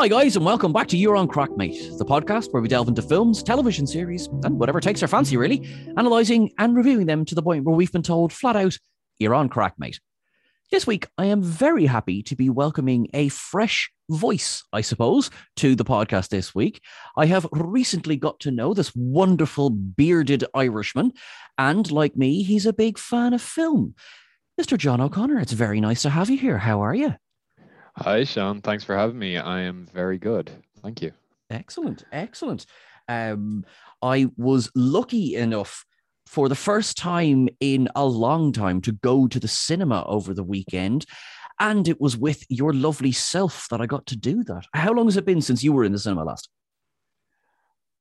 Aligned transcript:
Hi, 0.00 0.08
guys, 0.08 0.34
and 0.34 0.46
welcome 0.46 0.72
back 0.72 0.86
to 0.88 0.96
You're 0.96 1.14
on 1.14 1.28
Crack 1.28 1.54
Mate, 1.58 1.78
the 1.98 2.06
podcast 2.06 2.54
where 2.54 2.62
we 2.62 2.68
delve 2.68 2.88
into 2.88 3.02
films, 3.02 3.42
television 3.42 3.86
series, 3.86 4.28
and 4.44 4.58
whatever 4.58 4.80
takes 4.80 5.02
our 5.02 5.08
fancy, 5.08 5.36
really, 5.36 5.68
analysing 5.98 6.50
and 6.56 6.74
reviewing 6.74 7.04
them 7.04 7.26
to 7.26 7.34
the 7.34 7.42
point 7.42 7.64
where 7.64 7.76
we've 7.76 7.92
been 7.92 8.00
told 8.00 8.32
flat 8.32 8.56
out, 8.56 8.78
You're 9.18 9.34
on 9.34 9.50
Crack 9.50 9.74
Mate. 9.76 10.00
This 10.70 10.86
week, 10.86 11.06
I 11.18 11.26
am 11.26 11.42
very 11.42 11.84
happy 11.84 12.22
to 12.22 12.34
be 12.34 12.48
welcoming 12.48 13.08
a 13.12 13.28
fresh 13.28 13.92
voice, 14.08 14.64
I 14.72 14.80
suppose, 14.80 15.30
to 15.56 15.74
the 15.74 15.84
podcast 15.84 16.30
this 16.30 16.54
week. 16.54 16.80
I 17.14 17.26
have 17.26 17.46
recently 17.52 18.16
got 18.16 18.40
to 18.40 18.50
know 18.50 18.72
this 18.72 18.96
wonderful 18.96 19.68
bearded 19.68 20.46
Irishman, 20.54 21.12
and 21.58 21.90
like 21.92 22.16
me, 22.16 22.42
he's 22.42 22.64
a 22.64 22.72
big 22.72 22.98
fan 22.98 23.34
of 23.34 23.42
film. 23.42 23.94
Mr. 24.58 24.78
John 24.78 25.02
O'Connor, 25.02 25.40
it's 25.40 25.52
very 25.52 25.78
nice 25.78 26.00
to 26.02 26.08
have 26.08 26.30
you 26.30 26.38
here. 26.38 26.56
How 26.56 26.80
are 26.80 26.94
you? 26.94 27.16
Hi, 28.02 28.24
Sean. 28.24 28.62
Thanks 28.62 28.82
for 28.82 28.96
having 28.96 29.18
me. 29.18 29.36
I 29.36 29.60
am 29.60 29.86
very 29.92 30.16
good. 30.16 30.50
Thank 30.82 31.02
you. 31.02 31.12
Excellent, 31.50 32.04
excellent. 32.12 32.64
Um, 33.08 33.66
I 34.00 34.28
was 34.38 34.70
lucky 34.74 35.34
enough 35.34 35.84
for 36.24 36.48
the 36.48 36.54
first 36.54 36.96
time 36.96 37.50
in 37.60 37.88
a 37.94 38.06
long 38.06 38.52
time 38.52 38.80
to 38.82 38.92
go 38.92 39.28
to 39.28 39.38
the 39.38 39.48
cinema 39.48 40.02
over 40.06 40.32
the 40.32 40.42
weekend. 40.42 41.04
And 41.58 41.86
it 41.88 42.00
was 42.00 42.16
with 42.16 42.42
your 42.48 42.72
lovely 42.72 43.12
self 43.12 43.68
that 43.68 43.82
I 43.82 43.86
got 43.86 44.06
to 44.06 44.16
do 44.16 44.44
that. 44.44 44.64
How 44.72 44.92
long 44.92 45.04
has 45.04 45.18
it 45.18 45.26
been 45.26 45.42
since 45.42 45.62
you 45.62 45.74
were 45.74 45.84
in 45.84 45.92
the 45.92 45.98
cinema 45.98 46.24
last? 46.24 46.48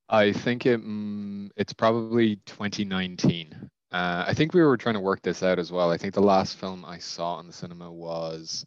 I 0.07 0.31
think 0.31 0.65
it 0.65 0.81
mm, 0.81 1.49
it's 1.57 1.73
probably 1.73 2.37
2019. 2.45 3.69
Uh, 3.91 4.23
I 4.25 4.33
think 4.33 4.53
we 4.53 4.61
were 4.61 4.77
trying 4.77 4.95
to 4.95 5.01
work 5.01 5.21
this 5.23 5.43
out 5.43 5.59
as 5.59 5.73
well. 5.73 5.91
I 5.91 5.97
think 5.97 6.13
the 6.13 6.21
last 6.21 6.57
film 6.57 6.85
I 6.85 6.99
saw 6.99 7.41
in 7.41 7.47
the 7.47 7.53
cinema 7.53 7.91
was 7.91 8.65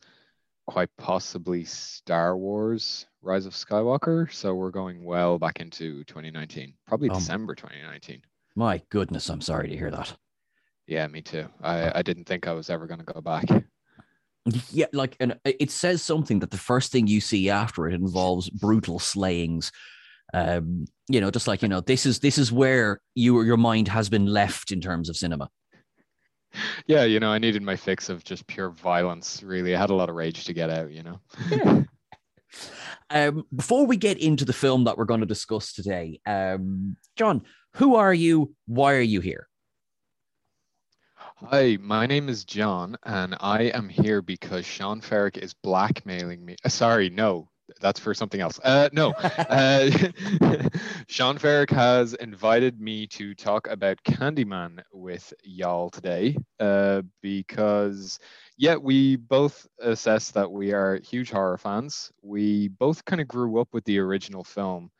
quite 0.66 0.88
possibly 0.98 1.64
Star 1.64 2.36
Wars 2.36 3.06
Rise 3.22 3.46
of 3.46 3.52
Skywalker. 3.52 4.32
So 4.32 4.54
we're 4.54 4.70
going 4.70 5.04
well 5.04 5.38
back 5.38 5.60
into 5.60 6.04
2019, 6.04 6.74
probably 6.86 7.10
um, 7.10 7.18
December 7.18 7.54
2019. 7.54 8.22
My 8.54 8.82
goodness, 8.90 9.28
I'm 9.28 9.40
sorry 9.40 9.68
to 9.68 9.76
hear 9.76 9.90
that. 9.90 10.14
Yeah, 10.86 11.06
me 11.06 11.22
too. 11.22 11.46
I, 11.62 11.98
I 11.98 12.02
didn't 12.02 12.24
think 12.24 12.46
I 12.46 12.52
was 12.52 12.68
ever 12.70 12.86
going 12.86 13.00
to 13.00 13.12
go 13.12 13.20
back. 13.20 13.44
Yeah, 14.72 14.86
like, 14.92 15.16
and 15.20 15.38
it 15.44 15.70
says 15.70 16.02
something 16.02 16.40
that 16.40 16.50
the 16.50 16.56
first 16.56 16.90
thing 16.90 17.06
you 17.06 17.20
see 17.20 17.48
after 17.48 17.86
it 17.86 17.94
involves 17.94 18.50
brutal 18.50 18.98
slayings. 18.98 19.70
Um, 20.34 20.86
you 21.08 21.20
know, 21.20 21.30
just 21.30 21.46
like 21.46 21.62
you 21.62 21.68
know, 21.68 21.80
this 21.80 22.06
is 22.06 22.18
this 22.18 22.38
is 22.38 22.50
where 22.50 23.00
you 23.14 23.40
your 23.42 23.56
mind 23.56 23.86
has 23.86 24.08
been 24.08 24.26
left 24.26 24.72
in 24.72 24.80
terms 24.80 25.08
of 25.08 25.16
cinema 25.16 25.48
yeah, 26.86 27.04
you 27.04 27.20
know, 27.20 27.30
I 27.30 27.38
needed 27.38 27.62
my 27.62 27.76
fix 27.76 28.08
of 28.08 28.24
just 28.24 28.46
pure 28.46 28.70
violence. 28.70 29.42
Really, 29.42 29.74
I 29.74 29.80
had 29.80 29.90
a 29.90 29.94
lot 29.94 30.08
of 30.08 30.14
rage 30.14 30.44
to 30.44 30.52
get 30.52 30.70
out. 30.70 30.92
You 30.92 31.02
know. 31.02 31.20
Yeah. 31.50 31.82
um, 33.10 33.44
before 33.54 33.86
we 33.86 33.96
get 33.96 34.18
into 34.18 34.44
the 34.44 34.52
film 34.52 34.84
that 34.84 34.96
we're 34.98 35.04
going 35.04 35.20
to 35.20 35.26
discuss 35.26 35.72
today, 35.72 36.20
um, 36.26 36.96
John, 37.16 37.42
who 37.74 37.96
are 37.96 38.14
you? 38.14 38.54
Why 38.66 38.94
are 38.94 39.00
you 39.00 39.20
here? 39.20 39.48
Hi, 41.50 41.76
my 41.80 42.06
name 42.06 42.28
is 42.28 42.44
John, 42.44 42.96
and 43.02 43.36
I 43.40 43.62
am 43.62 43.88
here 43.88 44.22
because 44.22 44.64
Sean 44.64 45.00
Ferrick 45.00 45.36
is 45.36 45.54
blackmailing 45.54 46.44
me. 46.44 46.54
Uh, 46.64 46.68
sorry, 46.68 47.10
no, 47.10 47.48
that's 47.82 48.00
for 48.00 48.14
something 48.14 48.40
else. 48.40 48.58
Uh, 48.64 48.88
no, 48.92 49.12
uh, 49.20 49.90
Sean 51.08 51.36
Ferrick 51.36 51.70
has 51.70 52.14
invited 52.14 52.80
me 52.80 53.06
to 53.08 53.34
talk 53.34 53.68
about 53.68 54.02
Candyman 54.04 54.80
with 54.92 55.34
y'all 55.42 55.90
today 55.90 56.36
uh, 56.60 57.02
because, 57.20 58.18
yeah, 58.56 58.76
we 58.76 59.16
both 59.16 59.66
assess 59.80 60.30
that 60.30 60.50
we 60.50 60.72
are 60.72 61.00
huge 61.00 61.30
horror 61.30 61.58
fans. 61.58 62.10
We 62.22 62.68
both 62.68 63.04
kind 63.04 63.20
of 63.20 63.28
grew 63.28 63.60
up 63.60 63.68
with 63.72 63.84
the 63.84 63.98
original 63.98 64.44
film, 64.44 64.90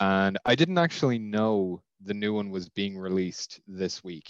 and 0.00 0.38
I 0.44 0.56
didn't 0.56 0.78
actually 0.78 1.18
know 1.18 1.80
the 2.02 2.14
new 2.14 2.34
one 2.34 2.50
was 2.50 2.68
being 2.68 2.98
released 2.98 3.60
this 3.66 4.04
week. 4.04 4.28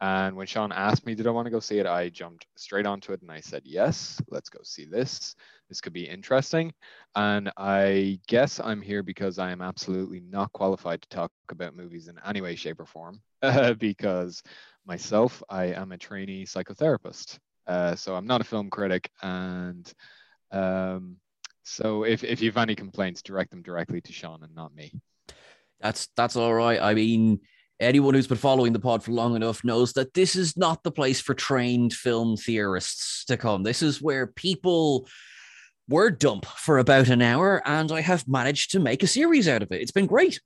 And 0.00 0.36
when 0.36 0.46
Sean 0.46 0.72
asked 0.72 1.06
me, 1.06 1.14
did 1.14 1.26
I 1.26 1.30
want 1.30 1.46
to 1.46 1.50
go 1.50 1.60
see 1.60 1.78
it, 1.78 1.86
I 1.86 2.08
jumped 2.08 2.46
straight 2.56 2.84
onto 2.84 3.12
it 3.12 3.22
and 3.22 3.30
I 3.30 3.40
said, 3.40 3.62
yes, 3.64 4.20
let's 4.28 4.48
go 4.48 4.58
see 4.62 4.84
this. 4.84 5.34
This 5.74 5.80
could 5.80 5.92
be 5.92 6.08
interesting. 6.08 6.72
And 7.16 7.50
I 7.56 8.20
guess 8.28 8.60
I'm 8.60 8.80
here 8.80 9.02
because 9.02 9.40
I 9.40 9.50
am 9.50 9.60
absolutely 9.60 10.20
not 10.20 10.52
qualified 10.52 11.02
to 11.02 11.08
talk 11.08 11.32
about 11.50 11.74
movies 11.74 12.06
in 12.06 12.16
any 12.24 12.40
way, 12.40 12.54
shape, 12.54 12.78
or 12.78 12.86
form. 12.86 13.20
because 13.80 14.40
myself, 14.86 15.42
I 15.50 15.64
am 15.72 15.90
a 15.90 15.98
trainee 15.98 16.44
psychotherapist. 16.44 17.40
Uh, 17.66 17.96
so 17.96 18.14
I'm 18.14 18.28
not 18.28 18.40
a 18.40 18.44
film 18.44 18.70
critic. 18.70 19.10
And 19.20 19.92
um, 20.52 21.16
so 21.64 22.04
if, 22.04 22.22
if 22.22 22.40
you 22.40 22.50
have 22.50 22.56
any 22.58 22.76
complaints, 22.76 23.20
direct 23.20 23.50
them 23.50 23.62
directly 23.62 24.00
to 24.02 24.12
Sean 24.12 24.44
and 24.44 24.54
not 24.54 24.72
me. 24.76 24.92
That's 25.80 26.06
that's 26.16 26.36
all 26.36 26.54
right. 26.54 26.80
I 26.80 26.94
mean, 26.94 27.40
anyone 27.80 28.14
who's 28.14 28.28
been 28.28 28.38
following 28.38 28.72
the 28.72 28.78
pod 28.78 29.02
for 29.02 29.10
long 29.10 29.34
enough 29.34 29.64
knows 29.64 29.92
that 29.94 30.14
this 30.14 30.36
is 30.36 30.56
not 30.56 30.84
the 30.84 30.92
place 30.92 31.20
for 31.20 31.34
trained 31.34 31.92
film 31.92 32.36
theorists 32.36 33.24
to 33.24 33.36
come. 33.36 33.64
This 33.64 33.82
is 33.82 34.00
where 34.00 34.28
people 34.28 35.08
word 35.88 36.18
dump 36.18 36.46
for 36.46 36.78
about 36.78 37.08
an 37.08 37.22
hour, 37.22 37.62
and 37.66 37.90
I 37.92 38.00
have 38.00 38.26
managed 38.28 38.70
to 38.72 38.80
make 38.80 39.02
a 39.02 39.06
series 39.06 39.48
out 39.48 39.62
of 39.62 39.72
it. 39.72 39.80
It's 39.80 39.92
been 39.92 40.06
great. 40.06 40.40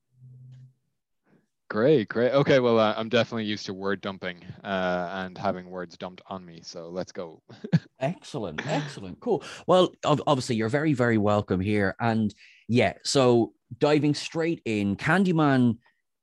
Great, 1.71 2.09
great. 2.09 2.33
Okay, 2.33 2.61
well, 2.61 2.79
uh, 2.79 2.95
I'm 2.97 3.11
definitely 3.11 3.45
used 3.45 3.67
to 3.67 3.75
word 3.75 4.01
dumping 4.01 4.39
uh, 4.65 5.11
and 5.13 5.37
having 5.37 5.69
words 5.69 5.99
dumped 5.99 6.23
on 6.27 6.45
me. 6.45 6.61
So 6.63 6.89
let's 6.89 7.13
go. 7.13 7.43
excellent, 8.01 8.67
excellent, 8.67 9.21
cool. 9.21 9.45
Well, 9.67 9.93
obviously, 10.03 10.57
you're 10.57 10.71
very, 10.71 10.95
very 10.95 11.19
welcome 11.19 11.61
here. 11.61 11.95
And 12.01 12.35
yeah, 12.69 12.95
so 13.05 13.53
diving 13.79 14.15
straight 14.15 14.63
in, 14.65 14.97
Candyman 14.97 15.77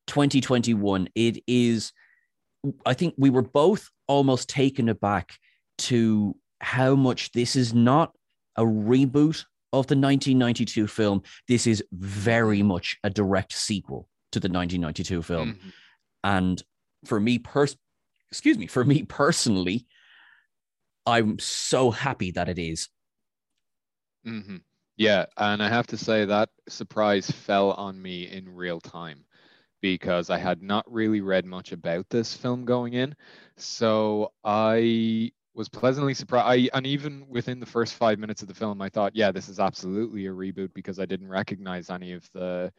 2021, 0.07 1.09
it 1.13 1.43
is, 1.45 1.93
I 2.83 2.95
think 2.95 3.13
we 3.15 3.29
were 3.29 3.43
both 3.43 3.91
almost 4.07 4.49
taken 4.49 4.89
aback 4.89 5.37
to 5.77 6.35
how 6.59 6.95
much 6.95 7.33
this 7.33 7.55
is 7.55 7.71
not 7.71 8.13
a 8.55 8.63
reboot 8.63 9.45
of 9.73 9.87
the 9.87 9.95
1992 9.95 10.87
film. 10.87 11.23
This 11.47 11.67
is 11.67 11.83
very 11.91 12.63
much 12.63 12.97
a 13.03 13.09
direct 13.09 13.53
sequel 13.53 14.07
to 14.31 14.39
the 14.39 14.47
1992 14.47 15.21
film. 15.21 15.53
Mm-hmm. 15.53 15.69
And 16.23 16.63
for 17.05 17.19
me, 17.19 17.39
pers- 17.39 17.77
excuse 18.31 18.57
me, 18.57 18.67
for 18.67 18.83
me 18.83 19.03
personally, 19.03 19.85
I'm 21.05 21.39
so 21.39 21.91
happy 21.91 22.31
that 22.31 22.49
it 22.49 22.59
is. 22.59 22.89
Mm-hmm. 24.25 24.57
Yeah, 24.97 25.25
and 25.37 25.61
I 25.61 25.69
have 25.69 25.87
to 25.87 25.97
say 25.97 26.25
that 26.25 26.49
surprise 26.69 27.29
fell 27.29 27.71
on 27.71 28.01
me 28.01 28.31
in 28.31 28.47
real 28.47 28.79
time 28.79 29.25
because 29.81 30.29
I 30.29 30.37
had 30.37 30.63
not 30.63 30.89
really 30.91 31.21
read 31.21 31.45
much 31.45 31.73
about 31.73 32.09
this 32.09 32.33
film 32.33 32.65
going 32.65 32.93
in. 32.93 33.15
So 33.57 34.31
I 34.43 35.31
was 35.55 35.69
pleasantly 35.69 36.13
surprised. 36.13 36.47
I, 36.47 36.77
and 36.77 36.85
even 36.85 37.25
within 37.29 37.59
the 37.59 37.65
first 37.65 37.95
five 37.95 38.19
minutes 38.19 38.41
of 38.41 38.47
the 38.47 38.53
film, 38.53 38.81
I 38.81 38.89
thought, 38.89 39.15
yeah, 39.15 39.31
this 39.31 39.49
is 39.49 39.59
absolutely 39.59 40.25
a 40.27 40.31
reboot 40.31 40.73
because 40.73 40.99
I 40.99 41.05
didn't 41.05 41.29
recognize 41.29 41.89
any 41.89 42.11
of 42.11 42.29
the 42.33 42.71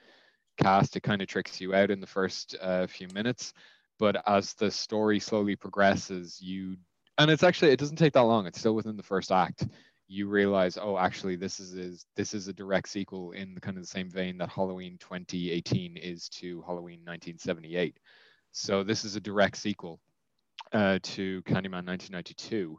cast. 0.58 0.96
It 0.96 1.02
kind 1.02 1.22
of 1.22 1.28
tricks 1.28 1.60
you 1.60 1.74
out 1.74 1.90
in 1.90 2.00
the 2.00 2.06
first 2.06 2.56
uh, 2.60 2.86
few 2.86 3.08
minutes. 3.14 3.52
But 3.98 4.22
as 4.28 4.52
the 4.54 4.70
story 4.70 5.18
slowly 5.18 5.56
progresses, 5.56 6.38
you, 6.40 6.76
and 7.16 7.30
it's 7.30 7.42
actually, 7.42 7.72
it 7.72 7.78
doesn't 7.78 7.96
take 7.96 8.12
that 8.12 8.20
long. 8.20 8.46
It's 8.46 8.58
still 8.58 8.74
within 8.74 8.96
the 8.96 9.02
first 9.02 9.32
act 9.32 9.66
you 10.08 10.28
realize, 10.28 10.78
oh, 10.80 10.96
actually, 10.96 11.36
this 11.36 11.58
is, 11.58 11.74
is 11.74 12.06
this 12.14 12.32
is 12.32 12.46
a 12.48 12.52
direct 12.52 12.88
sequel 12.88 13.32
in 13.32 13.54
the 13.54 13.60
kind 13.60 13.76
of 13.76 13.82
the 13.82 13.88
same 13.88 14.08
vein 14.08 14.38
that 14.38 14.48
Halloween 14.48 14.96
2018 14.98 15.96
is 15.96 16.28
to 16.28 16.62
Halloween 16.62 17.00
1978. 17.00 17.98
So 18.52 18.82
this 18.84 19.04
is 19.04 19.16
a 19.16 19.20
direct 19.20 19.56
sequel 19.56 20.00
uh, 20.72 20.98
to 21.02 21.42
Candyman 21.42 21.86
1992. 21.86 22.78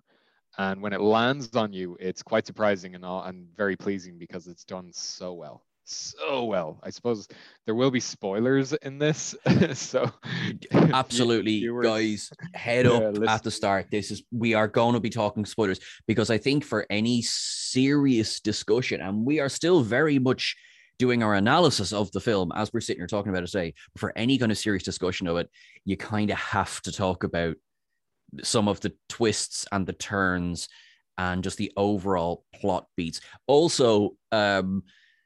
And 0.57 0.81
when 0.81 0.93
it 0.93 1.01
lands 1.01 1.55
on 1.55 1.71
you, 1.71 1.97
it's 1.99 2.23
quite 2.23 2.47
surprising 2.47 2.95
and 2.95 3.05
all, 3.05 3.23
and 3.23 3.47
very 3.55 3.75
pleasing 3.75 4.17
because 4.17 4.47
it's 4.47 4.63
done 4.63 4.91
so 4.91 5.33
well 5.33 5.63
so 5.89 6.43
well. 6.45 6.79
I 6.83 6.89
suppose 6.89 7.27
there 7.65 7.75
will 7.75 7.91
be 7.91 7.99
spoilers 7.99 8.73
in 8.73 8.99
this. 8.99 9.35
so 9.73 10.11
absolutely 10.71 11.67
guys, 11.81 12.29
head 12.53 12.85
up 12.85 13.15
yeah, 13.15 13.33
at 13.33 13.43
the 13.43 13.51
start. 13.51 13.87
This 13.91 14.11
is 14.11 14.23
we 14.31 14.53
are 14.53 14.67
going 14.67 14.93
to 14.93 14.99
be 14.99 15.09
talking 15.09 15.45
spoilers 15.45 15.79
because 16.07 16.29
I 16.29 16.37
think 16.37 16.63
for 16.63 16.85
any 16.89 17.21
serious 17.21 18.39
discussion, 18.39 19.01
and 19.01 19.25
we 19.25 19.39
are 19.39 19.49
still 19.49 19.81
very 19.81 20.19
much 20.19 20.55
doing 20.99 21.21
our 21.21 21.35
analysis 21.35 21.93
of 21.93 22.11
the 22.11 22.19
film 22.19 22.51
as 22.55 22.73
we're 22.73 22.81
sitting 22.81 22.99
here 22.99 23.07
talking 23.07 23.29
about 23.29 23.43
it 23.43 23.47
today. 23.47 23.73
For 23.97 24.11
any 24.17 24.37
kind 24.37 24.51
of 24.51 24.57
serious 24.57 24.83
discussion 24.83 25.27
of 25.27 25.37
it, 25.37 25.49
you 25.85 25.95
kind 25.95 26.29
of 26.31 26.37
have 26.37 26.81
to 26.81 26.91
talk 26.91 27.23
about 27.23 27.55
some 28.43 28.67
of 28.67 28.79
the 28.79 28.93
twists 29.09 29.65
and 29.71 29.85
the 29.85 29.93
turns 29.93 30.69
and 31.17 31.43
just 31.43 31.57
the 31.57 31.71
overall 31.75 32.43
plot 32.53 32.87
beats. 32.95 33.21
Also, 33.47 34.15
um, 34.31 34.83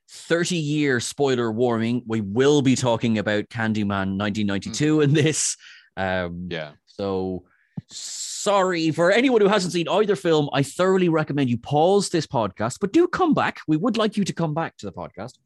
30 0.10 0.58
year 0.58 1.00
spoiler 1.00 1.52
warning. 1.52 2.04
We 2.06 2.22
will 2.22 2.62
be 2.62 2.76
talking 2.76 3.18
about 3.18 3.50
Candyman 3.50 4.18
1992 4.18 4.98
mm. 4.98 5.04
in 5.04 5.14
this. 5.14 5.56
Um, 5.96 6.48
yeah. 6.50 6.72
So 6.86 7.46
sorry 7.90 8.92
for 8.92 9.12
anyone 9.12 9.42
who 9.42 9.48
hasn't 9.48 9.74
seen 9.74 9.88
either 9.88 10.16
film. 10.16 10.50
I 10.54 10.64
thoroughly 10.64 11.10
recommend 11.10 11.50
you 11.50 11.58
pause 11.58 12.10
this 12.10 12.28
podcast, 12.28 12.78
but 12.82 12.92
do 12.92 13.08
come 13.08 13.34
back. 13.34 13.60
We 13.68 13.78
would 13.78 13.98
like 13.98 14.18
you 14.18 14.26
to 14.26 14.34
come 14.34 14.54
back 14.54 14.78
to 14.78 14.86
the 14.86 14.92
podcast. 14.92 15.38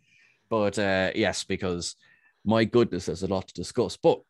But 0.49 0.79
uh, 0.79 1.11
yes, 1.15 1.43
because 1.43 1.95
my 2.43 2.63
goodness, 2.63 3.05
there's 3.05 3.23
a 3.23 3.27
lot 3.27 3.47
to 3.47 3.53
discuss. 3.53 3.97
But 3.97 4.21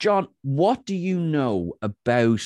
John, 0.00 0.28
what 0.42 0.86
do 0.86 0.94
you 0.96 1.20
know 1.20 1.74
about 1.82 2.40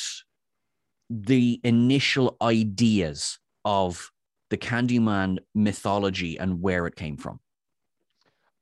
the 1.08 1.60
initial 1.62 2.36
ideas 2.42 3.38
of 3.64 4.10
the 4.50 4.56
Candyman 4.56 5.38
mythology 5.54 6.36
and 6.36 6.60
where 6.60 6.86
it 6.88 6.96
came 6.96 7.16
from? 7.16 7.38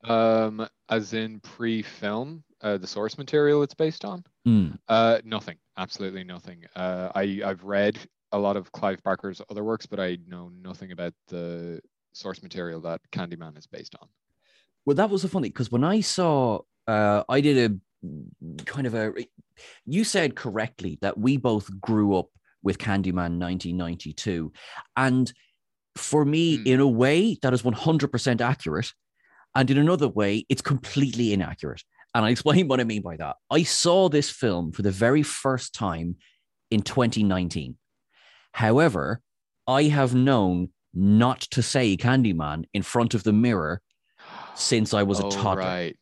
Um, 0.03 0.67
as 0.89 1.13
in 1.13 1.39
pre-film, 1.39 2.43
uh, 2.61 2.77
the 2.77 2.85
source 2.85 3.17
material 3.17 3.63
it's 3.63 3.73
based 3.73 4.05
on. 4.05 4.23
Mm. 4.47 4.77
Uh, 4.87 5.19
nothing, 5.25 5.57
absolutely 5.75 6.23
nothing. 6.23 6.63
Uh, 6.75 7.09
I 7.15 7.41
I've 7.43 7.63
read 7.63 7.97
a 8.31 8.37
lot 8.37 8.57
of 8.57 8.71
Clive 8.73 9.01
Barker's 9.01 9.41
other 9.49 9.63
works, 9.63 9.87
but 9.87 9.99
I 9.99 10.19
know 10.27 10.51
nothing 10.61 10.91
about 10.91 11.13
the 11.29 11.81
source 12.13 12.43
material 12.43 12.79
that 12.81 13.01
Candyman 13.11 13.57
is 13.57 13.65
based 13.65 13.95
on. 13.99 14.07
Well, 14.85 14.95
that 14.97 15.09
was 15.09 15.23
so 15.23 15.29
funny 15.29 15.49
because 15.49 15.71
when 15.71 15.83
I 15.83 16.01
saw, 16.01 16.59
uh, 16.87 17.23
I 17.27 17.41
did 17.41 17.71
a 17.71 17.75
kind 18.65 18.87
of 18.87 18.93
a. 18.95 19.13
You 19.85 20.03
said 20.03 20.35
correctly 20.35 20.97
that 21.01 21.17
we 21.17 21.37
both 21.37 21.69
grew 21.79 22.15
up 22.17 22.27
with 22.61 22.77
Candyman 22.77 23.39
1992, 23.39 24.51
and 24.95 25.31
for 25.95 26.25
me, 26.25 26.57
Hmm. 26.57 26.67
in 26.67 26.79
a 26.79 26.87
way, 26.87 27.37
that 27.41 27.53
is 27.53 27.61
100% 27.63 28.41
accurate, 28.41 28.93
and 29.55 29.69
in 29.69 29.77
another 29.77 30.07
way, 30.07 30.45
it's 30.49 30.61
completely 30.61 31.33
inaccurate. 31.33 31.83
And 32.15 32.25
I 32.25 32.29
explain 32.29 32.67
what 32.67 32.79
I 32.79 32.83
mean 32.83 33.01
by 33.01 33.17
that. 33.17 33.35
I 33.49 33.63
saw 33.63 34.07
this 34.09 34.29
film 34.29 34.71
for 34.71 34.81
the 34.81 34.91
very 34.91 35.23
first 35.23 35.73
time 35.73 36.17
in 36.71 36.81
2019. 36.81 37.77
However, 38.53 39.21
I 39.67 39.83
have 39.83 40.13
known 40.13 40.69
not 40.93 41.41
to 41.41 41.61
say 41.63 41.97
Candyman 41.97 42.65
in 42.73 42.83
front 42.83 43.13
of 43.13 43.23
the 43.23 43.33
mirror 43.33 43.81
since 44.55 44.93
I 44.93 45.03
was 45.03 45.19
a 45.19 45.25
Oh, 45.25 45.31
toddler. 45.31 45.63
Right. 45.63 45.97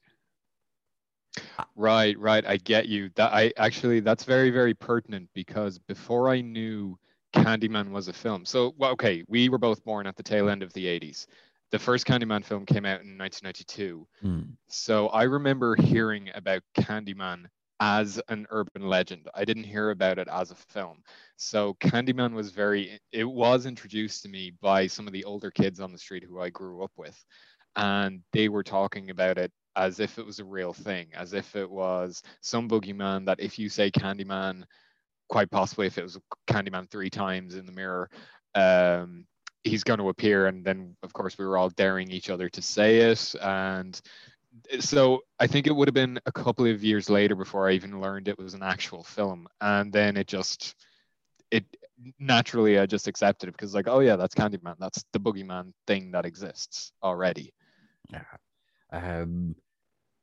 Right, 1.76 2.18
right. 2.20 2.46
I 2.46 2.58
get 2.58 2.88
you. 2.88 3.10
That 3.16 3.34
I 3.34 3.54
actually 3.58 4.00
that's 4.02 4.24
very, 4.24 4.50
very 4.50 4.74
pertinent 4.74 5.30
because 5.34 5.80
before 5.80 6.30
I 6.30 6.42
knew 6.42 6.98
Candyman 7.34 7.92
was 7.92 8.08
a 8.08 8.14
film. 8.14 8.46
So 8.46 8.74
well, 8.78 8.92
okay, 8.92 9.24
we 9.28 9.50
were 9.50 9.58
both 9.58 9.84
born 9.84 10.08
at 10.08 10.16
the 10.16 10.24
tail 10.24 10.50
end 10.50 10.64
of 10.64 10.74
the 10.74 10.86
80s. 10.86 11.28
The 11.72 11.80
first 11.80 12.06
Candyman 12.06 12.44
film 12.44 12.66
came 12.66 12.86
out 12.86 13.02
in 13.02 13.18
1992. 13.18 14.08
Hmm. 14.22 14.42
So 14.68 15.08
I 15.08 15.24
remember 15.24 15.76
hearing 15.76 16.30
about 16.36 16.62
Candyman 16.78 17.46
as 17.80 18.22
an 18.28 18.46
urban 18.52 18.88
legend. 18.88 19.28
I 19.34 19.44
didn't 19.44 19.64
hear 19.64 19.90
about 19.90 20.20
it 20.20 20.28
as 20.28 20.52
a 20.52 20.56
film. 20.56 21.02
So 21.38 21.76
Candyman 21.76 22.34
was 22.34 22.52
very 22.52 23.00
it 23.12 23.24
was 23.24 23.66
introduced 23.66 24.24
to 24.24 24.30
me 24.30 24.52
by 24.62 24.88
some 24.88 25.08
of 25.08 25.14
the 25.14 25.24
older 25.24 25.52
kids 25.52 25.80
on 25.80 25.92
the 25.92 25.98
street 25.98 26.24
who 26.24 26.40
I 26.42 26.50
grew 26.50 26.84
up 26.84 26.92
with. 26.98 27.18
And 27.78 28.22
they 28.34 28.50
were 28.50 28.64
talking 28.64 29.10
about 29.10 29.38
it 29.38 29.52
as 29.76 30.00
if 30.00 30.18
it 30.18 30.26
was 30.26 30.40
a 30.40 30.46
real 30.46 30.74
thing, 30.74 31.08
as 31.14 31.34
if 31.34 31.56
it 31.56 31.70
was 31.70 32.22
some 32.42 32.68
boogeyman 32.68 33.26
that 33.26 33.40
if 33.40 33.58
you 33.58 33.70
say 33.70 33.90
Candyman, 33.92 34.64
quite 35.30 35.50
possibly 35.50 35.88
if 35.88 35.98
it 35.98 36.04
was 36.04 36.20
Candyman 36.48 36.90
three 36.90 37.10
times 37.10 37.56
in 37.56 37.66
the 37.66 37.72
mirror, 37.72 38.10
um, 38.56 39.26
he's 39.64 39.84
going 39.84 40.00
to 40.00 40.10
appear. 40.10 40.48
And 40.48 40.64
then, 40.66 40.96
of 41.04 41.14
course, 41.14 41.38
we 41.38 41.46
were 41.46 41.58
all 41.58 41.70
daring 41.70 42.12
each 42.12 42.30
other 42.30 42.50
to 42.50 42.62
say 42.62 42.98
it. 42.98 43.34
And 43.42 44.00
so 44.80 45.22
I 45.40 45.48
think 45.48 45.68
it 45.68 45.76
would 45.76 45.88
have 45.88 45.94
been 45.94 46.20
a 46.26 46.32
couple 46.32 46.66
of 46.66 46.84
years 46.84 47.10
later 47.10 47.36
before 47.36 47.70
I 47.70 47.74
even 47.74 48.02
learned 48.02 48.28
it 48.28 48.38
was 48.38 48.54
an 48.54 48.64
actual 48.64 49.04
film. 49.04 49.48
And 49.62 49.94
then 49.94 50.18
it 50.18 50.28
just, 50.28 50.76
it 51.50 51.64
naturally, 52.20 52.78
I 52.78 52.86
just 52.86 53.08
accepted 53.08 53.48
it 53.48 53.54
because, 53.54 53.74
like, 53.74 53.88
oh, 53.88 54.00
yeah, 54.00 54.18
that's 54.18 54.36
Candyman. 54.36 54.76
That's 54.80 55.06
the 55.14 55.20
boogeyman 55.20 55.72
thing 55.88 56.12
that 56.12 56.26
exists 56.26 56.92
already. 57.02 57.54
Um, 58.92 59.56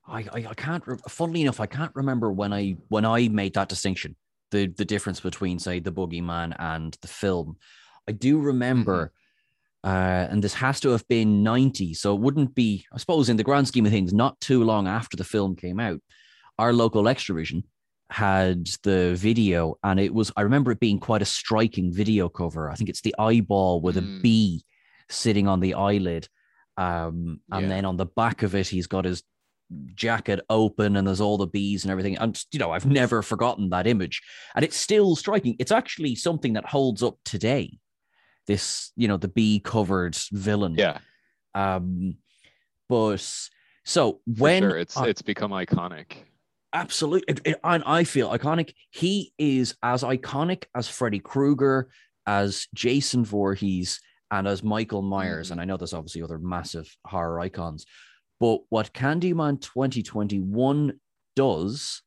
I, 0.06 0.20
I, 0.32 0.46
I 0.50 0.54
can't. 0.54 0.86
Re- 0.86 0.96
funnily 1.08 1.42
enough, 1.42 1.60
I 1.60 1.66
can't 1.66 1.92
remember 1.94 2.32
when 2.32 2.52
I 2.52 2.76
when 2.88 3.04
I 3.04 3.28
made 3.28 3.54
that 3.54 3.68
distinction. 3.68 4.16
The 4.50 4.66
the 4.66 4.84
difference 4.84 5.20
between 5.20 5.58
say 5.58 5.78
the 5.80 5.92
boogeyman 5.92 6.54
and 6.58 6.96
the 7.02 7.08
film. 7.08 7.56
I 8.08 8.12
do 8.12 8.38
remember, 8.38 9.12
uh, 9.84 10.26
and 10.30 10.42
this 10.42 10.54
has 10.54 10.80
to 10.80 10.90
have 10.90 11.06
been 11.08 11.42
ninety, 11.42 11.92
so 11.92 12.14
it 12.14 12.20
wouldn't 12.20 12.54
be. 12.54 12.86
I 12.92 12.98
suppose 12.98 13.28
in 13.28 13.36
the 13.36 13.44
grand 13.44 13.68
scheme 13.68 13.84
of 13.86 13.92
things, 13.92 14.14
not 14.14 14.40
too 14.40 14.64
long 14.64 14.88
after 14.88 15.16
the 15.16 15.24
film 15.24 15.54
came 15.56 15.78
out, 15.78 16.00
our 16.58 16.72
local 16.72 17.02
Xtra-vision 17.04 17.64
had 18.10 18.66
the 18.84 19.14
video, 19.16 19.74
and 19.84 20.00
it 20.00 20.14
was. 20.14 20.32
I 20.36 20.40
remember 20.42 20.72
it 20.72 20.80
being 20.80 20.98
quite 21.00 21.20
a 21.20 21.26
striking 21.26 21.92
video 21.92 22.30
cover. 22.30 22.70
I 22.70 22.74
think 22.74 22.88
it's 22.88 23.02
the 23.02 23.14
eyeball 23.18 23.82
with 23.82 23.98
a 23.98 24.02
Mm. 24.02 24.22
bee 24.22 24.64
sitting 25.10 25.46
on 25.46 25.60
the 25.60 25.74
eyelid. 25.74 26.28
Um, 26.78 27.40
and 27.50 27.62
Yeah. 27.64 27.68
then 27.68 27.84
on 27.84 27.96
the 27.98 28.06
back 28.06 28.42
of 28.42 28.54
it, 28.54 28.68
he's 28.68 28.86
got 28.86 29.04
his 29.04 29.22
jacket 29.94 30.40
open 30.48 30.96
and 30.96 31.06
there's 31.06 31.20
all 31.20 31.36
the 31.36 31.46
bees 31.46 31.84
and 31.84 31.90
everything. 31.90 32.16
And, 32.16 32.42
you 32.52 32.58
know, 32.58 32.70
I've 32.70 32.86
never 32.86 33.20
forgotten 33.20 33.68
that 33.70 33.86
image. 33.86 34.22
And 34.54 34.64
it's 34.64 34.76
still 34.78 35.14
striking. 35.16 35.56
It's 35.58 35.72
actually 35.72 36.14
something 36.14 36.52
that 36.54 36.64
holds 36.64 37.02
up 37.02 37.18
today. 37.24 37.78
This, 38.46 38.92
you 38.96 39.08
know, 39.08 39.18
the 39.18 39.28
bee 39.28 39.60
covered 39.60 40.16
villain. 40.32 40.76
Yeah, 40.78 40.98
Um, 41.54 42.16
but 42.88 43.22
so 43.84 44.20
when 44.26 44.62
sure. 44.62 44.78
It's 44.78 44.96
I- 44.96 45.08
it's 45.08 45.20
become 45.20 45.50
iconic. 45.50 46.12
absolutely, 46.72 47.24
it- 47.34 47.40
it- 47.44 47.60
and 47.62 47.82
I 47.84 48.04
feel 48.04 48.30
iconic. 48.30 48.72
He 48.90 49.34
is 49.36 49.74
as 49.82 50.02
iconic 50.02 50.64
as 50.74 50.88
Freddy 50.88 51.18
Krueger, 51.18 51.90
as 52.26 52.68
Jason 52.74 53.24
Voorhees, 53.24 54.00
and 54.30 54.46
as 54.46 54.62
Michael 54.62 55.02
Myers. 55.02 55.48
Mhm. 55.48 55.52
And 55.52 55.60
I 55.60 55.64
know 55.64 55.76
there's 55.76 55.92
obviously 55.94 56.22
other 56.22 56.38
massive 56.38 56.96
horror 57.06 57.40
icons, 57.40 57.86
but 58.40 58.60
what 58.68 58.92
Candyman 58.92 59.60
2021 59.60 61.00
does 61.34 62.02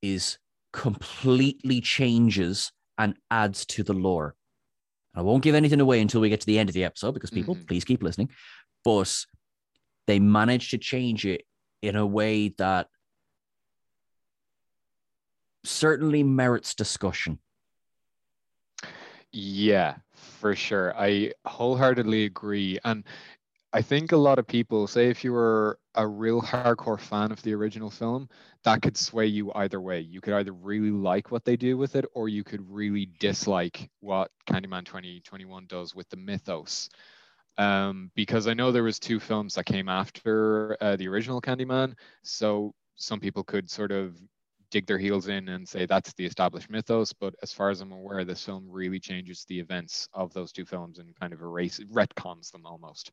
is 0.00 0.38
completely 0.72 1.80
changes 1.80 2.72
and 2.98 3.16
adds 3.30 3.64
to 3.66 3.82
the 3.82 3.92
lore. 3.94 4.36
I 5.14 5.22
won't 5.22 5.42
give 5.44 5.54
anything 5.54 5.80
away 5.80 6.00
until 6.00 6.20
we 6.20 6.28
get 6.30 6.40
to 6.40 6.46
the 6.46 6.58
end 6.58 6.68
of 6.70 6.74
the 6.74 6.84
episode 6.84 7.12
because 7.12 7.30
people, 7.30 7.54
Mhm. 7.56 7.66
please 7.66 7.84
keep 7.84 8.02
listening. 8.02 8.30
But 8.84 9.26
they 10.06 10.18
managed 10.18 10.70
to 10.70 10.78
change 10.78 11.26
it 11.26 11.46
in 11.82 11.96
a 11.96 12.06
way 12.06 12.48
that 12.58 12.88
certainly 15.64 16.22
merits 16.22 16.74
discussion. 16.74 17.38
Yeah, 19.32 19.96
for 20.14 20.54
sure. 20.54 20.94
I 20.96 21.32
wholeheartedly 21.46 22.24
agree. 22.24 22.78
And 22.84 23.04
I 23.72 23.82
think 23.82 24.12
a 24.12 24.16
lot 24.16 24.38
of 24.38 24.46
people 24.46 24.86
say 24.88 25.08
if 25.10 25.24
you 25.24 25.32
were 25.32 25.78
a 25.94 26.06
real 26.06 26.42
hardcore 26.42 27.00
fan 27.00 27.32
of 27.32 27.42
the 27.42 27.54
original 27.54 27.90
film, 27.90 28.28
that 28.64 28.82
could 28.82 28.96
sway 28.96 29.26
you 29.26 29.52
either 29.54 29.80
way. 29.80 30.00
You 30.00 30.20
could 30.20 30.34
either 30.34 30.52
really 30.52 30.90
like 30.90 31.30
what 31.30 31.44
they 31.44 31.56
do 31.56 31.78
with 31.78 31.96
it, 31.96 32.06
or 32.14 32.28
you 32.28 32.44
could 32.44 32.68
really 32.70 33.08
dislike 33.20 33.90
what 34.00 34.30
Candyman 34.48 34.84
2021 34.86 35.66
does 35.68 35.94
with 35.94 36.08
the 36.10 36.16
mythos. 36.16 36.90
Um, 37.58 38.10
because 38.14 38.46
I 38.48 38.54
know 38.54 38.72
there 38.72 38.82
was 38.84 38.98
two 38.98 39.20
films 39.20 39.54
that 39.54 39.66
came 39.66 39.88
after 39.88 40.76
uh, 40.80 40.96
the 40.96 41.08
original 41.08 41.40
Candyman, 41.40 41.94
so 42.22 42.74
some 42.96 43.20
people 43.20 43.44
could 43.44 43.70
sort 43.70 43.92
of 43.92 44.16
dig 44.72 44.86
their 44.86 44.98
heels 44.98 45.28
in 45.28 45.48
and 45.50 45.68
say 45.68 45.86
that's 45.86 46.12
the 46.14 46.26
established 46.26 46.70
mythos. 46.70 47.12
But 47.12 47.34
as 47.42 47.52
far 47.52 47.70
as 47.70 47.80
I'm 47.80 47.92
aware, 47.92 48.24
this 48.24 48.44
film 48.44 48.66
really 48.68 48.98
changes 48.98 49.44
the 49.48 49.60
events 49.60 50.08
of 50.14 50.32
those 50.32 50.50
two 50.50 50.64
films 50.64 50.98
and 50.98 51.14
kind 51.20 51.32
of 51.32 51.40
erases, 51.42 51.84
retcons 51.92 52.50
them 52.50 52.66
almost. 52.66 53.12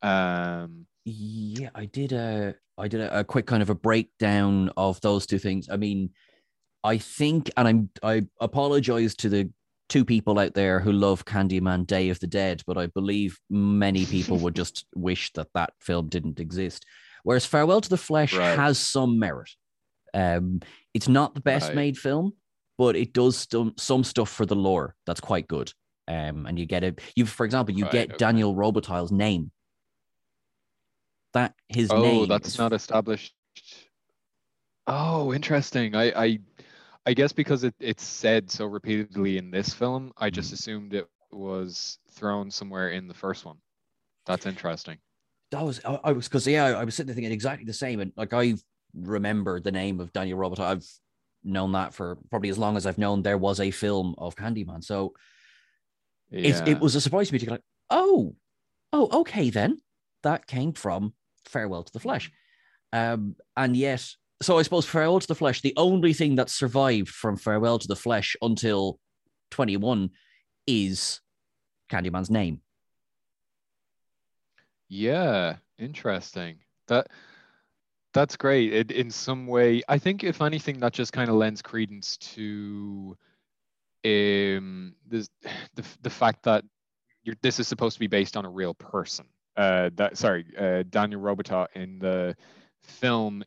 Um, 0.00 0.86
Yeah, 1.04 1.70
I 1.74 1.84
did 1.86 2.12
a 2.12 2.54
I 2.78 2.88
did 2.88 3.00
a, 3.00 3.20
a 3.20 3.24
quick 3.24 3.46
kind 3.46 3.62
of 3.62 3.70
a 3.70 3.74
breakdown 3.74 4.70
of 4.76 5.00
those 5.02 5.26
two 5.26 5.38
things. 5.38 5.68
I 5.70 5.76
mean, 5.76 6.10
I 6.84 6.98
think, 6.98 7.50
and 7.56 7.68
I'm 7.68 7.90
I 8.02 8.22
apologize 8.40 9.14
to 9.16 9.28
the 9.28 9.50
two 9.88 10.04
people 10.04 10.38
out 10.38 10.54
there 10.54 10.80
who 10.80 10.90
love 10.92 11.24
Candyman 11.26 11.86
Day 11.86 12.08
of 12.08 12.18
the 12.20 12.26
Dead, 12.26 12.62
but 12.66 12.78
I 12.78 12.86
believe 12.86 13.38
many 13.50 14.06
people 14.06 14.38
would 14.38 14.56
just 14.62 14.86
wish 14.94 15.32
that 15.34 15.48
that 15.54 15.74
film 15.80 16.08
didn't 16.08 16.40
exist. 16.40 16.86
Whereas 17.24 17.44
Farewell 17.46 17.80
to 17.82 17.88
the 17.90 17.96
Flesh 17.98 18.32
Right. 18.32 18.56
has 18.58 18.78
some 18.78 19.18
merit. 19.18 19.50
Um, 20.14 20.60
it's 20.94 21.08
not 21.08 21.34
the 21.34 21.40
best 21.40 21.68
Right. 21.68 21.76
made 21.76 21.98
film, 21.98 22.34
but 22.78 22.96
it 22.96 23.12
does 23.12 23.46
some 23.50 23.74
some 23.78 24.04
stuff 24.04 24.28
for 24.30 24.44
the 24.46 24.56
lore 24.56 24.94
that's 25.06 25.20
quite 25.20 25.48
good. 25.48 25.72
Um, 26.08 26.46
and 26.46 26.58
you 26.58 26.66
get 26.66 26.82
it. 26.84 27.00
You, 27.16 27.26
for 27.26 27.46
example, 27.46 27.74
you 27.74 27.84
Right, 27.84 27.92
get 27.92 28.08
okay. 28.10 28.16
Daniel 28.18 28.54
Robitaille's 28.54 29.12
name. 29.12 29.52
That 31.32 31.54
his 31.68 31.90
oh, 31.90 32.02
name. 32.02 32.28
that's 32.28 32.48
is- 32.48 32.58
not 32.58 32.72
established. 32.72 33.34
Oh, 34.86 35.32
interesting. 35.32 35.94
I, 35.94 36.10
I, 36.24 36.38
I 37.06 37.14
guess 37.14 37.32
because 37.32 37.62
it, 37.64 37.74
it's 37.78 38.04
said 38.04 38.50
so 38.50 38.66
repeatedly 38.66 39.38
in 39.38 39.50
this 39.50 39.72
film, 39.72 40.12
I 40.16 40.28
just 40.30 40.50
Mm. 40.50 40.54
assumed 40.54 40.94
it 40.94 41.06
was 41.30 41.98
thrown 42.10 42.50
somewhere 42.50 42.90
in 42.90 43.06
the 43.08 43.14
first 43.14 43.44
one. 43.44 43.58
That's 44.26 44.44
interesting. 44.46 44.98
that 45.52 45.62
was 45.64 45.80
I, 45.84 46.00
I 46.04 46.12
was 46.12 46.28
because 46.28 46.46
yeah, 46.46 46.64
I 46.66 46.84
was 46.84 46.94
sitting 46.94 47.06
there 47.08 47.14
thinking 47.14 47.32
exactly 47.32 47.64
the 47.64 47.72
same, 47.72 48.00
and 48.00 48.12
like 48.16 48.32
I 48.32 48.54
remember 48.94 49.60
the 49.60 49.72
name 49.72 50.00
of 50.00 50.12
Daniel 50.12 50.38
Robitaille. 50.38 50.60
I've 50.60 50.86
known 51.44 51.72
that 51.72 51.92
for 51.94 52.16
probably 52.30 52.50
as 52.50 52.58
long 52.58 52.76
as 52.76 52.86
I've 52.86 52.98
known 52.98 53.22
there 53.22 53.38
was 53.38 53.58
a 53.60 53.70
film 53.70 54.14
of 54.18 54.36
Candyman. 54.36 54.82
So 54.84 55.14
Yeah. 56.30 56.62
it, 56.64 56.68
it 56.68 56.80
was 56.80 56.94
a 56.94 57.00
surprise 57.00 57.28
to 57.28 57.32
me 57.32 57.38
to 57.40 57.46
go 57.46 57.52
like, 57.52 57.62
oh, 57.90 58.34
oh, 58.92 59.20
okay, 59.20 59.50
then 59.50 59.78
that 60.22 60.46
came 60.46 60.72
from 60.72 61.14
Farewell 61.46 61.82
to 61.82 61.92
the 61.92 62.00
Flesh. 62.00 62.30
Um, 62.92 63.36
and 63.56 63.76
yet, 63.76 64.06
so 64.42 64.58
I 64.58 64.62
suppose 64.62 64.86
Farewell 64.86 65.20
to 65.20 65.26
the 65.26 65.34
Flesh, 65.34 65.62
the 65.62 65.74
only 65.76 66.12
thing 66.12 66.36
that 66.36 66.50
survived 66.50 67.08
from 67.08 67.36
Farewell 67.36 67.78
to 67.78 67.88
the 67.88 67.96
Flesh 67.96 68.36
until 68.42 68.98
21 69.50 70.10
is 70.66 71.20
Candyman's 71.90 72.30
name. 72.30 72.60
Yeah, 74.88 75.56
interesting. 75.78 76.58
That 76.88 77.08
that's 78.12 78.36
great. 78.36 78.72
It 78.72 78.90
in 78.90 79.10
some 79.10 79.46
way, 79.46 79.82
I 79.88 79.98
think 79.98 80.24
if 80.24 80.42
anything, 80.42 80.80
that 80.80 80.92
just 80.92 81.12
kind 81.12 81.28
of 81.28 81.36
lends 81.36 81.62
credence 81.62 82.16
to 82.18 83.16
um 84.04 84.94
this 85.06 85.28
the 85.74 85.84
the 86.02 86.10
fact 86.10 86.42
that 86.44 86.64
you're, 87.24 87.36
this 87.42 87.60
is 87.60 87.68
supposed 87.68 87.94
to 87.94 88.00
be 88.00 88.08
based 88.08 88.36
on 88.36 88.44
a 88.44 88.50
real 88.50 88.74
person. 88.74 89.26
Uh, 89.56 89.90
that 89.96 90.16
sorry, 90.16 90.46
uh, 90.58 90.82
Daniel 90.88 91.20
Robitaille 91.20 91.68
in 91.74 91.98
the 91.98 92.34
film 92.82 93.44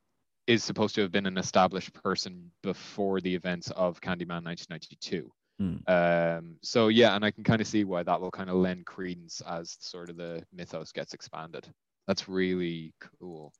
is 0.47 0.63
supposed 0.63 0.95
to 0.95 1.01
have 1.01 1.11
been 1.11 1.25
an 1.25 1.37
established 1.37 1.91
person 1.93 2.51
before 2.61 3.19
the 3.19 3.33
events 3.33 3.71
of 3.71 3.99
Candyman 3.99 4.43
1992. 4.43 5.31
Hmm. 5.57 5.77
Um, 5.87 6.57
so 6.61 6.89
yeah, 6.89 7.15
and 7.15 7.25
I 7.25 7.31
can 7.31 7.43
kind 7.43 7.61
of 7.61 7.67
see 7.67 7.83
why 7.83 8.03
that 8.03 8.21
will 8.21 8.31
kind 8.31 8.49
of 8.49 8.57
lend 8.57 8.85
credence 8.85 9.41
as 9.47 9.77
sort 9.79 10.09
of 10.09 10.17
the 10.17 10.43
mythos 10.53 10.91
gets 10.91 11.13
expanded. 11.13 11.67
That's 12.07 12.29
really 12.29 12.93
cool. 13.19 13.53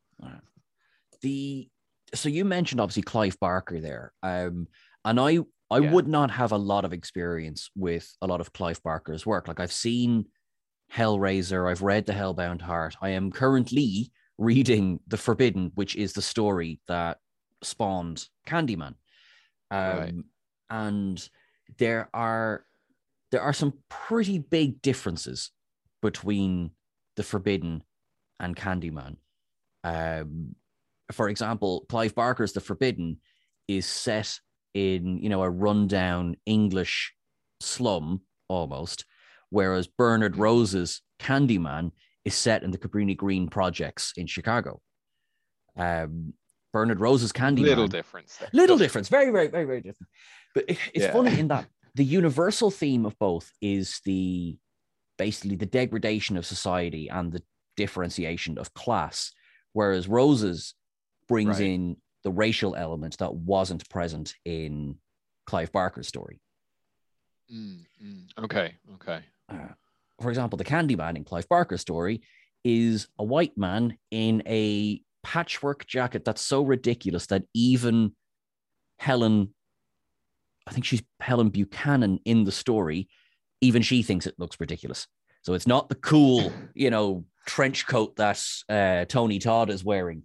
The 1.22 1.70
so 2.14 2.30
you 2.30 2.46
mentioned 2.46 2.80
obviously 2.80 3.04
Clive 3.04 3.40
Barker 3.40 3.80
there. 3.82 4.14
Um, 4.24 4.68
and 5.04 5.20
I 5.20 5.40
I 5.72 5.80
Yeah. 5.80 5.92
would 5.92 6.08
not 6.08 6.30
have 6.32 6.52
a 6.52 6.58
lot 6.58 6.86
of 6.86 6.94
experience 6.94 7.70
with 7.76 8.16
a 8.22 8.28
lot 8.28 8.40
of 8.42 8.54
Clive 8.54 8.82
Barker's 8.84 9.26
work. 9.26 9.48
Like 9.48 9.60
I've 9.60 9.74
seen 9.74 10.26
Hellraiser, 10.94 11.70
I've 11.70 11.82
read 11.82 12.06
The 12.06 12.14
Hellbound 12.14 12.62
Heart. 12.62 12.98
I 13.02 13.10
am 13.10 13.32
currently 13.32 14.12
reading 14.38 15.00
The 15.08 15.18
Forbidden, 15.18 15.72
which 15.76 15.96
is 15.96 16.14
the 16.14 16.22
story 16.22 16.80
that 16.88 17.18
spawned 17.64 18.28
Candyman. 18.48 18.96
Um, 19.72 19.98
Right. 19.98 20.14
and 20.70 21.30
there 21.78 22.10
are 22.14 22.66
there 23.32 23.42
are 23.42 23.54
some 23.54 23.74
pretty 23.90 24.38
big 24.38 24.82
differences 24.82 25.52
between 26.02 26.72
The 27.16 27.24
Forbidden 27.24 27.84
and 28.40 28.56
Candyman. 28.56 29.18
Um, 29.84 30.56
for 31.12 31.30
example, 31.30 31.86
Clive 31.90 32.16
Barker's 32.16 32.54
The 32.54 32.62
Forbidden 32.62 33.18
is 33.68 33.86
set 33.86 34.40
in, 34.74 35.18
you 35.20 35.30
know, 35.30 35.44
a 35.44 35.50
rundown 35.50 36.36
English 36.46 37.14
slum 37.62 38.22
almost, 38.48 39.06
whereas 39.50 39.88
Bernard 39.88 40.38
Rose's 40.38 41.02
Candyman 41.20 41.92
is 42.26 42.36
set 42.36 42.64
in 42.64 42.72
the 42.72 42.78
Cabrini 42.78 43.16
Green 43.16 43.48
projects 43.48 44.14
in 44.18 44.28
Chicago. 44.28 44.82
Um, 45.78 46.34
Bernard 46.74 47.00
Rose's 47.00 47.32
Candyman 47.32 47.62
Little 47.64 47.88
difference. 47.88 48.38
There. 48.38 48.50
little 48.54 48.78
difference 48.78 49.08
very 49.08 49.32
very 49.32 49.48
very 49.48 49.64
very 49.66 49.80
different 49.82 50.10
but 50.54 50.66
it- 50.68 50.78
it's 50.94 51.06
Yeah. 51.06 51.14
funny 51.14 51.40
in 51.40 51.48
that 51.50 51.68
the 51.96 52.04
universal 52.04 52.70
theme 52.70 53.06
of 53.06 53.18
both 53.18 53.50
is 53.62 54.02
the 54.04 54.58
basically 55.18 55.56
the 55.56 55.66
degradation 55.66 56.36
of 56.36 56.46
society 56.46 57.08
and 57.10 57.32
the 57.32 57.42
differentiation 57.78 58.58
of 58.58 58.74
class 58.74 59.32
whereas 59.72 60.08
Rose's 60.10 60.76
brings 61.28 61.60
Right. 61.60 61.70
in 61.70 61.98
the 62.24 62.32
racial 62.32 62.76
element 62.76 63.18
that 63.20 63.34
wasn't 63.34 63.88
present 63.90 64.34
in 64.46 64.98
clive 65.46 65.72
barker's 65.72 66.08
story 66.08 66.40
Mm, 67.54 67.86
mm. 68.04 68.24
Okay. 68.44 68.74
Okay. 68.96 69.20
Uh, 69.50 69.68
for 70.20 70.30
example, 70.30 70.58
the 70.58 70.64
Candyman 70.64 71.16
in 71.16 71.24
Clive 71.24 71.48
Barker's 71.48 71.82
story 71.82 72.24
is 72.64 73.08
a 73.20 73.24
white 73.24 73.56
man 73.56 73.98
in 74.10 74.42
a 74.48 75.00
patchwork 75.24 75.86
jacket 75.86 76.26
that's 76.26 76.42
so 76.42 76.64
ridiculous 76.64 77.28
that 77.28 77.44
even 77.54 78.16
Helen, 78.98 79.54
I 80.66 80.72
think 80.72 80.86
she's 80.86 81.04
Helen 81.20 81.50
Buchanan 81.50 82.20
in 82.26 82.46
the 82.46 82.52
story, 82.52 83.10
even 83.62 83.84
she 83.84 84.02
thinks 84.02 84.26
it 84.26 84.40
looks 84.40 84.60
ridiculous. 84.60 85.06
So 85.44 85.54
it's 85.54 85.68
not 85.68 85.90
the 85.90 85.96
cool, 85.96 86.52
you 86.74 86.90
know, 86.90 87.26
trench 87.46 87.86
coat 87.86 88.16
that 88.16 88.44
uh, 88.70 89.06
Tony 89.06 89.38
Todd 89.38 89.70
is 89.70 89.84
wearing 89.84 90.24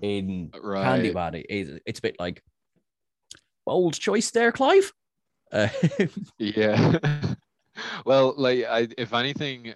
in 0.00 0.50
Right. 0.60 1.02
Candyman. 1.02 1.34
It- 1.34 1.46
it- 1.48 1.82
it's 1.86 1.98
a 1.98 2.02
bit 2.02 2.16
like 2.18 2.42
bold 3.66 3.94
choice 3.94 4.30
there, 4.30 4.52
Clive. 4.52 4.92
Uh, 5.52 5.68
Yeah. 6.38 6.98
well, 8.06 8.34
like 8.36 8.64
I, 8.64 8.88
if 8.98 9.12
anything, 9.12 9.74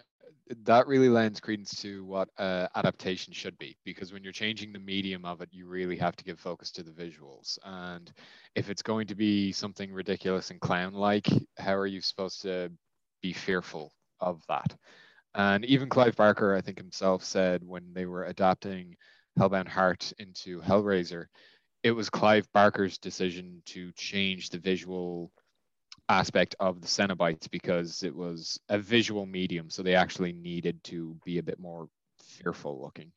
that 0.63 0.87
really 0.87 1.09
lends 1.09 1.41
credence 1.41 1.81
to 1.83 2.05
what 2.05 2.29
uh, 2.39 2.69
adaptation 2.77 3.33
should 3.33 3.59
be 3.59 3.77
because 3.85 4.13
when 4.13 4.23
you're 4.23 4.33
changing 4.33 4.73
the 4.73 4.79
medium 4.79 5.25
of 5.25 5.41
it, 5.41 5.49
you 5.51 5.67
really 5.67 5.97
have 5.97 6.15
to 6.17 6.25
give 6.25 6.39
focus 6.39 6.71
to 6.73 6.83
the 6.85 6.93
visuals. 6.93 7.59
And 7.65 8.13
if 8.55 8.71
it's 8.71 8.83
going 8.83 9.09
to 9.09 9.17
be 9.17 9.51
something 9.53 9.93
ridiculous 9.93 10.51
and 10.51 10.61
clown-like, 10.61 11.27
how 11.59 11.75
are 11.75 11.87
you 11.87 12.01
supposed 12.01 12.43
to 12.43 12.71
be 13.23 13.33
fearful 13.33 13.93
of 14.21 14.41
that? 14.49 14.75
And 15.35 15.65
even 15.65 15.89
Clive 15.89 16.15
Barker, 16.17 16.55
I 16.55 16.61
think 16.61 16.79
himself 16.79 17.25
said 17.25 17.63
when 17.65 17.93
they 17.93 18.07
were 18.07 18.25
adapting 18.27 18.95
Hellbound 19.39 19.69
Heart 19.69 20.13
into 20.19 20.61
Hellraiser, 20.61 21.27
it 21.83 21.93
was 21.93 22.11
Clive 22.11 22.51
Barker's 22.53 22.99
decision 22.99 23.63
to 23.67 23.93
change 23.93 24.51
the 24.51 24.59
visual 24.59 25.33
aspect 26.09 26.55
of 26.61 26.81
the 26.81 26.87
Cenobites 26.87 27.51
because 27.51 28.03
it 28.03 28.15
was 28.15 28.61
a 28.69 28.79
visual 28.79 29.27
medium, 29.27 29.71
so 29.71 29.83
they 29.83 29.95
actually 29.95 30.33
needed 30.33 30.83
to 30.85 31.19
be 31.25 31.39
a 31.39 31.43
bit 31.43 31.59
more 31.59 31.89
fearful 32.19 32.81
looking. 32.81 33.13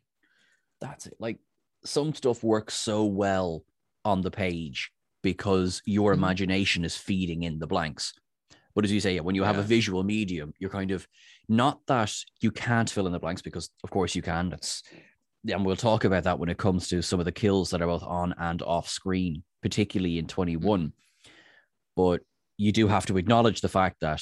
that's 0.81 1.07
it. 1.07 1.15
Like 1.19 1.39
some 1.83 2.13
stuff 2.13 2.43
works 2.43 2.73
so 2.73 3.05
well 3.05 3.65
on 4.05 4.21
the 4.21 4.31
page 4.31 4.91
because 5.21 5.81
your 5.85 6.13
Mhm. 6.13 6.17
imagination 6.17 6.85
is 6.85 6.95
feeding 6.95 7.43
in 7.43 7.59
the 7.59 7.67
blanks. 7.67 8.13
But 8.75 8.85
as 8.85 8.91
you 8.91 8.99
say, 9.01 9.19
when 9.19 9.35
you 9.35 9.43
have 9.43 9.57
a 9.57 9.63
visual 9.63 10.03
medium, 10.03 10.53
you're 10.59 10.69
kind 10.69 10.91
of 10.91 11.07
not 11.49 11.85
that 11.87 12.13
you 12.41 12.51
can't 12.51 12.89
fill 12.89 13.07
in 13.07 13.13
the 13.13 13.19
blanks 13.19 13.41
because, 13.41 13.69
of 13.83 13.89
course, 13.89 14.15
you 14.15 14.21
can. 14.21 14.49
That's 14.49 14.83
and 15.47 15.65
we'll 15.65 15.75
talk 15.75 16.03
about 16.03 16.23
that 16.23 16.39
when 16.39 16.49
it 16.49 16.57
comes 16.57 16.87
to 16.89 17.01
some 17.01 17.19
of 17.19 17.25
the 17.25 17.31
kills 17.31 17.69
that 17.69 17.81
are 17.81 17.87
both 17.87 18.03
on 18.03 18.33
and 18.37 18.61
off 18.61 18.89
screen, 18.89 19.43
particularly 19.61 20.17
in 20.17 20.27
21. 20.27 20.87
Mm. 20.87 20.91
But 21.95 22.21
you 22.57 22.71
do 22.71 22.87
have 22.87 23.05
to 23.07 23.17
acknowledge 23.17 23.61
the 23.61 23.69
fact 23.69 23.97
that 24.01 24.21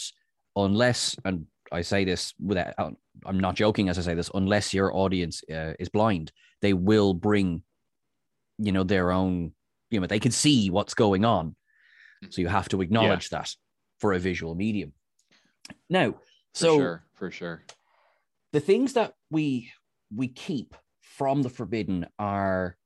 unless, 0.55 1.15
and 1.25 1.47
I 1.71 1.81
say 1.81 2.05
this 2.05 2.33
without, 2.39 2.73
um, 2.77 2.97
I'm 3.25 3.39
not 3.39 3.55
joking 3.55 3.89
as 3.89 3.97
I 3.97 4.01
say 4.01 4.13
this, 4.13 4.29
unless 4.33 4.73
your 4.73 4.95
audience 4.95 5.41
uh, 5.51 5.73
is 5.79 5.89
blind, 5.89 6.31
they 6.61 6.73
will 6.73 7.13
bring, 7.13 7.63
you 8.59 8.71
know, 8.71 8.83
their 8.83 9.11
own, 9.11 9.53
you 9.89 9.99
know, 9.99 10.07
they 10.07 10.19
can 10.19 10.31
see 10.31 10.69
what's 10.69 10.93
going 10.93 11.25
on. 11.25 11.55
Mm. 12.23 12.33
So 12.33 12.41
you 12.41 12.47
have 12.47 12.69
to 12.69 12.81
acknowledge 12.81 13.29
that 13.29 13.53
for 13.99 14.13
a 14.13 14.19
visual 14.19 14.53
medium. 14.53 14.93
Now, 15.89 16.11
For 16.11 16.19
so 16.53 16.77
sure, 16.77 17.03
for 17.13 17.31
sure. 17.31 17.63
the 18.53 18.59
things 18.59 18.93
that 18.93 19.13
we 19.29 19.71
we 20.15 20.27
keep 20.29 20.75
from 21.17 21.41
the 21.41 21.49
forbidden 21.49 22.05
are 22.19 22.77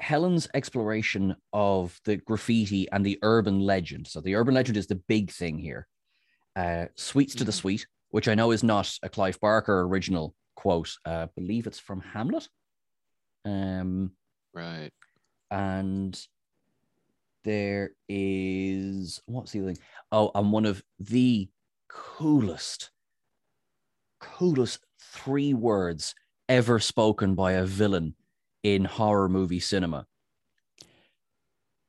Helen's 0.00 0.48
exploration 0.54 1.36
of 1.52 2.00
the 2.04 2.16
graffiti 2.16 2.90
and 2.90 3.06
the 3.06 3.18
urban 3.22 3.60
legend. 3.60 4.08
So 4.08 4.20
the 4.20 4.34
urban 4.34 4.54
legend 4.54 4.76
is 4.76 4.88
the 4.88 4.96
big 4.96 5.30
thing 5.30 5.58
here. 5.58 5.86
Uh, 6.56 6.86
Sweets 6.96 7.34
to 7.36 7.44
the 7.44 7.52
Mhm. 7.52 7.60
Sweet, 7.60 7.86
which 8.08 8.26
I 8.26 8.34
know 8.34 8.50
is 8.50 8.64
not 8.64 8.98
a 9.02 9.08
Clive 9.08 9.38
Barker 9.40 9.82
original 9.82 10.34
quote. 10.56 10.90
Uh, 11.06 11.26
I 11.28 11.40
believe 11.40 11.66
it's 11.66 11.78
from 11.78 12.00
Hamlet. 12.00 12.48
Um, 13.44 14.16
Right. 14.52 14.92
and 15.50 16.26
there 17.44 17.94
is 18.08 19.22
what's 19.26 19.52
the 19.52 19.60
other 19.60 19.74
thing? 19.74 19.84
Oh, 20.10 20.30
and 20.34 20.50
one 20.50 20.66
of 20.66 20.82
the 20.98 21.48
coolest, 21.88 22.90
coolest 24.18 24.84
three 24.98 25.54
words 25.54 26.14
ever 26.50 26.80
spoken 26.80 27.36
by 27.36 27.52
a 27.52 27.64
villain 27.64 28.16
in 28.62 28.84
horror 28.84 29.28
movie 29.28 29.60
cinema. 29.60 30.06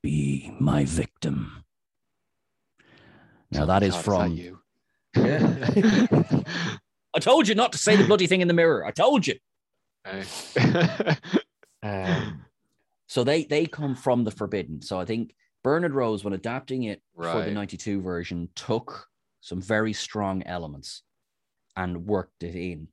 Be 0.02 0.54
my 0.58 0.84
victim. 0.84 1.64
Now 3.50 3.66
that 3.66 3.82
is 3.82 3.94
from. 3.96 4.32
you. 4.32 4.60
I 5.14 6.42
told 7.20 7.48
you 7.48 7.54
not 7.54 7.72
to 7.72 7.78
say 7.78 7.96
the 7.96 8.06
bloody 8.06 8.26
thing 8.26 8.40
in 8.40 8.48
the 8.48 8.54
mirror. 8.54 8.86
I 8.86 8.92
told 8.92 9.26
you. 9.26 9.34
Um, 11.84 12.44
so 13.08 13.24
they 13.24 13.42
they 13.42 13.66
come 13.66 13.96
from 13.96 14.22
the 14.22 14.30
forbidden. 14.30 14.82
So 14.82 15.00
I 15.00 15.04
think 15.04 15.34
Bernard 15.64 15.94
Rose, 15.94 16.22
when 16.22 16.32
adapting 16.32 16.84
it 16.84 17.02
for 17.16 17.44
the 17.44 17.50
92 17.50 18.00
version, 18.00 18.50
took 18.54 19.08
some 19.40 19.60
very 19.60 19.92
strong 19.92 20.44
elements 20.44 21.02
and 21.74 22.06
worked 22.06 22.44
it 22.44 22.54
in. 22.54 22.86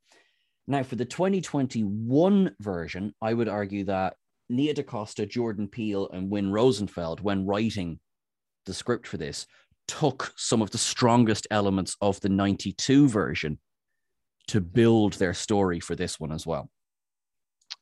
Now, 0.70 0.84
for 0.84 0.96
the 0.96 1.04
2021 1.04 2.56
version, 2.60 3.16
I 3.24 3.34
would 3.34 3.50
argue 3.50 3.86
that 3.86 4.16
Nia 4.50 4.76
DaCosta, 4.76 5.26
Jordan 5.26 5.68
Peele, 5.68 6.08
and 6.10 6.30
Win 6.30 6.52
Rosenfeld, 6.52 7.22
when 7.22 7.48
writing 7.48 8.00
the 8.68 8.74
script 8.76 9.08
for 9.08 9.18
this 9.18 9.48
took 9.88 10.32
some 10.38 10.62
of 10.62 10.70
the 10.70 10.78
strongest 10.78 11.48
elements 11.50 11.98
of 12.02 12.22
the 12.22 12.30
92 12.30 13.08
version 13.08 13.58
to 14.48 14.62
build 14.62 15.14
their 15.14 15.34
story 15.34 15.80
for 15.80 15.96
this 15.96 16.20
one 16.20 16.32
as 16.32 16.46
well. 16.46 16.70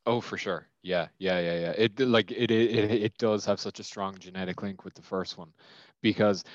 Oh, 0.05 0.21
for 0.21 0.37
sure. 0.37 0.69
Yeah, 0.81 1.09
yeah, 1.19 1.41
yeah, 1.41 1.59
yeah. 1.59 1.73
It 1.77 1.99
like 1.99 2.31
it 2.31 2.49
it 2.49 2.91
it 2.91 3.17
does 3.17 3.43
have 3.43 3.59
such 3.59 3.81
a 3.81 3.83
strong 3.83 4.17
genetic 4.17 4.61
link 4.61 4.85
with 4.85 4.93
the 4.93 5.01
first 5.01 5.37
one, 5.37 5.51
because 6.01 6.45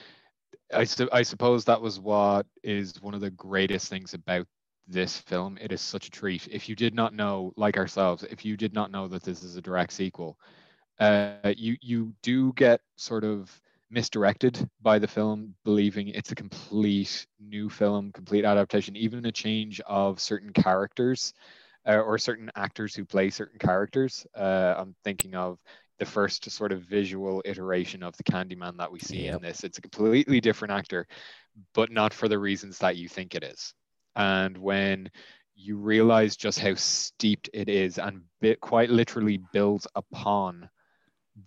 I 0.72 0.84
su- 0.84 1.10
I 1.12 1.22
suppose 1.22 1.66
that 1.66 1.82
was 1.82 2.00
what 2.00 2.46
is 2.62 2.94
one 3.02 3.12
of 3.12 3.20
the 3.20 3.30
greatest 3.30 3.90
things 3.90 4.14
about 4.14 4.46
this 4.86 5.18
film. 5.18 5.58
It 5.60 5.72
is 5.72 5.80
such 5.80 6.06
a 6.06 6.10
treat. 6.10 6.48
If 6.50 6.68
you 6.68 6.76
did 6.76 6.94
not 6.94 7.14
know, 7.14 7.52
like 7.56 7.76
ourselves, 7.76 8.24
if 8.24 8.44
you 8.44 8.56
did 8.56 8.74
not 8.74 8.90
know 8.90 9.08
that 9.08 9.22
this 9.22 9.42
is 9.42 9.56
a 9.56 9.62
direct 9.62 9.92
sequel, 9.92 10.38
uh, 10.98 11.54
you 11.56 11.76
you 11.80 12.14
do 12.22 12.52
get 12.54 12.80
sort 12.96 13.24
of 13.24 13.50
misdirected 13.90 14.68
by 14.80 14.98
the 14.98 15.06
film, 15.06 15.54
believing 15.64 16.08
it's 16.08 16.32
a 16.32 16.34
complete 16.34 17.26
new 17.38 17.68
film, 17.68 18.10
complete 18.12 18.44
adaptation, 18.44 18.96
even 18.96 19.26
a 19.26 19.32
change 19.32 19.80
of 19.80 20.18
certain 20.18 20.52
characters 20.52 21.34
uh, 21.86 21.98
or 21.98 22.18
certain 22.18 22.50
actors 22.56 22.94
who 22.94 23.04
play 23.04 23.30
certain 23.30 23.58
characters. 23.58 24.26
Uh, 24.34 24.74
I'm 24.76 24.94
thinking 25.04 25.34
of 25.34 25.58
the 25.98 26.06
first 26.06 26.50
sort 26.50 26.72
of 26.72 26.82
visual 26.82 27.42
iteration 27.44 28.02
of 28.02 28.16
the 28.16 28.24
Candyman 28.24 28.78
that 28.78 28.90
we 28.90 28.98
see 28.98 29.24
yep. 29.24 29.36
in 29.36 29.42
this. 29.42 29.62
It's 29.62 29.78
a 29.78 29.82
completely 29.82 30.40
different 30.40 30.72
actor, 30.72 31.06
but 31.74 31.90
not 31.90 32.14
for 32.14 32.28
the 32.28 32.38
reasons 32.38 32.78
that 32.78 32.96
you 32.96 33.08
think 33.08 33.34
it 33.34 33.44
is. 33.44 33.74
And 34.16 34.58
when 34.58 35.10
you 35.54 35.76
realize 35.76 36.36
just 36.36 36.58
how 36.58 36.74
steeped 36.74 37.50
it 37.52 37.68
is 37.68 37.98
and 37.98 38.22
bit 38.40 38.60
quite 38.60 38.90
literally 38.90 39.40
builds 39.52 39.86
upon 39.94 40.68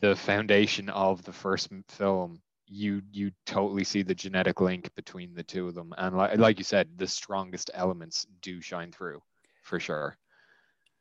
the 0.01 0.15
foundation 0.15 0.89
of 0.89 1.24
the 1.24 1.34
first 1.34 1.69
film 1.89 2.41
you 2.67 3.01
you 3.12 3.29
totally 3.45 3.84
see 3.84 4.01
the 4.01 4.15
genetic 4.15 4.60
link 4.60 4.89
between 4.95 5.36
the 5.36 5.43
two 5.43 5.67
of 5.67 5.75
them 5.75 5.93
and 6.00 6.17
like, 6.17 6.36
like 6.39 6.57
you 6.57 6.63
said 6.63 6.89
the 6.95 7.05
strongest 7.05 7.69
elements 7.75 8.25
do 8.41 8.60
shine 8.60 8.91
through 8.91 9.22
for 9.62 9.79
sure 9.79 10.17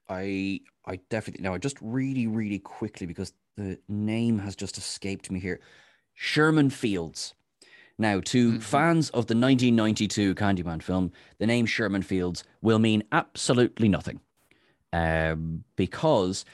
I 0.09 0.61
I 0.87 1.01
definitely 1.09 1.43
now 1.43 1.57
just 1.57 1.79
really 1.81 2.27
really 2.27 2.59
quickly 2.59 3.07
because 3.07 3.33
the 3.57 3.79
name 3.89 4.39
has 4.39 4.57
just 4.57 4.79
escaped 4.79 5.31
me 5.31 5.41
here. 5.41 5.61
Sherman 6.15 6.71
Fields. 6.71 7.35
Now, 7.99 8.21
to 8.21 8.51
mm-hmm. 8.51 8.59
fans 8.59 9.11
of 9.11 9.27
the 9.27 9.37
1992 9.37 10.35
Candyman 10.35 10.83
film, 10.83 11.13
the 11.39 11.47
name 11.47 11.67
Sherman 11.67 12.03
Fields 12.03 12.43
will 12.61 12.79
mean 12.79 13.05
absolutely 13.13 13.89
nothing, 13.89 14.21
um, 14.93 15.65
because 15.77 16.45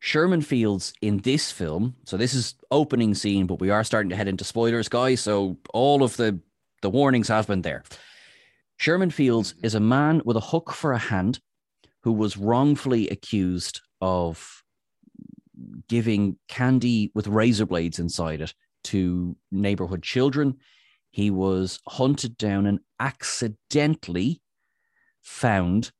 Sherman 0.00 0.42
Fields 0.42 0.92
in 1.00 1.18
this 1.18 1.52
film. 1.52 1.94
So 2.04 2.16
this 2.16 2.34
is 2.34 2.54
opening 2.70 3.14
scene, 3.14 3.46
but 3.46 3.60
we 3.60 3.70
are 3.70 3.84
starting 3.84 4.10
to 4.10 4.16
head 4.16 4.28
into 4.28 4.44
spoilers, 4.44 4.88
guys. 4.88 5.20
So 5.20 5.58
all 5.72 6.02
of 6.02 6.16
the 6.16 6.40
the 6.82 6.90
warnings 6.90 7.28
have 7.28 7.46
been 7.46 7.62
there. 7.62 7.84
Sherman 8.78 9.10
Fields 9.10 9.52
mm-hmm. 9.52 9.66
is 9.66 9.74
a 9.74 9.80
man 9.80 10.22
with 10.24 10.36
a 10.36 10.40
hook 10.40 10.72
for 10.72 10.92
a 10.92 10.98
hand 10.98 11.40
who 12.02 12.12
was 12.12 12.36
wrongfully 12.36 13.08
accused 13.10 13.80
of 14.00 14.64
giving 15.88 16.38
candy 16.48 17.12
with 17.14 17.26
razor 17.26 17.66
blades 17.66 17.98
inside 17.98 18.40
it 18.40 18.54
to 18.84 19.36
neighborhood 19.52 20.02
children. 20.02 20.56
He 21.10 21.30
was 21.30 21.80
hunted 21.88 22.36
down 22.36 22.66
and 22.66 22.80
accidentally 22.98 24.40
found 25.22 25.90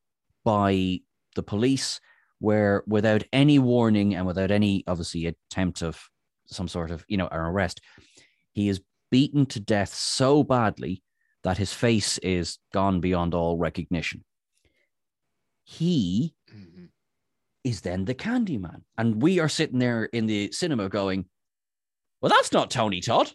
by 0.45 1.00
the 1.35 1.43
police, 1.43 2.00
where 2.38 2.83
without 2.87 3.25
any 3.33 3.59
warning 3.59 4.14
and 4.14 4.26
without 4.26 4.50
any, 4.50 4.85
obviously, 4.87 5.26
attempt 5.26 5.83
of 5.83 6.00
some 6.47 6.69
sort 6.69 6.90
of, 6.90 7.05
you 7.09 7.17
know, 7.17 7.29
an 7.29 7.40
arrest, 7.40 7.81
he 8.52 8.69
is 8.69 8.81
beaten 9.11 9.47
to 9.47 9.61
death 9.61 9.93
so 9.93 10.43
badly 10.43 11.02
that 11.43 11.59
his 11.59 11.73
face 11.73 12.18
is 12.18 12.59
gone 12.73 13.01
beyond 13.01 13.35
all 13.35 13.59
recognition 13.59 14.25
he 15.70 16.35
mm-hmm. 16.53 16.87
is 17.62 17.83
then 17.83 18.05
the 18.05 18.14
Candyman. 18.14 18.83
And 18.99 19.23
we 19.23 19.38
are 19.38 19.49
sitting 19.49 19.79
there 19.79 20.05
in 20.05 20.27
the 20.27 20.51
cinema 20.51 20.88
going, 20.88 21.27
well, 22.20 22.31
that's 22.31 22.53
not 22.53 22.70
Tony 22.70 23.01
Todd. 23.01 23.31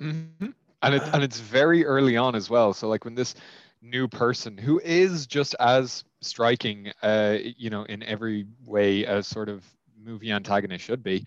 Mm-hmm. 0.00 0.50
And, 0.82 0.94
it, 0.94 1.02
and 1.12 1.22
it's 1.22 1.40
very 1.40 1.84
early 1.84 2.16
on 2.16 2.34
as 2.34 2.50
well. 2.50 2.72
So, 2.72 2.88
like, 2.88 3.04
when 3.04 3.14
this 3.14 3.34
new 3.82 4.08
person 4.08 4.56
who 4.58 4.80
is 4.84 5.26
just 5.26 5.54
as 5.58 6.04
striking, 6.20 6.92
uh, 7.02 7.38
you 7.56 7.70
know, 7.70 7.84
in 7.84 8.02
every 8.02 8.46
way 8.64 9.06
as 9.06 9.26
sort 9.26 9.48
of 9.48 9.64
movie 10.02 10.32
antagonist 10.32 10.84
should 10.84 11.02
be, 11.02 11.24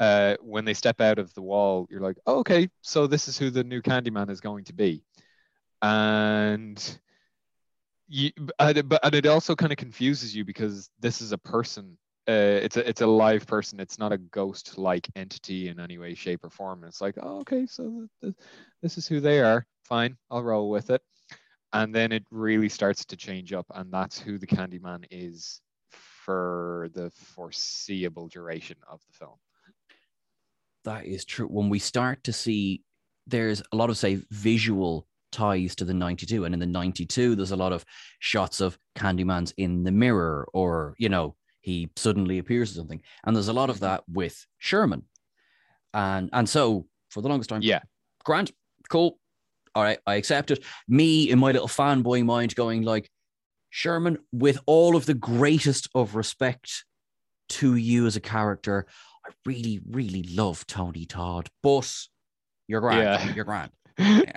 uh, 0.00 0.36
when 0.40 0.64
they 0.64 0.74
step 0.74 1.00
out 1.00 1.18
of 1.18 1.32
the 1.34 1.42
wall, 1.42 1.86
you're 1.90 2.00
like, 2.00 2.16
oh, 2.26 2.38
okay, 2.38 2.68
so 2.82 3.06
this 3.06 3.28
is 3.28 3.38
who 3.38 3.50
the 3.50 3.64
new 3.64 3.82
Candyman 3.82 4.30
is 4.30 4.40
going 4.40 4.64
to 4.64 4.72
be. 4.72 5.02
And 5.82 6.98
you, 8.08 8.30
but 8.58 9.00
and 9.02 9.14
it 9.14 9.26
also 9.26 9.54
kind 9.54 9.72
of 9.72 9.78
confuses 9.78 10.34
you 10.34 10.44
because 10.44 10.90
this 10.98 11.20
is 11.20 11.32
a 11.32 11.38
person. 11.38 11.96
Uh, 12.28 12.60
it's 12.62 12.76
a 12.76 12.86
it's 12.86 13.00
a 13.00 13.06
live 13.06 13.46
person. 13.46 13.80
It's 13.80 13.98
not 13.98 14.12
a 14.12 14.18
ghost-like 14.18 15.08
entity 15.16 15.68
in 15.68 15.80
any 15.80 15.96
way, 15.96 16.14
shape, 16.14 16.44
or 16.44 16.50
form. 16.50 16.82
And 16.82 16.90
it's 16.90 17.00
like, 17.00 17.14
oh, 17.22 17.40
okay, 17.40 17.64
so 17.64 18.06
th- 18.22 18.34
this 18.82 18.98
is 18.98 19.08
who 19.08 19.18
they 19.20 19.40
are. 19.40 19.66
Fine, 19.84 20.18
I'll 20.30 20.42
roll 20.42 20.68
with 20.68 20.90
it. 20.90 21.00
And 21.72 21.94
then 21.94 22.12
it 22.12 22.24
really 22.30 22.68
starts 22.68 23.06
to 23.06 23.16
change 23.16 23.54
up, 23.54 23.64
and 23.74 23.90
that's 23.90 24.18
who 24.18 24.36
the 24.36 24.46
Candyman 24.46 25.04
is 25.10 25.62
for 25.90 26.90
the 26.92 27.10
foreseeable 27.10 28.28
duration 28.28 28.76
of 28.90 29.00
the 29.06 29.12
film. 29.14 29.36
That 30.84 31.06
is 31.06 31.24
true. 31.24 31.46
When 31.46 31.70
we 31.70 31.78
start 31.78 32.24
to 32.24 32.32
see, 32.34 32.82
there's 33.26 33.62
a 33.72 33.76
lot 33.76 33.88
of 33.88 33.96
say 33.96 34.20
visual 34.30 35.06
ties 35.32 35.74
to 35.76 35.84
the 35.84 35.92
92 35.92 36.46
and 36.46 36.54
in 36.54 36.60
the 36.60 36.66
92 36.66 37.36
there's 37.36 37.50
a 37.50 37.56
lot 37.56 37.70
of 37.70 37.84
shots 38.18 38.62
of 38.62 38.78
candyman's 38.96 39.52
in 39.58 39.84
the 39.84 39.92
mirror 39.92 40.48
or 40.54 40.94
you 40.96 41.10
know 41.10 41.36
he 41.68 41.90
suddenly 41.96 42.38
appears 42.38 42.72
or 42.72 42.74
something 42.74 43.02
and 43.24 43.36
there's 43.36 43.48
a 43.48 43.52
lot 43.52 43.68
of 43.68 43.76
mm-hmm. 43.76 43.84
that 43.84 44.02
with 44.08 44.46
sherman 44.56 45.02
and 45.92 46.30
and 46.32 46.48
so 46.48 46.86
for 47.10 47.20
the 47.20 47.28
longest 47.28 47.50
time 47.50 47.60
yeah 47.60 47.80
grant 48.24 48.50
cool 48.88 49.18
all 49.74 49.82
right 49.82 49.98
i 50.06 50.14
accept 50.14 50.50
it 50.50 50.64
me 50.88 51.28
in 51.28 51.38
my 51.38 51.52
little 51.52 51.68
fanboy 51.68 52.24
mind 52.24 52.54
going 52.54 52.82
like 52.82 53.10
sherman 53.68 54.16
with 54.32 54.58
all 54.64 54.96
of 54.96 55.04
the 55.04 55.14
greatest 55.14 55.88
of 55.94 56.14
respect 56.14 56.84
to 57.50 57.76
you 57.76 58.06
as 58.06 58.16
a 58.16 58.20
character 58.20 58.86
i 59.26 59.30
really 59.44 59.78
really 59.90 60.22
love 60.22 60.66
tony 60.66 61.04
todd 61.04 61.50
but 61.62 61.92
you're 62.66 62.80
grand 62.80 63.02
yeah. 63.02 63.34
you're 63.34 63.44
grand 63.44 63.70
yeah. 63.98 64.32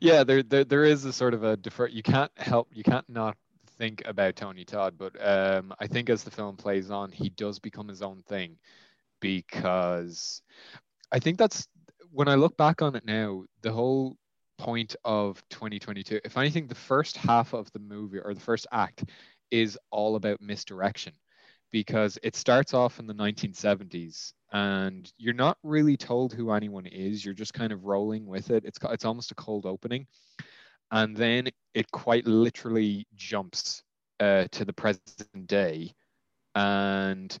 yeah, 0.00 0.22
there, 0.22 0.40
there 0.44 0.62
there 0.62 0.84
is 0.84 1.04
a 1.04 1.12
sort 1.12 1.34
of 1.34 1.42
a 1.42 1.56
defer. 1.56 1.88
You 1.88 2.00
can't 2.00 2.30
help. 2.36 2.68
You 2.72 2.84
can't 2.84 3.08
not 3.08 3.36
think 3.80 4.02
about 4.04 4.36
Tony 4.36 4.66
Todd, 4.66 4.96
but 4.98 5.16
um, 5.26 5.72
I 5.80 5.86
think 5.86 6.10
as 6.10 6.22
the 6.22 6.30
film 6.30 6.54
plays 6.56 6.90
on, 6.90 7.10
he 7.10 7.30
does 7.30 7.58
become 7.58 7.88
his 7.88 8.02
own 8.02 8.22
thing 8.28 8.58
because 9.20 10.42
I 11.10 11.18
think 11.18 11.38
that's 11.38 11.66
when 12.12 12.28
I 12.28 12.34
look 12.34 12.58
back 12.58 12.82
on 12.82 12.94
it 12.94 13.06
now, 13.06 13.44
the 13.62 13.72
whole 13.72 14.18
point 14.58 14.96
of 15.02 15.42
2022, 15.48 16.20
if 16.22 16.36
anything, 16.36 16.66
the 16.66 16.74
first 16.74 17.16
half 17.16 17.54
of 17.54 17.72
the 17.72 17.78
movie 17.78 18.18
or 18.18 18.34
the 18.34 18.40
first 18.40 18.66
act 18.70 19.04
is 19.50 19.78
all 19.90 20.16
about 20.16 20.42
misdirection 20.42 21.14
because 21.72 22.18
it 22.22 22.36
starts 22.36 22.74
off 22.74 22.98
in 22.98 23.06
the 23.06 23.14
1970s 23.14 24.34
and 24.52 25.10
you're 25.16 25.32
not 25.32 25.56
really 25.62 25.96
told 25.96 26.34
who 26.34 26.50
anyone 26.50 26.84
is. 26.84 27.24
You're 27.24 27.32
just 27.32 27.54
kind 27.54 27.72
of 27.72 27.86
rolling 27.86 28.26
with 28.26 28.50
it. 28.50 28.64
It's 28.66 28.78
it's 28.90 29.06
almost 29.06 29.30
a 29.30 29.36
cold 29.36 29.64
opening 29.64 30.06
and 30.90 31.16
then 31.16 31.48
it 31.74 31.90
quite 31.90 32.26
literally 32.26 33.06
jumps 33.14 33.82
uh, 34.18 34.46
to 34.50 34.64
the 34.64 34.72
present 34.72 35.46
day. 35.46 35.92
And 36.54 37.36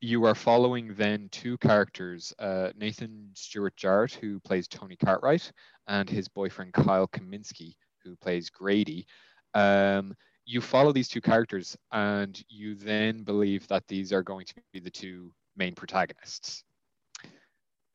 you 0.00 0.24
are 0.24 0.34
following 0.34 0.94
then 0.94 1.28
two 1.30 1.56
characters 1.58 2.34
uh, 2.40 2.70
nathan 2.76 3.30
stewart 3.34 3.74
jarrett 3.76 4.12
who 4.12 4.40
plays 4.40 4.66
tony 4.66 4.96
cartwright 4.96 5.50
and 5.86 6.10
his 6.10 6.26
boyfriend 6.28 6.72
kyle 6.72 7.06
kaminsky 7.08 7.74
who 8.04 8.16
plays 8.16 8.50
grady. 8.50 9.06
Um, 9.54 10.14
you 10.44 10.60
follow 10.60 10.92
these 10.92 11.08
two 11.08 11.20
characters 11.20 11.76
and 11.92 12.42
you 12.48 12.74
then 12.74 13.22
believe 13.22 13.66
that 13.68 13.86
these 13.86 14.12
are 14.12 14.24
going 14.24 14.44
to 14.46 14.54
be 14.72 14.80
the 14.80 14.90
two 14.90 15.32
main 15.56 15.74
protagonists 15.74 16.64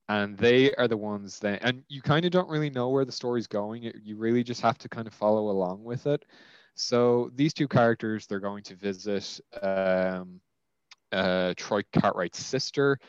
and 0.10 0.38
they 0.38 0.74
are 0.76 0.88
the 0.88 0.98
ones 0.98 1.40
that 1.40 1.60
and 1.64 1.84
you 1.90 2.02
kind 2.02 2.26
of 2.26 2.32
don't 2.32 2.50
really 2.50 2.70
know 2.70 2.90
where 2.90 3.06
the 3.06 3.12
story's 3.12 3.48
going 3.48 3.92
you 4.04 4.18
really 4.18 4.44
just 4.44 4.62
have 4.62 4.78
to 4.78 4.90
kind 4.90 5.08
of 5.08 5.14
follow 5.14 5.50
along 5.50 5.84
with 5.84 6.08
it. 6.08 6.26
So 6.76 7.32
these 7.36 7.54
two 7.54 7.68
characters 7.68 8.28
they're 8.28 8.40
going 8.40 8.64
to 8.64 8.76
visit 8.76 9.40
um, 9.62 10.40
uh, 11.12 11.54
troy 11.58 11.82
cartwright's 11.94 12.44
sister 12.44 13.00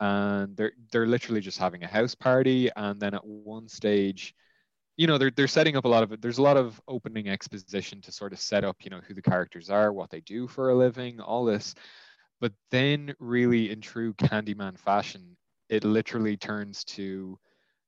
and 0.00 0.56
they're 0.56 0.72
they're 0.92 1.06
literally 1.06 1.40
just 1.40 1.58
having 1.58 1.82
a 1.82 1.86
house 1.88 2.14
party 2.14 2.70
and 2.76 3.00
then 3.00 3.14
at 3.14 3.24
one 3.24 3.68
stage 3.68 4.34
you 4.96 5.06
know 5.06 5.18
they're 5.18 5.30
they're 5.30 5.46
setting 5.48 5.76
up 5.76 5.84
a 5.84 5.88
lot 5.88 6.02
of 6.02 6.20
there's 6.20 6.38
a 6.38 6.42
lot 6.42 6.56
of 6.56 6.80
opening 6.88 7.28
exposition 7.28 8.00
to 8.00 8.12
sort 8.12 8.32
of 8.32 8.40
set 8.40 8.64
up 8.64 8.76
you 8.82 8.90
know 8.90 9.00
who 9.06 9.14
the 9.14 9.22
characters 9.22 9.70
are 9.70 9.92
what 9.92 10.10
they 10.10 10.20
do 10.22 10.46
for 10.48 10.70
a 10.70 10.74
living 10.74 11.20
all 11.20 11.44
this. 11.44 11.74
But 12.40 12.52
then 12.70 13.14
really 13.18 13.70
in 13.70 13.80
true 13.80 14.12
candyman 14.14 14.78
fashion 14.78 15.35
it 15.68 15.84
literally 15.84 16.36
turns 16.36 16.84
to 16.84 17.38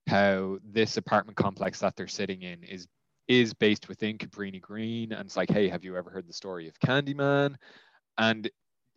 how 0.09 0.59
this 0.64 0.97
apartment 0.97 1.37
complex 1.37 1.81
that 1.81 1.95
they're 1.97 2.09
sitting 2.09 2.43
in 2.43 2.62
is 2.64 2.88
is 3.29 3.53
based 3.53 3.88
within 3.88 4.17
Cabrini 4.17 4.61
Green, 4.61 5.12
and 5.12 5.27
it's 5.27 5.37
like, 5.37 5.51
hey, 5.51 5.69
have 5.69 5.85
you 5.85 5.97
ever 5.97 6.09
heard 6.11 6.27
the 6.27 6.33
story 6.33 6.67
of 6.67 6.81
Candyman? 6.81 7.57
And 8.17 8.51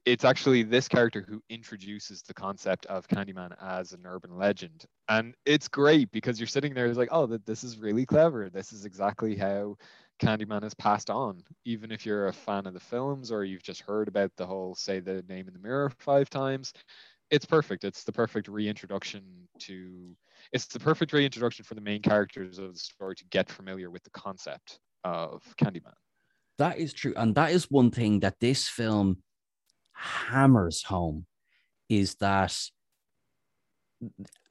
it's 0.06 0.26
actually 0.26 0.64
this 0.64 0.88
character 0.88 1.24
who 1.28 1.44
introduces 1.50 2.24
the 2.24 2.34
concept 2.34 2.86
of 2.88 3.08
Candyman 3.08 3.54
as 3.62 3.92
an 3.92 4.02
urban 4.06 4.36
legend. 4.36 4.86
And 5.10 5.36
it's 5.46 5.68
great 5.68 6.10
because 6.12 6.40
you're 6.40 6.48
sitting 6.48 6.74
there, 6.74 6.88
it's 6.88 6.98
like, 6.98 7.10
oh, 7.12 7.28
this 7.28 7.64
is 7.64 7.78
really 7.78 8.06
clever. 8.06 8.50
This 8.50 8.74
is 8.74 8.86
exactly 8.86 9.36
how 9.36 9.78
Candyman 10.20 10.64
is 10.64 10.74
passed 10.74 11.10
on. 11.10 11.44
Even 11.66 11.92
if 11.92 12.06
you're 12.06 12.28
a 12.28 12.34
fan 12.34 12.66
of 12.66 12.74
the 12.74 12.80
films 12.80 13.32
or 13.32 13.44
you've 13.44 13.64
just 13.64 13.82
heard 13.82 14.08
about 14.08 14.32
the 14.38 14.46
whole 14.46 14.74
say 14.74 15.00
the 15.00 15.24
name 15.30 15.48
in 15.48 15.54
the 15.54 15.60
mirror 15.60 15.92
five 16.00 16.30
times, 16.30 16.74
it's 17.32 17.46
perfect. 17.46 17.86
It's 17.86 18.04
the 18.04 18.12
perfect 18.12 18.48
reintroduction 18.48 19.24
to 19.60 20.16
it's 20.52 20.66
the 20.66 20.80
perfect 20.80 21.14
reintroduction 21.14 21.64
for 21.64 21.76
the 21.76 21.82
main 21.82 22.02
characters 22.02 22.60
of 22.60 22.74
the 22.74 22.80
story 22.80 23.16
to 23.16 23.26
get 23.32 23.50
familiar 23.50 23.90
with 23.90 24.04
the 24.04 24.10
concept 24.10 24.80
of 25.04 25.42
Candyman. 25.58 25.94
That 26.58 26.78
is 26.78 26.94
true. 26.94 27.14
And 27.16 27.34
that 27.36 27.52
is 27.52 27.72
one 27.72 27.90
thing 27.90 28.20
that 28.20 28.40
this 28.42 28.68
film 28.68 29.24
hammers 29.94 30.84
home 30.84 31.26
is 31.90 32.16
that 32.16 32.58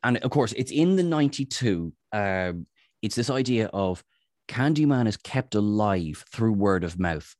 and 0.03 0.19
of 0.19 0.31
course 0.31 0.53
it's 0.53 0.71
in 0.71 0.97
the 0.97 1.03
92 1.03 1.93
um, 2.12 2.66
it's 3.03 3.16
this 3.16 3.31
idea 3.31 3.66
of 3.73 4.05
candyman 4.47 5.09
is 5.09 5.16
kept 5.16 5.57
alive 5.57 6.25
through 6.31 6.53
word 6.53 6.85
of 6.85 7.01
mouth 7.01 7.35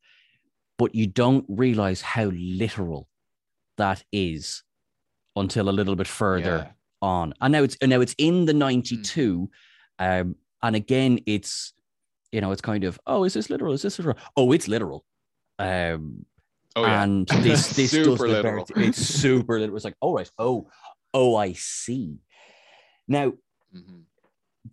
but 0.76 0.92
you 0.94 1.07
don't 1.07 1.44
realize 1.48 2.00
how 2.00 2.24
literal 2.35 3.07
that 3.76 4.03
is 4.11 4.64
until 5.40 5.68
a 5.68 5.70
little 5.70 5.96
bit 5.96 6.07
further 6.07 6.66
yeah. 6.68 6.72
on 7.03 7.35
and 7.40 7.53
now 7.53 7.62
it's 7.62 7.76
now 7.83 8.00
it's 8.00 8.14
in 8.18 8.44
the 8.46 8.55
92 8.55 9.48
mm. 10.00 10.20
um, 10.20 10.37
and 10.62 10.76
again 10.76 11.18
it's 11.26 11.72
you 12.33 12.40
know 12.40 12.53
it's 12.53 12.62
kind 12.62 12.85
of 12.85 13.00
oh 13.07 13.24
is 13.24 13.35
this 13.35 13.50
literal 13.50 13.72
is 13.72 13.83
this 13.83 13.98
literal 13.98 14.16
oh 14.37 14.53
it's 14.53 14.68
literal 14.68 15.05
um 15.59 16.24
Oh, 16.76 16.83
yeah. 16.83 17.03
And 17.03 17.26
this 17.40 17.70
this 17.70 17.92
does 17.92 18.18
the 18.18 18.26
literal. 18.26 18.66
It's 18.76 18.98
super 19.20 19.59
literal. 19.59 19.76
It's 19.76 19.85
like, 19.85 19.96
oh 20.00 20.14
right, 20.14 20.31
oh, 20.38 20.68
oh, 21.12 21.37
I 21.37 21.53
see. 21.53 22.18
Now, 23.09 23.33
mm-hmm. 23.74 24.00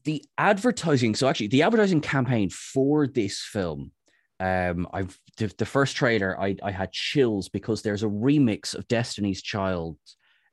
the 0.03 0.23
advertising. 0.37 1.15
So 1.15 1.27
actually, 1.27 1.47
the 1.47 1.63
advertising 1.63 2.01
campaign 2.01 2.49
for 2.49 3.07
this 3.07 3.41
film, 3.41 3.91
um, 4.39 4.87
I've 4.93 5.19
the, 5.37 5.51
the 5.57 5.65
first 5.65 5.95
trailer, 5.95 6.39
I 6.39 6.55
I 6.61 6.71
had 6.71 6.91
chills 6.91 7.49
because 7.49 7.81
there's 7.81 8.03
a 8.03 8.07
remix 8.07 8.75
of 8.75 8.87
Destiny's 8.87 9.41
Child, 9.41 9.97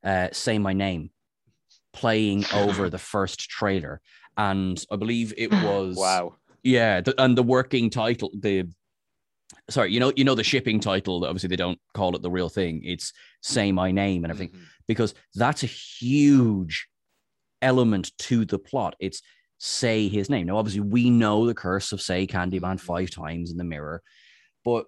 uh, 0.05 0.29
"Say 0.33 0.59
My 0.59 0.73
Name," 0.73 1.11
playing 1.93 2.45
over 2.55 2.91
the 2.91 2.99
first 2.99 3.49
trailer, 3.49 4.01
and 4.37 4.83
I 4.91 4.97
believe 4.97 5.35
it 5.37 5.51
was 5.65 5.97
wow. 5.97 6.37
Yeah, 6.63 7.03
the, 7.03 7.15
and 7.23 7.37
the 7.37 7.43
working 7.43 7.91
title, 7.91 8.31
the 8.39 8.67
sorry, 9.69 9.93
you 9.93 10.01
know, 10.01 10.13
you 10.17 10.25
know 10.25 10.35
the 10.35 10.45
shipping 10.45 10.81
title. 10.81 11.25
Obviously, 11.25 11.49
they 11.49 11.57
don't 11.57 11.79
call 11.95 12.17
it 12.17 12.23
the 12.23 12.31
real 12.31 12.49
thing. 12.49 12.83
It's 12.85 13.13
"Say 13.43 13.73
My 13.73 13.91
Name" 13.91 14.25
and 14.25 14.33
everything 14.33 14.55
mm-hmm. 14.55 14.65
because 14.89 15.15
that's 15.35 15.63
a 15.63 15.67
huge 15.67 16.89
element 17.63 18.13
to 18.19 18.45
the 18.45 18.59
plot. 18.59 18.97
It's 18.99 19.23
say 19.59 20.09
his 20.09 20.29
name. 20.29 20.47
Now, 20.47 20.59
obviously, 20.59 20.81
we 20.81 21.11
know 21.11 21.47
the 21.47 21.55
curse 21.55 21.93
of 21.93 22.01
say 22.01 22.27
Candyman 22.27 22.61
mm-hmm. 22.61 22.77
five 22.77 23.11
times 23.11 23.51
in 23.51 23.57
the 23.57 23.65
mirror, 23.65 24.03
but 24.65 24.87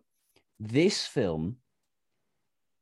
this 0.58 1.06
film, 1.06 1.56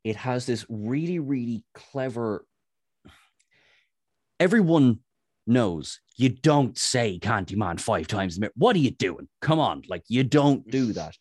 it 0.05 0.15
has 0.15 0.45
this 0.45 0.65
really, 0.69 1.17
really 1.17 1.65
clever. 1.73 2.45
Everyone 4.39 4.99
knows 5.47 5.99
you 6.15 6.29
don't 6.29 6.77
say 6.77 7.19
Candyman 7.19 7.79
five 7.79 8.07
times. 8.07 8.37
a 8.37 8.39
minute. 8.39 8.53
What 8.55 8.75
are 8.75 8.79
you 8.79 8.91
doing? 8.91 9.27
Come 9.41 9.59
on, 9.59 9.81
like 9.89 10.03
you 10.07 10.23
don't 10.23 10.69
do 10.69 10.93
that. 10.93 11.15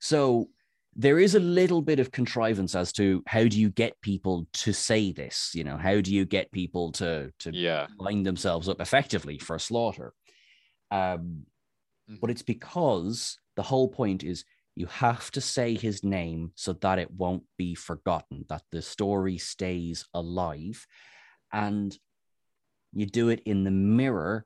So 0.00 0.50
there 0.94 1.18
is 1.18 1.34
a 1.34 1.40
little 1.40 1.80
bit 1.80 1.98
of 1.98 2.12
contrivance 2.12 2.74
as 2.74 2.92
to 2.92 3.22
how 3.26 3.44
do 3.44 3.58
you 3.58 3.70
get 3.70 4.00
people 4.00 4.46
to 4.54 4.72
say 4.72 5.12
this 5.12 5.50
you 5.52 5.62
know 5.62 5.76
how 5.76 6.00
do 6.00 6.14
you 6.14 6.24
get 6.24 6.50
people 6.52 6.90
to 6.90 7.30
to 7.38 7.50
yeah. 7.52 7.86
line 7.98 8.22
themselves 8.22 8.66
up 8.66 8.80
effectively 8.80 9.38
for 9.38 9.58
slaughter 9.58 10.14
um 10.90 11.44
mm. 12.10 12.18
but 12.18 12.30
it's 12.30 12.40
because 12.40 13.38
the 13.56 13.62
whole 13.62 13.88
point 13.88 14.24
is 14.24 14.46
you 14.76 14.86
have 14.86 15.30
to 15.32 15.40
say 15.40 15.74
his 15.74 16.04
name 16.04 16.52
so 16.54 16.72
that 16.74 16.98
it 16.98 17.10
won't 17.10 17.42
be 17.56 17.74
forgotten 17.74 18.44
that 18.48 18.62
the 18.70 18.82
story 18.82 19.38
stays 19.38 20.04
alive 20.14 20.86
and 21.52 21.98
you 22.92 23.06
do 23.06 23.30
it 23.30 23.42
in 23.44 23.64
the 23.64 23.70
mirror 23.70 24.44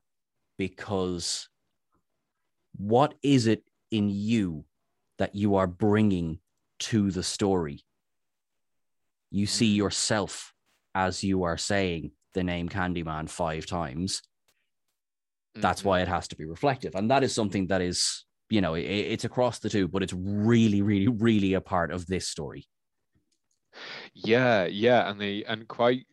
because 0.57 1.47
what 2.77 3.13
is 3.21 3.45
it 3.45 3.63
in 3.91 4.09
you 4.09 4.65
that 5.21 5.35
you 5.35 5.55
are 5.55 5.67
bringing 5.67 6.39
to 6.79 7.11
the 7.11 7.21
story. 7.21 7.85
You 9.29 9.45
see 9.45 9.73
mm. 9.73 9.77
yourself 9.77 10.51
as 10.95 11.23
you 11.23 11.43
are 11.43 11.57
saying 11.57 12.11
the 12.33 12.43
name 12.43 12.69
Candyman 12.69 13.29
five 13.29 13.65
times. 13.65 14.23
That's 15.53 15.81
mm-hmm. 15.81 15.89
why 15.89 15.99
it 16.01 16.07
has 16.07 16.27
to 16.29 16.35
be 16.35 16.45
reflective. 16.45 16.95
And 16.95 17.11
that 17.11 17.23
is 17.23 17.35
something 17.35 17.67
that 17.67 17.81
is, 17.81 18.25
you 18.51 18.61
know, 18.61 18.75
it, 18.75 18.83
it's 18.83 19.23
across 19.23 19.59
the 19.59 19.69
two, 19.69 19.87
but 19.87 20.03
it's 20.03 20.13
really, 20.13 20.81
really, 20.81 21.07
really 21.07 21.53
a 21.53 21.61
part 21.61 21.91
of 21.91 22.05
this 22.07 22.27
story. 22.27 22.67
Yeah, 24.13 24.65
yeah. 24.65 25.09
And 25.09 25.19
they, 25.19 25.43
and 25.45 25.67
quite 25.67 26.05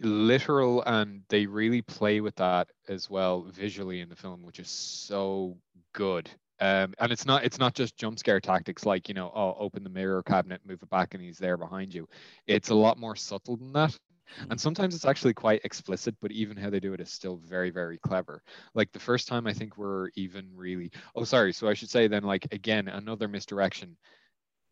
literal, 0.00 0.82
and 0.82 1.22
they 1.28 1.46
really 1.46 1.82
play 1.82 2.20
with 2.20 2.34
that 2.36 2.68
as 2.88 3.08
well 3.08 3.42
visually 3.42 4.00
in 4.00 4.08
the 4.08 4.16
film, 4.16 4.42
which 4.42 4.58
is 4.58 4.68
so 4.68 5.56
good. 5.92 6.30
Um, 6.60 6.94
and 7.00 7.10
it's 7.10 7.26
not 7.26 7.44
it's 7.44 7.58
not 7.58 7.74
just 7.74 7.96
jump 7.96 8.16
scare 8.16 8.40
tactics 8.40 8.86
like 8.86 9.08
you 9.08 9.14
know 9.14 9.32
oh 9.34 9.56
open 9.58 9.82
the 9.82 9.90
mirror 9.90 10.22
cabinet 10.22 10.60
move 10.64 10.80
it 10.80 10.88
back 10.88 11.12
and 11.12 11.22
he's 11.22 11.36
there 11.36 11.56
behind 11.56 11.92
you 11.92 12.08
it's 12.46 12.68
a 12.68 12.74
lot 12.74 12.96
more 12.96 13.16
subtle 13.16 13.56
than 13.56 13.72
that 13.72 13.98
and 14.38 14.50
mm-hmm. 14.50 14.56
sometimes 14.58 14.94
it's 14.94 15.04
actually 15.04 15.34
quite 15.34 15.64
explicit 15.64 16.14
but 16.20 16.32
even 16.32 16.56
how 16.56 16.70
they 16.70 16.80
do 16.80 16.92
it 16.92 17.00
is 17.00 17.10
still 17.10 17.36
very 17.36 17.70
very 17.70 17.98
clever 17.98 18.42
like 18.74 18.90
the 18.92 18.98
first 18.98 19.28
time 19.28 19.46
i 19.46 19.52
think 19.52 19.76
we're 19.76 20.08
even 20.16 20.48
really 20.54 20.90
oh 21.14 21.24
sorry 21.24 21.52
so 21.52 21.68
i 21.68 21.74
should 21.74 21.90
say 21.90 22.06
then 22.06 22.22
like 22.22 22.46
again 22.52 22.88
another 22.88 23.28
misdirection 23.28 23.96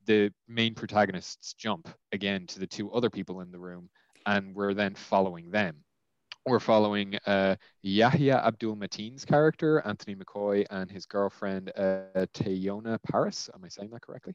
the 0.07 0.33
main 0.49 0.75
protagonists 0.75 1.55
jump 1.55 1.89
again 2.13 2.47
to 2.47 2.59
the 2.59 2.67
two 2.67 2.91
other 2.93 3.11
people 3.11 3.41
in 3.41 3.51
the 3.53 3.59
room 3.59 3.89
and 4.27 4.55
we're 4.55 4.75
then 4.75 4.95
following 4.95 5.51
them 5.51 5.77
we're 6.47 6.61
following 6.61 7.17
uh, 7.27 7.55
Yahya 7.83 8.43
Abdul 8.45 8.75
Mateen's 8.75 9.25
character, 9.25 9.81
Anthony 9.87 10.17
McCoy, 10.17 10.67
and 10.71 10.91
his 10.91 11.07
girlfriend, 11.07 11.71
uh, 11.77 12.27
Teyonah 12.35 12.99
Parris. 13.09 13.49
Am 13.55 13.65
I 13.65 13.69
saying 13.69 13.91
that 13.93 14.03
correctly? 14.03 14.35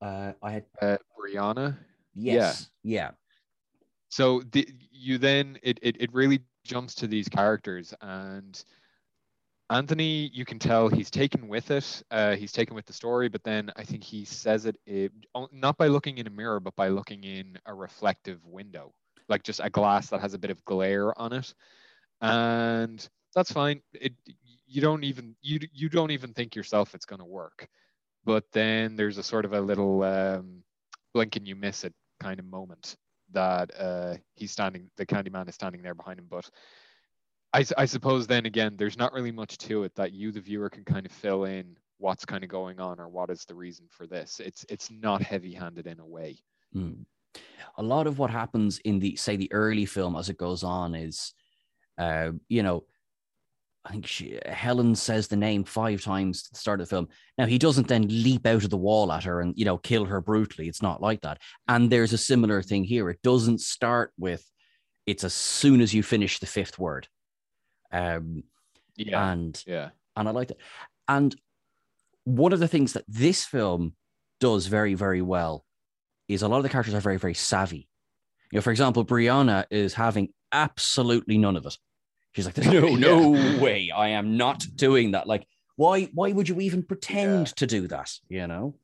Uh, 0.00 0.32
I 0.42 0.52
had 0.52 0.64
uh, 0.80 0.96
Brianna. 1.18 1.76
Yes. 2.14 2.70
Yeah. 2.82 3.00
yeah. 3.00 3.10
So 4.08 4.42
the, 4.52 4.68
you 4.90 5.18
then 5.18 5.58
it, 5.62 5.78
it 5.82 5.96
it 6.00 6.12
really 6.12 6.40
jumps 6.64 6.94
to 6.96 7.06
these 7.06 7.28
characters 7.28 7.94
and 8.00 8.62
Anthony, 9.68 10.30
you 10.32 10.44
can 10.44 10.60
tell 10.60 10.88
he's 10.88 11.10
taken 11.10 11.48
with 11.48 11.72
it. 11.72 12.02
Uh, 12.12 12.36
he's 12.36 12.52
taken 12.52 12.76
with 12.76 12.86
the 12.86 12.92
story, 12.92 13.28
but 13.28 13.42
then 13.42 13.72
I 13.74 13.82
think 13.82 14.04
he 14.04 14.24
says 14.24 14.64
it, 14.64 14.76
it 14.86 15.10
not 15.50 15.76
by 15.76 15.88
looking 15.88 16.18
in 16.18 16.28
a 16.28 16.30
mirror, 16.30 16.60
but 16.60 16.76
by 16.76 16.88
looking 16.88 17.24
in 17.24 17.58
a 17.66 17.74
reflective 17.74 18.44
window 18.44 18.94
like 19.28 19.42
just 19.42 19.60
a 19.62 19.70
glass 19.70 20.08
that 20.10 20.20
has 20.20 20.34
a 20.34 20.38
bit 20.38 20.50
of 20.50 20.64
glare 20.64 21.18
on 21.18 21.32
it, 21.32 21.52
and 22.20 23.08
that's 23.34 23.52
fine. 23.52 23.80
It 23.92 24.14
you 24.66 24.80
don't 24.80 25.04
even 25.04 25.34
you 25.42 25.60
you 25.72 25.88
don't 25.88 26.12
even 26.12 26.32
think 26.32 26.54
yourself 26.54 26.94
it's 26.94 27.06
going 27.06 27.20
to 27.20 27.24
work, 27.24 27.68
but 28.24 28.44
then 28.52 28.96
there's 28.96 29.18
a 29.18 29.22
sort 29.22 29.44
of 29.44 29.52
a 29.52 29.60
little 29.60 30.02
um, 30.04 30.62
blink 31.14 31.36
and 31.36 31.46
you 31.48 31.56
miss 31.56 31.84
it 31.84 31.94
kind 32.20 32.38
of 32.38 32.46
moment 32.46 32.96
that 33.32 33.70
uh, 33.78 34.16
he's 34.34 34.52
standing, 34.52 34.90
the 34.96 35.06
Candyman 35.06 35.48
is 35.48 35.54
standing 35.54 35.82
there 35.82 35.94
behind 35.94 36.18
him, 36.18 36.26
but. 36.28 36.48
I, 37.52 37.64
I 37.78 37.86
suppose 37.86 38.26
then 38.26 38.44
again, 38.44 38.74
there's 38.76 38.98
not 38.98 39.14
really 39.14 39.30
much 39.32 39.56
to 39.58 39.84
it 39.84 39.94
that 39.94 40.12
you, 40.12 40.30
the 40.30 40.40
viewer, 40.40 40.68
can 40.68 40.84
kind 40.84 41.06
of 41.06 41.12
fill 41.12 41.44
in 41.44 41.78
what's 41.96 42.26
kind 42.26 42.44
of 42.44 42.50
going 42.50 42.80
on 42.80 43.00
or 43.00 43.08
what 43.08 43.30
is 43.30 43.46
the 43.46 43.54
reason 43.54 43.86
for 43.88 44.06
this. 44.06 44.40
It's 44.44 44.66
it's 44.68 44.90
not 44.90 45.22
heavy-handed 45.22 45.86
in 45.86 46.00
a 46.00 46.04
way. 46.04 46.36
Mm 46.74 47.06
a 47.76 47.82
lot 47.82 48.06
of 48.06 48.18
what 48.18 48.30
happens 48.30 48.78
in 48.80 48.98
the 48.98 49.16
say 49.16 49.36
the 49.36 49.52
early 49.52 49.86
film 49.86 50.16
as 50.16 50.28
it 50.28 50.38
goes 50.38 50.62
on 50.62 50.94
is 50.94 51.34
uh 51.98 52.30
you 52.48 52.62
know 52.62 52.84
I 53.86 53.92
think 53.92 54.06
she, 54.06 54.38
Helen 54.46 54.96
says 54.96 55.28
the 55.28 55.36
name 55.36 55.62
five 55.62 56.02
times 56.02 56.46
at 56.46 56.54
the 56.54 56.58
start 56.58 56.80
of 56.80 56.88
the 56.88 56.94
film. 56.94 57.08
Now 57.38 57.46
he 57.46 57.58
doesn't 57.58 57.86
then 57.86 58.06
leap 58.08 58.44
out 58.46 58.64
of 58.64 58.70
the 58.70 58.76
wall 58.76 59.12
at 59.12 59.24
her 59.24 59.40
and 59.40 59.54
you 59.56 59.64
know 59.64 59.78
kill 59.78 60.04
her 60.06 60.20
brutally. 60.20 60.68
It's 60.68 60.82
not 60.82 61.00
like 61.00 61.20
that. 61.22 61.40
And 61.68 61.90
there's 61.90 62.12
a 62.12 62.18
similar 62.18 62.62
thing 62.62 62.84
here. 62.84 63.08
It 63.10 63.22
doesn't 63.22 63.60
start 63.60 64.12
with 64.18 64.44
it's 65.06 65.22
as 65.22 65.34
soon 65.34 65.80
as 65.80 65.94
you 65.94 66.02
finish 66.02 66.40
the 66.40 66.46
fifth 66.46 66.78
word. 66.78 67.06
Um, 67.92 68.42
yeah, 68.96 69.30
and 69.30 69.62
yeah, 69.66 69.90
and 70.16 70.28
I 70.28 70.32
like 70.32 70.48
that. 70.48 70.58
And 71.06 71.34
one 72.24 72.52
of 72.52 72.58
the 72.58 72.68
things 72.68 72.94
that 72.94 73.04
this 73.06 73.44
film 73.44 73.94
does 74.40 74.66
very 74.66 74.94
very 74.94 75.22
well 75.22 75.64
is 76.28 76.42
a 76.42 76.48
lot 76.48 76.56
of 76.56 76.62
the 76.64 76.68
characters 76.68 76.94
are 76.94 77.00
very, 77.00 77.18
very 77.18 77.34
savvy. 77.34 77.88
You 78.50 78.58
know, 78.58 78.62
for 78.62 78.70
example, 78.70 79.04
Brianna 79.04 79.64
is 79.70 79.94
having 79.94 80.30
absolutely 80.52 81.38
none 81.38 81.56
of 81.56 81.66
it. 81.66 81.76
She's 82.36 82.44
like, 82.44 82.58
no, 82.58 82.94
no 82.96 83.30
way. 83.58 83.90
I 83.90 84.08
am 84.08 84.36
not 84.36 84.64
doing 84.76 85.12
that. 85.12 85.26
Like, 85.26 85.46
why, 85.76 86.04
why 86.12 86.32
would 86.32 86.50
you 86.50 86.60
even 86.60 86.82
pretend 86.82 87.48
yeah. 87.48 87.52
to 87.56 87.66
do 87.66 87.88
that? 87.88 88.12
You 88.28 88.46
know? 88.46 88.74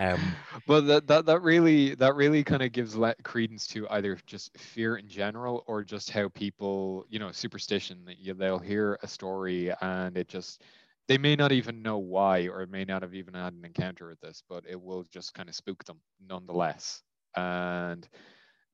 Um, 0.00 0.18
but 0.66 0.86
that, 0.86 1.06
that 1.08 1.26
that 1.26 1.42
really 1.42 1.94
that 1.96 2.14
really 2.14 2.42
kind 2.42 2.62
of 2.62 2.72
gives 2.72 2.96
le- 2.96 3.14
credence 3.22 3.66
to 3.68 3.86
either 3.90 4.18
just 4.26 4.56
fear 4.56 4.96
in 4.96 5.06
general 5.06 5.62
or 5.66 5.84
just 5.84 6.10
how 6.10 6.30
people 6.30 7.04
you 7.10 7.18
know 7.18 7.30
superstition 7.32 8.02
that 8.06 8.18
you, 8.18 8.32
they'll 8.32 8.58
hear 8.58 8.98
a 9.02 9.06
story 9.06 9.70
and 9.82 10.16
it 10.16 10.26
just 10.26 10.62
they 11.06 11.18
may 11.18 11.36
not 11.36 11.52
even 11.52 11.82
know 11.82 11.98
why 11.98 12.48
or 12.48 12.66
may 12.66 12.86
not 12.86 13.02
have 13.02 13.14
even 13.14 13.34
had 13.34 13.52
an 13.52 13.62
encounter 13.62 14.08
with 14.08 14.20
this 14.20 14.42
but 14.48 14.64
it 14.66 14.80
will 14.80 15.04
just 15.12 15.34
kind 15.34 15.50
of 15.50 15.54
spook 15.54 15.84
them 15.84 15.98
nonetheless 16.26 17.02
and 17.36 18.08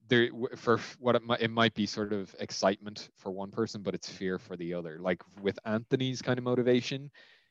there 0.08 0.28
for 0.56 0.78
what 0.98 1.16
it 1.16 1.22
might, 1.22 1.40
it 1.40 1.50
might 1.50 1.74
be 1.74 1.86
sort 1.86 2.12
of 2.12 2.34
excitement 2.40 3.08
for 3.16 3.30
one 3.30 3.50
person 3.50 3.82
but 3.82 3.94
it's 3.94 4.08
fear 4.08 4.38
for 4.38 4.56
the 4.56 4.74
other. 4.74 4.98
Like 5.00 5.22
with 5.40 5.58
anthony's 5.64 6.22
kind 6.22 6.38
of 6.38 6.44
motivation 6.44 7.10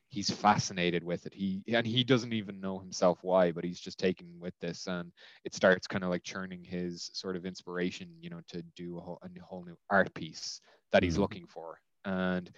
he's 0.09 0.29
fascinated 0.29 1.03
with 1.03 1.25
it. 1.25 1.33
He 1.33 1.61
and 1.67 1.85
he 1.85 2.03
doesn't 2.03 2.31
even 2.33 2.61
know 2.61 2.79
himself 2.79 3.19
why 3.21 3.51
but 3.51 3.63
he's 3.63 3.79
just 3.79 3.99
taken 3.99 4.27
with 4.39 4.53
this 4.61 4.87
and 4.87 5.11
it 5.43 5.53
starts 5.53 5.87
kind 5.87 6.03
of 6.03 6.09
like 6.09 6.23
churning 6.23 6.63
his 6.63 7.09
sort 7.13 7.35
of 7.35 7.45
inspiration 7.45 8.07
you 8.21 8.29
know 8.29 8.41
to 8.49 8.63
do 8.75 8.97
a 8.97 9.01
whole, 9.01 9.19
a 9.23 9.39
whole 9.43 9.65
new 9.65 9.77
art 9.89 10.13
piece 10.13 10.61
that 10.91 11.03
he's 11.03 11.13
mm-hmm. 11.13 11.23
looking 11.23 11.47
for. 11.47 11.79
And 12.05 12.51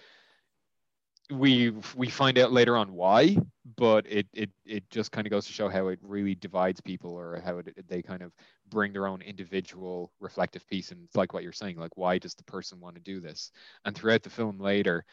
we 1.30 1.72
we 1.94 2.08
find 2.08 2.38
out 2.38 2.52
later 2.52 2.76
on 2.76 2.92
why 2.92 3.36
but 3.76 4.06
it 4.10 4.26
it 4.32 4.50
it 4.64 4.88
just 4.90 5.12
kind 5.12 5.26
of 5.26 5.30
goes 5.30 5.46
to 5.46 5.52
show 5.52 5.68
how 5.68 5.88
it 5.88 5.98
really 6.02 6.34
divides 6.34 6.80
people 6.80 7.10
or 7.10 7.40
how 7.44 7.58
it, 7.58 7.86
they 7.86 8.00
kind 8.00 8.22
of 8.22 8.32
bring 8.70 8.92
their 8.92 9.06
own 9.06 9.20
individual 9.20 10.10
reflective 10.20 10.66
piece 10.68 10.90
and 10.90 11.02
it's 11.04 11.16
like 11.16 11.34
what 11.34 11.42
you're 11.42 11.52
saying 11.52 11.76
like 11.76 11.96
why 11.96 12.16
does 12.16 12.34
the 12.34 12.44
person 12.44 12.80
want 12.80 12.94
to 12.94 13.00
do 13.02 13.20
this 13.20 13.50
and 13.84 13.94
throughout 13.94 14.22
the 14.22 14.30
film 14.30 14.58
later 14.58 15.04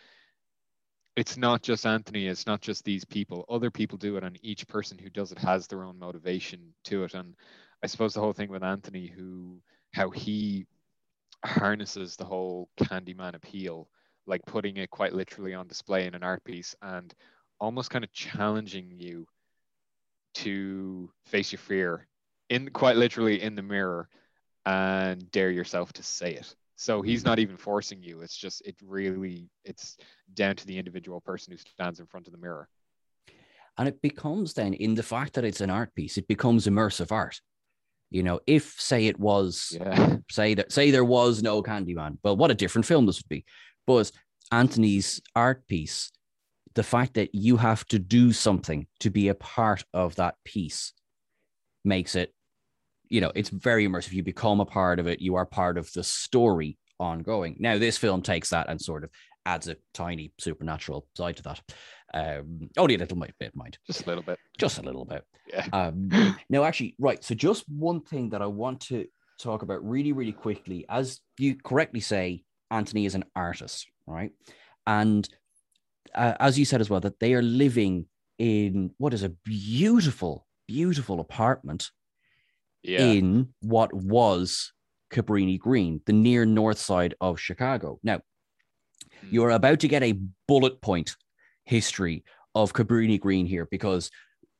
it's 1.15 1.37
not 1.37 1.61
just 1.61 1.85
Anthony, 1.85 2.27
it's 2.27 2.45
not 2.45 2.61
just 2.61 2.83
these 2.83 3.05
people. 3.05 3.45
Other 3.47 3.71
people 3.71 3.97
do 3.97 4.17
it, 4.17 4.23
and 4.23 4.37
each 4.41 4.67
person 4.67 4.97
who 4.97 5.09
does 5.09 5.31
it 5.31 5.37
has 5.39 5.67
their 5.67 5.83
own 5.83 5.97
motivation 5.97 6.73
to 6.85 7.05
it. 7.05 7.13
And 7.13 7.35
I 7.83 7.87
suppose 7.87 8.13
the 8.13 8.19
whole 8.19 8.33
thing 8.33 8.49
with 8.49 8.63
Anthony, 8.63 9.07
who 9.07 9.61
how 9.93 10.09
he 10.09 10.65
harnesses 11.45 12.17
the 12.17 12.25
whole 12.25 12.69
Candyman 12.81 13.35
appeal, 13.35 13.87
like 14.27 14.45
putting 14.45 14.77
it 14.77 14.89
quite 14.89 15.13
literally 15.13 15.53
on 15.53 15.67
display 15.67 16.05
in 16.07 16.15
an 16.15 16.23
art 16.23 16.43
piece 16.43 16.75
and 16.81 17.13
almost 17.59 17.89
kind 17.89 18.03
of 18.03 18.11
challenging 18.11 18.91
you 18.91 19.27
to 20.33 21.09
face 21.25 21.51
your 21.51 21.59
fear 21.59 22.07
in 22.49 22.69
quite 22.69 22.97
literally 22.97 23.41
in 23.41 23.55
the 23.55 23.61
mirror 23.61 24.09
and 24.65 25.31
dare 25.31 25.51
yourself 25.51 25.93
to 25.93 26.03
say 26.03 26.33
it 26.33 26.55
so 26.75 27.01
he's 27.01 27.23
not 27.23 27.39
even 27.39 27.57
forcing 27.57 28.03
you. 28.03 28.21
It's 28.21 28.35
just 28.35 28.61
it 28.65 28.75
really 28.83 29.49
it's 29.63 29.97
down 30.33 30.55
to 30.57 30.67
the 30.67 30.77
individual 30.77 31.21
person 31.21 31.51
who 31.51 31.57
stands 31.57 31.99
in 31.99 32.05
front 32.05 32.27
of 32.27 32.33
the 32.33 32.39
mirror. 32.39 32.67
And 33.77 33.87
it 33.87 34.01
becomes 34.01 34.53
then 34.53 34.73
in 34.73 34.95
the 34.95 35.03
fact 35.03 35.33
that 35.33 35.45
it's 35.45 35.61
an 35.61 35.69
art 35.69 35.93
piece, 35.95 36.17
it 36.17 36.27
becomes 36.27 36.67
immersive 36.67 37.11
art. 37.11 37.39
You 38.09 38.23
know, 38.23 38.39
if 38.45 38.75
say 38.79 39.07
it 39.07 39.19
was 39.19 39.75
yeah. 39.79 40.17
say 40.31 40.53
that 40.55 40.71
say 40.71 40.91
there 40.91 41.05
was 41.05 41.41
no 41.41 41.63
Candyman, 41.63 42.17
well, 42.23 42.35
what 42.35 42.51
a 42.51 42.55
different 42.55 42.85
film 42.85 43.05
this 43.05 43.19
would 43.19 43.29
be. 43.29 43.45
But 43.87 44.11
Anthony's 44.51 45.21
art 45.35 45.67
piece, 45.67 46.11
the 46.73 46.83
fact 46.83 47.13
that 47.15 47.33
you 47.33 47.57
have 47.57 47.85
to 47.87 47.99
do 47.99 48.33
something 48.33 48.87
to 48.99 49.09
be 49.09 49.29
a 49.29 49.35
part 49.35 49.83
of 49.93 50.15
that 50.15 50.35
piece 50.43 50.93
makes 51.83 52.15
it 52.15 52.33
you 53.09 53.21
know, 53.21 53.31
it's 53.35 53.49
very 53.49 53.87
immersive. 53.87 54.13
You 54.13 54.23
become 54.23 54.59
a 54.59 54.65
part 54.65 54.99
of 54.99 55.07
it. 55.07 55.21
You 55.21 55.35
are 55.35 55.45
part 55.45 55.77
of 55.77 55.91
the 55.93 56.03
story 56.03 56.77
ongoing. 56.99 57.55
Now, 57.59 57.77
this 57.77 57.97
film 57.97 58.21
takes 58.21 58.49
that 58.49 58.69
and 58.69 58.81
sort 58.81 59.03
of 59.03 59.09
adds 59.45 59.67
a 59.67 59.77
tiny 59.93 60.33
supernatural 60.39 61.07
side 61.15 61.37
to 61.37 61.43
that. 61.43 61.61
Um, 62.13 62.69
only 62.77 62.95
a 62.95 62.97
little 62.97 63.17
bit, 63.39 63.55
mind. 63.55 63.77
Just 63.85 64.05
a 64.05 64.07
little 64.07 64.23
bit. 64.23 64.39
Just 64.57 64.79
a 64.79 64.81
little 64.81 65.05
bit. 65.05 65.23
Yeah. 65.47 65.67
Um, 65.73 66.09
now, 66.49 66.63
actually, 66.63 66.95
right. 66.99 67.23
So, 67.23 67.35
just 67.35 67.65
one 67.69 68.01
thing 68.01 68.29
that 68.29 68.41
I 68.41 68.47
want 68.47 68.81
to 68.81 69.05
talk 69.39 69.61
about 69.61 69.87
really, 69.87 70.13
really 70.13 70.31
quickly. 70.31 70.85
As 70.89 71.19
you 71.37 71.55
correctly 71.55 71.99
say, 71.99 72.43
Anthony 72.71 73.05
is 73.05 73.15
an 73.15 73.25
artist, 73.35 73.87
right? 74.07 74.31
And 74.85 75.27
uh, 76.13 76.33
as 76.39 76.57
you 76.57 76.65
said 76.65 76.81
as 76.81 76.89
well, 76.89 77.01
that 77.01 77.19
they 77.19 77.33
are 77.33 77.41
living 77.41 78.05
in 78.37 78.91
what 78.97 79.13
is 79.13 79.23
a 79.23 79.29
beautiful, 79.29 80.45
beautiful 80.67 81.19
apartment 81.19 81.91
yeah. 82.83 82.99
in 82.99 83.49
what 83.61 83.93
was 83.93 84.73
Cabrini 85.11 85.59
Green, 85.59 86.01
the 86.05 86.13
near 86.13 86.45
north 86.45 86.79
side 86.79 87.15
of 87.21 87.39
Chicago. 87.39 87.99
Now, 88.03 88.21
hmm. 89.21 89.27
you're 89.29 89.51
about 89.51 89.79
to 89.81 89.87
get 89.87 90.03
a 90.03 90.19
bullet 90.47 90.81
point 90.81 91.15
history 91.65 92.23
of 92.53 92.73
Cabrini 92.73 93.19
Green 93.19 93.45
here 93.45 93.67
because 93.69 94.09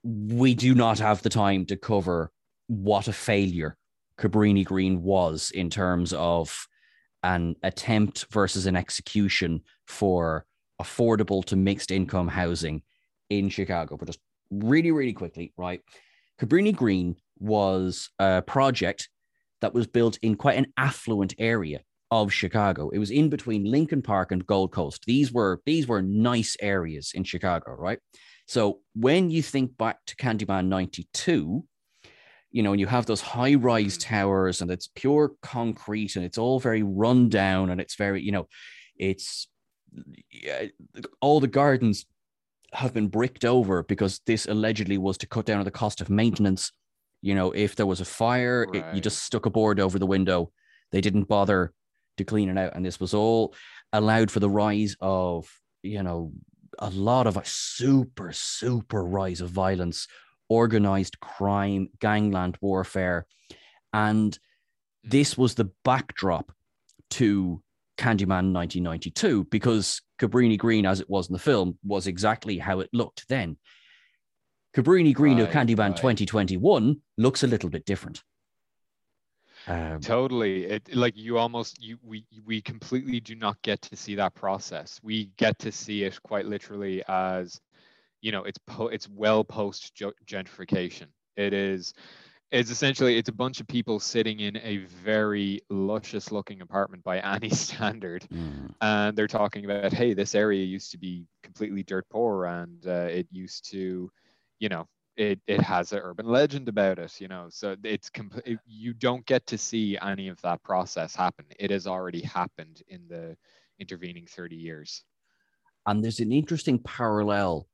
we 0.03 0.53
do 0.53 0.75
not 0.75 0.99
have 0.99 1.21
the 1.21 1.29
time 1.29 1.65
to 1.65 1.75
cover 1.75 2.31
what 2.67 3.07
a 3.07 3.13
failure 3.13 3.77
Cabrini 4.19 4.63
Green 4.63 5.01
was 5.01 5.51
in 5.51 5.69
terms 5.69 6.13
of 6.13 6.67
an 7.25 7.55
attempt 7.63 8.27
versus 8.31 8.67
an 8.67 8.75
execution 8.75 9.61
for 9.87 10.45
affordable 10.81 11.43
to 11.45 11.55
mixed 11.55 11.91
income 11.91 12.27
housing 12.27 12.83
in 13.29 13.49
Chicago. 13.49 13.97
But 13.97 14.07
just 14.07 14.19
really, 14.51 14.91
really 14.91 15.13
quickly, 15.13 15.51
right? 15.57 15.81
Cabrini 16.39 16.75
Green 16.75 17.15
was 17.39 18.09
a 18.19 18.41
project 18.41 19.09
that 19.61 19.73
was 19.73 19.87
built 19.87 20.19
in 20.21 20.35
quite 20.35 20.57
an 20.57 20.67
affluent 20.77 21.33
area 21.39 21.79
of 22.11 22.31
Chicago. 22.31 22.89
It 22.89 22.99
was 22.99 23.09
in 23.09 23.29
between 23.29 23.71
Lincoln 23.71 24.03
Park 24.03 24.31
and 24.31 24.45
Gold 24.45 24.71
Coast. 24.71 25.03
These 25.05 25.31
were 25.31 25.61
these 25.65 25.87
were 25.87 26.03
nice 26.03 26.55
areas 26.61 27.11
in 27.15 27.23
Chicago, 27.23 27.71
right? 27.71 27.99
So 28.47 28.81
when 28.93 29.31
you 29.31 29.41
think 29.41 29.75
back 29.77 29.97
to 30.05 30.15
Candyman 30.15 30.67
92, 30.67 31.63
you 32.55 32.63
know, 32.63 32.71
and 32.71 32.79
you 32.79 32.87
have 32.87 33.05
those 33.05 33.21
high-rise 33.21 33.97
mm. 33.97 34.01
towers 34.01 34.61
and 34.61 34.71
it's 34.71 34.89
pure 34.95 35.33
concrete 35.41 36.15
and 36.15 36.23
it's 36.23 36.37
all 36.37 36.59
very 36.59 36.83
run 36.83 37.29
down 37.29 37.69
and 37.69 37.81
it's 37.81 37.95
very, 37.95 38.21
you 38.21 38.31
know, 38.31 38.47
it's 38.97 39.47
yeah, 40.31 40.65
all 41.21 41.39
the 41.39 41.47
gardens 41.47 42.05
have 42.73 42.93
been 42.93 43.07
bricked 43.07 43.45
over 43.45 43.83
because 43.83 44.21
this 44.25 44.45
allegedly 44.45 44.97
was 44.97 45.17
to 45.17 45.27
cut 45.27 45.45
down 45.45 45.59
on 45.59 45.65
the 45.65 45.71
cost 45.71 46.01
of 46.01 46.09
maintenance 46.09 46.71
you 47.25 47.33
know, 47.33 47.51
if 47.53 47.75
there 47.75 47.87
was 47.87 48.01
a 48.01 48.05
fire, 48.05 48.67
right. 48.67 48.85
it, 48.85 48.95
you 48.95 49.01
just 49.01 49.23
stuck 49.23 49.47
a 49.47 49.49
board 49.49 49.79
over 49.79 49.97
the 49.97 50.05
window. 50.05 50.51
They 50.91 51.01
didn't 51.01 51.27
bother 51.27 51.73
to 52.17 52.23
clean 52.23 52.49
it 52.49 52.57
out. 52.59 52.75
And 52.75 52.85
this 52.85 52.99
was 52.99 53.15
all 53.15 53.55
allowed 53.91 54.29
for 54.29 54.39
the 54.39 54.49
rise 54.49 54.95
of, 55.01 55.49
you 55.81 56.03
know, 56.03 56.33
a 56.77 56.91
lot 56.91 57.25
of 57.25 57.35
a 57.35 57.41
super, 57.43 58.31
super 58.31 59.03
rise 59.03 59.41
of 59.41 59.49
violence, 59.49 60.07
organized 60.49 61.19
crime, 61.19 61.89
gangland 61.99 62.57
warfare. 62.61 63.25
And 63.93 64.37
this 65.03 65.37
was 65.37 65.55
the 65.55 65.71
backdrop 65.83 66.51
to 67.11 67.61
Candyman 67.97 68.53
1992 68.53 69.45
because 69.45 70.01
Cabrini 70.19 70.57
Green, 70.57 70.85
as 70.85 70.99
it 70.99 71.09
was 71.09 71.29
in 71.29 71.33
the 71.33 71.39
film, 71.39 71.77
was 71.83 72.07
exactly 72.07 72.57
how 72.57 72.79
it 72.79 72.89
looked 72.93 73.27
then. 73.29 73.57
Cabrini 74.75 75.13
Green 75.13 75.37
right, 75.37 75.47
of 75.47 75.53
Candyman 75.53 75.89
right. 75.89 75.97
2021 75.97 76.97
looks 77.17 77.43
a 77.43 77.47
little 77.47 77.69
bit 77.69 77.85
different. 77.85 78.21
Um, 79.67 79.99
totally 79.99 80.65
it 80.65 80.95
like 80.95 81.17
you 81.17 81.39
almost 81.39 81.81
you 81.81 81.97
we 82.03 82.23
we 82.45 82.61
completely 82.61 83.19
do 83.19 83.33
not 83.33 83.59
get 83.63 83.81
to 83.81 83.95
see 83.95 84.13
that 84.13 84.35
process 84.35 84.99
we 85.01 85.31
get 85.37 85.57
to 85.57 85.71
see 85.71 86.03
it 86.03 86.21
quite 86.21 86.45
literally 86.45 87.03
as 87.07 87.59
you 88.25 88.31
know 88.31 88.43
it's 88.43 88.57
po- 88.65 88.87
it's 88.87 89.07
well 89.07 89.43
post 89.43 89.93
gentrification. 90.25 91.05
It 91.37 91.53
is 91.53 91.93
it's 92.51 92.71
essentially 92.71 93.19
it's 93.19 93.29
a 93.29 93.33
bunch 93.33 93.59
of 93.61 93.67
people 93.67 93.99
sitting 93.99 94.39
in 94.39 94.57
a 94.57 94.77
very 94.77 95.61
luscious 95.69 96.31
looking 96.31 96.61
apartment 96.61 97.03
by 97.03 97.19
any 97.35 97.49
standard. 97.49 98.27
Mm. 98.33 98.73
and 98.81 99.15
they're 99.15 99.27
talking 99.27 99.65
about 99.65 99.93
hey 99.93 100.15
this 100.15 100.33
area 100.33 100.65
used 100.65 100.89
to 100.91 100.97
be 100.97 101.27
completely 101.43 101.83
dirt 101.83 102.07
poor 102.09 102.45
and 102.45 102.87
uh, 102.87 103.07
it 103.19 103.27
used 103.29 103.69
to 103.69 104.11
you 104.57 104.69
know 104.69 104.87
it, 105.17 105.39
it 105.45 105.61
has 105.61 105.93
an 105.93 105.99
urban 105.99 106.25
legend 106.25 106.67
about 106.67 106.97
it 106.97 107.21
you 107.21 107.27
know. 107.27 107.45
So 107.49 107.75
it's 107.83 108.09
complete 108.09 108.57
you 108.65 108.93
don't 108.95 109.23
get 109.27 109.45
to 109.45 109.57
see 109.57 109.99
any 110.01 110.29
of 110.29 110.41
that 110.41 110.63
process 110.63 111.15
happen. 111.15 111.45
It 111.59 111.69
has 111.69 111.85
already 111.85 112.21
happened 112.21 112.81
in 112.87 113.07
the 113.07 113.37
intervening 113.79 114.25
30 114.25 114.55
years. 114.55 115.03
And 115.85 116.03
there's 116.03 116.19
an 116.19 116.31
interesting 116.31 116.79
parallel 116.79 117.67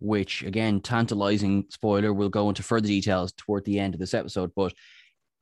which 0.00 0.42
again 0.44 0.80
tantalizing 0.80 1.64
spoiler 1.70 2.12
we'll 2.12 2.28
go 2.28 2.48
into 2.48 2.62
further 2.62 2.86
details 2.86 3.32
toward 3.32 3.64
the 3.64 3.78
end 3.78 3.94
of 3.94 4.00
this 4.00 4.14
episode 4.14 4.50
but 4.54 4.72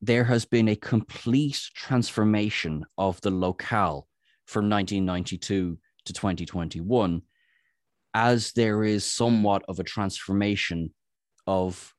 there 0.01 0.23
has 0.23 0.45
been 0.45 0.67
a 0.69 0.75
complete 0.75 1.59
transformation 1.75 2.85
of 2.97 3.19
the 3.21 3.31
locale 3.31 4.07
from 4.45 4.69
1992 4.69 5.77
to 6.05 6.13
2021 6.13 7.21
as 8.13 8.51
there 8.53 8.83
is 8.83 9.05
somewhat 9.05 9.63
of 9.67 9.79
a 9.79 9.83
transformation 9.83 10.93
of 11.45 11.93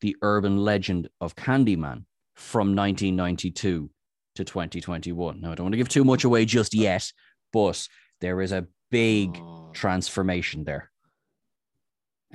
the 0.00 0.16
urban 0.22 0.56
legend 0.56 1.08
of 1.20 1.34
Candyman 1.34 2.04
from 2.34 2.74
1992 2.74 3.90
to 4.36 4.44
to 4.44 4.44
2021. 4.44 5.40
Now, 5.40 5.50
I 5.50 5.54
don't 5.56 5.64
want 5.64 5.72
to 5.72 5.76
give 5.78 5.88
too 5.88 6.04
much 6.04 6.22
away 6.24 6.44
just 6.44 6.72
yet, 6.72 7.10
but 7.52 7.86
there 8.20 8.40
is 8.40 8.52
a 8.52 8.66
big 8.90 9.36
Oh. 9.36 9.70
transformation 9.74 10.64
there. 10.64 10.90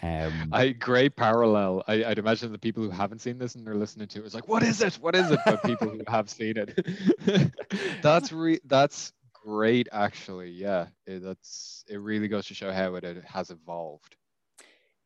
Um, 0.02 0.50
I 0.52 0.70
great 0.70 1.16
parallel. 1.16 1.84
I, 1.88 2.04
I'd 2.06 2.20
imagine 2.20 2.52
the 2.52 2.58
people 2.58 2.84
who 2.84 2.90
haven't 2.90 3.20
seen 3.20 3.38
this 3.38 3.56
and 3.56 3.66
they're 3.66 3.76
listening 3.76 4.08
to 4.10 4.20
it 4.20 4.26
is 4.26 4.34
like, 4.34 4.48
what 4.48 4.64
is 4.64 4.82
it? 4.82 4.96
What 4.96 5.16
is 5.16 5.30
it? 5.32 5.40
But 5.46 5.64
people 5.64 5.90
who 5.90 6.02
have 6.08 6.30
seen 6.30 6.56
it, 6.58 7.52
that's 8.02 8.32
re- 8.32 8.62
that's 8.66 9.14
great 9.34 9.88
actually. 9.92 10.50
Yeah, 10.52 10.88
it, 11.06 11.24
that's 11.24 11.84
it. 11.88 11.98
Really 11.98 12.28
goes 12.28 12.48
to 12.48 12.54
show 12.56 12.72
how 12.72 12.96
it, 12.96 13.04
it 13.04 13.24
has 13.26 13.50
evolved. 13.52 14.16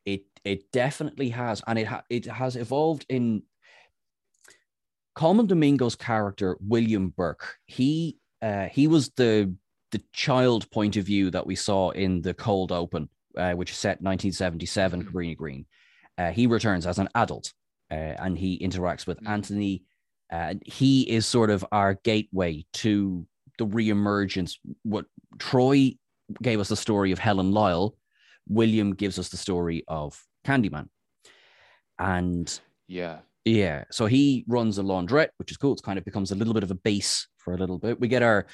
it 0.04 0.22
it 0.44 0.72
definitely 0.72 1.28
has, 1.30 1.62
and 1.66 1.78
it 1.78 1.86
ha- 1.86 2.04
it 2.10 2.26
has 2.26 2.56
evolved 2.56 3.04
in. 3.08 3.42
Colman 5.14 5.46
Domingo's 5.48 5.96
character 5.96 6.56
William 6.60 7.08
Burke. 7.10 7.56
He 7.66 8.18
uh, 8.40 8.66
he 8.66 8.86
was 8.86 9.10
the 9.16 9.52
the 9.90 10.00
child 10.12 10.70
point 10.70 10.96
of 10.96 11.04
view 11.06 11.30
that 11.30 11.46
we 11.46 11.56
saw 11.56 11.90
in 11.90 12.22
the 12.22 12.34
cold 12.34 12.70
open, 12.72 13.08
uh, 13.38 13.54
which 13.54 13.70
is 13.70 13.76
set 13.78 14.00
1977 14.02 15.04
Mhm. 15.04 15.08
Cabrini 15.10 15.36
Green. 15.36 15.66
Uh, 16.18 16.30
he 16.32 16.46
returns 16.46 16.86
as 16.86 16.98
an 16.98 17.08
adult, 17.14 17.52
uh, 17.90 17.94
and 17.94 18.36
he 18.36 18.58
interacts 18.58 19.06
with 19.06 19.20
Mhm. 19.20 19.28
Anthony. 19.28 19.84
Uh, 20.30 20.54
he 20.66 21.08
is 21.08 21.24
sort 21.26 21.48
of 21.50 21.64
our 21.72 21.94
gateway 21.94 22.66
to 22.74 23.26
the 23.58 23.66
reemergence. 23.66 24.56
What 24.82 25.06
Troy 25.38 25.96
gave 26.42 26.60
us 26.60 26.68
the 26.68 26.76
story 26.76 27.12
of 27.12 27.18
Helen 27.18 27.52
Lyle, 27.52 27.96
William 28.46 28.94
gives 28.94 29.18
us 29.18 29.28
the 29.30 29.36
story 29.36 29.84
of 29.88 30.22
Candyman. 30.44 30.88
And 31.98 32.60
Yeah. 32.86 33.20
yeah, 33.44 33.84
so 33.90 34.06
he 34.06 34.44
runs 34.46 34.78
a 34.78 34.82
laundrette, 34.82 35.30
which 35.38 35.50
is 35.50 35.56
cool. 35.56 35.74
It 35.74 35.82
kind 35.82 35.98
of 35.98 36.04
becomes 36.04 36.30
a 36.30 36.34
little 36.34 36.54
bit 36.54 36.62
of 36.62 36.70
a 36.70 36.74
base 36.74 37.28
for 37.38 37.54
a 37.54 37.56
little 37.56 37.78
bit. 37.78 38.00
We 38.00 38.08
get 38.08 38.22
our, 38.22 38.46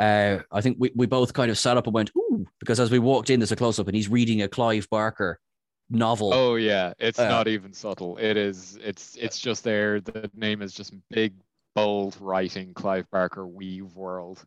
uh, 0.00 0.38
I 0.50 0.60
think 0.60 0.76
we, 0.80 0.90
we 0.94 1.06
both 1.06 1.32
kind 1.34 1.50
of 1.50 1.58
sat 1.58 1.76
up 1.76 1.86
and 1.86 1.94
went, 1.94 2.10
ooh, 2.16 2.46
because 2.58 2.80
as 2.80 2.90
we 2.90 2.98
walked 2.98 3.30
in, 3.30 3.38
there's 3.40 3.52
a 3.52 3.56
close 3.56 3.78
up 3.78 3.86
and 3.86 3.94
he's 3.94 4.08
reading 4.08 4.42
a 4.42 4.48
Clive 4.48 4.88
Barker 4.90 5.38
novel. 5.90 6.32
Oh 6.32 6.54
yeah, 6.56 6.92
it's 6.98 7.18
Uh, 7.18 7.28
not 7.28 7.48
even 7.48 7.72
subtle. 7.72 8.16
It 8.16 8.36
is. 8.36 8.78
It's 8.82 9.16
it's 9.20 9.38
just 9.38 9.62
there. 9.64 10.00
The 10.00 10.30
name 10.34 10.62
is 10.62 10.72
just 10.72 10.94
big, 11.10 11.34
bold 11.74 12.16
writing. 12.20 12.72
Clive 12.74 13.10
Barker 13.10 13.46
Weaveworld. 13.46 14.42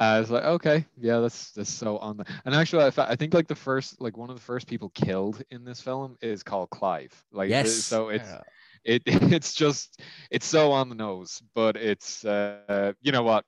I 0.00 0.20
was 0.20 0.30
like, 0.30 0.44
okay, 0.44 0.86
yeah, 0.96 1.18
that's 1.18 1.50
that's 1.50 1.70
so 1.70 1.98
on 1.98 2.16
the. 2.18 2.24
And 2.44 2.54
actually, 2.54 2.84
I, 2.84 2.92
I 2.96 3.16
think 3.16 3.34
like 3.34 3.48
the 3.48 3.56
first, 3.56 4.00
like 4.00 4.16
one 4.16 4.30
of 4.30 4.36
the 4.36 4.42
first 4.42 4.68
people 4.68 4.90
killed 4.90 5.42
in 5.50 5.64
this 5.64 5.80
film 5.80 6.16
is 6.22 6.42
called 6.44 6.70
Clive. 6.70 7.12
Like, 7.32 7.50
yes. 7.50 7.74
so 7.74 8.08
it's 8.10 8.30
Yeah. 8.30 8.42
it 8.84 9.02
it's 9.06 9.52
just 9.54 10.00
it's 10.30 10.46
so 10.46 10.70
on 10.70 10.88
the 10.88 10.94
nose, 10.94 11.42
but 11.54 11.76
it's 11.76 12.24
uh 12.24 12.92
you 13.02 13.10
know 13.10 13.24
what, 13.24 13.44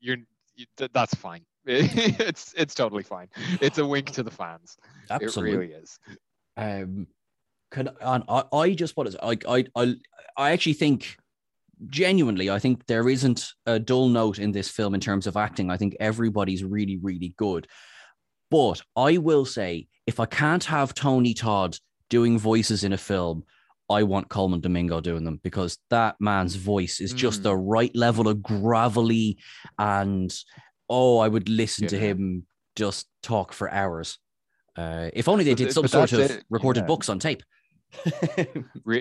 you're 0.00 0.16
you, 0.16 0.24
th- 0.24 0.26
that's 0.92 1.14
fine. 1.14 1.44
it's 1.64 2.52
it's 2.56 2.74
totally 2.74 3.02
fine. 3.02 3.28
It's 3.60 3.78
a 3.78 3.86
wink 3.86 4.10
to 4.12 4.22
the 4.22 4.30
fans. 4.30 4.76
absolutely. 5.10 5.52
It 5.52 5.56
really 5.56 5.72
is. 5.74 5.98
um 6.56 7.06
can 7.70 7.88
I, 8.04 8.44
I 8.52 8.74
just 8.74 8.96
want 8.96 9.12
to 9.12 9.24
I, 9.24 9.36
I 9.48 9.64
I 9.76 9.94
I 10.36 10.50
actually 10.50 10.74
think 10.74 11.16
genuinely 11.86 12.50
I 12.50 12.58
think 12.58 12.86
there 12.86 13.08
isn't 13.08 13.52
a 13.66 13.78
dull 13.78 14.08
note 14.08 14.38
in 14.38 14.52
this 14.52 14.68
film 14.68 14.94
in 14.94 15.00
terms 15.00 15.26
of 15.26 15.36
acting. 15.36 15.70
I 15.70 15.76
think 15.76 15.96
everybody's 16.00 16.64
really 16.64 16.98
really 16.98 17.34
good. 17.36 17.68
But 18.50 18.82
I 18.96 19.18
will 19.18 19.46
say 19.46 19.86
if 20.06 20.20
I 20.20 20.26
can't 20.26 20.64
have 20.64 20.94
Tony 20.94 21.32
Todd 21.32 21.78
doing 22.10 22.38
voices 22.38 22.84
in 22.84 22.92
a 22.92 22.98
film, 22.98 23.44
I 23.90 24.04
want 24.04 24.28
Colman 24.28 24.60
Domingo 24.60 25.00
doing 25.00 25.24
them 25.24 25.40
because 25.42 25.78
that 25.90 26.16
man's 26.20 26.54
voice 26.54 27.00
is 27.00 27.12
just 27.12 27.40
Mm. 27.40 27.42
the 27.44 27.56
right 27.56 27.94
level 27.96 28.28
of 28.28 28.42
gravelly 28.42 29.38
and 29.78 30.32
oh, 30.88 31.18
I 31.18 31.28
would 31.28 31.48
listen 31.48 31.86
to 31.88 31.98
him 31.98 32.46
just 32.76 33.06
talk 33.22 33.52
for 33.52 33.70
hours. 33.70 34.18
Uh, 34.76 35.10
if 35.12 35.28
only 35.28 35.44
they 35.44 35.54
did 35.54 35.72
some 35.72 35.86
sort 35.88 36.12
of 36.12 36.20
it, 36.20 36.44
recorded 36.50 36.80
yeah. 36.80 36.86
books 36.86 37.08
on 37.08 37.18
tape. 37.18 37.42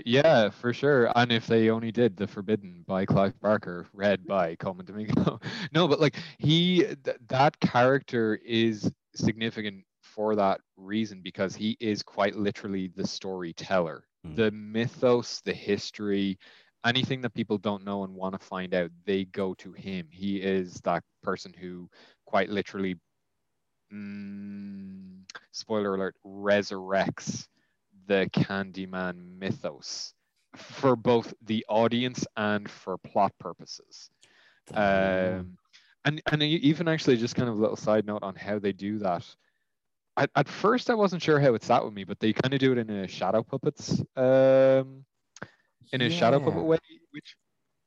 Yeah, 0.06 0.50
for 0.50 0.74
sure. 0.74 1.12
And 1.15 1.32
if 1.32 1.48
they 1.48 1.70
only 1.70 1.91
did 1.91 2.17
The 2.17 2.28
Forbidden 2.28 2.84
by 2.88 3.06
Clive 3.06 3.39
Barker, 3.39 3.88
read 3.94 4.26
by 4.28 4.56
Colman 4.56 4.86
Domingo. 4.86 5.39
no, 5.74 5.88
but 5.88 6.00
like 6.00 6.15
he, 6.39 6.84
th- 7.04 7.17
that 7.30 7.60
character 7.60 8.39
is 8.46 8.91
significant 9.15 9.84
for 10.02 10.36
that 10.36 10.60
reason 10.78 11.22
because 11.24 11.56
he 11.56 11.78
is 11.80 12.04
quite 12.04 12.36
literally 12.36 12.91
the 12.96 13.08
storyteller. 13.08 14.04
Mm. 14.26 14.36
The 14.36 14.52
mythos, 14.52 15.42
the 15.42 15.54
history, 15.54 16.38
anything 16.86 17.22
that 17.22 17.34
people 17.34 17.58
don't 17.58 17.84
know 17.84 18.04
and 18.04 18.14
want 18.14 18.40
to 18.40 18.46
find 18.46 18.74
out, 18.74 18.92
they 19.06 19.26
go 19.26 19.54
to 19.56 19.72
him. 19.72 20.08
He 20.12 20.38
is 20.38 20.76
that 20.84 21.04
person 21.24 21.54
who 21.54 21.90
quite 22.26 22.50
literally, 22.50 22.96
mm, 23.94 25.22
spoiler 25.52 25.96
alert, 25.96 26.16
resurrects 26.26 27.48
the 28.08 28.30
Candyman 28.34 29.38
mythos 29.40 30.14
for 30.56 30.96
both 30.96 31.34
the 31.44 31.66
audience 31.70 32.26
and 32.36 32.70
for 32.70 32.98
plot 32.98 33.32
purposes. 33.40 34.10
Um, 34.74 35.58
and 36.06 36.22
and 36.32 36.44
even 36.44 36.88
actually, 36.88 37.18
just 37.18 37.36
kind 37.36 37.50
of 37.50 37.58
a 37.58 37.62
little 37.62 37.76
side 37.76 38.06
note 38.06 38.24
on 38.24 38.36
how 38.36 38.60
they 38.60 38.72
do 38.72 38.98
that. 39.00 39.26
At, 40.17 40.30
at 40.36 40.47
first, 40.50 40.89
I 40.89 40.95
wasn't 40.95 41.21
sure 41.21 41.39
how 41.39 41.54
it 41.56 41.63
sat 41.63 41.84
with 41.84 41.93
me, 41.93 42.04
but 42.04 42.19
they 42.19 42.34
kind 42.34 42.54
of 42.54 42.60
do 42.60 42.71
it 42.74 42.78
in 42.78 42.89
a 42.89 43.08
shadow 43.08 43.43
puppets, 43.43 44.02
um, 44.15 45.06
in 45.93 46.02
a 46.02 46.10
shadow 46.10 46.39
Yeah. 46.39 46.45
puppet 46.45 46.63
way, 46.63 46.78
which 47.12 47.36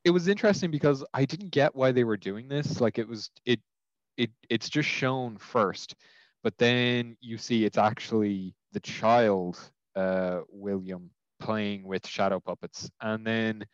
it 0.05 0.11
was 0.11 0.29
interesting 0.29 0.71
because 0.71 1.05
I 1.13 1.25
didn't 1.25 1.51
get 1.51 1.75
why 1.75 1.93
they 1.93 2.05
were 2.05 2.17
doing 2.17 2.49
this. 2.49 2.81
Like 2.81 2.99
it 2.99 3.09
was 3.09 3.31
it 3.45 3.61
it 4.17 4.31
it's 4.49 4.69
just 4.69 4.89
shown 4.89 5.39
first, 5.39 5.95
but 6.43 6.57
then 6.59 7.17
you 7.21 7.39
see 7.39 7.65
it's 7.65 7.79
actually 7.79 8.55
the 8.73 8.81
child 8.81 9.59
uh, 9.97 10.41
William 10.49 11.11
playing 11.41 11.85
with 11.85 12.07
shadow 12.07 12.41
puppets, 12.41 12.91
and 13.01 13.27
then 13.27 13.65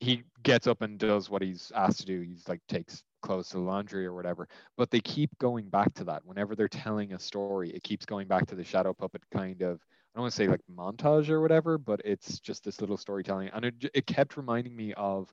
he 0.00 0.24
gets 0.42 0.66
up 0.66 0.82
and 0.82 0.98
does 0.98 1.28
what 1.30 1.42
he's 1.42 1.72
asked 1.74 2.00
to 2.00 2.06
do. 2.06 2.20
He's 2.20 2.48
like 2.48 2.60
takes 2.68 3.02
clothes 3.28 3.50
to 3.50 3.58
laundry 3.58 4.06
or 4.06 4.14
whatever. 4.14 4.48
But 4.76 4.90
they 4.90 5.00
keep 5.00 5.30
going 5.38 5.68
back 5.68 5.92
to 5.94 6.04
that 6.04 6.24
whenever 6.24 6.56
they're 6.56 6.66
telling 6.68 7.12
a 7.12 7.18
story. 7.18 7.70
It 7.70 7.82
keeps 7.82 8.06
going 8.06 8.26
back 8.26 8.46
to 8.46 8.54
the 8.54 8.64
shadow 8.64 8.94
puppet 8.94 9.22
kind 9.32 9.60
of. 9.62 9.76
I 9.80 10.12
don't 10.18 10.22
want 10.22 10.32
to 10.32 10.36
say 10.36 10.48
like 10.48 10.62
montage 10.74 11.28
or 11.28 11.40
whatever, 11.42 11.76
but 11.78 12.00
it's 12.04 12.40
just 12.40 12.64
this 12.64 12.80
little 12.80 12.96
storytelling, 12.96 13.50
and 13.52 13.64
it 13.66 13.74
it 13.94 14.06
kept 14.06 14.36
reminding 14.36 14.74
me 14.74 14.94
of 14.94 15.32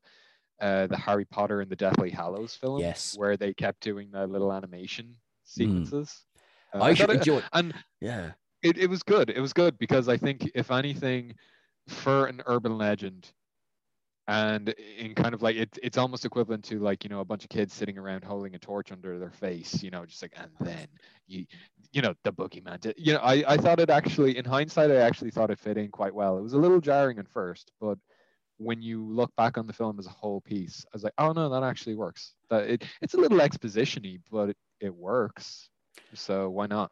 uh, 0.62 0.88
the 0.88 0.97
Harry 0.97 1.25
Potter 1.25 1.62
and 1.62 1.71
the 1.71 1.75
Deathly 1.75 2.10
Hallows 2.12 2.53
film, 2.55 2.79
Yes. 2.81 3.15
where 3.17 3.38
they 3.38 3.53
kept 3.53 3.79
doing 3.81 4.12
the 4.12 4.27
little 4.27 4.51
animation 4.51 5.15
sequences. 5.45 6.25
Uh, 6.73 6.79
I 6.84 6.89
thought 6.89 6.97
should 6.97 7.10
it- 7.12 7.17
enjoy. 7.17 7.41
and 7.53 7.73
Yeah. 8.01 8.31
it, 8.62 8.77
it 8.77 8.89
was 8.89 9.01
good. 9.03 9.29
It 9.29 9.39
was 9.39 9.53
good 9.53 9.77
because 9.77 10.10
I 10.10 10.17
think 10.17 10.51
if 10.55 10.69
anything, 10.71 11.34
for 11.88 12.25
an 12.25 12.41
urban 12.45 12.77
legend, 12.77 13.31
and 14.27 14.69
in 14.97 15.13
kind 15.13 15.33
of 15.33 15.41
like 15.41 15.55
it, 15.55 15.77
it's 15.83 15.97
almost 15.97 16.25
equivalent 16.25 16.63
to 16.65 16.79
like 16.79 17.03
you 17.03 17.09
know 17.09 17.19
a 17.19 17.25
bunch 17.25 17.43
of 17.43 17.49
kids 17.49 17.73
sitting 17.73 17.97
around 17.97 18.23
holding 18.23 18.55
a 18.55 18.59
torch 18.59 18.91
under 18.91 19.19
their 19.19 19.31
face, 19.31 19.83
you 19.83 19.91
know, 19.91 20.05
just 20.05 20.21
like 20.21 20.33
and 20.38 20.49
then 20.59 20.88
you, 21.27 21.45
you 21.91 22.01
know, 22.01 22.13
the 22.23 22.33
boogeyman. 22.33 22.79
Did, 22.79 22.95
you 22.97 23.13
know, 23.13 23.19
I 23.19 23.43
I 23.47 23.57
thought 23.57 23.79
it 23.79 23.89
actually 23.89 24.38
in 24.38 24.45
hindsight 24.45 24.91
I 24.91 24.95
actually 24.97 25.31
thought 25.31 25.51
it 25.51 25.59
fit 25.59 25.77
in 25.77 25.89
quite 25.89 26.13
well. 26.13 26.38
It 26.38 26.41
was 26.41 26.53
a 26.53 26.57
little 26.57 26.81
jarring 26.81 27.19
at 27.19 27.29
first, 27.29 27.71
but 27.79 27.97
when 28.57 28.81
you 28.81 29.05
look 29.05 29.35
back 29.35 29.57
on 29.57 29.67
the 29.67 29.73
film 29.73 29.99
as 29.99 30.07
a 30.07 30.11
whole 30.11 30.41
piece, 30.41 30.85
I 30.88 30.89
was 30.93 31.03
like, 31.03 31.13
oh 31.17 31.31
no, 31.33 31.49
that 31.49 31.63
actually 31.63 31.95
works. 31.95 32.33
That 32.49 32.69
it, 32.69 32.83
it's 33.01 33.13
a 33.13 33.17
little 33.17 33.39
expositiony, 33.39 34.21
but 34.31 34.49
it, 34.49 34.57
it 34.79 34.95
works. 34.95 35.69
So 36.13 36.49
why 36.49 36.67
not? 36.67 36.91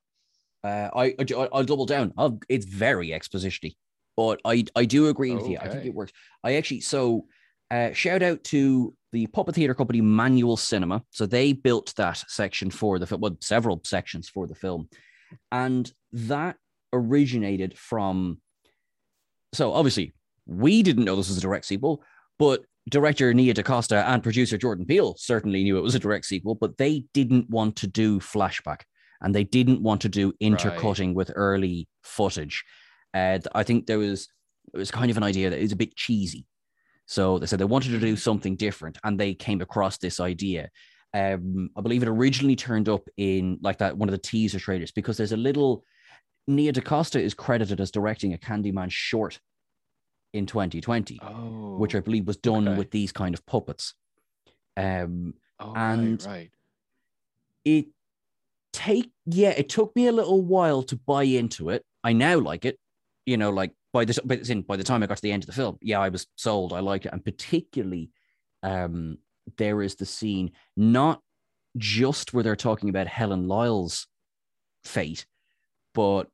Uh, 0.63 0.89
I, 0.95 1.15
I 1.19 1.49
I'll 1.51 1.63
double 1.63 1.85
down. 1.85 2.13
I'll, 2.17 2.39
it's 2.47 2.65
very 2.65 3.09
expositiony, 3.09 3.75
but 4.15 4.41
I 4.45 4.65
I 4.75 4.85
do 4.85 5.07
agree 5.07 5.33
with 5.33 5.47
you. 5.47 5.57
I 5.59 5.69
think 5.69 5.85
it 5.85 5.93
works. 5.93 6.13
I 6.43 6.55
actually 6.55 6.81
so 6.81 7.25
uh, 7.71 7.91
shout 7.93 8.21
out 8.21 8.43
to 8.45 8.93
the 9.11 9.27
puppet 9.27 9.55
theater 9.55 9.73
company 9.73 10.01
Manual 10.01 10.57
Cinema. 10.57 11.03
So 11.11 11.25
they 11.25 11.53
built 11.53 11.93
that 11.97 12.23
section 12.27 12.69
for 12.69 12.99
the 12.99 13.07
film, 13.07 13.21
well, 13.21 13.37
several 13.41 13.81
sections 13.83 14.29
for 14.29 14.47
the 14.47 14.55
film, 14.55 14.89
and 15.51 15.91
that 16.11 16.57
originated 16.91 17.77
from. 17.77 18.39
So 19.53 19.73
obviously, 19.73 20.13
we 20.45 20.83
didn't 20.83 21.05
know 21.05 21.15
this 21.15 21.29
was 21.29 21.37
a 21.37 21.41
direct 21.41 21.65
sequel, 21.65 22.03
but 22.39 22.61
director 22.89 23.33
Nia 23.33 23.53
DaCosta 23.53 24.07
and 24.09 24.21
producer 24.21 24.57
Jordan 24.57 24.85
Peele 24.85 25.15
certainly 25.17 25.63
knew 25.63 25.77
it 25.77 25.83
was 25.83 25.95
a 25.95 25.99
direct 25.99 26.25
sequel, 26.25 26.55
but 26.55 26.77
they 26.77 27.05
didn't 27.13 27.49
want 27.49 27.75
to 27.77 27.87
do 27.87 28.19
flashback 28.19 28.81
and 29.21 29.33
they 29.33 29.43
didn't 29.43 29.81
want 29.81 30.01
to 30.01 30.09
do 30.09 30.33
intercutting 30.39 31.13
with 31.13 31.31
early 31.35 31.87
footage. 32.03 32.63
Uh, 33.13 33.39
I 33.53 33.63
think 33.63 33.85
there 33.87 33.99
was 33.99 34.27
it 34.73 34.77
was 34.77 34.91
kind 34.91 35.11
of 35.11 35.17
an 35.17 35.23
idea 35.23 35.49
that 35.49 35.59
is 35.59 35.71
a 35.71 35.75
bit 35.75 35.95
cheesy. 35.95 36.45
So 37.05 37.37
they 37.37 37.45
said 37.45 37.59
they 37.59 37.65
wanted 37.65 37.89
to 37.91 37.99
do 37.99 38.15
something 38.15 38.55
different, 38.55 38.97
and 39.03 39.19
they 39.19 39.33
came 39.33 39.61
across 39.61 39.97
this 39.97 40.19
idea. 40.19 40.69
Um, 41.13 41.69
I 41.77 41.81
believe 41.81 42.01
it 42.01 42.09
originally 42.09 42.55
turned 42.55 42.89
up 42.89 43.07
in 43.17 43.59
like 43.61 43.77
that 43.79 43.97
one 43.97 44.09
of 44.09 44.13
the 44.13 44.17
teaser 44.17 44.59
trailers 44.59 44.91
because 44.91 45.17
there's 45.17 45.31
a 45.33 45.37
little 45.37 45.83
Nia 46.47 46.71
DaCosta 46.71 47.21
is 47.21 47.33
credited 47.35 47.79
as 47.79 47.91
directing 47.91 48.33
a 48.33 48.37
Candyman 48.37 48.89
short 48.89 49.39
in 50.33 50.47
2020 50.47 51.19
Oh, 51.21 51.77
which 51.77 51.93
I 51.93 51.99
believe 51.99 52.25
was 52.25 52.37
done 52.37 52.67
okay. 52.67 52.77
with 52.77 52.89
these 52.89 53.11
kind 53.11 53.35
of 53.35 53.45
puppets. 53.45 53.93
Um, 54.75 55.35
Oh, 55.59 55.73
And- 55.75 56.19
right, 56.25 56.31
right. 56.31 56.51
it 57.63 57.85
take 58.73 59.11
yeah, 59.27 59.51
it 59.51 59.69
took 59.69 59.95
me 59.95 60.07
a 60.07 60.11
little 60.11 60.41
while 60.41 60.81
to 60.83 60.95
buy 60.95 61.23
into 61.23 61.69
it. 61.69 61.85
I 62.03 62.13
now 62.13 62.39
like 62.39 62.65
it. 62.65 62.79
You 63.25 63.37
know, 63.37 63.49
like 63.49 63.71
by 63.93 64.05
the 64.05 64.19
but 64.25 64.49
in 64.49 64.61
by 64.61 64.75
the 64.75 64.83
time 64.83 65.03
I 65.03 65.07
got 65.07 65.17
to 65.17 65.21
the 65.21 65.31
end 65.31 65.43
of 65.43 65.47
the 65.47 65.53
film, 65.53 65.77
yeah, 65.81 65.99
I 65.99 66.09
was 66.09 66.27
sold. 66.35 66.73
I 66.73 66.79
liked 66.79 67.05
it, 67.05 67.13
and 67.13 67.23
particularly, 67.23 68.09
um, 68.63 69.17
there 69.57 69.81
is 69.81 69.95
the 69.95 70.05
scene 70.05 70.51
not 70.75 71.21
just 71.77 72.33
where 72.33 72.43
they're 72.43 72.55
talking 72.55 72.89
about 72.89 73.07
Helen 73.07 73.47
Lyle's 73.47 74.07
fate, 74.83 75.25
but 75.93 76.27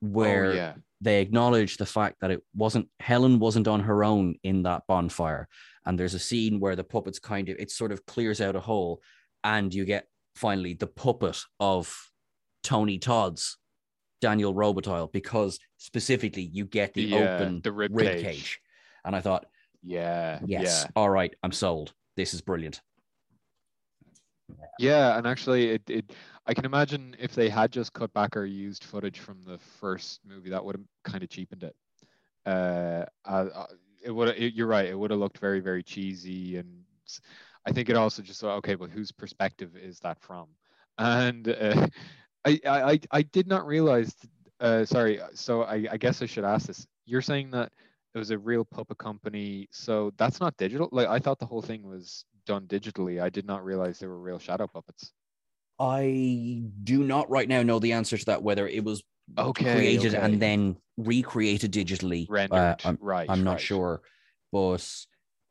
where 0.00 0.46
oh, 0.46 0.52
yeah. 0.52 0.72
they 1.00 1.20
acknowledge 1.20 1.76
the 1.76 1.86
fact 1.86 2.16
that 2.20 2.30
it 2.30 2.42
wasn't 2.54 2.88
Helen 3.00 3.38
wasn't 3.38 3.68
on 3.68 3.80
her 3.80 4.04
own 4.04 4.36
in 4.42 4.62
that 4.64 4.82
bonfire. 4.86 5.48
And 5.86 5.98
there's 5.98 6.14
a 6.14 6.18
scene 6.18 6.60
where 6.60 6.76
the 6.76 6.84
puppets 6.84 7.18
kind 7.18 7.48
of 7.48 7.56
it 7.58 7.70
sort 7.70 7.92
of 7.92 8.06
clears 8.06 8.40
out 8.40 8.56
a 8.56 8.60
hole, 8.60 9.02
and 9.42 9.72
you 9.72 9.84
get 9.84 10.06
finally 10.36 10.74
the 10.74 10.86
puppet 10.86 11.40
of 11.60 12.10
Tony 12.62 12.98
Todd's 12.98 13.56
Daniel 14.20 14.54
Robitaille 14.54 15.12
because 15.12 15.58
specifically 15.76 16.42
you 16.42 16.64
get 16.64 16.94
the 16.94 17.08
Yeah, 17.08 17.36
open 17.36 17.60
the 17.62 17.72
rib 17.72 17.90
rib 17.94 18.06
cage. 18.06 18.22
cage. 18.22 18.60
And 19.04 19.14
I 19.14 19.20
thought, 19.20 19.46
Yeah. 19.82 20.40
yes, 20.46 20.84
Yeah. 20.84 20.90
all 20.96 21.10
right, 21.10 21.34
I'm 21.42 21.52
sold. 21.52 21.92
This 22.16 22.34
is 22.34 22.40
brilliant. 22.40 22.80
Yeah, 24.78 25.16
and 25.16 25.26
actually, 25.26 25.70
it, 25.70 25.82
it 25.88 26.12
I 26.46 26.54
can 26.54 26.64
imagine 26.64 27.14
if 27.18 27.34
they 27.34 27.48
had 27.48 27.70
just 27.70 27.92
cut 27.92 28.12
back 28.12 28.36
or 28.36 28.44
used 28.44 28.84
footage 28.84 29.20
from 29.20 29.42
the 29.44 29.58
first 29.58 30.20
movie, 30.26 30.50
that 30.50 30.64
would 30.64 30.76
have 30.76 30.84
kind 31.04 31.22
of 31.22 31.30
cheapened 31.30 31.62
it. 31.62 31.76
Uh, 32.44 33.04
uh, 33.24 33.46
uh, 33.54 33.66
it 34.02 34.10
would. 34.10 34.28
It, 34.30 34.54
you're 34.54 34.66
right. 34.66 34.86
It 34.88 34.98
would 34.98 35.10
have 35.10 35.20
looked 35.20 35.38
very, 35.38 35.60
very 35.60 35.82
cheesy, 35.82 36.56
and 36.56 36.84
I 37.66 37.72
think 37.72 37.88
it 37.88 37.96
also 37.96 38.20
just 38.22 38.40
thought, 38.40 38.56
okay, 38.58 38.74
but 38.74 38.90
whose 38.90 39.12
perspective 39.12 39.76
is 39.76 40.00
that 40.00 40.20
from? 40.20 40.48
And 40.98 41.48
uh, 41.48 41.86
I, 42.44 42.60
I, 42.66 43.00
I- 43.10 43.22
did 43.22 43.46
not 43.46 43.66
realize. 43.66 44.14
Uh, 44.60 44.84
sorry. 44.84 45.20
So 45.34 45.62
I, 45.62 45.86
I 45.90 45.96
guess 45.96 46.22
I 46.22 46.26
should 46.26 46.44
ask 46.44 46.66
this. 46.66 46.86
You're 47.06 47.22
saying 47.22 47.50
that 47.50 47.72
it 48.14 48.18
was 48.18 48.30
a 48.30 48.38
real 48.38 48.64
puppet 48.64 48.98
company, 48.98 49.68
so 49.72 50.12
that's 50.16 50.40
not 50.40 50.56
digital. 50.56 50.88
Like 50.92 51.08
I 51.08 51.18
thought 51.18 51.38
the 51.38 51.46
whole 51.46 51.62
thing 51.62 51.82
was 51.86 52.24
done 52.46 52.66
digitally. 52.66 53.20
I 53.20 53.28
did 53.28 53.46
not 53.46 53.64
realize 53.64 53.98
they 53.98 54.06
were 54.06 54.18
real 54.20 54.38
shadow 54.38 54.66
puppets. 54.66 55.12
I 55.78 56.62
do 56.84 57.02
not 57.02 57.28
right 57.30 57.48
now 57.48 57.62
know 57.62 57.78
the 57.78 57.92
answer 57.92 58.16
to 58.16 58.24
that, 58.26 58.42
whether 58.42 58.68
it 58.68 58.84
was 58.84 59.02
Okay, 59.38 59.74
created 59.74 60.14
okay. 60.14 60.24
and 60.24 60.40
then 60.40 60.76
recreated 60.96 61.72
digitally. 61.72 62.26
rendered. 62.28 62.58
Uh, 62.58 62.76
I'm, 62.84 62.98
right. 63.00 63.28
I'm 63.28 63.42
not 63.42 63.52
right. 63.52 63.60
sure, 63.60 64.02
but 64.52 64.86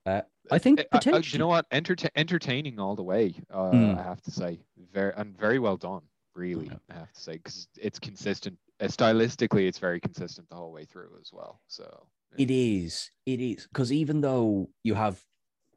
uh, 0.05 0.21
I 0.51 0.59
think 0.59 0.79
Uh, 0.79 0.83
uh, 0.91 0.97
potentially. 0.99 1.33
you 1.37 1.39
know 1.39 1.47
what? 1.47 1.69
Enterta- 1.71 2.09
entertaining 2.15 2.79
all 2.79 2.95
the 2.95 3.03
way. 3.03 3.35
Uh, 3.51 3.71
Mm. 3.71 3.97
I 3.99 4.03
have 4.03 4.21
to 4.21 4.31
say, 4.31 4.59
very 4.93 5.11
and 5.17 5.37
very 5.37 5.59
well 5.59 5.75
done. 5.75 6.03
Really, 6.36 6.65
Yeah. 6.65 6.77
I 6.89 6.93
have 6.99 7.13
to 7.13 7.19
say, 7.21 7.34
because 7.34 7.67
it's 7.79 7.99
consistent. 7.99 8.57
Uh, 8.79 8.86
stylistically, 8.86 9.67
it's 9.67 9.79
very 9.79 9.99
consistent 9.99 10.49
the 10.49 10.55
whole 10.55 10.71
way 10.71 10.86
through 10.86 11.11
as 11.21 11.31
well. 11.31 11.61
So 11.67 12.07
It 12.38 12.49
is. 12.49 13.11
It 13.25 13.39
is 13.39 13.67
because 13.67 13.91
even 13.91 14.21
though 14.21 14.69
you 14.84 14.95
have 14.95 15.21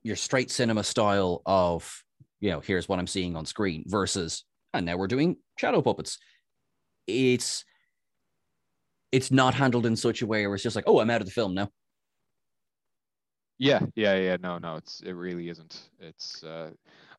your 0.02 0.16
straight 0.16 0.50
cinema 0.50 0.82
style 0.82 1.42
of, 1.44 2.02
you 2.40 2.50
know, 2.50 2.60
here's 2.60 2.88
what 2.88 2.98
I'm 2.98 3.06
seeing 3.06 3.36
on 3.36 3.44
screen 3.44 3.84
versus, 3.86 4.44
and 4.72 4.86
now 4.86 4.96
we're 4.96 5.08
doing 5.08 5.36
shadow 5.58 5.82
puppets. 5.82 6.18
It's 7.06 7.64
it's 9.12 9.30
not 9.30 9.54
handled 9.54 9.86
in 9.86 9.96
such 9.96 10.22
a 10.22 10.26
way 10.26 10.46
where 10.46 10.54
it's 10.54 10.62
just 10.64 10.76
like, 10.76 10.86
oh, 10.86 11.00
I'm 11.00 11.10
out 11.10 11.20
of 11.20 11.26
the 11.26 11.32
film 11.32 11.54
now. 11.54 11.70
Yeah, 13.58 13.80
yeah, 13.94 14.16
yeah. 14.16 14.36
No, 14.40 14.58
no, 14.58 14.76
it's 14.76 15.00
it 15.00 15.12
really 15.12 15.48
isn't. 15.48 15.90
It's 15.98 16.42
uh, 16.44 16.70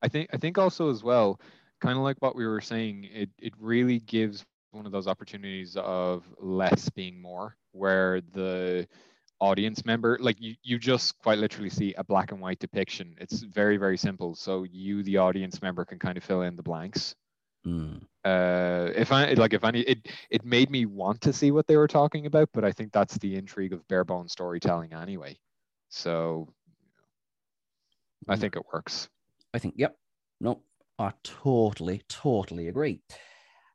I 0.01 0.07
think 0.07 0.29
I 0.33 0.37
think 0.37 0.57
also 0.57 0.89
as 0.89 1.03
well, 1.03 1.39
kind 1.81 1.97
of 1.97 2.03
like 2.03 2.17
what 2.19 2.35
we 2.35 2.45
were 2.45 2.61
saying, 2.61 3.05
it 3.11 3.29
it 3.39 3.53
really 3.59 3.99
gives 3.99 4.45
one 4.71 4.85
of 4.85 4.91
those 4.91 5.07
opportunities 5.07 5.75
of 5.77 6.23
less 6.39 6.89
being 6.89 7.21
more, 7.21 7.55
where 7.71 8.21
the 8.33 8.87
audience 9.39 9.85
member, 9.85 10.17
like 10.19 10.39
you, 10.39 10.55
you 10.63 10.79
just 10.79 11.17
quite 11.19 11.37
literally 11.37 11.69
see 11.69 11.93
a 11.97 12.03
black 12.03 12.31
and 12.31 12.41
white 12.41 12.59
depiction. 12.59 13.15
It's 13.19 13.41
very 13.41 13.77
very 13.77 13.97
simple. 13.97 14.35
So 14.35 14.63
you, 14.63 15.03
the 15.03 15.17
audience 15.17 15.61
member, 15.61 15.85
can 15.85 15.99
kind 15.99 16.17
of 16.17 16.23
fill 16.23 16.41
in 16.41 16.55
the 16.55 16.63
blanks. 16.63 17.15
Mm. 17.65 18.01
Uh, 18.25 18.91
if 18.95 19.11
I 19.11 19.33
like, 19.33 19.53
if 19.53 19.63
any, 19.63 19.81
it 19.81 20.07
it 20.29 20.43
made 20.43 20.69
me 20.69 20.85
want 20.85 21.21
to 21.21 21.31
see 21.31 21.51
what 21.51 21.67
they 21.67 21.77
were 21.77 21.87
talking 21.87 22.25
about, 22.25 22.49
but 22.53 22.65
I 22.65 22.71
think 22.71 22.91
that's 22.91 23.17
the 23.17 23.35
intrigue 23.35 23.73
of 23.73 23.87
bare 23.87 24.03
bone 24.03 24.27
storytelling 24.27 24.93
anyway. 24.93 25.37
So 25.89 26.53
I 28.27 28.35
Mm. 28.35 28.39
think 28.41 28.55
it 28.57 28.63
works. 28.73 29.07
I 29.53 29.59
think, 29.59 29.75
yep. 29.77 29.97
No, 30.41 30.61
I 30.99 31.13
totally, 31.23 32.01
totally 32.09 32.67
agree. 32.67 33.01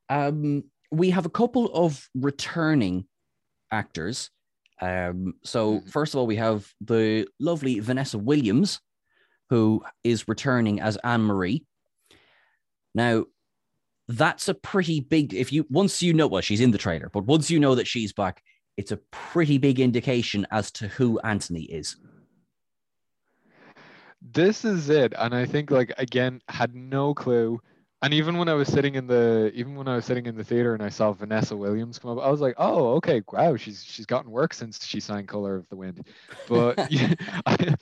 Um, 0.08 0.64
we 0.90 1.10
have 1.10 1.26
a 1.26 1.30
couple 1.30 1.72
of 1.74 2.08
returning 2.14 3.06
actors. 3.72 4.30
Um, 4.80 5.34
so 5.44 5.80
Mhm. 5.80 5.88
first 5.88 6.14
of 6.14 6.20
all, 6.20 6.26
we 6.26 6.36
have 6.36 6.72
the 6.80 7.28
lovely 7.40 7.80
Vanessa 7.80 8.18
Williams, 8.18 8.80
who 9.50 9.84
is 10.04 10.28
returning 10.28 10.80
as 10.80 10.96
Anne 10.98 11.22
Marie. 11.22 11.66
Now, 12.94 13.24
that's 14.08 14.48
a 14.48 14.54
pretty 14.54 15.00
big. 15.00 15.34
If 15.34 15.52
you 15.52 15.66
once 15.70 16.02
you 16.02 16.14
know, 16.14 16.26
well, 16.28 16.42
she's 16.42 16.60
in 16.60 16.72
the 16.72 16.78
trailer, 16.78 17.10
but 17.10 17.26
once 17.26 17.50
you 17.50 17.60
know 17.60 17.74
that 17.74 17.86
she's 17.88 18.12
back, 18.12 18.42
it's 18.76 18.92
a 18.92 18.98
pretty 19.12 19.58
big 19.58 19.80
indication 19.80 20.46
as 20.50 20.70
to 20.72 20.88
who 20.88 21.20
Anthony 21.20 21.64
is. 21.64 21.96
This 24.22 24.64
is 24.64 24.88
it, 24.88 25.12
and 25.18 25.34
I 25.34 25.44
think 25.44 25.70
like 25.70 25.92
again 25.98 26.40
had 26.48 26.74
no 26.74 27.12
clue. 27.14 27.60
And 28.04 28.12
even 28.14 28.36
when 28.36 28.48
I 28.48 28.54
was 28.54 28.66
sitting 28.66 28.96
in 28.96 29.06
the 29.06 29.52
even 29.54 29.76
when 29.76 29.86
I 29.86 29.94
was 29.94 30.04
sitting 30.04 30.26
in 30.26 30.34
the 30.36 30.42
theater 30.42 30.74
and 30.74 30.82
I 30.82 30.88
saw 30.88 31.12
Vanessa 31.12 31.56
Williams 31.56 32.00
come 32.00 32.10
up, 32.18 32.24
I 32.24 32.30
was 32.30 32.40
like, 32.40 32.56
oh, 32.58 32.94
okay, 32.96 33.22
wow, 33.30 33.54
she's 33.56 33.84
she's 33.84 34.06
gotten 34.06 34.32
work 34.32 34.54
since 34.54 34.84
she 34.84 34.98
signed 34.98 35.28
Color 35.28 35.54
of 35.54 35.68
the 35.68 35.76
Wind. 35.76 36.04
But 36.46 36.80
yeah, 36.88 37.14
I, 37.46 37.76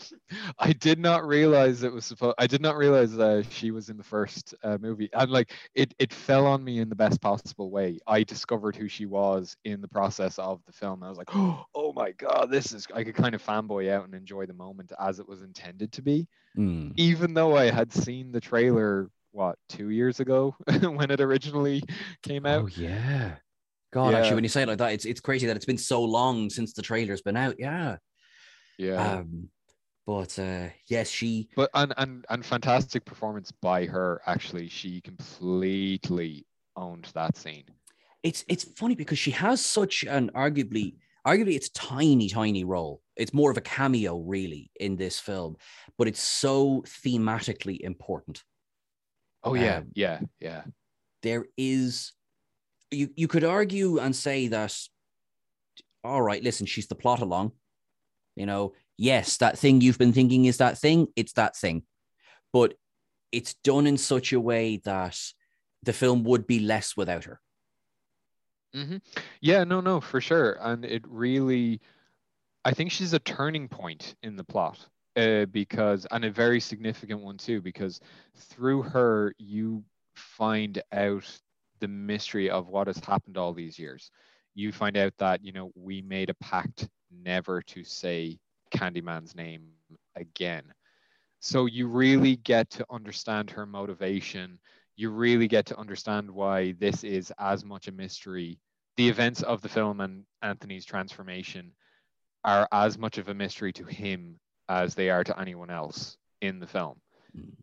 I 0.58 0.72
did 0.74 0.98
not 0.98 1.26
realize 1.26 1.82
it 1.82 1.92
was 1.92 2.04
supposed. 2.04 2.34
I 2.38 2.46
did 2.46 2.60
not 2.60 2.76
realize 2.76 3.18
uh, 3.18 3.42
she 3.48 3.70
was 3.70 3.88
in 3.88 3.96
the 3.96 4.04
first 4.04 4.54
uh, 4.62 4.76
movie, 4.78 5.08
and 5.14 5.30
like 5.30 5.52
it 5.74 5.94
it 5.98 6.12
fell 6.12 6.46
on 6.46 6.62
me 6.62 6.80
in 6.80 6.90
the 6.90 6.96
best 6.96 7.22
possible 7.22 7.70
way. 7.70 7.98
I 8.06 8.22
discovered 8.22 8.76
who 8.76 8.88
she 8.88 9.06
was 9.06 9.56
in 9.64 9.80
the 9.80 9.88
process 9.88 10.38
of 10.38 10.60
the 10.66 10.72
film. 10.72 11.02
I 11.02 11.08
was 11.08 11.16
like, 11.16 11.30
oh 11.34 11.92
my 11.96 12.12
god, 12.12 12.50
this 12.50 12.72
is. 12.72 12.86
I 12.94 13.04
could 13.04 13.14
kind 13.14 13.34
of 13.34 13.42
fanboy 13.42 13.90
out 13.90 14.04
and 14.04 14.14
enjoy 14.14 14.44
the 14.44 14.52
moment 14.52 14.92
as 15.00 15.18
it 15.18 15.26
was 15.26 15.40
intended 15.40 15.92
to 15.92 16.02
be 16.02 16.28
Hmm. 16.54 16.90
even 16.96 17.34
though 17.34 17.56
I 17.56 17.70
had 17.70 17.92
seen 17.92 18.32
the 18.32 18.40
trailer 18.40 19.10
what 19.32 19.56
two 19.68 19.90
years 19.90 20.20
ago 20.20 20.54
when 20.80 21.10
it 21.10 21.20
originally 21.20 21.82
came 22.22 22.46
out. 22.46 22.62
Oh 22.64 22.66
yeah. 22.66 23.36
God, 23.92 24.12
Yeah. 24.12 24.18
actually, 24.18 24.34
when 24.36 24.44
you 24.44 24.50
say 24.50 24.62
it 24.62 24.68
like 24.68 24.78
that, 24.78 24.92
it's 24.92 25.04
it's 25.04 25.20
crazy 25.20 25.46
that 25.46 25.56
it's 25.56 25.66
been 25.66 25.78
so 25.78 26.02
long 26.02 26.48
since 26.50 26.72
the 26.72 26.82
trailer's 26.82 27.22
been 27.22 27.36
out. 27.36 27.56
Yeah. 27.58 27.96
yeah, 28.78 29.18
Um, 29.18 29.48
but 30.06 30.38
uh, 30.38 30.68
yes, 30.88 31.08
she. 31.10 31.48
but 31.56 31.70
and 31.74 31.92
and 31.96 32.24
and 32.30 32.44
fantastic 32.44 33.04
performance 33.04 33.52
by 33.52 33.86
her. 33.86 34.20
Actually, 34.26 34.68
she 34.68 35.00
completely 35.00 36.46
owned 36.76 37.10
that 37.14 37.36
scene. 37.36 37.64
It's 38.22 38.44
it's 38.48 38.64
funny 38.64 38.94
because 38.94 39.18
she 39.18 39.30
has 39.32 39.64
such 39.64 40.04
an 40.04 40.30
arguably 40.34 40.96
arguably 41.26 41.54
it's 41.56 41.68
tiny 41.70 42.28
tiny 42.28 42.64
role. 42.64 43.02
It's 43.16 43.34
more 43.34 43.50
of 43.50 43.56
a 43.56 43.62
cameo 43.62 44.18
really 44.20 44.70
in 44.78 44.96
this 44.96 45.18
film, 45.20 45.56
but 45.98 46.08
it's 46.08 46.20
so 46.22 46.82
thematically 46.86 47.80
important. 47.80 48.42
Oh 49.42 49.54
yeah, 49.54 49.78
Um, 49.78 49.90
yeah, 49.94 50.20
yeah. 50.38 50.62
There 51.22 51.46
is, 51.56 52.12
you 52.90 53.10
you 53.16 53.28
could 53.28 53.44
argue 53.44 53.98
and 53.98 54.14
say 54.14 54.48
that. 54.48 54.76
All 56.02 56.22
right, 56.22 56.42
listen, 56.42 56.66
she's 56.66 56.86
the 56.88 56.94
plot 56.94 57.20
along. 57.20 57.52
You 58.36 58.46
know, 58.46 58.74
yes, 58.96 59.36
that 59.38 59.58
thing 59.58 59.80
you've 59.80 59.98
been 59.98 60.12
thinking 60.12 60.46
is 60.46 60.58
that 60.58 60.78
thing. 60.78 61.08
It's 61.16 61.34
that 61.34 61.56
thing, 61.56 61.82
but 62.52 62.74
it's 63.32 63.54
done 63.54 63.86
in 63.86 63.96
such 63.98 64.32
a 64.32 64.40
way 64.40 64.78
that 64.84 65.18
the 65.82 65.92
film 65.92 66.24
would 66.24 66.46
be 66.46 66.60
less 66.60 66.96
without 66.96 67.24
her. 67.24 67.40
hmm 68.74 68.96
Yeah, 69.40 69.64
no, 69.64 69.80
no, 69.80 70.00
for 70.00 70.20
sure. 70.20 70.56
And 70.60 70.84
it 70.84 71.04
really, 71.08 71.80
I 72.64 72.72
think 72.72 72.92
she's 72.92 73.12
a 73.12 73.18
turning 73.18 73.68
point 73.68 74.14
in 74.22 74.36
the 74.36 74.44
plot 74.44 74.86
uh, 75.20 75.46
because, 75.46 76.06
and 76.10 76.24
a 76.24 76.30
very 76.30 76.60
significant 76.60 77.20
one 77.20 77.36
too, 77.36 77.60
because 77.60 78.00
through 78.36 78.82
her, 78.82 79.34
you 79.38 79.84
find 80.14 80.82
out 80.92 81.26
the 81.80 81.88
mystery 81.88 82.50
of 82.50 82.68
what 82.68 82.86
has 82.86 82.98
happened 82.98 83.36
all 83.36 83.52
these 83.52 83.78
years. 83.78 84.10
You 84.54 84.72
find 84.72 84.96
out 84.96 85.12
that, 85.18 85.44
you 85.44 85.52
know, 85.52 85.70
we 85.74 86.02
made 86.02 86.30
a 86.30 86.34
pact 86.34 86.88
never 87.10 87.62
to 87.62 87.84
say 87.84 88.38
Candyman's 88.74 89.34
name 89.34 89.68
again. 90.16 90.64
So 91.40 91.66
you 91.66 91.86
really 91.86 92.36
get 92.36 92.68
to 92.70 92.86
understand 92.90 93.50
her 93.50 93.66
motivation. 93.66 94.58
You 94.96 95.10
really 95.10 95.48
get 95.48 95.66
to 95.66 95.78
understand 95.78 96.30
why 96.30 96.72
this 96.72 97.04
is 97.04 97.32
as 97.38 97.64
much 97.64 97.88
a 97.88 97.92
mystery. 97.92 98.58
The 98.96 99.08
events 99.08 99.42
of 99.42 99.62
the 99.62 99.68
film 99.68 100.00
and 100.00 100.24
Anthony's 100.42 100.84
transformation 100.84 101.72
are 102.44 102.68
as 102.72 102.98
much 102.98 103.18
of 103.18 103.28
a 103.28 103.34
mystery 103.34 103.72
to 103.74 103.84
him 103.84 104.38
as 104.70 104.94
they 104.94 105.10
are 105.10 105.24
to 105.24 105.38
anyone 105.38 105.68
else 105.68 106.16
in 106.40 106.60
the 106.60 106.66
film. 106.66 107.00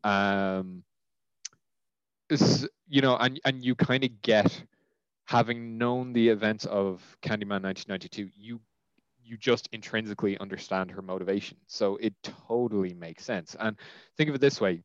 Um, 0.04 0.84
you 2.88 3.02
know, 3.02 3.16
and 3.16 3.40
and 3.46 3.64
you 3.64 3.74
kind 3.74 4.04
of 4.04 4.22
get 4.22 4.62
having 5.26 5.78
known 5.78 6.14
the 6.14 6.28
events 6.30 6.66
of 6.66 7.02
Candyman 7.22 7.64
1992, 7.64 8.30
you 8.36 8.60
you 9.24 9.38
just 9.38 9.68
intrinsically 9.72 10.38
understand 10.38 10.92
her 10.92 11.02
motivation. 11.02 11.58
So 11.68 11.98
it 11.98 12.14
totally 12.24 12.94
makes 12.94 13.26
sense. 13.26 13.56
And 13.60 13.78
think 14.16 14.30
of 14.30 14.36
it 14.36 14.42
this 14.42 14.62
way, 14.62 14.84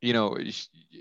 you 0.00 0.12
know, 0.12 0.36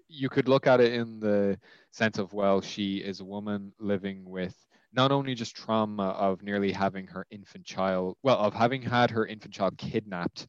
you 0.07 0.29
could 0.29 0.47
look 0.47 0.67
at 0.67 0.79
it 0.79 0.93
in 0.93 1.19
the 1.19 1.59
sense 1.89 2.19
of, 2.19 2.33
well, 2.33 2.61
she 2.61 2.97
is 2.97 3.19
a 3.19 3.25
woman 3.25 3.73
living 3.79 4.29
with 4.29 4.55
not 4.93 5.11
only 5.11 5.35
just 5.35 5.55
trauma 5.55 6.09
of 6.09 6.41
nearly 6.41 6.71
having 6.71 7.07
her 7.07 7.25
infant 7.31 7.65
child, 7.65 8.17
well, 8.23 8.37
of 8.37 8.53
having 8.53 8.81
had 8.81 9.11
her 9.11 9.25
infant 9.25 9.53
child 9.53 9.77
kidnapped 9.77 10.47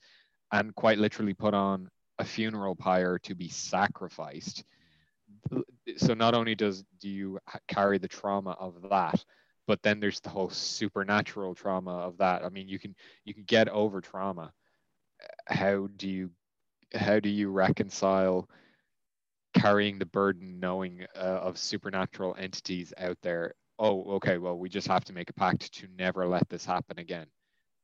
and 0.50 0.74
quite 0.74 0.98
literally 0.98 1.34
put 1.34 1.54
on 1.54 1.88
a 2.18 2.24
funeral 2.24 2.74
pyre 2.74 3.18
to 3.20 3.34
be 3.34 3.48
sacrificed. 3.48 4.64
So 5.96 6.14
not 6.14 6.34
only 6.34 6.54
does 6.54 6.84
do 7.00 7.08
you 7.08 7.38
carry 7.68 7.98
the 7.98 8.08
trauma 8.08 8.50
of 8.50 8.90
that, 8.90 9.24
but 9.66 9.82
then 9.82 10.00
there's 10.00 10.20
the 10.20 10.30
whole 10.30 10.50
supernatural 10.50 11.54
trauma 11.54 11.92
of 11.92 12.18
that. 12.18 12.44
I 12.44 12.48
mean, 12.48 12.68
you 12.68 12.78
can 12.78 12.94
you 13.24 13.34
can 13.34 13.44
get 13.44 13.68
over 13.68 14.00
trauma. 14.00 14.52
How 15.46 15.88
do 15.96 16.08
you 16.08 16.30
how 16.94 17.20
do 17.20 17.28
you 17.28 17.50
reconcile 17.50 18.48
carrying 19.54 19.98
the 19.98 20.06
burden 20.06 20.58
knowing 20.60 21.06
uh, 21.14 21.18
of 21.18 21.58
supernatural 21.58 22.34
entities 22.38 22.92
out 22.98 23.18
there 23.22 23.54
oh 23.78 24.14
okay 24.14 24.38
well 24.38 24.58
we 24.58 24.68
just 24.68 24.86
have 24.86 25.04
to 25.04 25.12
make 25.12 25.30
a 25.30 25.34
pact 25.34 25.72
to 25.72 25.86
never 25.98 26.26
let 26.26 26.48
this 26.48 26.64
happen 26.64 26.98
again 26.98 27.26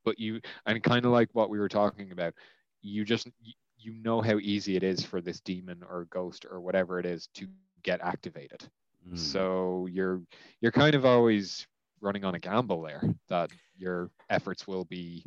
but 0.05 0.19
you 0.19 0.39
and 0.65 0.83
kind 0.83 1.05
of 1.05 1.11
like 1.11 1.29
what 1.33 1.49
we 1.49 1.59
were 1.59 1.69
talking 1.69 2.11
about 2.11 2.33
you 2.81 3.03
just 3.03 3.27
you 3.77 3.93
know 3.93 4.21
how 4.21 4.37
easy 4.39 4.75
it 4.75 4.83
is 4.83 5.03
for 5.03 5.21
this 5.21 5.39
demon 5.41 5.81
or 5.89 6.07
ghost 6.09 6.45
or 6.49 6.61
whatever 6.61 6.99
it 6.99 7.05
is 7.05 7.27
to 7.33 7.47
get 7.83 8.01
activated 8.01 8.63
mm. 9.07 9.17
so 9.17 9.87
you're 9.91 10.21
you're 10.61 10.71
kind 10.71 10.95
of 10.95 11.05
always 11.05 11.65
running 12.01 12.23
on 12.23 12.35
a 12.35 12.39
gamble 12.39 12.81
there 12.81 13.03
that 13.27 13.49
your 13.77 14.09
efforts 14.29 14.67
will 14.67 14.85
be 14.85 15.23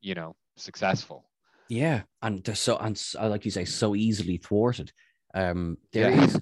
you 0.00 0.14
know 0.14 0.34
successful 0.56 1.24
yeah, 1.72 2.02
and 2.20 2.46
so 2.54 2.76
and 2.76 3.02
uh, 3.18 3.30
like 3.30 3.46
you 3.46 3.50
say, 3.50 3.64
so 3.64 3.94
easily 3.94 4.36
thwarted. 4.36 4.92
Um, 5.34 5.78
there 5.92 6.10
yeah. 6.10 6.24
is 6.24 6.40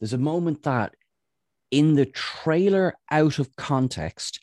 there's 0.00 0.12
a 0.12 0.18
moment 0.18 0.64
that 0.64 0.96
in 1.72 1.94
the 1.94 2.06
trailer, 2.06 2.94
out 3.10 3.40
of 3.40 3.56
context, 3.56 4.38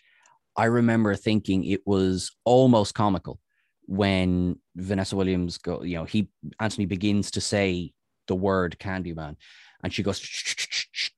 I 0.58 0.66
remember 0.66 1.16
thinking 1.16 1.64
it 1.64 1.88
was 1.88 2.36
almost 2.44 2.94
comical 2.94 3.40
when 3.86 4.60
Vanessa 4.76 5.16
Williams 5.16 5.58
go, 5.58 5.82
you 5.84 5.96
know, 5.96 6.04
he 6.04 6.30
Anthony 6.60 6.86
begins 6.86 7.32
to 7.32 7.42
say 7.42 7.94
the 8.28 8.36
word 8.36 8.76
Candyman, 8.80 9.38
and 9.82 9.94
she 9.94 10.04
goes, 10.04 10.20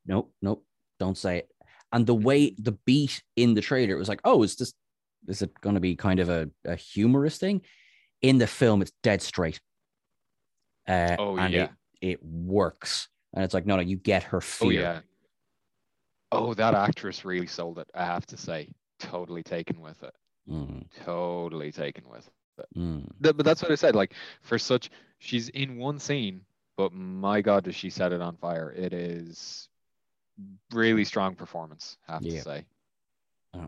nope, 0.06 0.32
nope, 0.44 0.64
don't 1.00 1.18
say 1.18 1.40
it. 1.40 1.50
And 1.92 2.06
the 2.06 2.14
way 2.14 2.56
the 2.58 2.74
beat 2.86 3.24
in 3.36 3.56
the 3.56 3.62
trailer, 3.62 3.96
it 3.96 4.00
was 4.00 4.08
like, 4.08 4.22
oh, 4.24 4.44
is 4.44 4.56
this 4.56 4.74
is 5.28 5.42
it 5.42 5.60
going 5.62 5.76
to 5.76 5.82
be 5.82 5.96
kind 5.96 6.20
of 6.20 6.30
a, 6.30 6.50
a 6.66 6.76
humorous 6.76 7.38
thing? 7.38 7.62
in 8.22 8.38
the 8.38 8.48
film 8.48 8.82
it's 8.82 8.92
dead 9.04 9.22
straight. 9.22 9.60
Uh, 10.88 11.16
oh 11.20 11.38
and 11.38 11.54
yeah. 11.54 11.64
it, 11.64 11.72
it 12.02 12.24
works. 12.24 13.08
And 13.34 13.44
it's 13.44 13.54
like 13.54 13.66
no 13.66 13.76
no 13.76 13.82
you 13.82 13.98
get 13.98 14.24
her 14.24 14.42
fear. 14.42 14.68
oh 14.68 14.72
yeah 14.72 15.00
oh 16.32 16.54
that 16.54 16.74
actress 16.74 17.26
really 17.26 17.48
sold 17.48 17.80
it 17.80 17.90
i 17.94 18.06
have 18.06 18.26
to 18.26 18.38
say 18.38 18.70
totally 19.00 19.44
taken 19.44 19.80
with 19.82 20.02
it 20.04 20.14
mm. 20.50 20.84
totally 21.04 21.72
taken 21.72 22.04
with 22.10 22.30
it 22.60 22.66
mm. 22.78 23.06
but 23.20 23.38
that's 23.44 23.62
what 23.62 23.72
i 23.72 23.76
said 23.76 23.96
like 23.96 24.14
for 24.42 24.58
such 24.58 24.90
she's 25.20 25.50
in 25.50 25.78
one 25.78 26.00
scene 26.00 26.42
but 26.78 26.94
my 26.94 27.42
god 27.42 27.64
does 27.64 27.76
she 27.76 27.90
set 27.90 28.14
it 28.14 28.22
on 28.22 28.36
fire 28.38 28.72
it 28.72 28.94
is 28.94 29.68
really 30.72 31.06
strong 31.06 31.36
performance 31.36 31.98
I 32.08 32.14
have 32.14 32.22
yeah. 32.24 32.38
to 32.38 32.42
say 32.42 32.66
oh. 33.56 33.68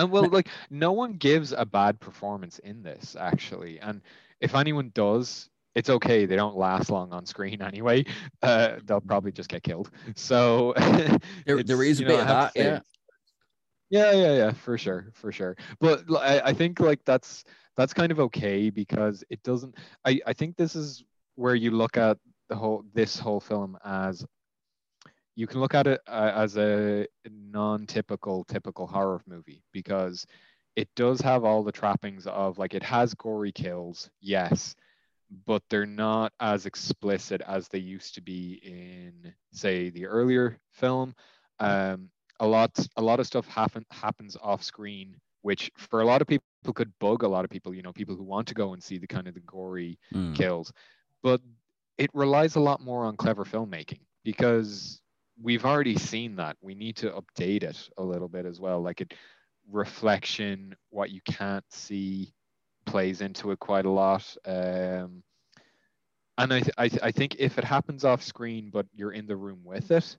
And 0.00 0.10
well, 0.10 0.26
like 0.30 0.48
no 0.70 0.92
one 0.92 1.12
gives 1.12 1.52
a 1.52 1.66
bad 1.66 2.00
performance 2.00 2.58
in 2.60 2.82
this 2.82 3.16
actually, 3.20 3.78
and 3.80 4.00
if 4.40 4.54
anyone 4.54 4.92
does, 4.94 5.50
it's 5.74 5.90
okay. 5.90 6.26
They 6.26 6.36
don't 6.36 6.56
last 6.56 6.90
long 6.90 7.12
on 7.12 7.26
screen 7.26 7.62
anyway. 7.62 8.04
Uh, 8.42 8.76
they'll 8.84 9.00
probably 9.00 9.32
just 9.32 9.48
get 9.48 9.62
killed. 9.62 9.90
So 10.16 10.74
there, 11.46 11.62
there 11.62 11.82
is 11.82 12.00
a 12.00 12.04
bit 12.04 12.12
know, 12.12 12.20
of 12.20 12.26
that, 12.26 12.52
yeah. 12.56 12.80
Yeah, 13.90 14.12
yeah, 14.12 14.36
yeah, 14.36 14.52
for 14.52 14.78
sure, 14.78 15.10
for 15.14 15.32
sure. 15.32 15.56
But 15.80 16.04
I, 16.16 16.40
I 16.40 16.52
think 16.52 16.78
like 16.78 17.00
that's 17.04 17.42
that's 17.76 17.92
kind 17.92 18.12
of 18.12 18.20
okay 18.20 18.70
because 18.70 19.24
it 19.30 19.42
doesn't. 19.42 19.74
I 20.04 20.20
I 20.26 20.32
think 20.32 20.56
this 20.56 20.76
is 20.76 21.02
where 21.34 21.56
you 21.56 21.72
look 21.72 21.96
at 21.96 22.16
the 22.48 22.54
whole 22.54 22.84
this 22.94 23.18
whole 23.18 23.40
film 23.40 23.76
as 23.84 24.24
you 25.34 25.46
can 25.46 25.60
look 25.60 25.74
at 25.74 25.86
it 25.86 26.00
uh, 26.06 26.32
as 26.34 26.56
a 26.56 27.06
non-typical 27.28 28.44
typical 28.44 28.86
horror 28.86 29.22
movie 29.26 29.62
because 29.72 30.26
it 30.76 30.88
does 30.94 31.20
have 31.20 31.44
all 31.44 31.62
the 31.62 31.72
trappings 31.72 32.26
of 32.26 32.58
like 32.58 32.74
it 32.74 32.82
has 32.82 33.14
gory 33.14 33.52
kills 33.52 34.10
yes 34.20 34.76
but 35.46 35.62
they're 35.70 35.86
not 35.86 36.32
as 36.40 36.66
explicit 36.66 37.40
as 37.46 37.68
they 37.68 37.78
used 37.78 38.14
to 38.14 38.20
be 38.20 38.60
in 38.62 39.32
say 39.52 39.90
the 39.90 40.06
earlier 40.06 40.58
film 40.72 41.14
um, 41.60 42.08
a 42.40 42.46
lot 42.46 42.70
a 42.96 43.02
lot 43.02 43.20
of 43.20 43.26
stuff 43.26 43.46
happen 43.46 43.84
happens 43.90 44.36
off 44.42 44.62
screen 44.62 45.14
which 45.42 45.70
for 45.76 46.00
a 46.00 46.04
lot 46.04 46.20
of 46.20 46.26
people 46.26 46.44
could 46.74 46.92
bug 46.98 47.22
a 47.22 47.28
lot 47.28 47.44
of 47.44 47.50
people 47.50 47.74
you 47.74 47.82
know 47.82 47.92
people 47.92 48.16
who 48.16 48.24
want 48.24 48.46
to 48.48 48.54
go 48.54 48.72
and 48.72 48.82
see 48.82 48.98
the 48.98 49.06
kind 49.06 49.28
of 49.28 49.34
the 49.34 49.40
gory 49.40 49.98
mm. 50.14 50.34
kills 50.34 50.72
but 51.22 51.40
it 51.98 52.10
relies 52.14 52.56
a 52.56 52.60
lot 52.60 52.80
more 52.80 53.04
on 53.04 53.16
clever 53.16 53.44
filmmaking 53.44 54.00
because 54.24 55.00
we've 55.42 55.64
already 55.64 55.96
seen 55.96 56.36
that. 56.36 56.56
We 56.60 56.74
need 56.74 56.96
to 56.96 57.10
update 57.10 57.62
it 57.62 57.88
a 57.96 58.02
little 58.02 58.28
bit 58.28 58.46
as 58.46 58.60
well. 58.60 58.82
Like 58.82 59.00
it 59.00 59.14
reflection, 59.70 60.74
what 60.90 61.10
you 61.10 61.20
can't 61.22 61.64
see 61.70 62.32
plays 62.86 63.20
into 63.20 63.50
it 63.50 63.58
quite 63.58 63.86
a 63.86 63.90
lot. 63.90 64.36
Um, 64.44 65.22
and 66.38 66.52
I, 66.54 66.60
th- 66.60 66.74
I, 66.78 66.88
th- 66.88 67.02
I 67.02 67.10
think 67.10 67.36
if 67.38 67.58
it 67.58 67.64
happens 67.64 68.04
off 68.04 68.22
screen, 68.22 68.70
but 68.72 68.86
you're 68.94 69.12
in 69.12 69.26
the 69.26 69.36
room 69.36 69.60
with 69.62 69.90
it, 69.90 70.16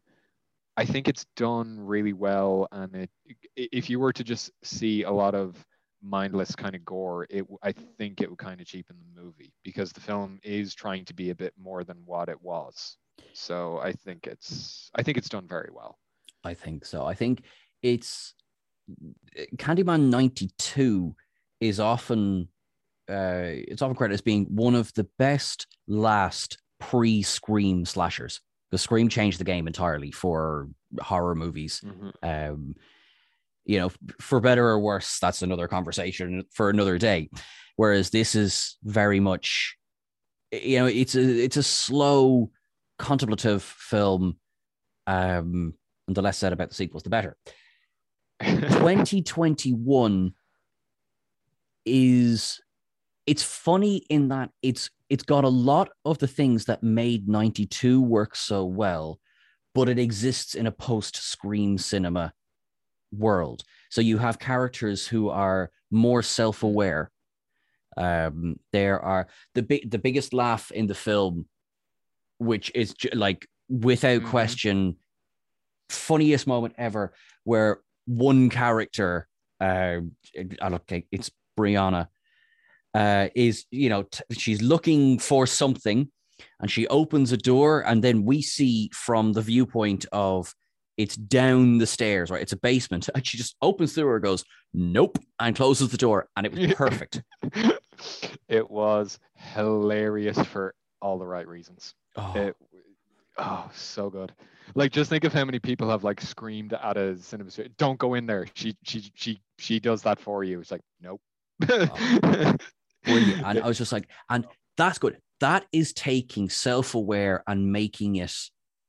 I 0.77 0.85
think 0.85 1.07
it's 1.07 1.25
done 1.35 1.79
really 1.79 2.13
well. 2.13 2.67
And 2.71 2.95
it, 2.95 3.09
if 3.55 3.89
you 3.89 3.99
were 3.99 4.13
to 4.13 4.23
just 4.23 4.51
see 4.63 5.03
a 5.03 5.11
lot 5.11 5.35
of 5.35 5.65
mindless 6.01 6.55
kind 6.55 6.75
of 6.75 6.85
gore, 6.85 7.27
it 7.29 7.45
I 7.63 7.71
think 7.71 8.21
it 8.21 8.29
would 8.29 8.39
kind 8.39 8.61
of 8.61 8.67
cheapen 8.67 8.97
the 8.99 9.21
movie 9.21 9.53
because 9.63 9.91
the 9.91 9.99
film 9.99 10.39
is 10.43 10.73
trying 10.73 11.05
to 11.05 11.13
be 11.13 11.29
a 11.29 11.35
bit 11.35 11.53
more 11.61 11.83
than 11.83 11.97
what 12.05 12.29
it 12.29 12.41
was. 12.41 12.97
So 13.33 13.79
I 13.79 13.91
think 13.91 14.27
it's 14.27 14.89
I 14.95 15.03
think 15.03 15.17
it's 15.17 15.29
done 15.29 15.47
very 15.47 15.69
well. 15.73 15.97
I 16.43 16.53
think 16.53 16.85
so. 16.85 17.05
I 17.05 17.13
think 17.13 17.43
it's 17.81 18.33
Candyman 19.57 20.09
92 20.09 21.15
is 21.61 21.79
often 21.79 22.49
uh, 23.09 23.43
it's 23.45 23.81
often 23.81 23.95
credited 23.95 24.15
as 24.15 24.21
being 24.21 24.45
one 24.45 24.75
of 24.75 24.93
the 24.93 25.07
best 25.17 25.67
last 25.87 26.57
pre-Scream 26.79 27.85
slashers. 27.85 28.41
The 28.71 28.77
Scream 28.77 29.09
changed 29.09 29.39
the 29.39 29.45
game 29.45 29.67
entirely 29.67 30.11
for 30.11 30.69
horror 31.01 31.35
movies. 31.35 31.81
Mm-hmm. 31.85 32.09
Um, 32.23 32.75
you 33.65 33.79
know, 33.79 33.91
for 34.19 34.39
better 34.39 34.65
or 34.65 34.79
worse, 34.79 35.19
that's 35.19 35.41
another 35.41 35.67
conversation 35.67 36.43
for 36.53 36.69
another 36.69 36.97
day. 36.97 37.29
Whereas 37.75 38.09
this 38.09 38.33
is 38.33 38.77
very 38.83 39.19
much, 39.19 39.77
you 40.51 40.79
know, 40.79 40.85
it's 40.87 41.15
a 41.15 41.43
it's 41.43 41.57
a 41.57 41.63
slow 41.63 42.51
contemplative 42.97 43.63
film, 43.63 44.37
um, 45.05 45.73
and 46.07 46.15
the 46.15 46.21
less 46.21 46.37
said 46.37 46.53
about 46.53 46.69
the 46.69 46.75
sequels, 46.75 47.03
the 47.03 47.09
better. 47.09 47.37
2021 48.41 50.33
is 51.85 52.61
it's 53.27 53.43
funny 53.43 53.97
in 54.09 54.29
that 54.29 54.49
it's 54.61 54.89
it's 55.09 55.23
got 55.23 55.43
a 55.43 55.49
lot 55.49 55.89
of 56.05 56.17
the 56.19 56.27
things 56.27 56.65
that 56.65 56.83
made 56.83 57.27
92 57.27 58.01
work 58.01 58.35
so 58.35 58.65
well 58.65 59.19
but 59.73 59.87
it 59.89 59.99
exists 59.99 60.55
in 60.55 60.67
a 60.67 60.71
post 60.71 61.15
scream 61.15 61.77
cinema 61.77 62.33
world 63.11 63.63
so 63.89 64.01
you 64.01 64.17
have 64.17 64.39
characters 64.39 65.05
who 65.05 65.29
are 65.29 65.69
more 65.91 66.23
self-aware 66.23 67.11
um 67.97 68.55
there 68.71 68.99
are 68.99 69.27
the 69.53 69.61
big 69.61 69.89
the 69.91 69.99
biggest 69.99 70.33
laugh 70.33 70.71
in 70.71 70.87
the 70.87 70.95
film 70.95 71.45
which 72.37 72.71
is 72.73 72.95
like 73.13 73.47
without 73.69 74.21
mm-hmm. 74.21 74.29
question 74.29 74.95
funniest 75.89 76.47
moment 76.47 76.73
ever 76.77 77.13
where 77.43 77.81
one 78.05 78.49
character 78.49 79.27
uh 79.59 79.97
okay 80.63 81.05
it's 81.11 81.29
brianna 81.57 82.07
uh 82.93 83.27
is 83.35 83.65
you 83.71 83.89
know 83.89 84.03
t- 84.03 84.23
she's 84.33 84.61
looking 84.61 85.19
for 85.19 85.45
something 85.47 86.09
and 86.59 86.71
she 86.71 86.87
opens 86.87 87.31
a 87.31 87.37
door 87.37 87.81
and 87.87 88.03
then 88.03 88.23
we 88.23 88.41
see 88.41 88.89
from 88.93 89.33
the 89.33 89.41
viewpoint 89.41 90.05
of 90.11 90.53
it's 90.97 91.15
down 91.15 91.77
the 91.77 91.87
stairs 91.87 92.29
right 92.29 92.41
it's 92.41 92.53
a 92.53 92.57
basement 92.57 93.09
and 93.15 93.25
she 93.25 93.37
just 93.37 93.55
opens 93.61 93.93
the 93.95 94.01
door 94.01 94.19
goes 94.19 94.43
nope 94.73 95.17
and 95.39 95.55
closes 95.55 95.89
the 95.89 95.97
door 95.97 96.27
and 96.35 96.45
it 96.45 96.53
was 96.53 96.73
perfect 96.73 97.21
it 98.47 98.69
was 98.69 99.19
hilarious 99.35 100.39
for 100.43 100.73
all 101.01 101.17
the 101.17 101.25
right 101.27 101.47
reasons. 101.47 101.93
Oh, 102.15 102.33
It, 102.35 102.55
oh, 103.37 103.69
so 103.73 104.09
good. 104.09 104.33
Like 104.75 104.91
just 104.91 105.09
think 105.09 105.23
of 105.23 105.33
how 105.33 105.43
many 105.43 105.59
people 105.59 105.89
have 105.89 106.03
like 106.03 106.21
screamed 106.21 106.73
at 106.73 106.97
a 106.97 107.17
cinema. 107.17 107.49
Don't 107.77 107.99
go 107.99 108.13
in 108.13 108.25
there. 108.25 108.47
She 108.53 108.75
she 108.83 109.11
she 109.15 109.41
she 109.57 109.79
does 109.79 110.01
that 110.03 110.19
for 110.19 110.43
you. 110.43 110.59
It's 110.61 110.71
like 110.71 110.81
nope. 111.01 111.21
And 113.05 113.59
I 113.59 113.67
was 113.67 113.77
just 113.77 113.91
like, 113.91 114.07
and 114.29 114.45
that's 114.77 114.99
good. 114.99 115.17
That 115.39 115.65
is 115.71 115.91
taking 115.93 116.49
self 116.49 116.93
aware 116.93 117.43
and 117.47 117.71
making 117.71 118.17
it 118.17 118.33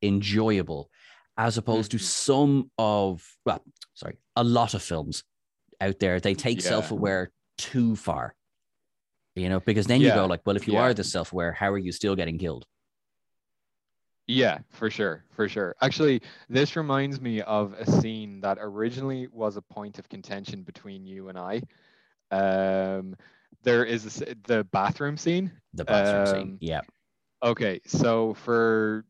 enjoyable, 0.03 0.91
as 1.37 1.57
opposed 1.57 1.93
to 1.93 1.97
Mhm. 1.97 2.03
some 2.03 2.71
of, 2.79 3.27
well, 3.47 3.65
sorry, 3.95 4.19
a 4.37 4.45
lot 4.45 4.75
of 4.75 4.83
films 4.83 5.25
out 5.81 5.99
there. 5.99 6.21
They 6.21 6.35
take 6.35 6.63
Yeah. 6.63 6.69
self 6.69 6.91
aware 6.91 7.31
too 7.57 7.97
far, 7.97 8.35
you 9.35 9.49
know, 9.49 9.61
because 9.61 9.87
then 9.87 10.01
you 10.03 10.09
go 10.11 10.27
like, 10.27 10.43
well, 10.45 10.57
if 10.57 10.67
you 10.67 10.75
yeah. 10.75 10.83
are 10.83 10.95
the 10.95 11.05
self 11.05 11.33
aware, 11.33 11.53
how 11.53 11.73
are 11.73 11.79
you 11.79 11.93
still 11.93 12.15
getting 12.15 12.39
killed? 12.39 12.67
Yeah, 14.27 14.59
for 14.71 14.89
sure, 14.89 15.25
for 15.33 15.49
sure. 15.49 15.75
Actually, 15.81 16.23
this 16.49 16.77
reminds 16.77 17.21
me 17.21 17.41
of 17.43 17.73
a 17.75 17.91
scene 17.91 18.41
that 18.43 18.59
originally 18.61 19.27
was 19.29 19.57
a 19.57 19.63
point 19.63 19.99
of 19.99 20.09
contention 20.09 20.63
between 20.63 21.05
you 21.05 21.29
and 21.29 21.39
I. 21.39 21.63
Um, 22.33 23.15
there 23.63 23.85
is 23.85 24.23
a 24.23 24.35
the 24.47 24.65
bathroom 24.73 25.17
scene. 25.17 25.53
The 25.75 25.85
bathroom 25.85 26.27
scene. 26.27 26.49
Um, 26.49 26.59
Yeah. 26.61 26.81
Okay, 27.43 27.81
so 27.87 28.35
for 28.35 29.05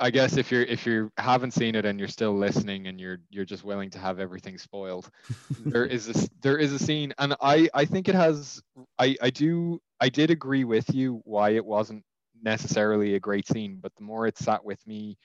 I 0.00 0.10
guess 0.10 0.36
if 0.36 0.50
you're 0.50 0.62
if 0.62 0.84
you 0.86 1.10
haven't 1.16 1.52
seen 1.52 1.74
it 1.76 1.84
and 1.84 1.98
you're 1.98 2.08
still 2.08 2.36
listening 2.36 2.88
and 2.88 3.00
you're 3.00 3.18
you're 3.30 3.44
just 3.44 3.64
willing 3.64 3.90
to 3.90 3.98
have 3.98 4.18
everything 4.18 4.58
spoiled, 4.58 5.10
there 5.58 5.86
is 5.86 6.08
a 6.08 6.28
there 6.42 6.58
is 6.58 6.72
a 6.72 6.78
scene 6.78 7.12
and 7.18 7.34
I 7.40 7.68
I 7.74 7.84
think 7.84 8.08
it 8.08 8.14
has 8.14 8.62
I 8.98 9.16
I 9.22 9.30
do 9.30 9.80
I 10.00 10.08
did 10.08 10.30
agree 10.30 10.64
with 10.64 10.92
you 10.94 11.20
why 11.24 11.50
it 11.50 11.64
wasn't 11.64 12.04
necessarily 12.42 13.14
a 13.14 13.20
great 13.20 13.46
scene, 13.46 13.78
but 13.80 13.94
the 13.96 14.02
more 14.02 14.26
it 14.26 14.36
sat 14.38 14.64
with 14.64 14.84
me, 14.86 15.16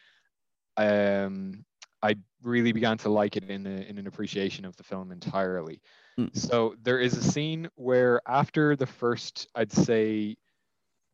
um, 0.77 1.65
I 2.03 2.15
really 2.43 2.71
began 2.71 2.97
to 2.99 3.09
like 3.09 3.35
it 3.37 3.49
in 3.49 3.65
a, 3.65 3.81
in 3.89 3.97
an 3.97 4.07
appreciation 4.07 4.65
of 4.65 4.75
the 4.77 4.83
film 4.83 5.11
entirely. 5.11 5.81
Mm. 6.19 6.35
So 6.35 6.75
there 6.81 6.99
is 6.99 7.15
a 7.15 7.23
scene 7.23 7.69
where 7.75 8.21
after 8.27 8.75
the 8.75 8.85
first, 8.85 9.47
I'd 9.55 9.71
say, 9.71 10.35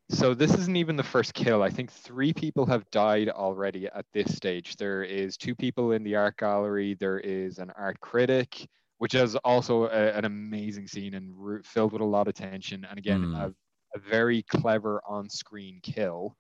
so 0.09 0.33
this 0.33 0.53
isn't 0.53 0.77
even 0.77 0.95
the 0.95 1.03
first 1.03 1.33
kill. 1.33 1.63
I 1.63 1.69
think 1.69 1.91
three 1.91 2.33
people 2.33 2.65
have 2.65 2.89
died 2.91 3.29
already 3.29 3.87
at 3.87 4.05
this 4.13 4.35
stage. 4.35 4.75
There 4.75 5.03
is 5.03 5.37
two 5.37 5.55
people 5.55 5.91
in 5.91 6.03
the 6.03 6.15
art 6.15 6.37
gallery. 6.37 6.95
There 6.99 7.19
is 7.19 7.57
an 7.57 7.71
art 7.77 7.99
critic, 7.99 8.67
which 8.97 9.15
is 9.15 9.35
also 9.37 9.85
a, 9.85 10.11
an 10.11 10.25
amazing 10.25 10.87
scene 10.87 11.13
and 11.15 11.33
ru- 11.35 11.63
filled 11.63 11.93
with 11.93 12.01
a 12.01 12.05
lot 12.05 12.27
of 12.27 12.33
tension. 12.35 12.85
And 12.89 12.97
again, 12.97 13.21
Mm. 13.21 13.35
a, 13.35 13.53
a 13.95 13.99
very 13.99 14.43
clever 14.43 15.01
on-screen 15.07 15.79
kill. 15.81 16.35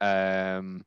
Um, 0.00 0.84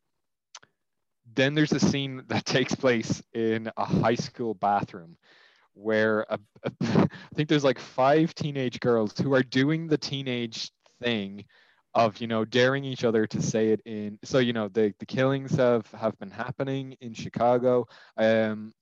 then 1.35 1.53
there's 1.55 1.73
a 1.73 1.79
scene 1.79 2.23
that 2.27 2.45
takes 2.45 2.75
place 2.75 3.21
in 3.33 3.71
a 3.77 3.85
high 3.85 4.15
school 4.15 4.53
bathroom 4.53 5.17
where 5.77 6.25
a, 6.29 6.39
a, 6.63 6.71
I 6.81 7.35
think 7.35 7.49
there's 7.49 7.63
like 7.63 7.79
five 7.79 8.33
teenage 8.33 8.79
girls 8.79 9.17
who 9.17 9.33
are 9.33 9.43
doing 9.43 9.87
the 9.87 9.97
teenage 9.97 10.71
thing 11.01 11.45
of 11.93 12.19
you 12.19 12.27
know 12.27 12.45
daring 12.45 12.83
each 12.83 13.03
other 13.03 13.25
to 13.25 13.41
say 13.41 13.69
it 13.69 13.81
in 13.85 14.19
so 14.23 14.39
you 14.39 14.53
know 14.53 14.67
the 14.67 14.93
the 14.99 15.05
killings 15.05 15.55
have 15.55 15.89
have 15.91 16.17
been 16.19 16.31
happening 16.31 16.95
in 17.01 17.13
Chicago. 17.13 17.85
Um 18.17 18.73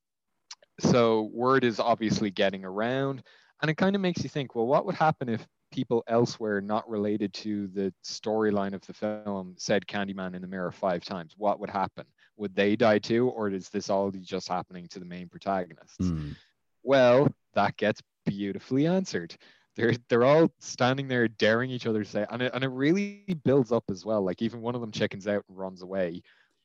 so 0.79 1.29
word 1.33 1.63
is 1.63 1.79
obviously 1.79 2.31
getting 2.31 2.65
around 2.65 3.23
and 3.61 3.71
it 3.71 3.77
kind 3.77 3.95
of 3.95 4.01
makes 4.01 4.23
you 4.23 4.29
think 4.29 4.55
well 4.55 4.67
what 4.67 4.85
would 4.85 4.95
happen 4.95 5.29
if 5.29 5.45
people 5.71 6.03
elsewhere 6.07 6.61
not 6.61 6.89
related 6.89 7.33
to 7.33 7.67
the 7.67 7.93
storyline 8.03 8.73
of 8.73 8.85
the 8.85 8.93
film 8.93 9.55
said 9.57 9.85
Candyman 9.85 10.35
in 10.35 10.41
the 10.41 10.47
mirror 10.47 10.71
five 10.71 11.03
times? 11.03 11.33
What 11.37 11.59
would 11.59 11.69
happen? 11.69 12.05
Would 12.37 12.55
they 12.55 12.75
die 12.75 12.99
too 12.99 13.29
or 13.29 13.49
is 13.49 13.69
this 13.69 13.89
all 13.89 14.11
just 14.11 14.47
happening 14.47 14.87
to 14.89 14.99
the 14.99 15.05
main 15.05 15.27
protagonists? 15.27 15.97
Mm. 15.99 16.35
Well, 16.85 17.27
that 17.55 17.77
gets 17.77 18.01
beautifully 18.25 18.87
answered. 18.87 19.35
They're 19.75 19.93
they're 20.09 20.23
all 20.23 20.51
standing 20.59 21.07
there 21.07 21.27
daring 21.27 21.71
each 21.71 21.87
other 21.87 22.03
to 22.03 22.09
say, 22.09 22.25
and 22.29 22.41
it, 22.43 22.51
and 22.53 22.63
it 22.63 22.69
really 22.69 23.25
builds 23.43 23.71
up 23.73 23.83
as 23.89 24.05
well. 24.05 24.23
Like 24.23 24.41
even 24.41 24.61
one 24.61 24.75
of 24.75 24.81
them 24.81 24.91
chickens 24.91 25.27
out 25.27 25.43
and 25.49 25.57
runs 25.57 25.81
away, 25.81 26.21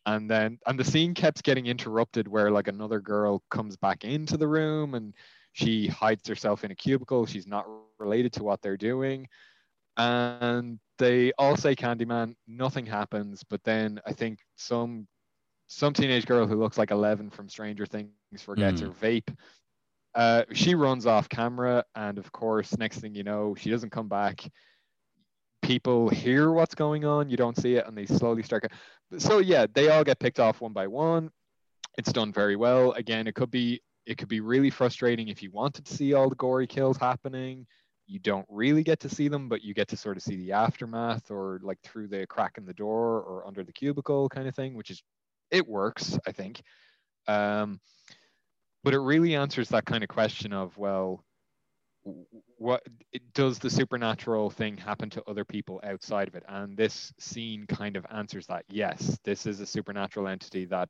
and 0.07 0.31
then 0.31 0.59
and 0.66 0.79
the 0.79 0.85
scene 0.85 1.14
kept 1.14 1.43
getting 1.43 1.66
interrupted 1.66 2.29
where 2.29 2.51
like 2.51 2.68
another 2.68 3.01
girl 3.01 3.43
comes 3.51 3.77
back 3.77 4.05
into 4.05 4.37
the 4.37 4.47
room 4.49 4.95
and 4.95 5.14
she 5.53 5.89
hides 5.89 6.29
herself 6.29 6.64
in 6.64 6.71
a 6.71 6.77
cubicle. 6.77 7.27
She's 7.27 7.49
not 7.49 7.66
related 7.99 8.33
to 8.35 8.45
what 8.45 8.62
they're 8.62 8.77
doing, 8.77 9.27
and 9.97 10.79
they 10.99 11.33
all 11.39 11.57
say 11.57 11.75
Candyman. 11.75 12.35
Nothing 12.47 12.87
happens, 12.87 13.43
but 13.49 13.62
then 13.64 14.01
I 14.07 14.12
think 14.12 14.39
some 14.57 15.07
some 15.68 15.93
teenage 15.95 16.27
girl 16.27 16.47
who 16.47 16.57
looks 16.57 16.79
like 16.79 16.91
Eleven 16.93 17.31
from 17.31 17.49
Stranger 17.49 17.87
Things 17.87 18.12
forgets 18.39 18.81
Mm. 18.81 18.87
her 18.87 18.91
vape 18.91 19.37
uh, 20.15 20.45
she 20.53 20.75
runs 20.75 21.07
off 21.07 21.29
camera, 21.29 21.85
and 21.95 22.19
of 22.19 22.33
course, 22.33 22.77
next 22.79 22.99
thing 22.99 23.15
you 23.15 23.23
know, 23.23 23.55
she 23.59 23.71
doesn't 23.71 23.91
come 23.91 24.09
back. 24.09 24.49
People 25.63 26.09
hear 26.09 26.51
what's 26.51 26.75
going 26.75 27.05
on, 27.05 27.29
you 27.29 27.37
don't 27.37 27.57
see 27.57 27.77
it, 27.77 27.87
and 27.87 27.97
they 27.97 28.07
slowly 28.07 28.43
start. 28.43 28.71
So 29.19 29.39
yeah, 29.39 29.67
they 29.73 29.89
all 29.89 30.05
get 30.05 30.19
picked 30.19 30.41
off 30.41 30.61
one 30.61 30.73
by 30.73 30.87
one. 30.87 31.31
It's 31.99 32.13
done 32.13 32.33
very 32.33 32.57
well. 32.57 32.93
Again, 32.93 33.27
it 33.27 33.35
could 33.35 33.51
be 33.51 33.81
it 34.07 34.19
could 34.19 34.29
be 34.29 34.41
really 34.41 34.71
frustrating 34.71 35.29
if 35.29 35.43
you 35.43 35.51
wanted 35.51 35.85
to 35.85 35.95
see 35.95 36.15
all 36.15 36.29
the 36.29 36.35
gory 36.35 36.67
kills 36.67 36.97
happening. 36.97 37.67
You 38.07 38.19
don't 38.19 38.47
really 38.49 38.83
get 38.83 38.99
to 39.01 39.09
see 39.09 39.29
them, 39.29 39.49
but 39.49 39.63
you 39.63 39.75
get 39.75 39.87
to 39.89 39.97
sort 39.97 40.17
of 40.17 40.23
see 40.23 40.37
the 40.37 40.53
aftermath, 40.53 41.31
or 41.31 41.61
like 41.63 41.79
through 41.83 42.09
the 42.09 42.27
crack 42.27 42.59
in 42.59 42.65
the 42.65 42.75
door, 42.75 43.21
or 43.21 43.47
under 43.47 43.63
the 43.63 43.73
cubicle, 43.73 44.29
kind 44.29 44.49
of 44.49 44.57
thing, 44.57 44.75
which 44.75 44.91
is 44.91 45.03
it 45.51 45.69
works, 45.69 46.19
I 46.27 46.33
think. 46.33 46.63
Um, 47.29 47.81
but 48.83 48.95
it 48.95 49.01
really 49.01 49.35
answers 49.35 49.68
that 49.70 49.85
kind 49.85 50.03
of 50.03 50.09
question 50.09 50.53
of 50.53 50.76
well 50.76 51.24
what 52.57 52.83
does 53.35 53.59
the 53.59 53.70
supernatural 53.70 54.51
thing 54.51 54.76
happen 54.76 55.11
to 55.11 55.22
other 55.26 55.45
people 55.45 55.81
outside 55.85 56.28
of 56.28 56.35
it? 56.35 56.45
And 56.49 56.76
this 56.76 57.12
scene 57.18 57.66
kind 57.66 57.97
of 57.97 58.07
answers 58.11 58.47
that 58.47 58.64
yes 58.68 59.18
this 59.24 59.47
is 59.47 59.61
a 59.61 59.66
supernatural 59.66 60.28
entity 60.28 60.64
that 60.66 60.89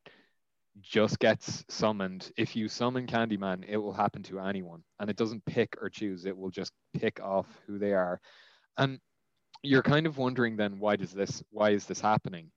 just 0.80 1.18
gets 1.18 1.64
summoned. 1.68 2.30
If 2.36 2.54
you 2.54 2.68
summon 2.68 3.06
candyman 3.06 3.64
it 3.68 3.76
will 3.76 3.92
happen 3.92 4.22
to 4.24 4.38
anyone 4.40 4.82
and 4.98 5.10
it 5.10 5.16
doesn't 5.16 5.44
pick 5.44 5.76
or 5.80 5.90
choose. 5.90 6.26
It 6.26 6.36
will 6.36 6.50
just 6.50 6.72
pick 6.94 7.20
off 7.20 7.46
who 7.66 7.78
they 7.78 7.92
are. 7.92 8.20
And 8.76 9.00
you're 9.62 9.82
kind 9.82 10.06
of 10.06 10.16
wondering 10.16 10.56
then 10.56 10.78
why 10.78 10.96
does 10.96 11.12
this 11.12 11.42
why 11.50 11.70
is 11.70 11.86
this 11.86 12.00
happening? 12.00 12.52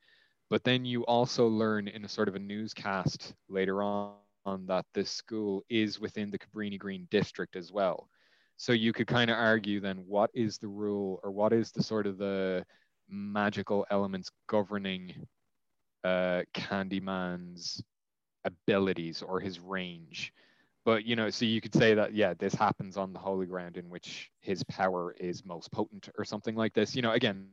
But 0.49 0.63
then 0.63 0.85
you 0.85 1.03
also 1.05 1.47
learn 1.47 1.87
in 1.87 2.05
a 2.05 2.09
sort 2.09 2.27
of 2.27 2.35
a 2.35 2.39
newscast 2.39 3.33
later 3.49 3.81
on 3.81 4.13
on 4.45 4.65
that 4.67 4.85
this 4.93 5.09
school 5.09 5.63
is 5.69 5.99
within 5.99 6.31
the 6.31 6.39
Cabrini 6.39 6.77
Green 6.77 7.07
district 7.11 7.55
as 7.55 7.71
well. 7.71 8.09
So 8.57 8.71
you 8.71 8.93
could 8.93 9.07
kind 9.07 9.29
of 9.31 9.37
argue 9.37 9.79
then 9.79 10.03
what 10.07 10.29
is 10.33 10.57
the 10.57 10.67
rule 10.67 11.19
or 11.23 11.31
what 11.31 11.53
is 11.53 11.71
the 11.71 11.83
sort 11.83 12.07
of 12.07 12.17
the 12.17 12.65
magical 13.09 13.85
elements 13.89 14.29
governing 14.47 15.27
uh, 16.03 16.43
Candyman's 16.53 17.81
abilities 18.45 19.21
or 19.21 19.39
his 19.39 19.59
range. 19.59 20.33
But 20.85 21.05
you 21.05 21.15
know, 21.15 21.29
so 21.29 21.45
you 21.45 21.61
could 21.61 21.73
say 21.73 21.93
that 21.93 22.13
yeah, 22.13 22.33
this 22.37 22.53
happens 22.53 22.97
on 22.97 23.13
the 23.13 23.19
holy 23.19 23.45
ground 23.45 23.77
in 23.77 23.89
which 23.89 24.29
his 24.41 24.63
power 24.65 25.15
is 25.19 25.45
most 25.45 25.71
potent 25.71 26.09
or 26.17 26.25
something 26.25 26.55
like 26.55 26.73
this. 26.73 26.95
You 26.95 27.01
know, 27.01 27.11
again, 27.11 27.47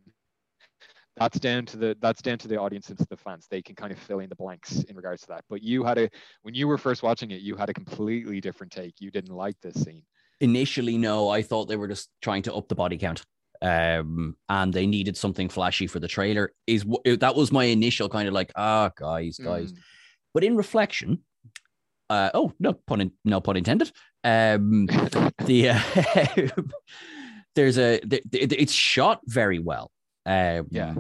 that's 1.21 1.39
down 1.39 1.67
to 1.67 1.77
the 1.77 1.97
that's 2.01 2.23
down 2.23 2.39
to 2.39 2.49
the 2.49 2.57
audience 2.57 2.89
and 2.89 2.99
to 2.99 3.07
the 3.11 3.17
fans. 3.17 3.47
They 3.51 3.61
can 3.61 3.77
kind 3.77 3.93
of 3.93 3.99
fill 3.99 4.21
in 4.21 4.31
the 4.31 4.35
blanks 4.35 4.83
in 4.85 4.97
regards 4.97 5.21
to 5.23 5.29
that. 5.29 5.45
But 5.51 5.63
you 5.63 5.85
had 5.85 5.99
a 5.99 6.09
when 6.43 6.55
you 6.55 6.67
were 6.67 6.79
first 6.79 7.03
watching 7.03 7.31
it, 7.31 7.43
you 7.43 7.57
had 7.57 7.69
a 7.69 7.75
completely 7.75 8.41
different 8.41 8.73
take. 8.73 8.95
You 9.01 9.11
didn't 9.11 9.35
like 9.35 9.61
this 9.61 9.75
scene. 9.85 10.03
Initially, 10.41 10.97
no, 10.97 11.29
I 11.29 11.43
thought 11.43 11.67
they 11.67 11.77
were 11.77 11.89
just 11.89 12.09
trying 12.23 12.43
to 12.45 12.55
up 12.55 12.69
the 12.69 12.75
body 12.75 12.97
count. 12.97 13.23
Um, 13.63 14.37
and 14.49 14.73
they 14.73 14.87
needed 14.87 15.19
something 15.19 15.51
flashy 15.51 15.87
for 15.87 16.01
the 16.01 16.09
trailer. 16.09 16.55
Is 16.67 16.87
that 17.05 17.35
was 17.37 17.53
my 17.53 17.65
initial 17.65 18.09
kind 18.09 18.27
of 18.27 18.33
like, 18.33 18.51
ah, 18.57 18.91
guys, 18.97 19.37
guys. 19.37 19.75
Mm. 19.75 19.79
But 20.33 20.45
in 20.45 20.57
reflection, 20.57 21.23
uh, 22.09 22.31
oh 22.33 22.55
no 22.59 22.73
pun 22.73 23.03
in, 23.03 23.13
no 23.27 23.43
pun 23.43 23.59
intended. 23.59 23.93
Um, 24.25 24.87
the 25.45 25.69
uh, 25.69 26.63
there's 27.55 27.77
a 27.77 28.01
the, 28.01 28.23
the- 28.31 28.59
it's 28.59 28.73
shot 28.73 29.21
very 29.27 29.59
well. 29.59 29.91
Um, 30.25 30.69
Yeah. 30.71 30.95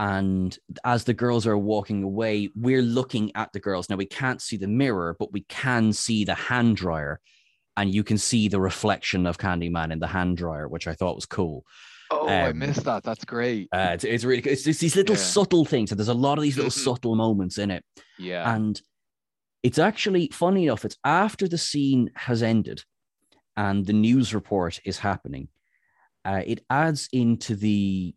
And 0.00 0.58
as 0.82 1.04
the 1.04 1.12
girls 1.12 1.46
are 1.46 1.58
walking 1.58 2.02
away, 2.02 2.48
we're 2.56 2.80
looking 2.80 3.30
at 3.34 3.52
the 3.52 3.60
girls. 3.60 3.90
Now 3.90 3.96
we 3.96 4.06
can't 4.06 4.40
see 4.40 4.56
the 4.56 4.66
mirror, 4.66 5.14
but 5.18 5.30
we 5.30 5.42
can 5.42 5.92
see 5.92 6.24
the 6.24 6.34
hand 6.34 6.76
dryer, 6.76 7.20
and 7.76 7.94
you 7.94 8.02
can 8.02 8.16
see 8.16 8.48
the 8.48 8.62
reflection 8.62 9.26
of 9.26 9.36
Candyman 9.36 9.92
in 9.92 9.98
the 9.98 10.06
hand 10.06 10.38
dryer, 10.38 10.66
which 10.68 10.88
I 10.88 10.94
thought 10.94 11.16
was 11.16 11.26
cool. 11.26 11.66
oh, 12.10 12.26
I 12.28 12.48
um, 12.48 12.58
missed 12.58 12.84
that. 12.84 13.02
That's 13.04 13.26
great. 13.26 13.68
Uh, 13.72 13.90
it's, 13.92 14.04
it's 14.04 14.24
really 14.24 14.40
it's, 14.42 14.66
it's 14.66 14.78
these 14.78 14.96
little 14.96 15.16
Yeah. 15.16 15.22
subtle 15.22 15.66
things, 15.66 15.90
and 15.92 15.98
there's 16.00 16.08
a 16.08 16.14
lot 16.14 16.38
of 16.38 16.42
these 16.44 16.56
little 16.56 16.70
Mhm. 16.70 16.84
subtle 16.84 17.14
moments 17.14 17.58
in 17.58 17.70
it. 17.70 17.84
yeah. 18.18 18.54
And 18.56 18.80
it's 19.62 19.78
actually 19.78 20.30
funny 20.32 20.64
enough, 20.64 20.86
it's 20.86 20.96
after 21.04 21.46
the 21.46 21.58
scene 21.58 22.10
has 22.16 22.42
ended 22.42 22.82
and 23.54 23.84
the 23.84 23.92
news 23.92 24.32
report 24.32 24.80
is 24.86 24.96
happening. 24.98 25.48
Uh, 26.24 26.40
it 26.46 26.64
adds 26.70 27.10
into 27.12 27.54
the, 27.54 28.14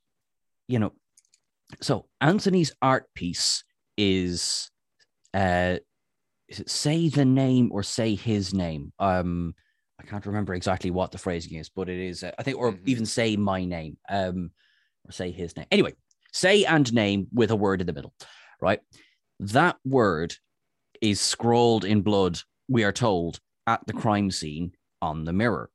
you 0.69 0.79
know, 0.79 0.93
so 1.81 2.07
Anthony's 2.21 2.71
art 2.81 3.05
piece 3.15 3.63
is 3.97 4.69
uh 5.33 5.77
is 6.47 6.59
it 6.59 6.69
say 6.69 7.09
the 7.09 7.25
name 7.25 7.69
or 7.71 7.83
say 7.83 8.15
his 8.15 8.53
name? 8.53 8.91
Um 8.99 9.55
I 9.99 10.03
can't 10.03 10.25
remember 10.25 10.53
exactly 10.53 10.91
what 10.91 11.11
the 11.11 11.17
phrasing 11.17 11.57
is, 11.57 11.69
but 11.69 11.87
it 11.89 11.99
is 11.99 12.23
uh, 12.23 12.31
I 12.37 12.43
think 12.43 12.57
or 12.57 12.71
Mhm. 12.73 12.87
even 12.87 13.05
say 13.05 13.35
my 13.37 13.63
name. 13.65 13.97
Um 14.09 14.51
or 15.07 15.11
say 15.11 15.31
his 15.31 15.55
name. 15.55 15.67
Anyway, 15.71 15.93
say 16.31 16.65
and 16.65 16.91
name 16.93 17.27
with 17.33 17.51
a 17.51 17.55
word 17.55 17.81
in 17.81 17.87
the 17.87 17.93
middle, 17.93 18.13
right? 18.61 18.79
That 19.39 19.77
word 19.85 20.35
is 21.01 21.19
scrawled 21.19 21.85
in 21.85 22.01
blood, 22.01 22.39
we 22.67 22.83
are 22.83 22.91
told, 22.93 23.39
at 23.67 23.85
the 23.87 23.93
crime 23.93 24.31
scene 24.31 24.73
on 25.01 25.25
the 25.25 25.33
mirror. 25.33 25.69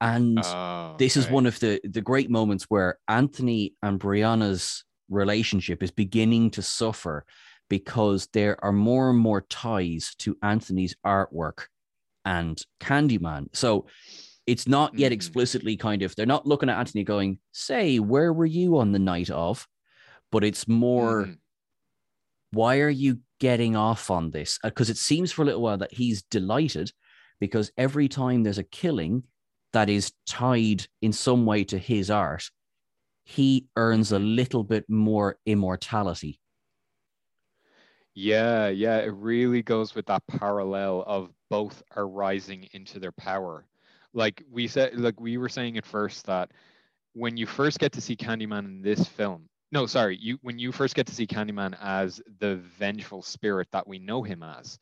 And 0.00 0.38
Oh, 0.38 0.94
this 0.98 1.16
is 1.16 1.28
one 1.28 1.46
of 1.46 1.58
the 1.60 1.80
the 1.84 2.00
great 2.00 2.30
moments 2.30 2.64
where 2.68 2.98
Anthony 3.08 3.74
and 3.82 4.00
Brianna's 4.00 4.84
relationship 5.10 5.82
is 5.82 5.90
beginning 5.90 6.50
to 6.52 6.62
suffer 6.62 7.26
because 7.68 8.28
there 8.32 8.62
are 8.64 8.72
more 8.72 9.10
and 9.10 9.18
more 9.18 9.42
ties 9.42 10.14
to 10.16 10.36
Anthony's 10.42 10.94
artwork 11.04 11.66
and 12.24 12.60
Candyman. 12.80 13.48
So 13.52 13.86
it's 14.46 14.66
not 14.66 14.98
yet 14.98 15.10
Mhm. 15.12 15.14
explicitly 15.14 15.76
kind 15.76 16.02
of 16.02 16.16
they're 16.16 16.26
not 16.26 16.46
looking 16.46 16.68
at 16.68 16.78
Anthony 16.78 17.04
going, 17.04 17.38
"Say, 17.52 17.98
where 17.98 18.32
were 18.32 18.46
you 18.46 18.78
on 18.78 18.92
the 18.92 18.98
night 18.98 19.30
of?" 19.30 19.68
But 20.32 20.44
it's 20.44 20.66
more 20.66 21.26
Mhm. 21.26 21.38
why 22.52 22.78
are 22.80 22.90
you 22.90 23.20
getting 23.38 23.76
off 23.76 24.10
on 24.10 24.30
this? 24.30 24.58
Because 24.62 24.90
it 24.90 24.96
seems 24.96 25.30
for 25.32 25.42
a 25.42 25.44
little 25.44 25.62
while 25.62 25.78
that 25.78 25.94
he's 25.94 26.22
delighted 26.22 26.92
because 27.38 27.70
every 27.78 28.08
time 28.08 28.42
there's 28.42 28.58
a 28.58 28.64
killing 28.64 29.24
that 29.72 29.88
is 29.88 30.12
tied 30.26 30.86
in 31.00 31.12
some 31.12 31.46
way 31.46 31.64
to 31.64 31.78
his 31.78 32.10
art, 32.10 32.50
he 33.30 33.68
earns 33.76 34.10
a 34.10 34.18
little 34.18 34.64
bit 34.64 34.90
more 34.90 35.38
immortality. 35.46 36.40
Yeah, 38.14 38.68
yeah, 38.68 38.98
it 38.98 39.14
really 39.14 39.62
goes 39.62 39.94
with 39.94 40.06
that 40.06 40.26
parallel 40.26 41.04
of 41.06 41.32
both 41.48 41.82
are 41.94 42.08
rising 42.08 42.68
into 42.72 42.98
their 42.98 43.12
power. 43.12 43.66
Like 44.12 44.42
we 44.50 44.66
said, 44.66 44.98
like 44.98 45.20
we 45.20 45.38
were 45.38 45.48
saying 45.48 45.78
at 45.78 45.86
first 45.86 46.26
that 46.26 46.50
when 47.14 47.36
you 47.36 47.46
first 47.46 47.78
get 47.78 47.92
to 47.92 48.00
see 48.00 48.16
Candyman 48.16 48.66
in 48.66 48.82
this 48.82 49.06
film, 49.06 49.48
no, 49.72 49.86
sorry, 49.86 50.18
you 50.20 50.38
when 50.42 50.58
you 50.58 50.72
first 50.72 50.96
get 50.96 51.06
to 51.06 51.14
see 51.14 51.26
Candyman 51.26 51.76
as 51.80 52.20
the 52.40 52.56
vengeful 52.56 53.22
spirit 53.22 53.68
that 53.72 53.86
we 53.86 53.98
know 54.00 54.22
him 54.22 54.42
as, 54.42 54.78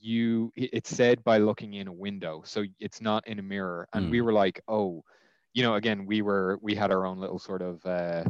you 0.00 0.52
it- 0.56 0.70
it's 0.74 0.90
said 0.90 1.24
by 1.24 1.38
looking 1.38 1.74
in 1.74 1.88
a 1.88 1.92
window, 1.92 2.42
so 2.44 2.64
it's 2.78 3.00
not 3.00 3.26
in 3.26 3.38
a 3.40 3.42
mirror. 3.42 3.88
And 3.92 4.10
we 4.10 4.18
Mm. 4.20 4.24
were 4.26 4.32
like, 4.32 4.60
oh, 4.68 5.04
you 5.52 5.62
know, 5.62 5.74
again, 5.74 6.06
we 6.06 6.22
were 6.22 6.58
we 6.62 6.74
had 6.74 6.90
our 6.90 7.06
own 7.06 7.18
little 7.18 7.38
sort 7.38 7.62
of 7.62 7.84
uh, 7.84 8.24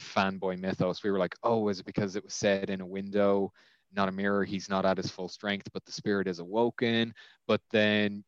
fanboy 0.00 0.58
mythos. 0.58 1.02
We 1.02 1.10
were 1.10 1.18
like, 1.18 1.34
oh, 1.42 1.68
is 1.68 1.80
it 1.80 1.86
because 1.86 2.16
it 2.16 2.24
was 2.24 2.34
said 2.34 2.70
in 2.70 2.80
a 2.80 2.86
window? 2.86 3.52
not 3.94 4.08
a 4.08 4.12
mirror? 4.12 4.44
He's 4.44 4.68
not 4.68 4.84
at 4.84 4.96
his 4.96 5.10
full 5.10 5.28
strength 5.28 5.68
but 5.72 5.84
the 5.84 5.92
spirit 5.92 6.28
is 6.28 6.38
awoken. 6.38 7.14
But 7.46 7.60
then 7.72 8.24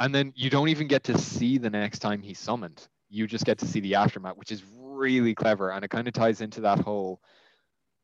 and 0.00 0.14
then 0.14 0.32
you 0.36 0.48
don't 0.48 0.68
even 0.68 0.86
get 0.86 1.04
to 1.04 1.18
see 1.18 1.58
the 1.58 1.70
next 1.70 1.98
time 1.98 2.22
he's 2.22 2.38
summoned. 2.38 2.86
You 3.10 3.26
just 3.26 3.44
get 3.44 3.58
to 3.58 3.66
see 3.66 3.80
the 3.80 3.96
aftermath 3.96 4.36
which 4.36 4.52
is 4.52 4.62
really 4.76 5.34
clever. 5.34 5.70
And 5.70 5.84
it 5.84 5.88
kind 5.88 6.06
of 6.06 6.14
ties 6.14 6.40
into 6.40 6.60
that 6.62 6.80
whole 6.80 7.20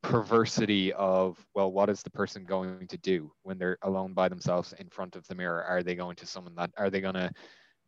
perversity 0.03 0.93
of 0.93 1.39
well 1.55 1.73
what 1.73 1.89
is 1.89 2.03
the 2.03 2.11
person 2.11 2.45
going 2.45 2.87
to 2.89 2.99
do 2.99 3.33
when 3.43 3.57
they're 3.57 3.79
alone 3.83 4.13
by 4.13 4.29
themselves 4.29 4.75
in 4.79 4.89
front 4.89 5.17
of 5.17 5.27
the 5.29 5.35
mirror? 5.35 5.63
Are 5.65 5.83
they 5.83 5.95
going 5.95 6.17
to 6.17 6.27
summon 6.27 6.55
that? 6.57 6.71
Are 6.77 6.91
they 6.91 7.01
going 7.01 7.15
to 7.15 7.31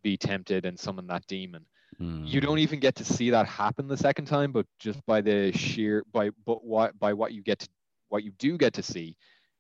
be 0.03 0.17
tempted 0.17 0.65
and 0.65 0.79
summon 0.79 1.07
that 1.09 1.27
demon 1.27 1.67
you 1.99 2.41
Mm. 2.41 2.45
don't 2.45 2.59
even 2.59 2.81
get 2.81 2.97
to 2.97 3.05
see 3.05 3.31
that 3.31 3.47
happen 3.47 3.89
the 3.89 3.97
second 3.97 4.27
time 4.27 4.53
but 4.53 4.67
just 4.79 5.05
by 5.07 5.21
the 5.21 5.53
sheer 5.53 6.05
by 6.13 6.31
but 6.45 6.65
what 6.65 6.99
by 6.99 7.13
what 7.13 7.33
you 7.33 7.43
get 7.43 7.59
to 7.61 7.69
what 8.09 8.23
you 8.25 8.31
do 8.33 8.57
get 8.59 8.75
to 8.75 8.83
see 8.83 9.17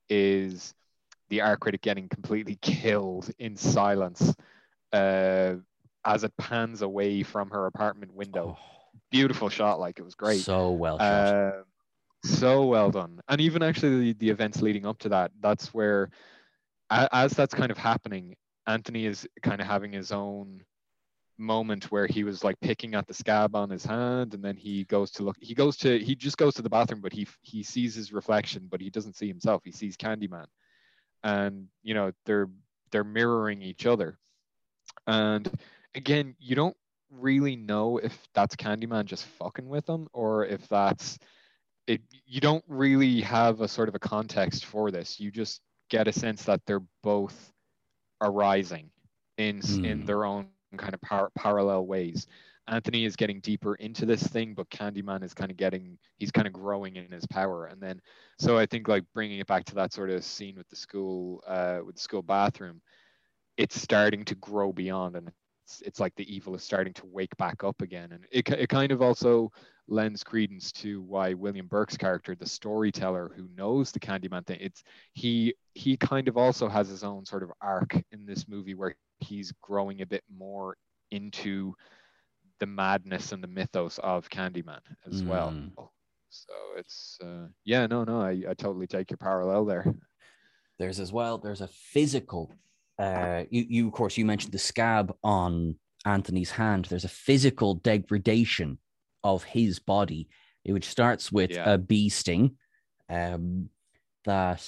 is 0.09 0.75
the 1.29 1.41
art 1.41 1.61
critic 1.61 1.81
getting 1.83 2.09
completely 2.09 2.59
killed 2.63 3.31
in 3.39 3.57
silence 3.57 4.35
uh, 4.93 5.55
as 6.05 6.25
it 6.25 6.33
pans 6.39 6.83
away 6.83 7.23
from 7.23 7.51
her 7.51 7.67
apartment 7.67 8.13
window 8.15 8.57
Oh, 8.59 8.63
beautiful 9.11 9.49
shot 9.49 9.81
like 9.81 9.99
it 9.99 10.05
was 10.05 10.15
great 10.15 10.43
so 10.43 10.73
well 10.73 10.99
shot. 10.99 11.11
uh, 11.11 11.63
so 12.25 12.65
well 12.67 12.91
done. 12.91 13.21
And 13.29 13.41
even 13.41 13.63
actually 13.63 14.13
the, 14.13 14.13
the 14.15 14.31
events 14.31 14.61
leading 14.63 14.87
up 14.87 14.99
to 15.01 15.09
that, 15.11 15.31
that's 15.41 15.73
where, 15.73 16.11
a- 16.91 17.09
as 17.13 17.33
that's 17.33 17.55
kind 17.55 17.71
of 17.71 17.79
happening, 17.79 18.35
Anthony 18.67 19.07
is 19.07 19.27
kind 19.43 19.61
of 19.61 19.67
having 19.67 19.93
his 19.93 20.11
own 20.13 20.63
moment 21.39 21.91
where 21.91 22.07
he 22.07 22.25
was 22.25 22.43
like 22.45 22.59
picking 22.61 22.95
at 22.95 23.07
the 23.07 23.15
scab 23.15 23.55
on 23.55 23.71
his 23.71 23.85
hand 23.85 24.35
and 24.35 24.43
then 24.43 24.57
he 24.57 24.85
goes 24.85 25.11
to 25.11 25.23
look 25.23 25.37
he 25.41 25.55
goes 25.55 25.77
to 25.77 25.99
he 25.99 26.15
just 26.15 26.39
goes 26.39 26.55
to 26.55 26.63
the 26.63 26.71
bathroom 26.71 27.01
but 27.01 27.13
he 27.13 27.27
he 27.43 27.63
sees 27.63 27.95
his 27.95 28.13
reflection 28.13 28.67
but 28.71 28.81
he 28.81 28.91
doesn't 28.91 29.17
see 29.17 29.29
himself. 29.29 29.63
He 29.65 29.73
sees 29.73 29.97
candyman. 29.97 30.47
And 31.25 31.69
you 31.83 31.95
know 31.95 32.13
they're 32.25 32.49
they're 32.91 33.05
mirroring 33.05 33.63
each 33.63 33.87
other. 33.87 34.19
And 35.07 35.51
again 35.95 36.35
you 36.39 36.55
don't 36.57 36.77
really 37.11 37.57
know 37.57 37.99
if 37.99 38.29
that's 38.35 38.57
candyman 38.57 39.05
just 39.05 39.25
fucking 39.27 39.69
with 39.69 39.87
them 39.87 40.09
or 40.13 40.47
if 40.47 40.67
that's 40.69 41.19
it 41.87 42.01
you 42.27 42.41
don't 42.41 42.65
really 42.69 43.21
have 43.21 43.61
a 43.61 43.69
sort 43.69 43.89
of 43.89 43.95
a 43.95 44.01
context 44.01 44.65
for 44.67 44.91
this. 44.91 45.21
You 45.21 45.31
just 45.31 45.61
get 45.91 46.09
a 46.09 46.13
sense 46.13 46.45
that 46.45 46.61
they're 46.67 46.83
both 47.03 47.53
arising 48.21 48.91
in 49.39 49.59
s 49.59 49.79
in 49.79 50.05
Hmm. 50.05 50.07
their 50.07 50.25
own 50.25 50.49
kind 50.77 50.95
of 50.95 51.01
par- 51.01 51.31
parallel 51.35 51.87
ways. 51.87 52.27
Anthony 52.69 53.05
is 53.05 53.15
getting 53.15 53.39
deeper 53.41 53.77
into 53.77 54.05
this 54.07 54.27
thing 54.27 54.53
but 54.53 54.69
candyman 54.71 55.23
is 55.23 55.33
kind 55.33 55.53
of 55.53 55.57
getting 55.57 55.97
he's 56.19 56.33
kind 56.33 56.49
of 56.49 56.53
growing 56.53 56.97
in 56.97 57.13
his 57.13 57.27
power. 57.27 57.67
And 57.67 57.81
then 57.81 58.01
so 58.39 58.59
i 58.59 58.67
think 58.67 58.89
like 58.89 59.05
bringing 59.15 59.39
it 59.39 59.47
back 59.47 59.65
to 59.67 59.75
that 59.77 59.93
sort 59.93 60.11
of 60.11 60.25
scene 60.25 60.57
with 60.57 60.69
the 60.69 60.77
school 60.77 61.43
uh 61.47 61.79
with 61.85 61.95
the 61.95 62.01
school 62.01 62.23
bathroom 62.23 62.83
it's 63.57 63.81
starting 63.81 64.25
to 64.25 64.35
grow 64.35 64.73
beyond 64.73 65.17
and 65.17 65.31
it's, 65.67 65.83
it's 65.83 66.01
like 66.01 66.15
the 66.15 66.35
evil 66.35 66.55
is 66.55 66.63
starting 66.63 66.93
to 66.95 67.07
wake 67.07 67.37
back 67.39 67.65
up 67.65 67.83
again. 67.83 68.13
And 68.13 68.25
it, 68.31 68.49
it 68.51 68.69
kind 68.69 68.93
of 68.93 69.03
also 69.03 69.51
lends 69.89 70.25
credence 70.25 70.73
to 70.73 71.01
why 71.03 71.33
william 71.35 71.67
burke's 71.67 71.97
character 71.97 72.35
the 72.35 72.49
storyteller 72.49 73.33
who 73.37 73.49
knows 73.57 73.93
the 73.93 74.01
candyman 74.01 74.45
thing 74.47 74.59
it's 74.61 74.83
he 75.13 75.55
he 75.75 75.97
kind 75.97 76.29
of 76.29 76.37
also 76.37 76.69
has 76.69 76.89
his 76.89 77.05
own 77.05 77.25
sort 77.25 77.43
of 77.43 77.51
arc 77.61 77.95
in 78.13 78.27
this 78.27 78.49
movie 78.49 78.75
where 78.75 78.97
he's 79.21 79.53
growing 79.63 80.03
a 80.03 80.07
bit 80.07 80.25
more 80.35 80.77
into 81.11 81.75
the 82.59 82.67
madness 82.67 83.33
and 83.33 83.43
the 83.43 83.49
mythos 83.49 83.99
of 84.03 84.29
candyman 84.29 84.81
as 85.07 85.23
well 85.23 85.51
Mm. 85.53 85.71
so 86.31 86.55
it's 86.77 87.19
uh, 87.23 87.47
yeah 87.65 87.87
no 87.87 88.03
no 88.05 88.21
I, 88.21 88.43
I 88.49 88.55
totally 88.55 88.87
take 88.87 89.11
your 89.11 89.19
parallel 89.19 89.65
there 89.65 89.95
There's 90.79 91.01
as 91.01 91.11
well, 91.13 91.39
there's 91.39 91.63
a 91.63 91.69
physical, 91.69 92.53
uh, 92.99 93.45
you, 93.51 93.65
you, 93.69 93.87
of 93.87 93.95
course, 93.95 94.19
you 94.19 94.27
mentioned 94.27 94.53
the 94.53 94.59
scab 94.59 95.15
on 95.25 95.77
Anthony's 96.05 96.51
hand. 96.51 96.85
There's 96.85 97.07
a 97.07 97.09
physical 97.09 97.77
degradation 97.77 98.79
of 99.25 99.45
his 99.45 99.79
body, 99.79 100.29
which 100.65 100.89
starts 100.89 101.31
with 101.33 101.51
Yeah. 101.51 101.73
a 101.75 101.79
bee 101.79 102.09
sting. 102.09 102.57
Um, 103.09 103.71
that 104.25 104.67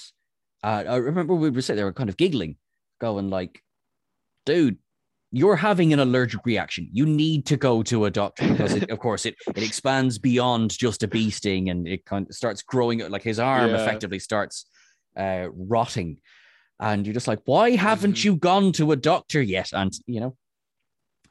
uh, 0.63 0.83
I 0.87 0.95
remember 0.95 1.35
we 1.35 1.49
were 1.49 1.61
saying 1.61 1.77
they 1.77 1.83
were 1.83 1.93
kind 1.93 2.09
of 2.09 2.17
giggling, 2.17 2.55
going 2.99 3.29
like, 3.29 3.61
dude, 4.45 4.77
you're 5.31 5.55
having 5.57 5.93
an 5.93 5.99
allergic 5.99 6.45
reaction. 6.45 6.89
You 6.91 7.05
need 7.05 7.45
to 7.47 7.57
go 7.57 7.83
to 7.83 8.05
a 8.05 8.11
doctor 8.11 8.47
because, 8.47 8.73
it, 8.75 8.89
of 8.89 8.99
course, 8.99 9.25
it, 9.25 9.35
it 9.55 9.61
expands 9.63 10.17
beyond 10.17 10.71
just 10.77 11.03
a 11.03 11.07
bee 11.07 11.29
sting 11.29 11.69
and 11.69 11.87
it 11.87 12.03
kind 12.05 12.27
of 12.29 12.35
starts 12.35 12.61
growing. 12.63 12.99
Like 13.09 13.21
his 13.23 13.39
arm 13.39 13.71
Yeah. 13.71 13.81
effectively 13.81 14.19
starts 14.19 14.65
uh, 15.17 15.47
rotting, 15.53 16.17
and 16.79 17.05
you're 17.05 17.13
just 17.13 17.27
like, 17.27 17.39
why 17.45 17.71
haven't 17.71 18.13
Mhm. 18.15 18.23
you 18.23 18.35
gone 18.37 18.71
to 18.73 18.91
a 18.91 18.95
doctor 18.95 19.41
yet? 19.41 19.71
And 19.73 19.91
you 20.07 20.19
know, 20.21 20.35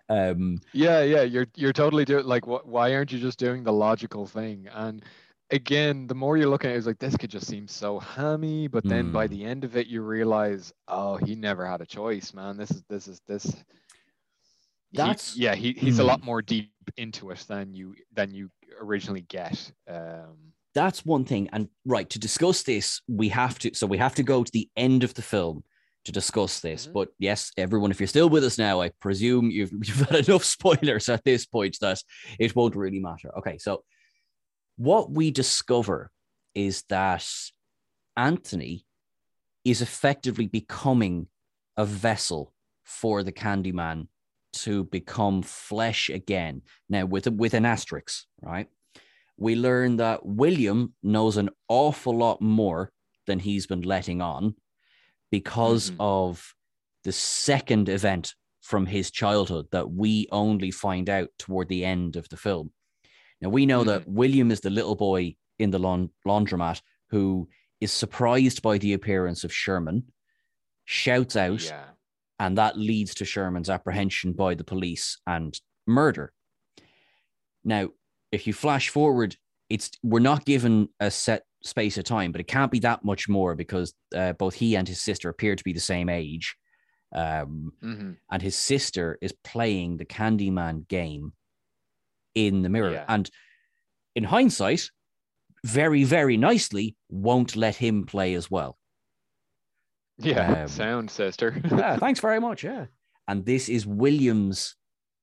um, 0.09 0.61
Yeah, 0.73 1.03
yeah, 1.03 1.23
you're 1.23 1.47
you're 1.57 1.73
totally 1.73 2.05
doing 2.05 2.27
like 2.27 2.47
what 2.47 2.67
why 2.67 2.95
aren't 2.95 3.11
you 3.13 3.19
just 3.19 3.39
doing 3.39 3.65
the 3.65 3.73
logical 3.73 4.27
thing? 4.27 4.69
And 4.69 5.05
again, 5.51 6.07
the 6.07 6.15
more 6.15 6.37
you 6.37 6.49
look 6.51 6.65
at 6.65 6.73
it, 6.73 6.77
it's 6.77 6.87
like 6.87 6.99
this 6.99 7.17
could 7.17 7.31
just 7.31 7.47
seem 7.47 7.67
so 7.67 7.99
hammy, 7.99 8.69
but 8.69 8.87
then 8.87 9.11
by 9.11 9.27
Hmm. 9.27 9.29
the 9.29 9.45
end 9.45 9.65
of 9.65 9.77
it 9.77 9.87
you 9.87 10.03
realize, 10.03 10.73
oh, 10.89 11.17
he 11.17 11.35
never 11.35 11.67
had 11.67 11.81
a 11.81 11.87
choice, 11.87 12.35
man. 12.35 12.57
This 12.59 12.71
is 12.71 12.83
this 12.89 13.09
is 13.09 13.21
this 13.27 13.65
he- 14.91 14.97
That's- 14.97 15.37
yeah, 15.37 15.55
he, 15.55 15.73
he's 15.73 15.99
a 15.99 16.05
lot 16.05 16.21
Hmm. 16.21 16.25
more 16.25 16.43
deep 16.43 16.73
into 16.97 17.31
it 17.31 17.39
than 17.49 17.75
you 17.75 17.95
than 18.13 18.33
you 18.35 18.51
originally 18.81 19.23
get. 19.23 19.73
Um 19.87 20.53
that's 20.75 21.05
one 21.05 21.25
thing. 21.25 21.49
And 21.53 21.69
right 21.85 22.09
to 22.11 22.19
discuss 22.19 22.63
this, 22.63 23.01
we 23.09 23.29
have 23.31 23.59
to. 23.61 23.75
So 23.75 23.87
we 23.87 23.99
have 23.99 24.15
to 24.17 24.23
go 24.23 24.45
to 24.45 24.53
the 24.53 24.69
end 24.77 25.03
of 25.03 25.15
the 25.15 25.23
film 25.23 25.65
to 26.09 26.13
discuss 26.13 26.61
this. 26.61 26.87
Mhm. 26.87 26.93
But 26.93 27.09
yes, 27.19 27.53
everyone, 27.57 27.91
if 27.91 28.01
you're 28.01 28.07
still 28.17 28.29
with 28.29 28.45
us 28.45 28.59
now, 28.59 28.81
I 28.81 28.91
presume 29.01 29.51
you've 29.51 29.73
you've 29.87 30.09
had 30.09 30.29
enough 30.29 30.45
spoilers 30.45 31.09
at 31.09 31.25
this 31.25 31.47
point 31.47 31.77
that 31.81 32.03
it 32.39 32.57
won't 32.57 32.77
really 32.77 33.01
matter. 33.01 33.31
Okay, 33.39 33.59
so 33.59 33.85
what 34.77 35.11
we 35.11 35.31
discover 35.31 36.11
is 36.55 36.83
that 36.89 37.27
Anthony 38.17 38.85
is 39.65 39.83
effectively 39.83 40.47
becoming 40.47 41.29
a 41.77 41.85
vessel 41.85 42.53
for 42.85 43.23
the 43.23 43.33
Candyman 43.33 44.09
to 44.65 44.85
become 44.85 45.43
flesh 45.43 46.09
again. 46.09 46.63
Now, 46.89 47.05
with 47.07 47.27
a, 47.27 47.31
with 47.31 47.55
an 47.55 47.67
asterisk, 47.67 48.25
right? 48.43 48.69
we 49.39 49.55
learn 49.55 49.97
that 49.97 50.27
William 50.27 50.95
knows 51.03 51.37
an 51.37 51.49
awful 51.69 52.17
lot 52.17 52.43
more 52.43 52.91
than 53.27 53.39
he's 53.39 53.67
been 53.69 53.83
letting 53.83 54.21
on 54.21 54.55
because 55.31 55.91
Mhm. 55.91 55.97
of 56.01 56.55
the 57.05 57.13
second 57.13 57.89
event 57.89 58.35
from 58.61 58.87
his 58.87 59.11
childhood 59.11 59.67
that 59.71 59.91
we 59.91 60.29
only 60.31 60.71
find 60.71 61.09
out 61.09 61.31
toward 61.39 61.69
the 61.69 61.85
end 61.85 62.17
of 62.17 62.29
the 62.29 62.37
film. 62.37 62.73
Now, 63.41 63.49
we 63.51 63.67
know 63.67 63.85
that 63.85 64.09
William 64.09 64.51
is 64.51 64.61
the 64.61 64.71
little 64.71 64.97
boy 64.97 65.37
in 65.59 65.71
the 65.71 65.79
laun- 65.79 66.11
laundromat 66.27 66.83
who 67.11 67.49
is 67.81 67.93
surprised 67.93 68.61
by 68.63 68.79
the 68.79 68.93
appearance 68.93 69.45
of 69.45 69.53
Sherman, 69.55 70.13
shouts 70.85 71.37
out, 71.37 71.65
Yeah. 71.65 71.91
and 72.39 72.59
that 72.59 72.77
leads 72.77 73.15
to 73.15 73.25
Sherman's 73.25 73.71
apprehension 73.71 74.33
by 74.33 74.55
the 74.55 74.65
police 74.65 75.19
and 75.27 75.59
murder. 75.87 76.33
Now, 77.65 77.91
if 78.33 78.47
you 78.47 78.53
flash 78.53 78.89
forward, 78.89 79.37
it's 79.69 79.91
we're 80.03 80.19
not 80.21 80.45
given 80.45 80.89
a 81.01 81.11
set 81.11 81.47
space 81.63 81.99
of 81.99 82.05
time, 82.05 82.33
but 82.33 82.41
it 82.41 82.47
can't 82.47 82.71
be 82.71 82.79
that 82.81 83.05
much 83.05 83.29
more 83.29 83.55
because 83.55 83.95
uh, 84.15 84.33
both 84.35 84.55
he 84.55 84.77
and 84.77 84.87
his 84.89 85.01
sister 85.01 85.29
appear 85.29 85.57
to 85.57 85.65
be 85.65 85.73
the 85.73 85.81
same 85.81 86.09
age, 86.09 86.57
um, 87.15 87.73
hmm 87.81 88.13
and 88.31 88.43
his 88.43 88.57
sister 88.57 89.19
is 89.21 89.33
playing 89.45 89.97
the 89.97 90.05
Candyman 90.05 90.87
game 90.89 91.33
in 92.35 92.63
the 92.63 92.69
mirror, 92.69 92.93
Yeah. 92.93 93.05
and 93.09 93.29
in 94.15 94.25
hindsight, 94.25 94.91
very 95.65 96.05
very 96.05 96.37
nicely 96.37 96.97
won't 97.09 97.57
let 97.57 97.77
him 97.77 98.07
play 98.07 98.35
as 98.35 98.51
well. 98.51 98.79
Yeah. 100.19 100.63
Um, 100.63 100.69
Sound 100.69 101.11
sister. 101.11 101.61
yeah, 101.71 101.97
thanks 101.97 102.21
very 102.21 102.41
much. 102.41 102.65
Yeah. 102.65 102.87
And 103.27 103.45
this 103.45 103.69
is 103.69 103.87
Williams. 103.87 104.75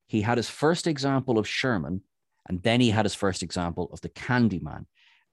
He 0.08 0.22
had 0.22 0.38
his 0.38 0.50
first 0.50 0.88
example 0.88 1.38
of 1.38 1.48
Sherman, 1.48 2.02
and 2.48 2.62
then 2.62 2.80
he 2.80 2.90
had 2.92 3.06
his 3.06 3.16
first 3.16 3.44
example 3.44 3.90
of 3.92 4.02
the 4.02 4.10
Candyman. 4.10 4.86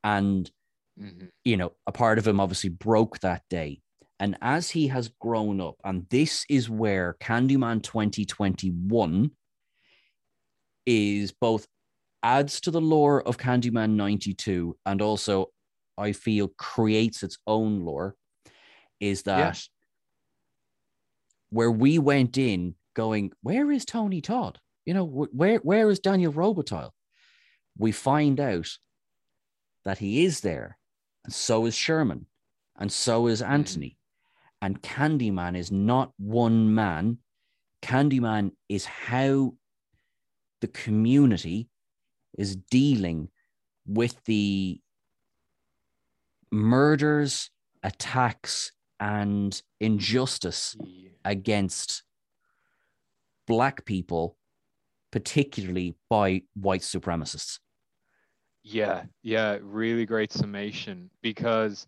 And, 0.02 0.50
Mhm. 0.98 1.30
you 1.44 1.56
know, 1.56 1.72
a 1.86 1.92
part 1.92 2.18
of 2.18 2.26
him 2.26 2.40
obviously 2.40 2.70
broke 2.70 3.20
that 3.20 3.42
day. 3.48 3.82
And 4.20 4.36
as 4.40 4.70
he 4.70 4.88
has 4.88 5.08
grown 5.08 5.60
up, 5.60 5.76
and 5.84 6.06
this 6.10 6.44
is 6.48 6.70
where 6.70 7.14
Candyman 7.20 7.82
2021 7.82 9.32
is 10.86 11.32
both 11.32 11.66
adds 12.22 12.60
to 12.60 12.70
the 12.70 12.80
lore 12.80 13.22
of 13.26 13.38
Candyman 13.38 13.92
92 13.96 14.76
and 14.86 15.02
also, 15.02 15.46
I 15.98 16.12
feel, 16.12 16.48
creates 16.58 17.22
its 17.22 17.38
own 17.46 17.80
lore, 17.84 18.16
is 19.00 19.24
that 19.24 19.56
Yeah. 19.56 19.62
where 21.50 21.70
we 21.70 21.98
went 21.98 22.38
in 22.38 22.76
going, 22.94 23.32
where 23.42 23.70
is 23.70 23.84
Tony 23.84 24.20
Todd? 24.20 24.60
You 24.86 24.94
know, 24.94 25.04
where 25.04 25.58
where 25.58 25.88
is 25.90 26.00
Daniel 26.00 26.32
Robitaille? 26.32 26.90
We 27.78 27.92
find 27.92 28.40
out 28.40 28.68
that 29.84 29.98
he 29.98 30.24
is 30.24 30.40
there, 30.40 30.78
and 31.24 31.32
so 31.32 31.66
is 31.66 31.74
Sherman, 31.74 32.26
and 32.78 32.90
so 32.90 33.26
is 33.26 33.42
mm. 33.42 33.48
Anthony. 33.48 33.98
And 34.60 34.80
Candyman 34.80 35.56
is 35.56 35.72
not 35.72 36.12
one 36.18 36.72
man. 36.74 37.18
Candyman 37.82 38.52
is 38.68 38.84
how 38.84 39.54
the 40.60 40.68
community 40.68 41.68
is 42.38 42.54
dealing 42.54 43.28
with 43.84 44.22
the 44.24 44.80
murders, 46.52 47.50
attacks, 47.82 48.70
and 49.00 49.60
injustice 49.80 50.76
against 51.24 52.04
black 53.48 53.84
people, 53.84 54.36
particularly 55.10 55.96
by 56.08 56.42
white 56.54 56.82
supremacists. 56.82 57.58
Yeah, 58.62 59.04
yeah, 59.22 59.58
really 59.62 60.06
great 60.06 60.32
summation 60.32 61.10
because 61.22 61.86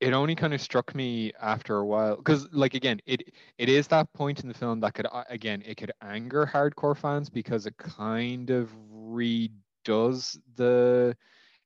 it 0.00 0.12
only 0.12 0.34
kind 0.34 0.52
of 0.54 0.60
struck 0.60 0.94
me 0.94 1.32
after 1.40 1.76
a 1.78 1.86
while 1.86 2.16
because 2.16 2.48
like 2.52 2.74
again 2.74 3.00
it 3.06 3.22
it 3.58 3.68
is 3.68 3.86
that 3.88 4.12
point 4.12 4.40
in 4.42 4.48
the 4.48 4.54
film 4.54 4.80
that 4.80 4.94
could 4.94 5.06
uh, 5.10 5.24
again 5.28 5.62
it 5.66 5.76
could 5.76 5.92
anger 6.02 6.46
hardcore 6.52 6.96
fans 6.96 7.28
because 7.30 7.66
it 7.66 7.76
kind 7.78 8.50
of 8.50 8.70
redoes 8.92 10.38
the 10.56 11.16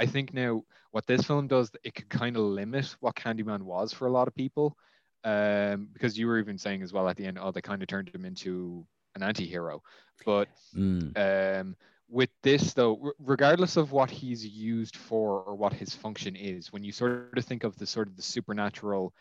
I 0.00 0.06
think 0.06 0.34
now 0.34 0.64
what 0.90 1.06
this 1.06 1.22
film 1.22 1.46
does, 1.46 1.70
it 1.84 1.94
could 1.94 2.08
kind 2.08 2.36
of 2.36 2.42
limit 2.42 2.96
what 3.00 3.14
Candyman 3.14 3.62
was 3.62 3.92
for 3.92 4.06
a 4.06 4.10
lot 4.10 4.28
of 4.28 4.34
people. 4.34 4.76
Um, 5.22 5.88
because 5.92 6.18
you 6.18 6.26
were 6.26 6.38
even 6.38 6.56
saying 6.56 6.82
as 6.82 6.92
well 6.94 7.06
at 7.08 7.16
the 7.16 7.26
end, 7.26 7.38
oh, 7.40 7.52
they 7.52 7.60
kind 7.60 7.82
of 7.82 7.88
turned 7.88 8.08
him 8.08 8.24
into 8.24 8.86
an 9.14 9.22
anti-hero. 9.22 9.82
But 10.24 10.48
Mm, 10.76 11.60
um, 11.60 11.76
with 12.08 12.30
this 12.42 12.72
though, 12.72 13.12
regardless 13.18 13.76
of 13.76 13.92
what 13.92 14.10
he's 14.10 14.46
used 14.46 14.96
for 14.96 15.42
or 15.42 15.54
what 15.54 15.72
his 15.74 15.94
function 15.94 16.36
is, 16.36 16.72
when 16.72 16.84
you 16.84 16.92
sort 16.92 17.36
of 17.36 17.44
think 17.44 17.64
of 17.64 17.76
the 17.76 17.86
sort 17.86 18.08
of 18.08 18.16
the 18.16 18.22
supernatural 18.22 19.12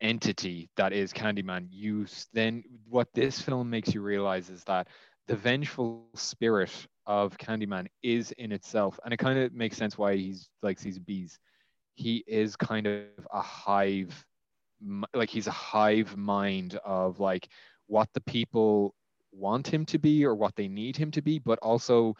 entity 0.00 0.68
that 0.76 0.92
is 0.92 1.12
Candyman, 1.12 1.68
you 1.70 2.06
then 2.32 2.64
what 2.88 3.08
this 3.14 3.40
film 3.40 3.70
makes 3.70 3.94
you 3.94 4.02
realize 4.02 4.50
is 4.50 4.64
that 4.64 4.88
the 5.28 5.36
vengeful 5.36 6.08
spirit 6.14 6.70
of 7.06 7.36
Candyman 7.38 7.86
is 8.02 8.32
in 8.32 8.52
itself, 8.52 8.98
and 9.04 9.12
it 9.12 9.18
kind 9.18 9.38
of 9.38 9.52
makes 9.52 9.76
sense 9.76 9.98
why 9.98 10.16
he's 10.16 10.48
like 10.62 10.80
these 10.80 10.98
bees. 10.98 11.38
He 11.94 12.24
is 12.26 12.56
kind 12.56 12.86
of 12.86 13.04
a 13.32 13.40
hive, 13.40 14.24
like 15.14 15.28
he's 15.28 15.46
a 15.46 15.52
hive 15.52 16.16
mind 16.16 16.78
of 16.84 17.20
like 17.20 17.48
what 17.86 18.08
the 18.14 18.20
people 18.22 18.94
want 19.32 19.66
him 19.66 19.84
to 19.86 19.98
be 19.98 20.24
or 20.24 20.34
what 20.34 20.56
they 20.56 20.68
need 20.68 20.96
him 20.96 21.10
to 21.12 21.22
be, 21.22 21.38
but 21.38 21.58
also 21.60 22.16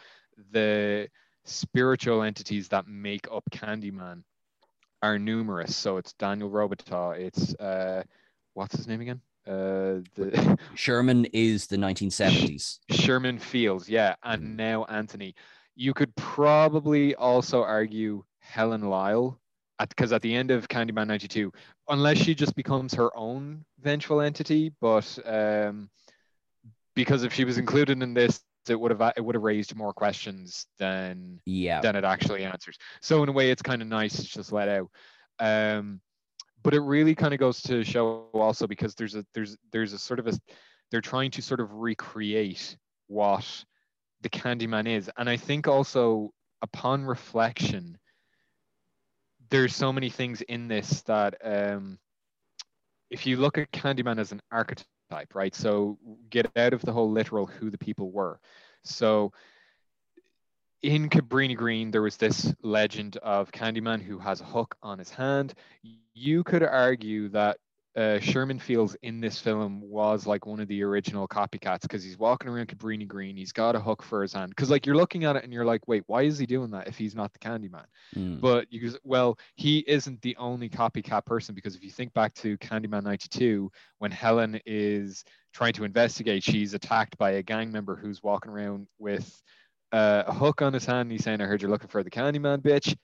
the 0.53 1.09
spiritual 1.45 2.22
entities 2.22 2.68
that 2.68 2.87
make 2.87 3.26
up 3.32 3.45
Candyman 3.51 4.22
are 5.03 5.18
numerous. 5.18 5.76
So 5.76 5.97
it's 5.97 6.12
Daniel 6.14 6.51
Robitaille, 6.51 7.18
it's 7.18 7.55
uh, 7.55 8.03
what's 8.55 8.76
his 8.76 8.89
name 8.89 9.01
again? 9.01 9.20
Uh, 9.47 10.01
the 10.14 10.59
Sherman 10.74 11.26
is 11.32 11.66
the 11.66 11.76
1970s. 11.76 12.78
Sherman 12.90 13.38
Fields, 13.38 13.88
yeah, 13.88 14.14
Mm. 14.24 14.34
and 14.34 14.57
now 14.57 14.84
Anthony. 14.84 15.34
You 15.76 15.92
could 15.92 16.14
probably 16.16 17.14
also 17.16 17.62
argue 17.62 18.24
Helen 18.38 18.82
Lyle, 18.88 19.38
because 19.88 20.12
at, 20.12 20.22
the 20.22 20.34
end 20.34 20.51
of 20.51 20.68
Candyman 20.68 21.07
'92, 21.09 21.53
unless 21.88 22.18
she 22.18 22.34
just 22.34 22.55
becomes 22.55 22.95
her 22.95 23.14
own 23.16 23.64
vengeful 23.80 24.20
entity, 24.20 24.72
but 24.80 25.18
um, 25.26 25.90
because 26.95 27.24
if 27.24 27.34
she 27.34 27.45
was 27.45 27.59
included 27.59 28.03
in 28.03 28.14
this, 28.14 28.40
it 28.68 28.78
would 28.80 28.92
have 28.92 29.12
it 29.16 29.20
would 29.20 29.34
have 29.34 29.42
raised 29.42 29.74
more 29.76 29.92
questions 29.92 30.66
than 30.78 31.40
Yeah. 31.45 31.80
than 31.80 31.97
it 31.97 32.05
actually 32.05 32.45
answers. 32.45 32.78
So 33.03 33.22
in 33.22 33.28
a 33.28 33.32
way, 33.32 33.51
it's 33.51 33.62
kind 33.62 33.82
of 33.82 33.88
nice 33.88 34.18
it's 34.18 34.28
just 34.28 34.53
let 34.53 34.68
out. 34.68 34.90
Um, 35.40 36.01
but 36.64 36.74
it 36.74 36.80
really 36.80 37.14
kind 37.14 37.32
of 37.32 37.38
goes 37.38 37.62
to 37.62 37.84
show 37.84 38.26
also 38.32 38.66
because 38.66 38.94
there's 38.94 39.14
a 39.14 39.24
there's 39.34 39.56
there's 39.70 39.92
a 39.92 39.98
sort 39.98 40.18
of 40.18 40.26
a 40.26 40.32
they're 40.90 41.00
trying 41.00 41.30
to 41.30 41.42
sort 41.42 41.60
of 41.60 41.72
recreate 41.74 42.76
what 43.06 43.64
the 44.22 44.28
Candyman 44.28 44.88
is, 44.88 45.10
and 45.16 45.28
I 45.28 45.36
think 45.36 45.68
also 45.68 46.32
upon 46.62 47.04
reflection, 47.04 47.98
there's 49.50 49.76
so 49.76 49.92
many 49.92 50.08
things 50.08 50.40
in 50.42 50.66
this 50.66 51.02
that 51.02 51.34
um, 51.44 51.98
if 53.10 53.26
you 53.26 53.36
look 53.36 53.58
at 53.58 53.70
Candyman 53.70 54.18
as 54.18 54.32
an 54.32 54.40
archetype, 54.50 55.34
right? 55.34 55.54
So 55.54 55.98
get 56.30 56.50
out 56.56 56.72
of 56.72 56.80
the 56.80 56.92
whole 56.92 57.10
literal 57.10 57.46
who 57.46 57.70
the 57.70 57.78
people 57.78 58.10
were. 58.10 58.40
So 58.82 59.32
in 60.85 61.09
Cabrini 61.09 61.57
Green, 61.57 61.91
there 61.91 62.03
was 62.03 62.18
this 62.18 62.53
legend 62.62 63.16
of 63.22 63.51
Candyman 63.51 64.03
who 64.03 64.18
has 64.18 64.43
a 64.43 64.45
hook 64.45 64.76
on 64.82 64.99
his 64.99 65.09
hand. 65.09 65.55
You 66.12 66.45
could 66.45 66.62
argue 66.62 67.30
that 67.30 67.57
uh, 67.97 68.18
Sherman 68.18 68.59
Fields 68.59 68.95
in 69.03 69.18
this 69.18 69.39
film 69.39 69.80
was 69.80 70.26
like 70.26 70.45
one 70.45 70.61
of 70.61 70.68
the 70.68 70.82
original 70.82 71.26
copycats 71.26 71.82
because 71.82 72.05
he's 72.05 72.18
walking 72.18 72.51
around 72.51 72.68
Cabrini 72.68 73.09
Green. 73.09 73.35
He's 73.35 73.53
got 73.53 73.76
a 73.76 73.80
hook 73.80 74.03
for 74.03 74.20
his 74.20 74.35
hand. 74.35 74.51
Because 74.51 74.68
like 74.68 74.85
you're 74.85 74.95
looking 74.97 75.24
at 75.24 75.37
it 75.37 75.45
and 75.45 75.55
you're 75.55 75.64
like, 75.64 75.89
wait, 75.89 76.03
why 76.07 76.22
is 76.22 76.39
he 76.39 76.45
doing 76.45 76.70
that 76.72 76.87
if 76.87 76.99
he's 76.99 77.14
not 77.14 77.32
the 77.32 77.39
Candyman? 77.39 77.87
Mm. 78.14 78.43
But 78.43 78.70
you 78.70 78.93
well, 79.05 79.39
he 79.55 79.78
isn't 79.87 80.20
the 80.20 80.37
only 80.37 80.68
copycat 80.68 81.24
person 81.24 81.55
because 81.55 81.76
if 81.76 81.82
you 81.82 81.91
think 81.91 82.12
back 82.12 82.35
to 82.35 82.59
Candyman 82.59 83.05
92, 83.05 83.70
when 84.01 84.11
Helen 84.11 84.61
is 84.66 85.24
trying 85.55 85.72
to 85.74 85.85
investigate, 85.85 86.43
she's 86.43 86.74
attacked 86.74 87.16
by 87.16 87.30
a 87.30 87.43
gang 87.43 87.72
member 87.72 87.97
who's 87.97 88.22
walking 88.22 88.53
around 88.53 88.87
with 88.99 89.43
uh, 89.95 90.24
a 90.26 90.34
hook 90.34 90.61
on 90.61 90.72
his 90.72 90.84
hand. 90.84 91.11
He's 91.12 91.22
saying, 91.24 91.40
I 91.40 91.45
heard 91.47 91.62
you're 91.62 91.70
looking 91.70 91.88
for 91.88 92.03
the 92.03 92.11
Candyman, 92.11 92.59
bitch. 92.61 92.97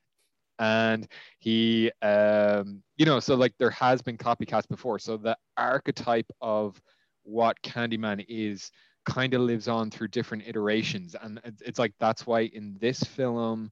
And 0.58 1.06
he, 1.38 1.90
um, 2.02 2.82
you 2.98 3.06
know, 3.06 3.20
so 3.20 3.34
like 3.34 3.54
there 3.58 3.70
has 3.70 4.02
been 4.02 4.18
copycats 4.18 4.68
before. 4.68 4.98
So 4.98 5.16
the 5.16 5.36
archetype 5.56 6.30
of 6.40 6.80
what 7.22 7.56
Candyman 7.62 8.24
is 8.28 8.70
kind 9.06 9.32
of 9.34 9.40
lives 9.42 9.68
on 9.68 9.90
through 9.90 10.08
different 10.08 10.46
iterations. 10.46 11.14
And 11.20 11.38
it's- 11.44 11.78
like 11.78 11.94
that's 11.98 12.26
why 12.26 12.40
in 12.40 12.76
this 12.80 13.00
film, 13.02 13.70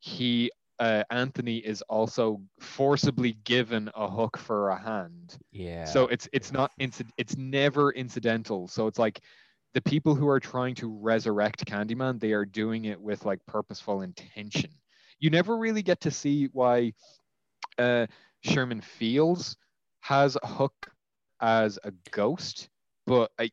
he 0.00 0.50
uh, 0.78 1.04
Anthony 1.10 1.58
is 1.58 1.80
also 1.82 2.42
forcibly 2.58 3.34
given 3.44 3.88
a 3.94 4.10
hook 4.10 4.36
for 4.36 4.70
a 4.70 4.78
hand. 4.78 5.38
Yeah. 5.52 5.84
So 5.84 6.08
it's 6.08 6.28
it's 6.32 6.50
not 6.52 6.72
inci- 6.80 7.08
it's 7.16 7.36
never 7.36 7.92
incidental. 7.92 8.66
So 8.66 8.88
it's 8.88 8.98
like 8.98 9.20
the 9.74 9.80
people 9.80 10.14
who 10.14 10.28
are 10.28 10.40
trying 10.40 10.74
to 10.76 10.88
resurrect 10.88 11.64
Candyman, 11.64 12.20
they 12.20 12.32
are 12.32 12.44
doing 12.44 12.84
it 12.84 13.00
with 13.00 13.24
like 13.24 13.44
purposeful 13.46 14.02
intention. 14.02 14.70
You 15.18 15.30
never 15.30 15.56
really 15.56 15.82
get 15.82 16.00
to 16.02 16.10
see 16.10 16.48
why 16.52 16.92
uh, 17.78 18.06
Sherman 18.40 18.80
Fields 18.80 19.56
has 20.00 20.36
hook 20.42 20.92
as 21.40 21.78
a 21.84 21.92
ghost, 22.10 22.68
but 23.06 23.30
I 23.38 23.50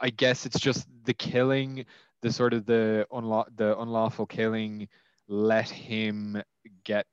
I 0.00 0.10
guess 0.10 0.46
it's 0.46 0.60
just 0.60 0.86
the 1.04 1.14
killing, 1.14 1.84
the 2.22 2.32
sort 2.32 2.54
of 2.54 2.66
the 2.66 3.06
unlaw 3.12 3.44
the 3.56 3.78
unlawful 3.78 4.26
killing 4.26 4.88
let 5.28 5.68
him 5.68 6.42
get 6.84 7.06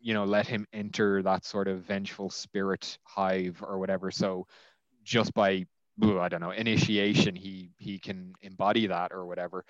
you 0.00 0.14
know 0.14 0.24
let 0.24 0.46
him 0.46 0.66
enter 0.72 1.22
that 1.22 1.44
sort 1.44 1.68
of 1.68 1.82
vengeful 1.82 2.28
spirit 2.28 2.98
hive 3.04 3.62
or 3.66 3.78
whatever 3.78 4.10
so 4.10 4.46
just 5.04 5.32
by 5.32 5.64
I 6.00 6.28
don't 6.28 6.40
know 6.40 6.50
initiation 6.50 7.34
he 7.34 7.70
he 7.78 7.98
can 7.98 8.34
embody 8.42 8.86
that 8.86 9.12
or 9.12 9.26
whatever 9.26 9.64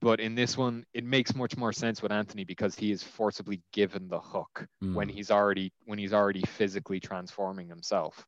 but 0.00 0.20
in 0.20 0.34
this 0.34 0.56
one 0.56 0.84
it 0.92 1.04
makes 1.04 1.34
much 1.34 1.56
more 1.56 1.72
sense 1.72 2.02
with 2.02 2.12
Anthony 2.12 2.44
because 2.44 2.74
he 2.74 2.90
is 2.90 3.02
forcibly 3.02 3.62
given 3.72 4.08
the 4.08 4.20
hook 4.20 4.66
mm. 4.82 4.94
when 4.94 5.08
he's 5.08 5.30
already 5.30 5.72
when 5.84 5.98
he's 5.98 6.12
already 6.12 6.42
physically 6.42 7.00
transforming 7.00 7.68
himself 7.68 8.24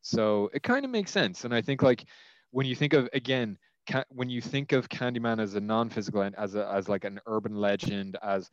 so 0.00 0.50
it 0.52 0.62
kind 0.62 0.84
of 0.84 0.90
makes 0.90 1.10
sense 1.10 1.44
and 1.44 1.54
I 1.54 1.62
think 1.62 1.82
like 1.82 2.04
when 2.50 2.66
you 2.66 2.74
think 2.74 2.92
of 2.92 3.08
again 3.12 3.58
when 4.10 4.30
you 4.30 4.40
think 4.40 4.72
of 4.72 4.88
Candyman 4.88 5.40
as 5.40 5.54
a 5.54 5.60
non-physical 5.60 6.22
and 6.22 6.36
as 6.36 6.54
a, 6.54 6.68
as 6.72 6.88
like 6.88 7.04
an 7.04 7.20
urban 7.26 7.54
legend, 7.54 8.16
as 8.22 8.50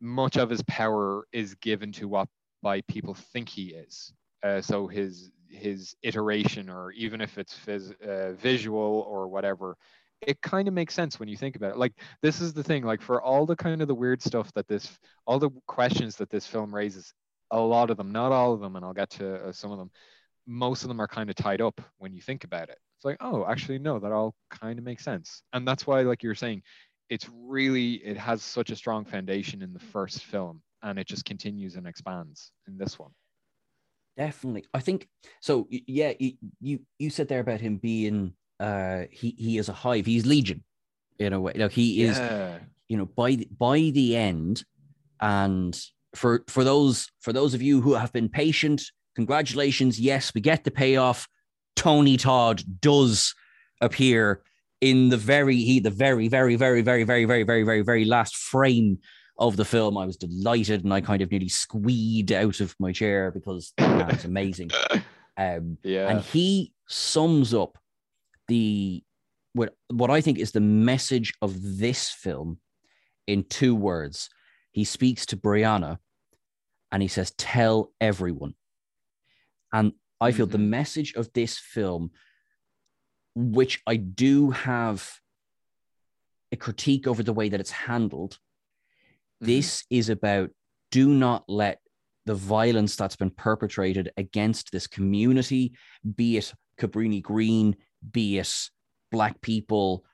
much 0.00 0.36
of 0.36 0.50
his 0.50 0.62
power 0.62 1.26
is 1.32 1.54
given 1.56 1.92
to 1.92 2.08
what 2.08 2.28
by 2.62 2.80
people 2.82 3.14
think 3.14 3.48
he 3.48 3.68
is. 3.68 4.12
Uh, 4.42 4.60
so 4.60 4.86
his 4.86 5.30
his 5.54 5.94
iteration, 6.02 6.68
or 6.68 6.92
even 6.92 7.20
if 7.20 7.38
it's 7.38 7.54
phys- 7.54 8.00
uh, 8.02 8.32
visual 8.34 9.04
or 9.08 9.28
whatever, 9.28 9.76
it 10.20 10.40
kind 10.42 10.68
of 10.68 10.74
makes 10.74 10.94
sense 10.94 11.18
when 11.18 11.28
you 11.28 11.36
think 11.36 11.56
about 11.56 11.72
it. 11.72 11.78
Like 11.78 11.92
this 12.22 12.40
is 12.40 12.52
the 12.52 12.62
thing. 12.62 12.84
Like 12.84 13.02
for 13.02 13.22
all 13.22 13.46
the 13.46 13.56
kind 13.56 13.82
of 13.82 13.88
the 13.88 13.94
weird 13.94 14.22
stuff 14.22 14.52
that 14.54 14.68
this, 14.68 14.98
all 15.26 15.38
the 15.38 15.50
questions 15.66 16.16
that 16.16 16.30
this 16.30 16.46
film 16.46 16.74
raises, 16.74 17.12
a 17.50 17.60
lot 17.60 17.90
of 17.90 17.96
them, 17.96 18.12
not 18.12 18.32
all 18.32 18.52
of 18.52 18.60
them, 18.60 18.76
and 18.76 18.84
I'll 18.84 18.94
get 18.94 19.10
to 19.10 19.48
uh, 19.48 19.52
some 19.52 19.70
of 19.70 19.78
them. 19.78 19.90
Most 20.46 20.82
of 20.82 20.88
them 20.88 21.00
are 21.00 21.08
kind 21.08 21.30
of 21.30 21.36
tied 21.36 21.60
up 21.60 21.80
when 21.98 22.12
you 22.12 22.20
think 22.20 22.44
about 22.44 22.68
it 22.68 22.78
it's 23.04 23.04
like 23.04 23.16
oh 23.20 23.44
actually 23.46 23.78
no 23.78 23.98
that 23.98 24.12
all 24.12 24.34
kind 24.50 24.78
of 24.78 24.84
makes 24.84 25.04
sense 25.04 25.42
and 25.52 25.68
that's 25.68 25.86
why 25.86 26.00
like 26.00 26.22
you're 26.22 26.34
saying 26.34 26.62
it's 27.10 27.28
really 27.34 27.94
it 27.94 28.16
has 28.16 28.42
such 28.42 28.70
a 28.70 28.76
strong 28.76 29.04
foundation 29.04 29.60
in 29.62 29.72
the 29.74 29.78
first 29.78 30.24
film 30.24 30.62
and 30.82 30.98
it 30.98 31.06
just 31.06 31.24
continues 31.24 31.76
and 31.76 31.86
expands 31.86 32.50
in 32.66 32.78
this 32.78 32.98
one 32.98 33.10
definitely. 34.16 34.64
I 34.72 34.80
think 34.80 35.08
so 35.40 35.68
yeah 35.70 36.12
you 36.60 36.80
you 36.98 37.10
said 37.10 37.28
there 37.28 37.40
about 37.40 37.60
him 37.60 37.76
being 37.78 38.34
uh 38.60 39.04
he 39.10 39.34
he 39.38 39.58
is 39.58 39.68
a 39.68 39.72
hive. 39.72 40.06
He's 40.06 40.26
legion 40.26 40.62
in 41.18 41.32
a 41.32 41.40
way. 41.40 41.52
Like 41.54 41.72
he 41.72 42.02
is 42.02 42.18
yeah. 42.18 42.58
you 42.88 42.96
know 42.96 43.06
by 43.06 43.36
the, 43.36 43.48
by 43.58 43.90
the 43.92 44.16
end 44.16 44.64
and 45.20 45.78
for 46.14 46.44
for 46.48 46.64
those 46.64 47.10
for 47.20 47.32
those 47.32 47.54
of 47.54 47.62
you 47.62 47.80
who 47.80 47.94
have 47.94 48.12
been 48.12 48.28
patient 48.28 48.82
congratulations. 49.16 49.98
Yes 50.00 50.32
we 50.34 50.40
get 50.40 50.64
the 50.64 50.70
payoff. 50.70 51.28
Tony 51.76 52.16
Todd 52.16 52.62
does 52.80 53.34
appear 53.80 54.42
in 54.80 55.08
the 55.08 55.16
very 55.16 55.56
he 55.56 55.80
the 55.80 55.90
very 55.90 56.28
very 56.28 56.56
very 56.56 56.82
very 56.82 57.04
very 57.04 57.24
very 57.24 57.44
very 57.44 57.62
very 57.64 57.82
very 57.82 58.04
last 58.04 58.36
frame 58.36 58.98
of 59.38 59.56
the 59.56 59.64
film. 59.64 59.98
I 59.98 60.06
was 60.06 60.16
delighted 60.16 60.84
and 60.84 60.92
I 60.92 61.00
kind 61.00 61.22
of 61.22 61.30
nearly 61.30 61.48
squeed 61.48 62.32
out 62.32 62.60
of 62.60 62.74
my 62.78 62.92
chair 62.92 63.30
because 63.30 63.72
it's 63.78 64.24
amazing. 64.24 64.70
Um, 65.36 65.78
yeah, 65.82 66.08
and 66.10 66.20
he 66.20 66.72
sums 66.86 67.54
up 67.54 67.76
the 68.46 69.02
what 69.52 69.74
what 69.88 70.08
I 70.08 70.20
think 70.20 70.38
is 70.38 70.52
the 70.52 70.60
message 70.60 71.32
of 71.42 71.56
this 71.78 72.08
film 72.08 72.60
in 73.26 73.42
two 73.42 73.74
words. 73.74 74.30
He 74.70 74.84
speaks 74.84 75.26
to 75.26 75.36
Brianna 75.36 75.98
and 76.92 77.02
he 77.02 77.08
says, 77.08 77.32
"Tell 77.36 77.92
everyone." 78.00 78.54
And 79.72 79.94
I 80.20 80.30
feel 80.30 80.46
mm-hmm. 80.46 80.52
the 80.52 80.58
message 80.58 81.14
of 81.14 81.32
this 81.32 81.58
film, 81.58 82.12
which 83.34 83.82
I 83.86 83.96
do 83.96 84.52
have 84.52 85.18
a 86.52 86.56
critique 86.56 87.08
over 87.08 87.22
the 87.22 87.32
way 87.32 87.48
that 87.48 87.60
it's 87.60 87.72
handled, 87.72 88.38
mm-hmm. 89.44 89.52
this 89.52 89.84
is 89.90 90.08
about 90.08 90.50
do 90.90 91.08
not 91.08 91.44
let 91.48 91.78
the 92.26 92.34
violence 92.34 92.96
that's 92.96 93.16
been 93.16 93.30
perpetrated 93.30 94.10
against 94.16 94.72
this 94.72 94.86
community, 94.86 95.72
be 96.16 96.36
it 96.36 96.52
Cabrini 96.80 97.22
Green, 97.22 97.76
be 98.12 98.38
it 98.38 98.70
Black 99.12 99.40
people, 99.40 100.04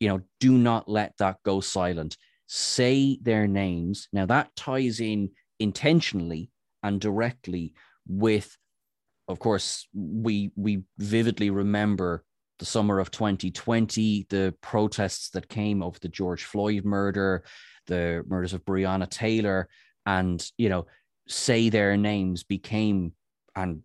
you 0.00 0.08
know, 0.08 0.20
do 0.40 0.52
not 0.52 0.88
let 0.88 1.16
that 1.18 1.36
go 1.44 1.60
silent. 1.60 2.16
Say 2.48 3.18
their 3.22 3.46
names. 3.46 4.08
Now, 4.12 4.26
that 4.26 4.54
ties 4.56 5.00
in 5.00 5.30
intentionally 5.58 6.50
and 6.82 7.00
directly 7.00 7.72
with 8.06 8.56
of 9.28 9.38
course, 9.38 9.88
we 9.92 10.50
we 10.54 10.82
vividly 10.98 11.50
remember 11.50 12.24
the 12.58 12.64
summer 12.64 12.98
of 12.98 13.10
2020, 13.10 14.26
the 14.28 14.54
protests 14.60 15.30
that 15.30 15.48
came 15.48 15.82
over 15.82 15.98
the 15.98 16.08
George 16.08 16.44
Floyd 16.44 16.84
murder, 16.84 17.44
the 17.86 18.24
murders 18.26 18.54
of 18.54 18.64
Breonna 18.64 19.08
Taylor, 19.08 19.68
and 20.04 20.44
you 20.56 20.68
know, 20.68 20.86
say 21.28 21.68
their 21.68 21.96
names 21.96 22.42
became 22.44 23.12
and 23.54 23.82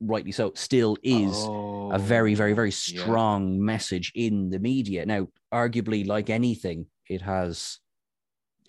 rightly 0.00 0.32
so 0.32 0.52
still 0.54 0.96
is 1.02 1.32
oh, 1.34 1.90
a 1.92 1.98
very 1.98 2.34
very 2.34 2.52
very 2.52 2.68
oh, 2.68 2.70
strong 2.70 3.54
yeah. 3.54 3.60
message 3.60 4.12
in 4.14 4.50
the 4.50 4.58
media 4.58 5.06
now 5.06 5.26
arguably 5.52 6.06
like 6.06 6.28
anything 6.28 6.86
it 7.08 7.22
has 7.22 7.78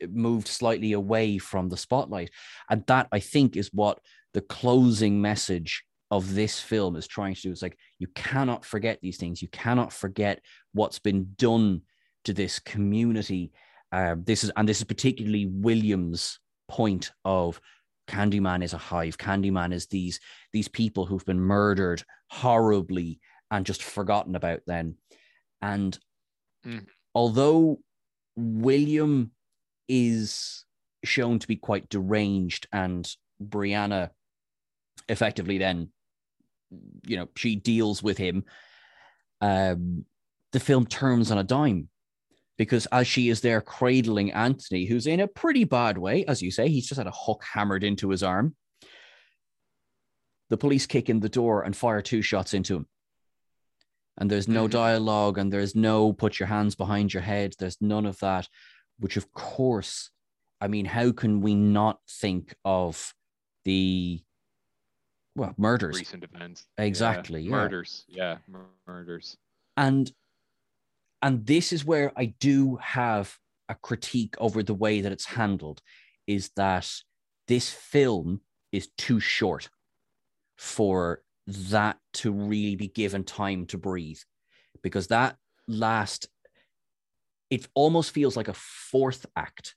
moved 0.10 0.48
slightly 0.48 0.94
away 0.94 1.38
from 1.38 1.70
the 1.70 1.78
spotlight 1.78 2.30
and 2.70 2.84
that 2.88 3.08
i 3.12 3.20
think 3.20 3.58
is 3.58 3.70
what 3.74 4.00
the 4.34 4.42
closing 4.42 5.22
message 5.22 5.84
of 6.10 6.34
this 6.34 6.60
film 6.60 6.96
is 6.96 7.08
trying 7.08 7.36
to 7.36 7.42
do 7.42 7.52
is 7.52 7.62
like 7.62 7.78
you 8.02 8.08
cannot 8.16 8.66
forget 8.66 8.98
these 9.00 9.18
things. 9.18 9.44
You 9.44 9.48
cannot 9.50 9.94
forget 9.94 10.42
what's 10.74 10.98
been 10.98 11.34
done 11.36 11.84
to 12.26 12.34
this 12.34 12.58
community. 12.58 13.52
Uh, 13.92 14.16
this 14.18 14.44
is 14.44 14.52
and 14.58 14.68
this 14.68 14.80
is 14.80 14.86
particularly 14.86 15.46
williams 15.46 16.40
point 16.68 17.12
of 17.26 17.62
candyman 18.08 18.64
is 18.64 18.74
a 18.74 18.78
hive. 18.78 19.20
Candyman 19.20 19.72
is 19.72 19.86
these 19.86 20.20
these 20.52 20.68
people 20.68 21.06
who've 21.06 21.26
been 21.26 21.40
murdered 21.40 22.04
horribly 22.32 23.20
and 23.52 23.66
just 23.66 23.84
forgotten 23.84 24.36
about 24.36 24.62
then 24.66 24.96
and 25.62 26.00
mm. 26.66 26.84
although 27.14 27.78
william 28.36 29.32
is 29.88 30.66
shown 31.04 31.38
to 31.38 31.48
be 31.48 31.58
quite 31.58 31.90
deranged 31.90 32.66
and 32.72 33.16
brianna 33.44 34.10
effectively 35.10 35.58
then 35.58 35.90
you 37.06 37.18
know 37.18 37.28
she 37.36 37.56
deals 37.56 38.02
with 38.02 38.18
him 38.18 38.44
um 39.42 40.06
the 40.52 40.60
film 40.60 40.86
turns 40.86 41.32
on 41.32 41.38
a 41.38 41.44
dime 41.44 41.90
because 42.58 42.86
as 42.88 43.08
she 43.08 43.30
is 43.30 43.42
there 43.42 43.62
cradling 43.62 44.32
anthony 44.32 44.86
who's 44.86 45.08
in 45.08 45.20
a 45.20 45.28
pretty 45.28 45.64
bad 45.64 45.98
way 45.98 46.24
as 46.26 46.42
you 46.42 46.52
say 46.52 46.70
he's 46.70 46.88
just 46.88 46.98
had 46.98 47.08
a 47.08 47.12
hook 47.12 47.44
hammered 47.54 47.84
into 47.84 48.10
his 48.10 48.24
arm. 48.24 48.56
The 50.50 50.58
police 50.58 50.86
kick 50.86 51.10
in 51.10 51.22
the 51.22 51.30
door 51.30 51.64
and 51.64 51.76
fire 51.76 52.02
two 52.02 52.22
shots 52.22 52.54
into 52.54 52.76
him. 52.76 52.86
And 54.18 54.30
there's 54.30 54.50
no 54.50 54.66
mm-hmm. 54.66 54.74
dialogue 54.74 55.38
and 55.38 55.52
there's 55.52 55.76
no 55.76 56.12
put 56.12 56.40
your 56.40 56.48
hands 56.48 56.76
behind 56.76 57.14
your 57.14 57.24
head. 57.24 57.56
There's 57.58 57.78
none 57.82 58.06
of 58.06 58.20
that 58.20 58.48
which 59.02 59.18
of 59.18 59.34
course 59.34 60.12
i 60.62 60.68
mean 60.68 60.86
how 60.86 61.12
can 61.12 61.42
we 61.42 61.54
not 61.54 62.00
think 62.08 62.56
of 62.64 63.14
the 63.66 64.22
well 65.36 65.54
murders 65.58 65.98
recent 65.98 66.24
events 66.24 66.66
exactly 66.78 67.42
yeah. 67.42 67.50
Yeah. 67.50 67.56
murders 67.56 68.06
yeah 68.08 68.38
murders 68.88 69.38
and 69.78 70.12
and 71.22 71.46
this 71.46 71.72
is 71.72 71.86
where 71.86 72.12
i 72.16 72.26
do 72.26 72.78
have 72.78 73.38
a 73.70 73.76
critique 73.76 74.36
over 74.40 74.62
the 74.64 74.74
way 74.74 75.02
that 75.02 75.12
it's 75.12 75.26
handled 75.26 75.82
is 76.28 76.52
that 76.56 76.90
this 77.48 77.70
film 77.70 78.42
is 78.72 78.90
too 78.98 79.20
short 79.20 79.70
for 80.58 81.24
that 81.48 81.98
to 82.14 82.32
really 82.32 82.76
be 82.76 82.88
given 82.88 83.24
time 83.24 83.66
to 83.66 83.78
breathe 83.78 84.20
because 84.84 85.08
that 85.08 85.38
last 85.68 86.28
it 87.50 87.68
almost 87.74 88.12
feels 88.12 88.38
like 88.38 88.48
a 88.48 88.54
fourth 88.54 89.26
act 89.36 89.76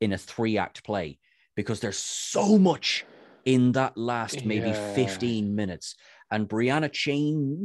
in 0.00 0.12
a 0.12 0.18
three 0.18 0.58
act 0.58 0.84
play 0.84 1.18
because 1.56 1.80
there's 1.80 1.98
so 1.98 2.58
much 2.58 3.04
in 3.44 3.72
that 3.72 3.96
last 3.96 4.44
maybe 4.44 4.68
yeah. 4.68 4.94
15 4.94 5.54
minutes. 5.54 5.96
And 6.30 6.48
Brianna 6.48 6.92
Chain 6.92 7.58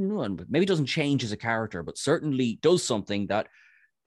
maybe 0.49 0.65
doesn't 0.65 0.87
change 0.87 1.23
as 1.23 1.31
a 1.31 1.37
character, 1.37 1.83
but 1.83 1.97
certainly 1.97 2.57
does 2.61 2.83
something 2.83 3.27
that 3.27 3.47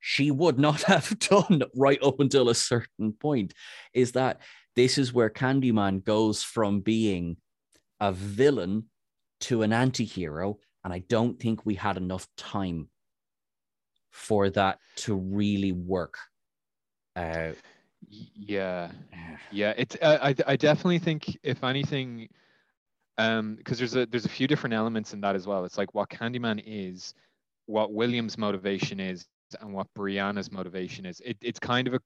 she 0.00 0.30
would 0.30 0.58
not 0.58 0.82
have 0.84 1.18
done 1.18 1.62
right 1.74 2.02
up 2.02 2.20
until 2.20 2.48
a 2.48 2.54
certain 2.54 3.12
point 3.12 3.54
is 3.92 4.12
that 4.12 4.40
this 4.76 4.98
is 4.98 5.12
where 5.12 5.30
Candyman 5.30 6.04
goes 6.04 6.42
from 6.42 6.80
being 6.80 7.36
a 8.00 8.12
villain 8.12 8.84
to 9.40 9.62
an 9.62 9.72
anti-hero 9.72 10.58
and 10.84 10.92
I 10.92 11.00
don't 11.00 11.38
think 11.38 11.66
we 11.66 11.74
had 11.74 11.96
enough 11.96 12.26
time 12.36 12.88
for 14.10 14.48
that 14.50 14.78
to 14.96 15.14
really 15.14 15.72
work. 15.72 16.16
Uh, 17.14 17.52
yeah, 18.08 18.90
yeah. 19.50 19.74
It's 19.76 19.96
uh, 20.00 20.18
I 20.22 20.34
I 20.46 20.56
definitely 20.56 20.98
think 20.98 21.38
if 21.42 21.62
anything, 21.64 22.28
um, 23.18 23.56
because 23.56 23.78
there's 23.78 23.96
a 23.96 24.06
there's 24.06 24.26
a 24.26 24.30
few 24.30 24.46
different 24.46 24.74
elements 24.74 25.12
in 25.12 25.20
that 25.22 25.34
as 25.34 25.46
well. 25.46 25.64
It's 25.64 25.78
like 25.78 25.94
what 25.94 26.08
Candyman 26.08 26.62
is, 26.64 27.14
what 27.66 27.92
William's 27.92 28.38
motivation 28.38 29.00
is, 29.00 29.26
and 29.60 29.72
what 29.72 29.86
Brianna's 29.96 30.50
motivation 30.50 31.06
is. 31.06 31.20
It, 31.24 31.36
it's 31.42 31.58
kind 31.58 31.88
of 31.88 31.94
a, 31.94 32.00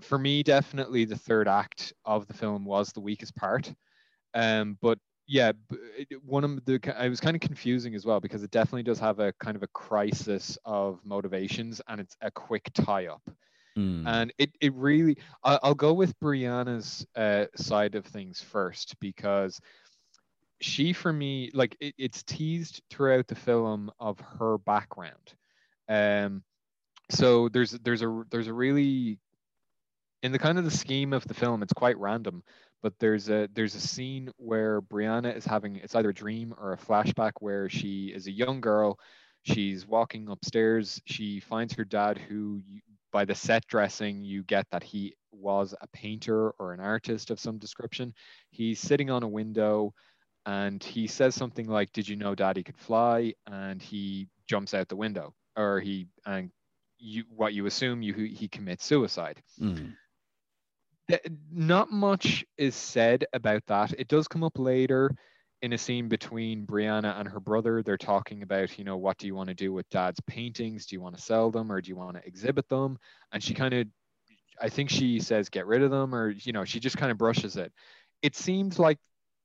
for 0.00 0.18
me, 0.18 0.42
definitely 0.42 1.04
the 1.04 1.16
third 1.16 1.48
act 1.48 1.92
of 2.04 2.26
the 2.26 2.34
film 2.34 2.64
was 2.64 2.92
the 2.92 3.00
weakest 3.00 3.34
part. 3.36 3.72
Um, 4.34 4.78
but 4.80 4.98
yeah, 5.26 5.52
one 6.24 6.44
of 6.44 6.64
the 6.64 6.94
I 6.96 7.08
was 7.08 7.20
kind 7.20 7.36
of 7.36 7.40
confusing 7.40 7.94
as 7.94 8.04
well 8.04 8.20
because 8.20 8.42
it 8.42 8.50
definitely 8.50 8.82
does 8.82 8.98
have 8.98 9.20
a 9.20 9.32
kind 9.34 9.56
of 9.56 9.62
a 9.62 9.68
crisis 9.68 10.58
of 10.64 11.00
motivations 11.04 11.80
and 11.88 12.00
it's 12.00 12.16
a 12.20 12.30
quick 12.30 12.68
tie 12.74 13.06
up. 13.06 13.22
Mm. 13.80 14.06
And 14.06 14.32
it, 14.38 14.50
it 14.60 14.74
really, 14.74 15.16
I'll 15.42 15.74
go 15.74 15.92
with 15.92 16.18
Brianna's 16.20 17.06
uh, 17.16 17.46
side 17.56 17.94
of 17.94 18.04
things 18.04 18.40
first 18.40 18.94
because 19.00 19.60
she, 20.60 20.92
for 20.92 21.12
me, 21.12 21.50
like 21.54 21.76
it, 21.80 21.94
it's 21.96 22.22
teased 22.22 22.82
throughout 22.90 23.26
the 23.26 23.34
film 23.34 23.90
of 23.98 24.20
her 24.38 24.58
background. 24.58 25.34
Um, 25.88 26.42
so 27.10 27.48
there's 27.48 27.72
there's 27.72 28.02
a 28.02 28.22
there's 28.30 28.46
a 28.46 28.52
really 28.52 29.18
in 30.22 30.32
the 30.32 30.38
kind 30.38 30.58
of 30.58 30.64
the 30.64 30.70
scheme 30.70 31.12
of 31.12 31.26
the 31.26 31.34
film, 31.34 31.62
it's 31.62 31.72
quite 31.72 31.98
random, 31.98 32.42
but 32.82 32.92
there's 32.98 33.28
a 33.28 33.48
there's 33.54 33.74
a 33.74 33.80
scene 33.80 34.30
where 34.36 34.82
Brianna 34.82 35.34
is 35.36 35.44
having 35.44 35.76
it's 35.76 35.94
either 35.94 36.10
a 36.10 36.14
dream 36.14 36.54
or 36.58 36.72
a 36.72 36.78
flashback 36.78 37.32
where 37.40 37.68
she 37.68 38.12
is 38.14 38.26
a 38.26 38.32
young 38.32 38.60
girl. 38.60 38.98
She's 39.42 39.86
walking 39.86 40.28
upstairs. 40.28 41.00
She 41.06 41.40
finds 41.40 41.72
her 41.74 41.84
dad, 41.84 42.18
who 42.18 42.60
by 43.12 43.24
the 43.24 43.34
set 43.34 43.66
dressing, 43.66 44.22
you 44.22 44.42
get 44.44 44.66
that 44.70 44.82
he 44.82 45.14
was 45.32 45.74
a 45.80 45.86
painter 45.88 46.50
or 46.58 46.72
an 46.72 46.80
artist 46.80 47.30
of 47.30 47.40
some 47.40 47.58
description. 47.58 48.14
He's 48.50 48.80
sitting 48.80 49.10
on 49.10 49.22
a 49.22 49.28
window 49.28 49.94
and 50.46 50.82
he 50.82 51.06
says 51.06 51.34
something 51.34 51.66
like, 51.68 51.92
Did 51.92 52.08
you 52.08 52.16
know 52.16 52.34
daddy 52.34 52.62
could 52.62 52.78
fly? 52.78 53.34
And 53.46 53.80
he 53.80 54.28
jumps 54.48 54.74
out 54.74 54.88
the 54.88 54.96
window 54.96 55.34
or 55.56 55.80
he, 55.80 56.06
and 56.26 56.50
you, 56.98 57.24
what 57.34 57.54
you 57.54 57.66
assume 57.66 58.02
you, 58.02 58.14
he 58.14 58.48
commits 58.48 58.84
suicide. 58.84 59.42
Mm. 59.60 59.94
Not 61.52 61.90
much 61.90 62.44
is 62.56 62.74
said 62.74 63.26
about 63.32 63.62
that. 63.66 63.92
It 63.98 64.08
does 64.08 64.28
come 64.28 64.44
up 64.44 64.58
later 64.58 65.10
in 65.62 65.72
a 65.74 65.78
scene 65.78 66.08
between 66.08 66.66
Brianna 66.66 67.18
and 67.18 67.28
her 67.28 67.40
brother, 67.40 67.82
they're 67.82 67.98
talking 67.98 68.42
about, 68.42 68.78
you 68.78 68.84
know, 68.84 68.96
what 68.96 69.18
do 69.18 69.26
you 69.26 69.34
want 69.34 69.48
to 69.48 69.54
do 69.54 69.72
with 69.72 69.88
dad's 69.90 70.20
paintings? 70.20 70.86
Do 70.86 70.96
you 70.96 71.02
want 71.02 71.16
to 71.16 71.22
sell 71.22 71.50
them 71.50 71.70
or 71.70 71.80
do 71.80 71.88
you 71.90 71.96
want 71.96 72.16
to 72.16 72.26
exhibit 72.26 72.68
them? 72.68 72.98
And 73.32 73.42
she 73.42 73.52
kind 73.52 73.74
of, 73.74 73.86
I 74.60 74.68
think 74.68 74.90
she 74.90 75.20
says, 75.20 75.48
get 75.48 75.66
rid 75.66 75.82
of 75.82 75.90
them, 75.90 76.14
or, 76.14 76.30
you 76.30 76.52
know, 76.52 76.64
she 76.64 76.80
just 76.80 76.98
kind 76.98 77.10
of 77.10 77.18
brushes 77.18 77.56
it. 77.56 77.72
It 78.22 78.36
seems 78.36 78.78
like, 78.78 78.98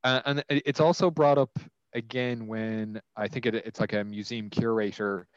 uh, 0.04 0.22
and 0.26 0.44
it's 0.50 0.82
also 0.82 1.10
brought 1.10 1.38
up 1.38 1.58
again 1.94 2.48
when 2.48 3.02
I 3.16 3.28
think 3.28 3.46
it, 3.46 3.56
it's 3.56 3.80
like 3.80 3.94
a 3.94 4.04
museum 4.04 4.50
curator 4.50 5.28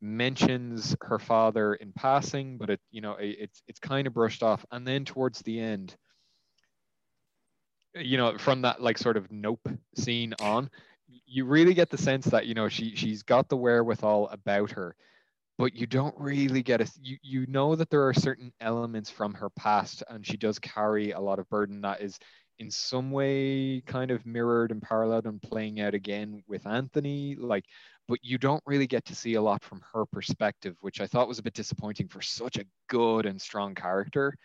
mentions 0.00 0.96
her 1.00 1.18
father 1.18 1.74
in 1.74 1.92
passing, 1.92 2.56
but 2.56 2.70
it, 2.70 2.80
you 2.90 3.00
know, 3.00 3.14
it, 3.14 3.36
it's, 3.40 3.62
it's 3.66 3.80
kind 3.80 4.06
of 4.06 4.14
brushed 4.14 4.42
off. 4.42 4.64
And 4.70 4.86
then 4.86 5.04
towards 5.04 5.40
the 5.40 5.58
end, 5.58 5.96
you 7.94 8.16
know, 8.16 8.36
from 8.38 8.62
that 8.62 8.80
like 8.80 8.98
sort 8.98 9.16
of 9.16 9.30
nope 9.30 9.68
scene 9.96 10.34
on, 10.40 10.70
you 11.26 11.44
really 11.44 11.74
get 11.74 11.90
the 11.90 11.98
sense 11.98 12.26
that 12.26 12.46
you 12.46 12.54
know 12.54 12.68
she 12.68 12.94
she's 12.96 13.22
got 13.22 13.48
the 13.48 13.56
wherewithal 13.56 14.28
about 14.28 14.70
her, 14.72 14.96
but 15.58 15.74
you 15.74 15.86
don't 15.86 16.14
really 16.18 16.62
get 16.62 16.80
a 16.80 16.90
you 17.00 17.16
you 17.22 17.46
know 17.46 17.74
that 17.76 17.90
there 17.90 18.06
are 18.06 18.14
certain 18.14 18.52
elements 18.60 19.10
from 19.10 19.34
her 19.34 19.50
past, 19.50 20.02
and 20.08 20.26
she 20.26 20.36
does 20.36 20.58
carry 20.58 21.12
a 21.12 21.20
lot 21.20 21.38
of 21.38 21.48
burden 21.48 21.80
that 21.82 22.00
is 22.00 22.18
in 22.58 22.70
some 22.70 23.10
way 23.10 23.80
kind 23.86 24.10
of 24.10 24.24
mirrored 24.26 24.70
and 24.70 24.80
paralleled 24.82 25.26
and 25.26 25.42
playing 25.42 25.80
out 25.80 25.94
again 25.94 26.42
with 26.48 26.66
Anthony, 26.66 27.36
like. 27.36 27.64
But 28.06 28.18
you 28.22 28.36
don't 28.36 28.62
really 28.66 28.86
get 28.86 29.06
to 29.06 29.14
see 29.14 29.32
a 29.32 29.40
lot 29.40 29.64
from 29.64 29.82
her 29.94 30.04
perspective, 30.04 30.76
which 30.82 31.00
I 31.00 31.06
thought 31.06 31.26
was 31.26 31.38
a 31.38 31.42
bit 31.42 31.54
disappointing 31.54 32.08
for 32.08 32.20
such 32.20 32.58
a 32.58 32.66
good 32.86 33.24
and 33.24 33.40
strong 33.40 33.74
character 33.74 34.36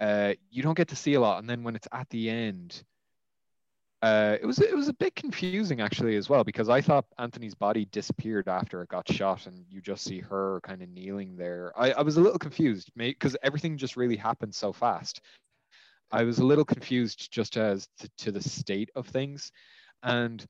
uh, 0.00 0.34
you 0.50 0.62
don't 0.62 0.76
get 0.76 0.88
to 0.88 0.96
see 0.96 1.14
a 1.14 1.20
lot. 1.20 1.40
And 1.40 1.48
then 1.48 1.62
when 1.62 1.76
it's 1.76 1.88
at 1.92 2.08
the 2.10 2.30
end, 2.30 2.82
uh, 4.00 4.36
it 4.40 4.46
was 4.46 4.60
it 4.60 4.76
was 4.76 4.88
a 4.88 4.94
bit 4.94 5.16
confusing 5.16 5.80
actually 5.80 6.16
as 6.16 6.28
well 6.28 6.44
because 6.44 6.68
I 6.68 6.80
thought 6.80 7.04
Anthony's 7.18 7.54
body 7.54 7.84
disappeared 7.86 8.48
after 8.48 8.80
it 8.82 8.88
got 8.88 9.10
shot, 9.10 9.46
and 9.46 9.64
you 9.68 9.80
just 9.80 10.04
see 10.04 10.20
her 10.20 10.60
kind 10.62 10.82
of 10.82 10.88
kneeling 10.88 11.36
there. 11.36 11.72
I, 11.76 11.92
I 11.92 12.02
was 12.02 12.16
a 12.16 12.20
little 12.20 12.38
confused 12.38 12.92
because 12.96 13.36
everything 13.42 13.76
just 13.76 13.96
really 13.96 14.16
happened 14.16 14.54
so 14.54 14.72
fast. 14.72 15.20
I 16.12 16.22
was 16.22 16.38
a 16.38 16.44
little 16.44 16.64
confused 16.64 17.30
just 17.32 17.56
as 17.56 17.88
to, 17.98 18.08
to 18.18 18.32
the 18.32 18.40
state 18.40 18.90
of 18.94 19.08
things, 19.08 19.50
and 20.04 20.46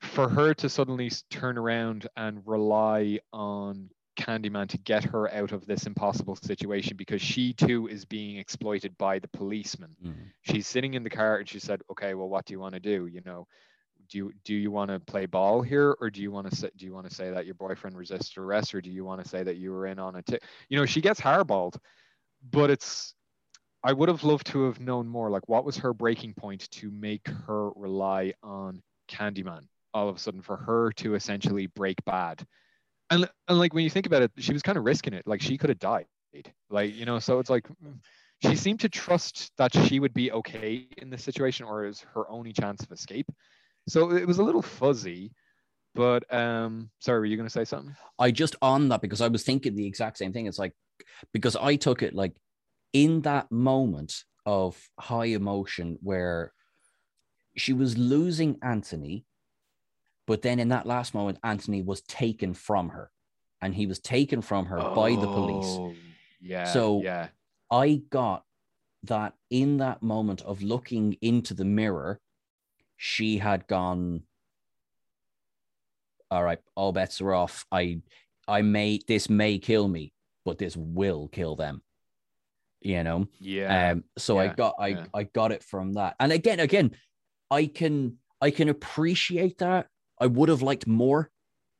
for 0.00 0.28
her 0.28 0.54
to 0.54 0.70
suddenly 0.70 1.10
turn 1.30 1.58
around 1.58 2.06
and 2.16 2.42
rely 2.46 3.20
on 3.32 3.90
Candyman 4.16 4.68
to 4.68 4.78
get 4.78 5.04
her 5.04 5.32
out 5.32 5.52
of 5.52 5.66
this 5.66 5.86
impossible 5.86 6.36
situation 6.36 6.96
because 6.96 7.22
she 7.22 7.52
too 7.52 7.86
is 7.86 8.04
being 8.04 8.36
exploited 8.36 8.96
by 8.98 9.18
the 9.18 9.28
policeman. 9.28 9.94
Mm-hmm. 10.04 10.22
She's 10.42 10.66
sitting 10.66 10.94
in 10.94 11.04
the 11.04 11.10
car 11.10 11.38
and 11.38 11.48
she 11.48 11.58
said, 11.58 11.82
"Okay, 11.90 12.14
well, 12.14 12.28
what 12.28 12.44
do 12.44 12.54
you 12.54 12.60
want 12.60 12.74
to 12.74 12.80
do? 12.80 13.06
You 13.06 13.20
know, 13.24 13.46
do 14.08 14.18
you 14.18 14.32
do 14.44 14.54
you 14.54 14.70
want 14.70 14.90
to 14.90 15.00
play 15.00 15.26
ball 15.26 15.62
here, 15.62 15.96
or 16.00 16.10
do 16.10 16.22
you 16.22 16.30
want 16.30 16.50
to 16.50 16.56
say 16.56 16.70
do 16.76 16.86
you 16.86 16.92
want 16.92 17.08
to 17.08 17.14
say 17.14 17.30
that 17.30 17.46
your 17.46 17.54
boyfriend 17.54 17.96
resisted 17.96 18.38
arrest, 18.38 18.74
or 18.74 18.80
do 18.80 18.90
you 18.90 19.04
want 19.04 19.22
to 19.22 19.28
say 19.28 19.42
that 19.42 19.56
you 19.56 19.72
were 19.72 19.86
in 19.86 19.98
on 19.98 20.16
it? 20.16 20.26
T-? 20.26 20.38
You 20.68 20.78
know, 20.78 20.86
she 20.86 21.00
gets 21.00 21.20
hardballed, 21.20 21.76
but 22.50 22.70
it's. 22.70 23.14
I 23.84 23.92
would 23.92 24.08
have 24.08 24.24
loved 24.24 24.46
to 24.48 24.64
have 24.64 24.80
known 24.80 25.06
more. 25.06 25.30
Like, 25.30 25.48
what 25.48 25.64
was 25.64 25.76
her 25.76 25.92
breaking 25.92 26.34
point 26.34 26.68
to 26.72 26.90
make 26.90 27.28
her 27.46 27.70
rely 27.70 28.32
on 28.42 28.82
Candyman 29.08 29.68
all 29.94 30.08
of 30.08 30.16
a 30.16 30.18
sudden 30.18 30.42
for 30.42 30.56
her 30.56 30.90
to 30.92 31.14
essentially 31.14 31.68
break 31.68 32.04
bad? 32.04 32.44
And, 33.10 33.28
and 33.48 33.58
like 33.58 33.74
when 33.74 33.84
you 33.84 33.90
think 33.90 34.06
about 34.06 34.22
it 34.22 34.32
she 34.38 34.52
was 34.52 34.62
kind 34.62 34.78
of 34.78 34.84
risking 34.84 35.14
it 35.14 35.26
like 35.26 35.40
she 35.40 35.56
could 35.56 35.70
have 35.70 35.78
died 35.78 36.06
like 36.70 36.94
you 36.94 37.04
know 37.04 37.18
so 37.18 37.38
it's 37.38 37.50
like 37.50 37.66
she 38.42 38.54
seemed 38.54 38.80
to 38.80 38.88
trust 38.88 39.50
that 39.56 39.72
she 39.74 39.98
would 40.00 40.12
be 40.12 40.30
okay 40.32 40.86
in 40.98 41.10
this 41.10 41.24
situation 41.24 41.64
or 41.64 41.86
is 41.86 42.00
her 42.14 42.30
only 42.30 42.52
chance 42.52 42.82
of 42.82 42.92
escape. 42.92 43.26
So 43.88 44.12
it 44.12 44.26
was 44.26 44.38
a 44.38 44.42
little 44.42 44.62
fuzzy 44.62 45.32
but 45.94 46.32
um 46.34 46.90
sorry 47.00 47.20
were 47.20 47.24
you 47.24 47.36
going 47.36 47.48
to 47.48 47.52
say 47.52 47.64
something? 47.64 47.94
I 48.18 48.30
just 48.30 48.56
on 48.60 48.88
that 48.90 49.00
because 49.00 49.22
i 49.22 49.28
was 49.28 49.42
thinking 49.44 49.74
the 49.74 49.86
exact 49.86 50.18
same 50.18 50.32
thing 50.32 50.46
it's 50.46 50.58
like 50.58 50.74
because 51.32 51.56
i 51.56 51.76
took 51.76 52.02
it 52.02 52.14
like 52.14 52.34
in 52.92 53.22
that 53.22 53.50
moment 53.50 54.24
of 54.44 54.78
high 54.98 55.26
emotion 55.26 55.98
where 56.02 56.52
she 57.56 57.72
was 57.72 57.96
losing 57.96 58.58
anthony 58.62 59.24
but 60.26 60.42
then 60.42 60.58
in 60.58 60.68
that 60.68 60.86
last 60.86 61.14
moment, 61.14 61.38
Anthony 61.44 61.82
was 61.82 62.02
taken 62.02 62.52
from 62.52 62.90
her 62.90 63.10
and 63.62 63.74
he 63.74 63.86
was 63.86 63.98
taken 63.98 64.42
from 64.42 64.66
her 64.66 64.78
oh, 64.78 64.94
by 64.94 65.10
the 65.10 65.26
police. 65.26 65.66
Oh, 65.66 65.94
yeah. 66.40 66.64
So 66.64 67.00
yeah. 67.02 67.28
I 67.70 68.02
got 68.10 68.44
that 69.04 69.34
in 69.50 69.78
that 69.78 70.02
moment 70.02 70.42
of 70.42 70.62
looking 70.62 71.16
into 71.22 71.54
the 71.54 71.64
mirror, 71.64 72.20
she 72.96 73.38
had 73.38 73.66
gone, 73.66 74.22
all 76.30 76.42
right, 76.42 76.58
all 76.74 76.92
bets 76.92 77.20
are 77.20 77.32
off. 77.32 77.64
I 77.70 78.00
I 78.48 78.62
may 78.62 79.00
this 79.06 79.30
may 79.30 79.58
kill 79.58 79.88
me, 79.88 80.12
but 80.44 80.58
this 80.58 80.76
will 80.76 81.28
kill 81.28 81.56
them. 81.56 81.82
You 82.80 83.02
know? 83.04 83.28
Yeah. 83.40 83.92
Um, 83.92 84.04
so 84.18 84.40
yeah. 84.40 84.50
I 84.50 84.54
got 84.54 84.74
I 84.78 84.88
yeah. 84.88 85.04
I 85.14 85.22
got 85.24 85.52
it 85.52 85.62
from 85.62 85.94
that. 85.94 86.16
And 86.18 86.32
again, 86.32 86.60
again, 86.60 86.92
I 87.50 87.66
can 87.66 88.18
I 88.40 88.50
can 88.50 88.68
appreciate 88.68 89.58
that 89.58 89.86
I 90.18 90.26
would 90.26 90.48
have 90.48 90.62
liked 90.62 90.86
more, 90.86 91.30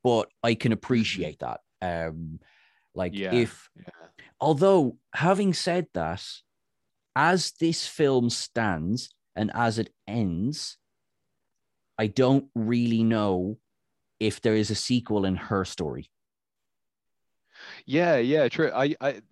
but 0.02 0.28
I 0.42 0.54
can 0.54 0.70
mm-hmm. 0.70 0.74
appreciate 0.74 1.40
that. 1.40 1.60
Um, 1.82 2.40
like 2.94 3.12
yeah, 3.14 3.34
if, 3.34 3.68
yeah. 3.76 3.90
although 4.40 4.96
having 5.14 5.52
said 5.52 5.86
that, 5.94 6.22
as 7.14 7.52
this 7.52 7.86
film 7.86 8.30
stands 8.30 9.14
and 9.34 9.50
as 9.54 9.78
it 9.78 9.92
ends, 10.06 10.76
I 11.98 12.06
don't 12.08 12.46
really 12.54 13.02
know 13.02 13.58
if 14.20 14.40
there 14.40 14.54
is 14.54 14.70
a 14.70 14.74
sequel 14.74 15.24
in 15.24 15.36
her 15.36 15.64
story. 15.64 16.10
Yeah, 17.84 18.16
yeah, 18.16 18.48
true. 18.48 18.70
I, 18.74 18.94
I, 19.00 19.22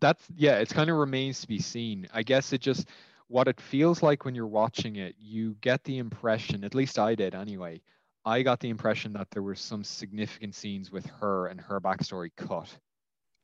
that's 0.00 0.24
yeah. 0.34 0.58
It's 0.58 0.72
kind 0.72 0.88
of 0.90 0.96
remains 0.96 1.40
to 1.40 1.48
be 1.48 1.58
seen. 1.58 2.08
I 2.12 2.22
guess 2.22 2.52
it 2.52 2.60
just 2.60 2.88
what 3.28 3.48
it 3.48 3.60
feels 3.60 4.02
like 4.02 4.24
when 4.24 4.34
you're 4.34 4.46
watching 4.46 4.96
it. 4.96 5.14
You 5.18 5.56
get 5.60 5.84
the 5.84 5.98
impression, 5.98 6.64
at 6.64 6.74
least 6.74 6.98
I 6.98 7.14
did 7.14 7.34
anyway, 7.34 7.80
I 8.24 8.42
got 8.42 8.60
the 8.60 8.68
impression 8.68 9.12
that 9.14 9.28
there 9.30 9.42
were 9.42 9.54
some 9.54 9.82
significant 9.82 10.54
scenes 10.54 10.90
with 10.90 11.06
her 11.20 11.46
and 11.46 11.60
her 11.60 11.80
backstory 11.80 12.30
cut 12.36 12.68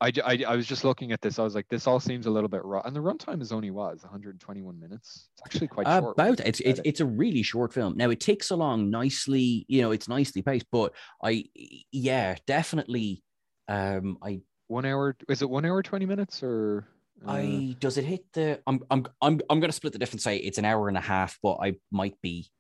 I, 0.00 0.12
I, 0.24 0.44
I 0.48 0.56
was 0.56 0.66
just 0.66 0.84
looking 0.84 1.12
at 1.12 1.22
this. 1.22 1.38
I 1.38 1.42
was 1.42 1.54
like, 1.54 1.68
this 1.68 1.86
all 1.86 2.00
seems 2.00 2.26
a 2.26 2.30
little 2.30 2.48
bit 2.48 2.64
raw. 2.64 2.82
And 2.84 2.94
the 2.94 3.00
runtime 3.00 3.40
is 3.40 3.50
only 3.50 3.70
was 3.70 4.02
121 4.02 4.78
minutes. 4.78 5.28
It's 5.32 5.42
actually 5.46 5.68
quite 5.68 5.86
short. 5.86 6.16
About 6.16 6.40
it's 6.40 6.60
it's 6.60 6.80
it's 6.84 7.00
a 7.00 7.06
really 7.06 7.42
short 7.42 7.72
film. 7.72 7.96
Now 7.96 8.10
it 8.10 8.20
takes 8.20 8.50
along 8.50 8.90
nicely. 8.90 9.64
You 9.68 9.82
know, 9.82 9.92
it's 9.92 10.08
nicely 10.08 10.42
paced. 10.42 10.66
But 10.70 10.92
I, 11.22 11.46
yeah, 11.92 12.36
definitely. 12.46 13.22
Um, 13.68 14.18
I 14.22 14.40
one 14.66 14.84
hour. 14.84 15.16
Is 15.30 15.40
it 15.40 15.48
one 15.48 15.64
hour 15.64 15.82
20 15.82 16.04
minutes 16.04 16.42
or? 16.42 16.86
uh, 17.26 17.32
I 17.32 17.76
does 17.80 17.96
it 17.96 18.04
hit 18.04 18.26
the? 18.34 18.60
I'm 18.66 18.80
I'm 18.90 19.06
I'm 19.22 19.40
I'm 19.48 19.60
gonna 19.60 19.72
split 19.72 19.94
the 19.94 19.98
difference. 19.98 20.24
Say 20.24 20.36
it's 20.36 20.58
an 20.58 20.66
hour 20.66 20.88
and 20.88 20.98
a 20.98 21.02
half, 21.02 21.38
but 21.42 21.56
I 21.62 21.76
might 21.90 22.20
be, 22.20 22.50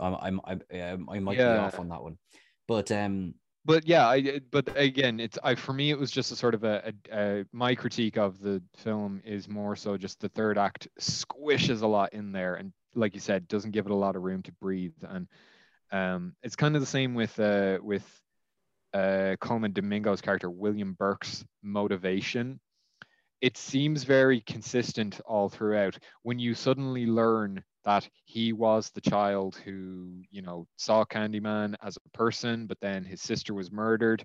I'm 0.00 0.40
I'm 0.44 0.60
I, 0.72 0.80
um, 0.80 1.08
I 1.10 1.18
might 1.20 1.38
be 1.38 1.44
off 1.44 1.78
on 1.78 1.88
that 1.88 2.02
one. 2.02 2.18
But 2.68 2.90
um, 2.92 3.34
but 3.66 3.86
yeah, 3.86 4.06
I 4.06 4.40
but 4.50 4.70
again, 4.76 5.18
it's 5.18 5.38
I 5.42 5.56
for 5.56 5.72
me 5.72 5.90
it 5.90 5.98
was 5.98 6.10
just 6.10 6.30
a 6.30 6.36
sort 6.36 6.54
of 6.54 6.64
a, 6.64 6.92
a, 7.10 7.40
a 7.40 7.44
my 7.52 7.74
critique 7.74 8.16
of 8.16 8.40
the 8.40 8.62
film 8.76 9.20
is 9.24 9.48
more 9.48 9.74
so 9.74 9.96
just 9.96 10.20
the 10.20 10.28
third 10.28 10.56
act 10.56 10.86
squishes 11.00 11.82
a 11.82 11.86
lot 11.86 12.12
in 12.12 12.32
there 12.32 12.54
and 12.54 12.72
like 12.94 13.14
you 13.14 13.20
said 13.20 13.48
doesn't 13.48 13.72
give 13.72 13.86
it 13.86 13.92
a 13.92 13.96
lot 13.96 14.16
of 14.16 14.22
room 14.22 14.42
to 14.42 14.52
breathe 14.52 14.94
and 15.02 15.28
um 15.92 16.34
it's 16.42 16.56
kind 16.56 16.74
of 16.74 16.80
the 16.80 16.86
same 16.86 17.14
with 17.14 17.38
uh 17.38 17.78
with 17.82 18.04
uh 18.94 19.36
Colman 19.40 19.72
Domingo's 19.72 20.20
character 20.20 20.50
William 20.50 20.94
Burke's 20.94 21.44
motivation. 21.62 22.60
It 23.40 23.56
seems 23.56 24.04
very 24.04 24.40
consistent 24.40 25.20
all 25.26 25.48
throughout. 25.48 25.98
When 26.22 26.38
you 26.38 26.54
suddenly 26.54 27.06
learn 27.06 27.62
that 27.84 28.08
he 28.24 28.52
was 28.52 28.90
the 28.90 29.00
child 29.00 29.56
who, 29.64 30.22
you 30.30 30.42
know, 30.42 30.66
saw 30.76 31.04
Candyman 31.04 31.76
as 31.82 31.96
a 31.96 32.16
person, 32.16 32.66
but 32.66 32.80
then 32.80 33.04
his 33.04 33.22
sister 33.22 33.54
was 33.54 33.70
murdered. 33.70 34.24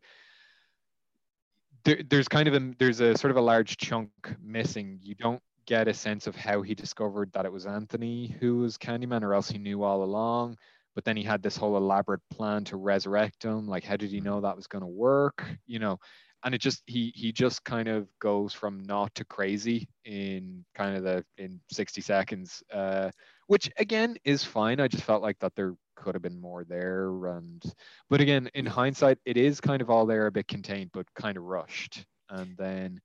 There, 1.83 2.01
there's 2.09 2.27
kind 2.27 2.47
of 2.47 2.55
a 2.55 2.73
there's 2.79 2.99
a 2.99 3.17
sort 3.17 3.31
of 3.31 3.37
a 3.37 3.41
large 3.41 3.77
chunk 3.77 4.09
missing. 4.41 4.99
You 5.01 5.15
don't 5.15 5.41
get 5.65 5.87
a 5.87 5.93
sense 5.93 6.25
of 6.25 6.35
how 6.35 6.61
he 6.61 6.73
discovered 6.73 7.31
that 7.33 7.45
it 7.45 7.51
was 7.51 7.65
Anthony 7.65 8.35
who 8.39 8.57
was 8.57 8.77
Candyman, 8.77 9.23
or 9.23 9.33
else 9.33 9.49
he 9.49 9.57
knew 9.57 9.83
all 9.83 10.03
along. 10.03 10.57
But 10.95 11.05
then 11.05 11.15
he 11.15 11.23
had 11.23 11.41
this 11.41 11.55
whole 11.55 11.77
elaborate 11.77 12.21
plan 12.29 12.63
to 12.65 12.77
resurrect 12.77 13.43
him. 13.43 13.67
Like, 13.67 13.83
how 13.83 13.95
did 13.95 14.09
he 14.09 14.17
hmm. 14.17 14.25
know 14.25 14.41
that 14.41 14.55
was 14.55 14.67
going 14.67 14.81
to 14.81 14.87
work? 14.87 15.45
You 15.67 15.79
know, 15.79 15.99
and 16.43 16.55
it 16.55 16.59
just 16.61 16.83
he 16.85 17.11
he 17.15 17.31
just 17.31 17.63
kind 17.63 17.87
of 17.87 18.07
goes 18.19 18.53
from 18.53 18.83
not 18.83 19.13
to 19.15 19.25
crazy 19.25 19.87
in 20.05 20.65
kind 20.75 20.95
of 20.97 21.03
the 21.03 21.23
in 21.37 21.59
60 21.71 22.01
seconds 22.01 22.63
uh 22.73 23.11
which 23.47 23.69
again 23.77 24.15
is 24.23 24.45
fine. 24.45 24.79
I 24.79 24.87
just 24.87 25.03
felt 25.03 25.21
like 25.21 25.37
that 25.39 25.53
there 25.55 25.75
could 25.97 26.15
have 26.15 26.21
been 26.21 26.39
more 26.39 26.63
there 26.63 27.09
and 27.27 27.61
but 28.09 28.21
again 28.21 28.49
in 28.53 28.65
hindsight 28.65 29.17
it 29.25 29.35
is 29.37 29.59
kind 29.59 29.81
of 29.81 29.89
all 29.89 30.05
there 30.05 30.27
a 30.27 30.31
bit 30.31 30.47
contained 30.47 30.91
but 30.93 31.05
kind 31.15 31.37
of 31.37 31.43
rushed. 31.43 32.05
And 32.29 32.55
then 32.57 33.01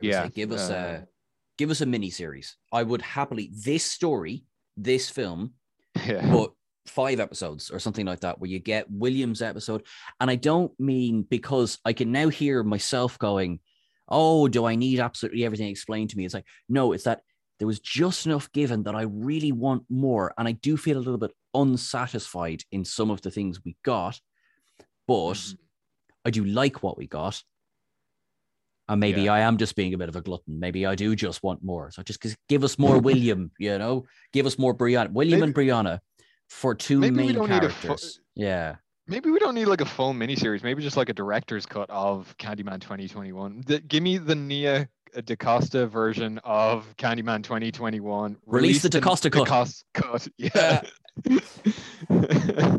Yeah, 0.00 0.24
say 0.24 0.30
give 0.30 0.52
us 0.52 0.68
uh, 0.68 1.02
a 1.02 1.06
give 1.58 1.70
us 1.70 1.80
a 1.80 1.86
mini 1.86 2.10
series. 2.10 2.56
I 2.72 2.82
would 2.82 3.02
happily 3.02 3.50
this 3.52 3.84
story, 3.84 4.44
this 4.76 5.08
film, 5.08 5.54
yeah. 6.06 6.28
but 6.30 6.52
five 6.90 7.20
episodes 7.20 7.70
or 7.70 7.78
something 7.78 8.06
like 8.06 8.20
that, 8.20 8.38
where 8.40 8.50
you 8.50 8.58
get 8.58 8.90
Williams' 8.90 9.42
episode. 9.42 9.84
And 10.20 10.30
I 10.30 10.36
don't 10.36 10.72
mean 10.78 11.22
because 11.22 11.78
I 11.84 11.92
can 11.92 12.12
now 12.12 12.28
hear 12.28 12.62
myself 12.62 13.18
going, 13.18 13.60
Oh, 14.08 14.46
do 14.46 14.64
I 14.64 14.76
need 14.76 15.00
absolutely 15.00 15.44
everything 15.44 15.68
explained 15.68 16.10
to 16.10 16.16
me? 16.16 16.24
It's 16.24 16.34
like, 16.34 16.46
no, 16.68 16.92
it's 16.92 17.04
that 17.04 17.22
there 17.58 17.66
was 17.66 17.80
just 17.80 18.24
enough 18.26 18.52
given 18.52 18.84
that 18.84 18.94
I 18.94 19.02
really 19.02 19.50
want 19.50 19.82
more. 19.88 20.32
And 20.38 20.46
I 20.46 20.52
do 20.52 20.76
feel 20.76 20.96
a 20.96 21.00
little 21.00 21.18
bit 21.18 21.32
unsatisfied 21.54 22.62
in 22.70 22.84
some 22.84 23.10
of 23.10 23.22
the 23.22 23.30
things 23.32 23.64
we 23.64 23.76
got, 23.82 24.20
but 25.08 25.32
Mhm. 25.34 25.58
I 26.24 26.30
do 26.30 26.44
like 26.44 26.82
what 26.84 26.96
we 26.96 27.06
got. 27.08 27.42
And 28.88 29.00
maybe 29.00 29.22
Yeah. 29.22 29.32
I 29.34 29.40
am 29.40 29.56
just 29.56 29.74
being 29.74 29.94
a 29.94 29.98
bit 29.98 30.08
of 30.08 30.14
a 30.16 30.20
glutton. 30.20 30.60
Maybe 30.60 30.86
I 30.86 30.94
do 30.94 31.16
just 31.16 31.42
want 31.42 31.64
more. 31.64 31.90
So 31.90 32.02
just 32.04 32.20
give 32.48 32.62
us 32.62 32.78
more 32.78 32.98
William, 33.00 33.50
you 33.58 33.76
know, 33.78 34.06
give 34.32 34.46
us 34.46 34.58
more 34.58 34.74
Brianna. 34.74 35.10
William 35.12 35.42
and 35.42 35.54
Brianna 35.54 35.98
for 36.48 36.74
two 36.74 36.98
maybe 37.00 37.16
we 37.16 37.26
main 37.26 37.34
don't 37.34 37.50
need 37.50 37.64
a 37.64 37.70
fu- 37.70 37.88
characters. 37.88 38.20
yeah. 38.34 38.76
Maybe 39.08 39.30
we 39.30 39.38
don't 39.38 39.54
need 39.54 39.66
like 39.66 39.80
a 39.80 39.86
full 39.86 40.12
miniseries. 40.12 40.64
Maybe 40.64 40.82
just 40.82 40.96
like 40.96 41.08
a 41.08 41.12
director's 41.14 41.64
cut 41.64 41.88
of 41.90 42.34
Candyman 42.38 42.80
2021. 42.80 43.62
The, 43.64 43.78
give 43.78 44.02
me 44.02 44.18
the 44.18 44.34
Nia 44.34 44.88
DaCosta 45.24 45.86
version 45.86 46.38
of 46.42 46.92
Candyman 46.96 47.44
2021. 47.44 48.36
Release 48.46 48.82
the 48.82 48.88
DaCosta 48.88 49.30
cut. 49.30 49.44
DaCosta 49.44 49.84
cut. 49.94 50.28
Yeah. 50.38 50.82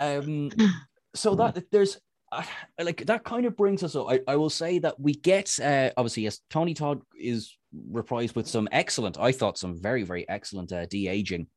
Um, 0.00 0.50
so 1.14 1.34
that 1.34 1.64
there's 1.72 1.98
uh, 2.30 2.44
like 2.80 3.04
that 3.06 3.24
kind 3.24 3.46
of 3.46 3.56
brings 3.56 3.82
us 3.82 3.96
up. 3.96 4.06
I, 4.08 4.20
I 4.28 4.36
will 4.36 4.50
say 4.50 4.78
that 4.78 5.00
we 5.00 5.14
get 5.14 5.58
uh, 5.58 5.90
obviously 5.96 6.22
yes, 6.22 6.38
Tony 6.50 6.72
Todd 6.72 7.00
is 7.18 7.56
reprised 7.90 8.36
with 8.36 8.46
some 8.46 8.68
excellent, 8.70 9.18
I 9.18 9.32
thought 9.32 9.58
some 9.58 9.80
very 9.80 10.04
very 10.04 10.28
excellent 10.28 10.70
uh, 10.72 10.86
de 10.86 11.08
aging 11.08 11.48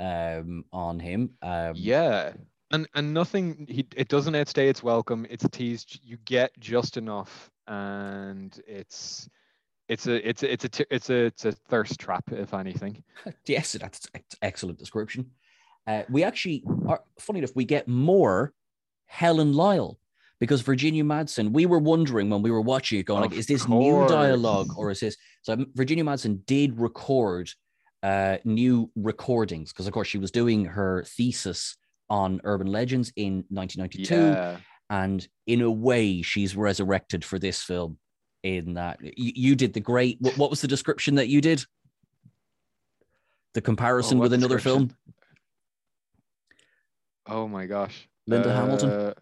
um 0.00 0.64
on 0.72 0.98
him. 0.98 1.30
Um, 1.42 1.74
yeah. 1.76 2.32
And 2.72 2.88
and 2.94 3.12
nothing 3.12 3.66
he 3.68 3.86
it 3.96 4.08
doesn't 4.08 4.34
outstay 4.34 4.68
its 4.68 4.82
welcome. 4.82 5.26
It's 5.28 5.46
teased. 5.50 6.00
You 6.02 6.16
get 6.24 6.52
just 6.60 6.96
enough, 6.96 7.50
and 7.66 8.58
it's 8.66 9.28
it's 9.88 10.06
a 10.06 10.28
it's 10.28 10.42
a, 10.44 10.52
it's 10.52 10.64
a 10.64 10.94
it's 10.94 11.10
a 11.10 11.24
it's 11.24 11.44
a 11.44 11.52
thirst 11.52 11.98
trap, 11.98 12.24
if 12.30 12.54
anything. 12.54 13.02
yes, 13.46 13.72
that's 13.72 14.08
excellent 14.40 14.78
description. 14.78 15.30
Uh, 15.86 16.04
we 16.08 16.22
actually 16.22 16.62
are 16.86 17.02
funny 17.18 17.40
enough. 17.40 17.56
We 17.56 17.64
get 17.64 17.88
more 17.88 18.52
Helen 19.06 19.52
Lyle 19.52 19.98
because 20.38 20.60
Virginia 20.60 21.02
Madsen. 21.02 21.52
We 21.52 21.66
were 21.66 21.80
wondering 21.80 22.30
when 22.30 22.42
we 22.42 22.52
were 22.52 22.60
watching 22.60 23.00
it, 23.00 23.06
going 23.06 23.24
Of 23.24 23.32
like, 23.32 23.38
is 23.38 23.46
this 23.46 23.66
new 23.66 24.06
dialogue 24.06 24.72
or 24.76 24.92
is 24.92 25.00
this? 25.00 25.16
So 25.42 25.56
Virginia 25.74 26.04
Madsen 26.04 26.46
did 26.46 26.78
record 26.78 27.50
uh, 28.02 28.38
new 28.44 28.90
recordings 28.96 29.72
because, 29.72 29.86
of 29.86 29.92
course, 29.92 30.08
she 30.08 30.18
was 30.18 30.30
doing 30.30 30.64
her 30.64 31.04
thesis 31.04 31.76
on 32.08 32.40
urban 32.44 32.66
legends 32.66 33.12
in 33.16 33.44
1992, 33.48 34.14
Yeah. 34.14 34.56
and 34.88 35.26
in 35.46 35.60
a 35.62 35.70
way, 35.70 36.22
she's 36.22 36.56
resurrected 36.56 37.24
for 37.24 37.38
this 37.38 37.62
film. 37.62 37.98
In 38.42 38.74
that, 38.74 38.98
you, 39.02 39.32
you 39.34 39.54
did 39.54 39.74
the 39.74 39.80
great. 39.80 40.16
What, 40.20 40.38
what 40.38 40.48
was 40.50 40.62
the 40.62 40.68
description 40.68 41.16
that 41.16 41.28
you 41.28 41.42
did? 41.42 41.62
The 43.52 43.60
comparison 43.60 44.18
what 44.18 44.24
with 44.24 44.32
another 44.32 44.58
film. 44.58 44.96
Oh 47.26 47.46
my 47.46 47.66
gosh. 47.66 48.08
Linda 48.26 48.52
Hamilton? 48.52 48.90
Uh, 48.90 49.14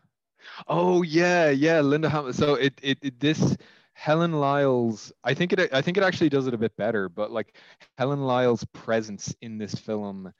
Oh 0.66 1.02
yeah, 1.02 1.50
yeah, 1.50 1.80
Linda 1.80 2.08
Hamilton. 2.08 2.34
So 2.34 2.54
it, 2.54 2.78
it 2.82 2.98
it 3.02 3.20
this 3.20 3.56
Helen 3.98 4.30
Lyle's 4.30 5.12
I 5.24 5.34
think 5.34 5.52
it 5.52 5.70
I 5.72 5.82
think 5.82 5.96
it 5.96 6.04
actually 6.04 6.28
does 6.28 6.46
it 6.46 6.54
a 6.54 6.58
bit 6.58 6.76
better, 6.76 7.08
but 7.08 7.32
like 7.32 7.56
Helen 7.98 8.20
Lyle's 8.20 8.64
presence 8.72 9.34
in 9.42 9.58
this 9.58 9.74
film 9.74 10.32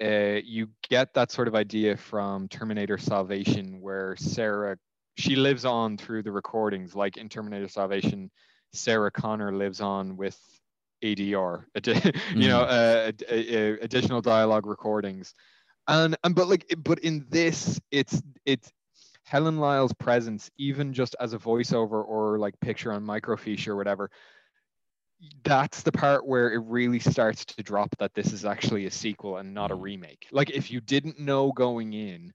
uh, 0.00 0.38
you 0.44 0.68
get 0.88 1.12
that 1.14 1.32
sort 1.32 1.48
of 1.48 1.56
idea 1.56 1.96
from 1.96 2.46
Terminator 2.46 2.98
Salvation 2.98 3.80
where 3.80 4.14
Sarah 4.14 4.76
she 5.16 5.34
lives 5.34 5.64
on 5.64 5.98
through 5.98 6.22
the 6.22 6.30
recordings 6.30 6.94
like 6.94 7.16
in 7.16 7.28
Terminator 7.28 7.66
Salvation 7.66 8.30
Sarah 8.72 9.10
Connor 9.10 9.52
lives 9.52 9.80
on 9.80 10.16
with 10.16 10.38
ADR 11.04 11.64
you 12.36 12.46
know 12.46 12.60
uh, 12.60 13.10
uh, 13.28 13.34
additional 13.82 14.20
dialogue 14.20 14.64
recordings. 14.64 15.34
And 15.88 16.16
and 16.22 16.36
but 16.36 16.46
like 16.46 16.72
but 16.78 17.00
in 17.00 17.26
this 17.30 17.80
it's 17.90 18.22
it's 18.46 18.70
Helen 19.24 19.58
Lyle's 19.58 19.92
presence, 19.94 20.50
even 20.58 20.92
just 20.92 21.16
as 21.20 21.32
a 21.34 21.38
voiceover 21.38 22.04
or 22.06 22.38
like 22.38 22.58
picture 22.60 22.92
on 22.92 23.04
microfiche 23.04 23.68
or 23.68 23.76
whatever, 23.76 24.10
that's 25.44 25.82
the 25.82 25.92
part 25.92 26.26
where 26.26 26.52
it 26.52 26.62
really 26.66 26.98
starts 27.00 27.44
to 27.44 27.56
drop 27.56 27.86
that 27.92 28.06
this 28.06 28.24
is 28.26 28.38
actually 28.38 28.78
a 28.78 28.82
sequel 28.84 29.30
and 29.30 29.46
not 29.46 29.66
a 29.66 29.70
Mm. 29.72 29.76
remake. 29.76 30.26
Like 30.30 30.50
if 30.50 30.70
you 30.70 30.80
didn't 30.80 31.18
know 31.18 31.52
going 31.52 31.92
in 31.92 32.32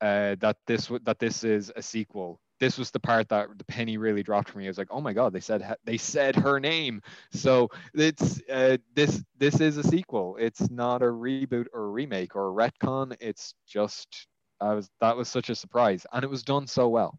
uh, 0.00 0.36
that 0.40 0.56
this 0.66 0.84
w- 0.86 1.02
that 1.04 1.18
this 1.18 1.44
is 1.44 1.72
a 1.76 1.82
sequel, 1.82 2.40
this 2.60 2.78
was 2.78 2.90
the 2.90 3.00
part 3.00 3.28
that 3.28 3.48
the 3.56 3.64
penny 3.64 3.96
really 3.98 4.22
dropped 4.22 4.50
for 4.50 4.58
me. 4.58 4.66
I 4.66 4.68
was 4.68 4.78
like, 4.78 4.88
oh 4.90 5.00
my 5.00 5.12
god, 5.12 5.32
they 5.32 5.40
said 5.40 5.76
they 5.84 5.96
said 5.98 6.36
her 6.36 6.60
name. 6.60 7.02
So 7.32 7.68
it's 7.94 8.40
uh, 8.50 8.78
this 8.94 9.22
this 9.38 9.60
is 9.60 9.76
a 9.78 9.84
sequel. 9.84 10.36
It's 10.40 10.70
not 10.70 11.02
a 11.02 11.06
reboot 11.06 11.58
or 11.64 11.76
a 11.76 11.80
remake 11.80 12.26
or 12.26 12.40
a 12.40 12.46
retcon. 12.48 13.08
It's 13.12 13.48
just 13.66 14.26
I 14.60 14.74
was 14.74 14.90
that 15.00 15.16
was 15.16 15.28
such 15.28 15.50
a 15.50 15.54
surprise, 15.54 16.06
and 16.12 16.24
it 16.24 16.30
was 16.30 16.42
done 16.42 16.66
so 16.66 16.88
well 16.88 17.18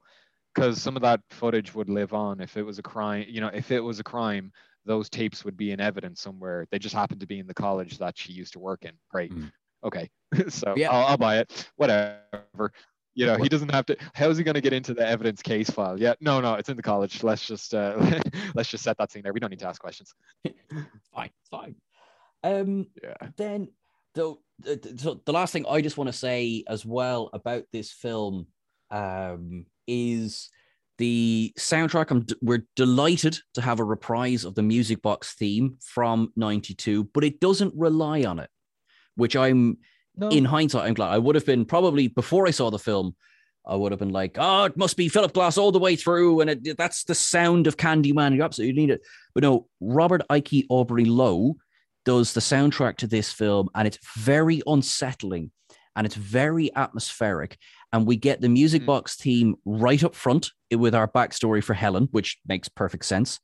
because 0.54 0.82
some 0.82 0.96
of 0.96 1.02
that 1.02 1.22
footage 1.30 1.74
would 1.76 1.90
live 1.90 2.14
on 2.14 2.40
if 2.42 2.58
it 2.58 2.64
was 2.64 2.80
a 2.80 2.84
crime. 2.84 3.26
You 3.28 3.42
know, 3.42 3.52
if 3.54 3.72
it 3.72 3.80
was 3.82 4.00
a 4.00 4.04
crime, 4.04 4.52
those 4.86 5.10
tapes 5.10 5.44
would 5.46 5.58
be 5.58 5.72
in 5.72 5.80
evidence 5.80 6.22
somewhere. 6.22 6.66
They 6.72 6.80
just 6.80 6.96
happened 6.96 7.20
to 7.22 7.28
be 7.28 7.40
in 7.40 7.48
the 7.48 7.54
college 7.54 7.98
that 7.98 8.18
she 8.18 8.34
used 8.34 8.54
to 8.54 8.60
work 8.60 8.84
in. 8.86 8.94
Great, 9.10 9.34
Mm. 9.34 9.52
okay, 9.84 10.10
so 10.50 10.74
Yeah. 10.78 10.92
I'll, 10.92 11.08
I'll 11.08 11.18
buy 11.18 11.40
it. 11.40 11.70
Whatever. 11.76 12.72
You 13.18 13.26
know, 13.26 13.36
he 13.38 13.48
doesn't 13.48 13.72
have 13.72 13.86
to. 13.86 13.96
How's 14.14 14.38
he 14.38 14.44
going 14.44 14.56
to 14.56 14.62
get 14.62 14.74
into 14.74 14.94
the 14.94 15.08
evidence 15.08 15.42
case 15.42 15.70
file? 15.70 15.98
Yeah, 15.98 16.16
no, 16.20 16.42
no, 16.42 16.56
it's 16.56 16.68
in 16.68 16.76
the 16.76 16.84
college. 16.84 17.24
Let's 17.24 17.46
just 17.48 17.74
uh, 17.74 17.96
let's 18.56 18.70
just 18.70 18.84
set 18.84 18.98
that 18.98 19.10
scene 19.12 19.24
there. 19.24 19.32
We 19.32 19.40
don't 19.40 19.50
need 19.52 19.60
to 19.60 19.68
ask 19.68 19.80
questions. 19.80 20.14
fine, 21.14 21.30
fine. 21.50 21.76
Um, 22.44 22.88
Yeah. 23.02 23.16
then 23.38 23.70
though, 24.16 24.34
th- 24.34 24.36
th- 24.36 24.45
so 24.64 25.22
the 25.26 25.34
last 25.34 25.54
thing 25.54 25.66
I 25.70 25.82
just 25.82 25.98
want 25.98 26.08
to 26.08 26.14
say 26.14 26.64
as 26.68 26.86
well 26.86 27.30
about 27.34 27.64
this 27.72 27.92
film 27.92 28.48
um, 28.90 29.66
is 29.88 30.50
The 30.98 31.54
soundtrack, 31.58 32.12
I'm, 32.12 32.26
we're 32.42 32.66
delighted 32.76 33.38
to 33.56 33.62
have 33.62 33.80
a 33.80 33.84
reprise 33.84 34.46
of 34.46 34.56
the 34.56 34.64
Music 34.64 35.02
Box 35.02 35.34
theme 35.34 35.78
from 35.82 36.32
92, 36.38 37.06
but 37.14 37.26
it 37.26 37.42
doesn't 37.42 37.74
rely 37.76 38.24
on 38.24 38.40
it, 38.40 38.50
which 39.16 39.36
I'm, 39.36 39.78
no. 40.16 40.30
in 40.30 40.46
hindsight, 40.46 40.88
I'm 40.88 40.94
glad. 40.94 41.12
I 41.12 41.18
would 41.18 41.36
have 41.36 41.46
been 41.46 41.66
probably 41.66 42.08
before 42.08 42.48
I 42.48 42.52
saw 42.52 42.72
the 42.72 42.80
film, 42.80 43.16
I 43.68 43.76
would 43.76 43.92
have 43.92 44.00
been 44.00 44.14
like, 44.14 44.38
oh, 44.40 44.66
it 44.66 44.78
must 44.78 44.96
be 44.96 45.10
Philip 45.10 45.34
Glass 45.34 45.58
all 45.58 45.72
the 45.72 45.80
way 45.80 45.96
through. 45.96 46.42
And 46.42 46.50
it, 46.50 46.78
that's 46.78 47.04
the 47.04 47.16
sound 47.16 47.68
of 47.68 47.78
Candyman. 47.78 48.36
You 48.36 48.44
absolutely 48.44 48.80
need 48.80 48.92
it. 48.92 49.02
But 49.34 49.44
no, 49.44 49.68
Robert 49.82 50.22
Aiki 50.30 50.66
Aubrey 50.70 51.06
Lowe 51.06 51.58
does 52.06 52.34
the 52.34 52.40
soundtrack 52.40 52.98
to 52.98 53.08
this 53.08 53.32
film, 53.32 53.70
and 53.76 53.88
it's 53.88 54.00
very 54.16 54.62
unsettling 54.66 55.52
and 55.96 56.06
it's 56.06 56.16
very 56.16 56.74
atmospheric. 56.76 57.58
And 57.94 58.06
we 58.06 58.18
get 58.18 58.42
the 58.42 58.50
music 58.50 58.82
mm. 58.84 58.88
box 58.88 59.16
theme 59.16 59.56
right 59.66 60.04
up 60.04 60.16
front 60.16 60.52
with 60.72 60.94
our 60.94 61.08
backstory 61.08 61.64
for 61.64 61.74
Helen, 61.74 62.10
which 62.12 62.38
makes 62.46 62.68
perfect 62.68 63.06
sense. 63.06 63.40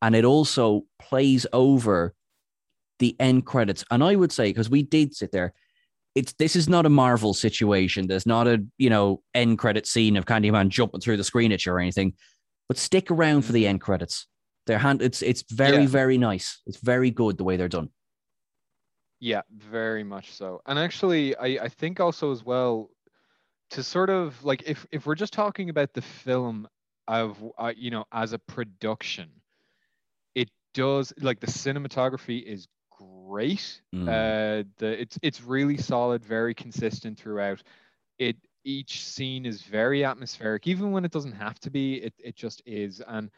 And 0.00 0.14
it 0.14 0.24
also 0.24 0.82
plays 1.00 1.46
over 1.52 2.14
the 3.00 3.16
end 3.18 3.46
credits. 3.46 3.84
And 3.90 4.04
I 4.04 4.14
would 4.14 4.32
say, 4.32 4.50
because 4.50 4.70
we 4.70 4.82
did 4.82 5.14
sit 5.14 5.32
there, 5.32 5.52
it's 6.14 6.32
this 6.34 6.56
is 6.56 6.68
not 6.68 6.86
a 6.86 6.90
Marvel 6.90 7.34
situation. 7.34 8.06
There's 8.06 8.26
not 8.26 8.48
a 8.48 8.64
you 8.78 8.90
know 8.90 9.22
end 9.34 9.58
credit 9.58 9.86
scene 9.86 10.16
of 10.16 10.26
Candyman 10.26 10.68
jumping 10.68 11.00
through 11.00 11.16
the 11.16 11.24
screen 11.24 11.52
at 11.52 11.64
you 11.64 11.72
or 11.72 11.80
anything. 11.80 12.14
But 12.68 12.78
stick 12.78 13.10
around 13.10 13.42
for 13.42 13.52
the 13.52 13.64
mm-hmm. 13.64 13.70
end 13.70 13.80
credits. 13.80 14.26
Their 14.66 14.78
hand 14.78 15.02
it's 15.02 15.22
it's 15.22 15.42
very, 15.50 15.82
yeah. 15.82 15.88
very 15.88 16.18
nice. 16.18 16.60
It's 16.66 16.78
very 16.78 17.10
good 17.10 17.38
the 17.38 17.44
way 17.44 17.56
they're 17.56 17.68
done. 17.68 17.90
Yeah, 19.18 19.42
very 19.50 20.04
much 20.04 20.32
so. 20.32 20.60
And 20.66 20.78
actually 20.78 21.36
I, 21.36 21.64
I 21.64 21.68
think 21.68 22.00
also 22.00 22.32
as 22.32 22.44
well 22.44 22.90
to 23.70 23.82
sort 23.82 24.10
of 24.10 24.42
like 24.44 24.62
if 24.66 24.86
if 24.90 25.06
we're 25.06 25.14
just 25.14 25.32
talking 25.32 25.70
about 25.70 25.92
the 25.94 26.02
film 26.02 26.68
of 27.08 27.36
uh, 27.58 27.72
you 27.76 27.90
know 27.90 28.04
as 28.12 28.32
a 28.32 28.38
production 28.38 29.28
it 30.34 30.50
does 30.74 31.12
like 31.20 31.40
the 31.40 31.46
cinematography 31.46 32.42
is 32.42 32.68
great. 33.00 33.80
Mm. 33.94 34.08
Uh, 34.08 34.64
the 34.78 35.00
it's 35.00 35.18
it's 35.22 35.42
really 35.42 35.76
solid, 35.76 36.24
very 36.24 36.54
consistent 36.54 37.18
throughout. 37.18 37.62
It 38.18 38.36
each 38.64 39.04
scene 39.04 39.46
is 39.46 39.62
very 39.62 40.04
atmospheric, 40.04 40.66
even 40.66 40.92
when 40.92 41.04
it 41.04 41.10
doesn't 41.12 41.32
have 41.32 41.58
to 41.60 41.70
be. 41.70 41.94
It 41.94 42.14
it 42.18 42.36
just 42.36 42.62
is, 42.66 43.02
and 43.06 43.30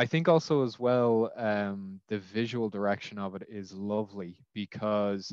I 0.00 0.06
think 0.06 0.28
also 0.28 0.64
as 0.64 0.78
well, 0.78 1.30
um, 1.36 2.00
the 2.08 2.20
visual 2.20 2.70
direction 2.70 3.18
of 3.18 3.34
it 3.34 3.42
is 3.50 3.70
lovely 3.74 4.38
because 4.54 5.30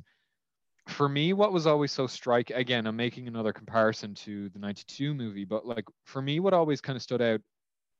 for 0.89 1.07
me, 1.07 1.31
what 1.31 1.53
was 1.53 1.65
always 1.65 1.93
so 1.93 2.05
strike 2.05 2.49
again, 2.49 2.85
I'm 2.85 2.97
making 2.97 3.29
another 3.29 3.53
comparison 3.53 4.13
to 4.15 4.49
the 4.49 4.59
92 4.59 5.13
movie, 5.13 5.45
but 5.45 5.65
like 5.65 5.85
for 6.03 6.21
me, 6.21 6.41
what 6.41 6.53
always 6.53 6.81
kind 6.81 6.97
of 6.97 7.01
stood 7.01 7.21
out 7.21 7.39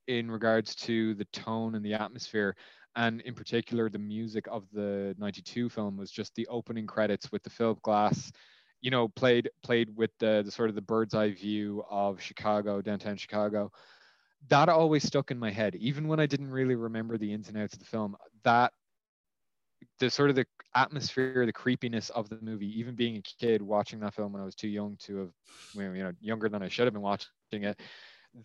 in 0.09 0.29
regards 0.29 0.75
to 0.75 1.13
the 1.13 1.23
tone 1.31 1.73
and 1.73 1.85
the 1.85 1.93
atmosphere 1.93 2.53
and 2.97 3.21
in 3.21 3.33
particular 3.33 3.89
the 3.89 3.97
music 3.97 4.45
of 4.51 4.65
the 4.73 5.15
92 5.17 5.69
film 5.69 5.95
was 5.95 6.11
just 6.11 6.35
the 6.35 6.47
opening 6.47 6.85
credits 6.85 7.31
with 7.31 7.43
the 7.43 7.49
Philip 7.49 7.81
Glass 7.81 8.29
you 8.81 8.91
know 8.91 9.07
played 9.07 9.49
played 9.63 9.95
with 9.95 10.11
the, 10.19 10.41
the 10.43 10.51
sort 10.51 10.67
of 10.67 10.75
the 10.75 10.81
bird's 10.81 11.13
eye 11.13 11.31
view 11.31 11.81
of 11.89 12.21
Chicago 12.21 12.81
downtown 12.81 13.15
Chicago 13.15 13.71
that 14.49 14.69
always 14.69 15.03
stuck 15.03 15.31
in 15.31 15.39
my 15.39 15.51
head 15.51 15.75
even 15.75 16.07
when 16.07 16.19
I 16.19 16.25
didn't 16.25 16.51
really 16.51 16.75
remember 16.75 17.17
the 17.17 17.33
ins 17.33 17.49
and 17.49 17.57
outs 17.57 17.73
of 17.73 17.79
the 17.79 17.85
film 17.85 18.15
that 18.43 18.71
the 19.99 20.09
sort 20.09 20.29
of 20.29 20.35
the 20.35 20.45
atmosphere 20.75 21.45
the 21.45 21.53
creepiness 21.53 22.09
of 22.11 22.29
the 22.29 22.39
movie 22.41 22.79
even 22.79 22.95
being 22.95 23.17
a 23.17 23.21
kid 23.21 23.61
watching 23.61 23.99
that 23.99 24.13
film 24.13 24.31
when 24.33 24.41
I 24.41 24.45
was 24.45 24.55
too 24.55 24.69
young 24.69 24.97
to 25.01 25.17
have 25.17 25.31
you 25.75 26.03
know 26.03 26.11
younger 26.19 26.49
than 26.49 26.61
I 26.63 26.69
should 26.69 26.85
have 26.85 26.93
been 26.93 27.01
watching 27.01 27.29
it 27.63 27.79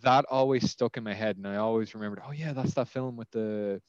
that 0.02 0.24
always 0.30 0.70
stuck 0.70 0.96
in 0.96 1.04
my 1.04 1.14
head 1.14 1.36
and 1.36 1.46
I 1.46 1.56
always 1.56 1.94
remembered 1.94 2.22
oh 2.26 2.32
yeah 2.32 2.52
that's 2.52 2.74
that 2.74 2.88
film 2.88 3.16
with 3.16 3.30
the 3.30 3.80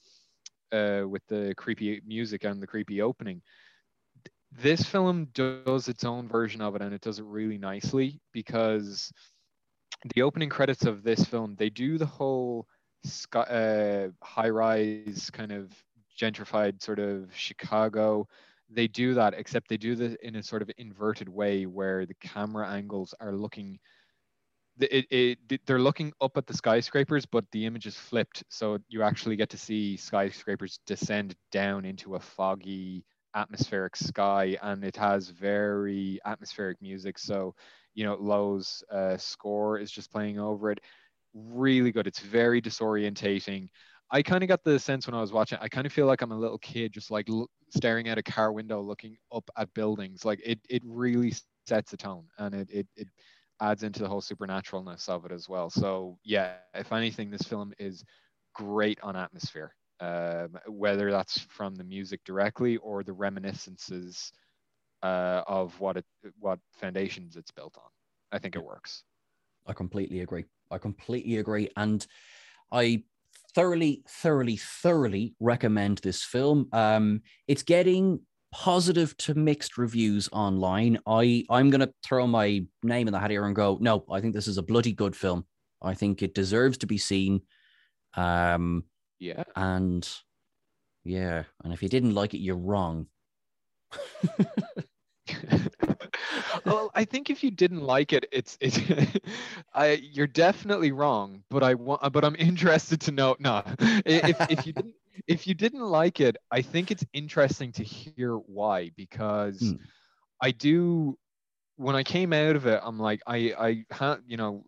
uh, 0.74 1.04
with 1.08 1.22
the 1.28 1.54
creepy 1.56 2.02
music 2.06 2.44
and 2.44 2.62
the 2.62 2.68
creepy 2.68 3.02
opening. 3.02 3.42
This 4.52 4.84
film 4.84 5.28
does 5.34 5.88
its 5.88 6.04
own 6.04 6.28
version 6.28 6.62
of 6.62 6.76
it, 6.76 6.82
and 6.82 6.94
it 6.94 7.02
does 7.02 7.20
it 7.20 7.26
really 7.26 7.58
nicely 7.58 8.20
because 8.32 9.12
the 10.14 10.22
opening 10.22 10.50
credits 10.50 10.86
of 10.86 11.04
this 11.04 11.24
film 11.26 11.56
they 11.58 11.70
do 11.70 11.98
the 11.98 12.06
whole 12.06 12.68
sky, 13.06 13.42
uh, 13.42 14.10
high-rise 14.26 15.30
kind 15.32 15.52
of 15.52 15.72
gentrified 16.20 16.82
sort 16.82 17.00
of 17.00 17.30
Chicago. 17.36 18.28
They 18.70 18.88
do 18.88 19.14
that, 19.16 19.34
except 19.34 19.68
they 19.70 19.78
do 19.78 19.96
this 19.96 20.16
in 20.24 20.36
a 20.36 20.44
sort 20.44 20.62
of 20.62 20.72
inverted 20.78 21.30
way 21.30 21.66
where 21.66 22.06
the 22.06 22.16
camera 22.16 22.70
angles 22.70 23.14
are 23.20 23.34
looking 23.34 23.80
it, 24.80 25.06
it, 25.12 25.62
they're 25.66 25.80
looking 25.80 26.14
up 26.22 26.36
at 26.38 26.48
the 26.48 26.54
skyscrapers, 26.54 27.26
but 27.26 27.46
the 27.52 27.66
image 27.66 27.86
is 27.86 27.96
flipped, 27.96 28.44
so 28.50 28.80
you 28.90 29.04
actually 29.04 29.36
get 29.36 29.50
to 29.52 29.58
see 29.58 29.98
skyscrapers 29.98 30.80
descend 30.88 31.36
down 31.52 31.86
into 31.86 32.16
a 32.16 32.20
foggy 32.20 33.06
atmospheric 33.36 33.96
sky, 33.96 34.58
and 34.62 34.84
it 34.84 34.96
has 34.96 35.30
very 35.30 36.20
atmospheric 36.26 36.82
music. 36.82 37.20
So, 37.20 37.56
you 37.94 38.06
know, 38.06 38.16
Lowe's 38.16 38.84
uh, 38.92 39.18
score 39.18 39.80
is 39.80 39.92
just 39.92 40.12
playing 40.12 40.40
over 40.40 40.72
it. 40.72 40.80
Really 41.34 41.92
good. 41.92 42.08
It's 42.08 42.20
very 42.20 42.62
disorientating. 42.62 43.70
I 44.12 44.22
kind 44.22 44.44
of 44.44 44.48
got 44.48 44.64
the 44.64 44.80
sense 44.80 45.08
when 45.08 45.16
I 45.16 45.22
was 45.22 45.32
watching. 45.32 45.58
I 45.62 45.68
kind 45.68 45.88
of 45.88 45.94
feel 45.94 46.06
like 46.06 46.22
I'm 46.22 46.32
a 46.32 46.38
little 46.38 46.60
kid, 46.60 46.94
just 46.94 47.12
like 47.12 47.30
l- 47.30 47.50
staring 47.76 48.08
at 48.08 48.18
a 48.20 48.24
car 48.24 48.52
window, 48.52 48.82
looking 48.82 49.18
up 49.34 49.50
at 49.58 49.74
buildings. 49.74 50.26
Like 50.26 50.40
it, 50.46 50.60
it 50.70 50.84
really 50.86 51.34
sets 51.68 51.94
a 51.94 51.98
tone, 51.98 52.28
and 52.38 52.54
it, 52.56 52.70
it, 52.72 52.88
it 52.96 53.08
adds 53.62 53.84
into 53.84 54.02
the 54.04 54.10
whole 54.10 54.22
supernaturalness 54.22 55.10
of 55.10 55.26
it 55.26 55.32
as 55.32 55.50
well. 55.50 55.70
So 55.70 56.18
yeah, 56.24 56.58
if 56.74 56.92
anything, 56.92 57.32
this 57.32 57.42
film 57.44 57.74
is 57.80 58.04
great 58.54 59.00
on 59.02 59.16
atmosphere, 59.16 59.74
um, 60.00 60.58
whether 60.68 61.10
that's 61.12 61.40
from 61.40 61.76
the 61.76 61.84
music 61.84 62.22
directly 62.26 62.78
or 62.78 63.04
the 63.04 63.14
reminiscences 63.14 64.32
uh, 65.04 65.44
of 65.48 65.80
what 65.80 65.98
it 65.98 66.06
what 66.40 66.60
foundations 66.72 67.36
it's 67.36 67.52
built 67.52 67.78
on. 67.78 67.90
I 68.32 68.40
think 68.40 68.56
it 68.56 68.64
works. 68.64 69.04
I 69.68 69.74
completely 69.74 70.22
agree. 70.22 70.46
I 70.72 70.78
completely 70.78 71.38
agree, 71.38 71.70
and 71.78 72.06
I 72.72 73.04
thoroughly, 73.54 74.04
thoroughly, 74.08 74.58
thoroughly 74.58 75.36
recommend 75.40 76.00
this 76.00 76.24
film. 76.24 76.70
Um, 76.72 77.22
it's 77.48 77.64
getting 77.64 78.22
positive 78.52 79.16
to 79.18 79.34
mixed 79.34 79.78
reviews 79.78 80.30
online. 80.32 81.00
I 81.06 81.46
I'm 81.50 81.70
gonna 81.70 81.90
throw 82.04 82.26
my 82.26 82.66
name 82.82 83.08
in 83.08 83.14
the 83.14 83.20
hat 83.20 83.32
here 83.32 83.46
and 83.46 83.56
go. 83.56 83.78
No, 83.82 84.06
I 84.10 84.22
think 84.22 84.34
this 84.34 84.48
is 84.48 84.58
a 84.58 84.64
bloody 84.64 84.94
good 84.94 85.16
film. 85.16 85.46
I 85.82 85.94
think 85.94 86.24
it 86.24 86.34
deserves 86.34 86.78
to 86.80 86.88
be 86.88 86.98
seen. 86.98 87.42
Um, 88.16 88.86
yeah, 89.20 89.44
and 89.56 90.08
yeah, 91.04 91.44
and 91.64 91.74
if 91.74 91.84
you 91.84 91.90
didn't 91.90 92.16
like 92.16 92.34
it, 92.34 92.40
you're 92.40 92.56
wrong. 92.56 93.08
well, 96.66 96.92
I 96.96 97.06
think 97.06 97.30
if 97.30 97.44
you 97.44 97.52
didn't 97.52 97.82
like 97.82 98.14
it, 98.14 98.26
it's 98.32 98.58
it's 98.60 98.80
I 99.74 100.02
you're 100.12 100.28
definitely 100.28 100.92
wrong. 100.92 101.44
But 101.50 101.64
I 101.64 101.74
want, 101.76 102.12
but 102.14 102.24
I'm 102.26 102.36
interested 102.40 103.02
to 103.02 103.12
know. 103.12 103.36
No, 103.40 103.64
if 104.06 104.38
if 104.50 104.66
you 104.66 104.74
didn't 104.74 104.96
if 105.28 105.48
you 105.48 105.54
didn't 105.54 105.82
like 105.82 106.20
it, 106.20 106.38
I 106.52 106.62
think 106.62 106.92
it's 106.92 107.06
interesting 107.14 107.72
to 107.74 107.84
hear 107.84 108.36
why 108.36 108.92
because 108.96 109.60
mm. 109.60 109.80
I 110.42 110.52
do. 110.52 111.18
When 111.76 111.96
I 111.96 112.04
came 112.04 112.34
out 112.34 112.56
of 112.56 112.68
it, 112.68 112.80
I'm 112.84 113.00
like, 113.00 113.22
I 113.26 113.54
I 113.58 113.86
had 113.90 114.18
you 114.28 114.38
know, 114.38 114.64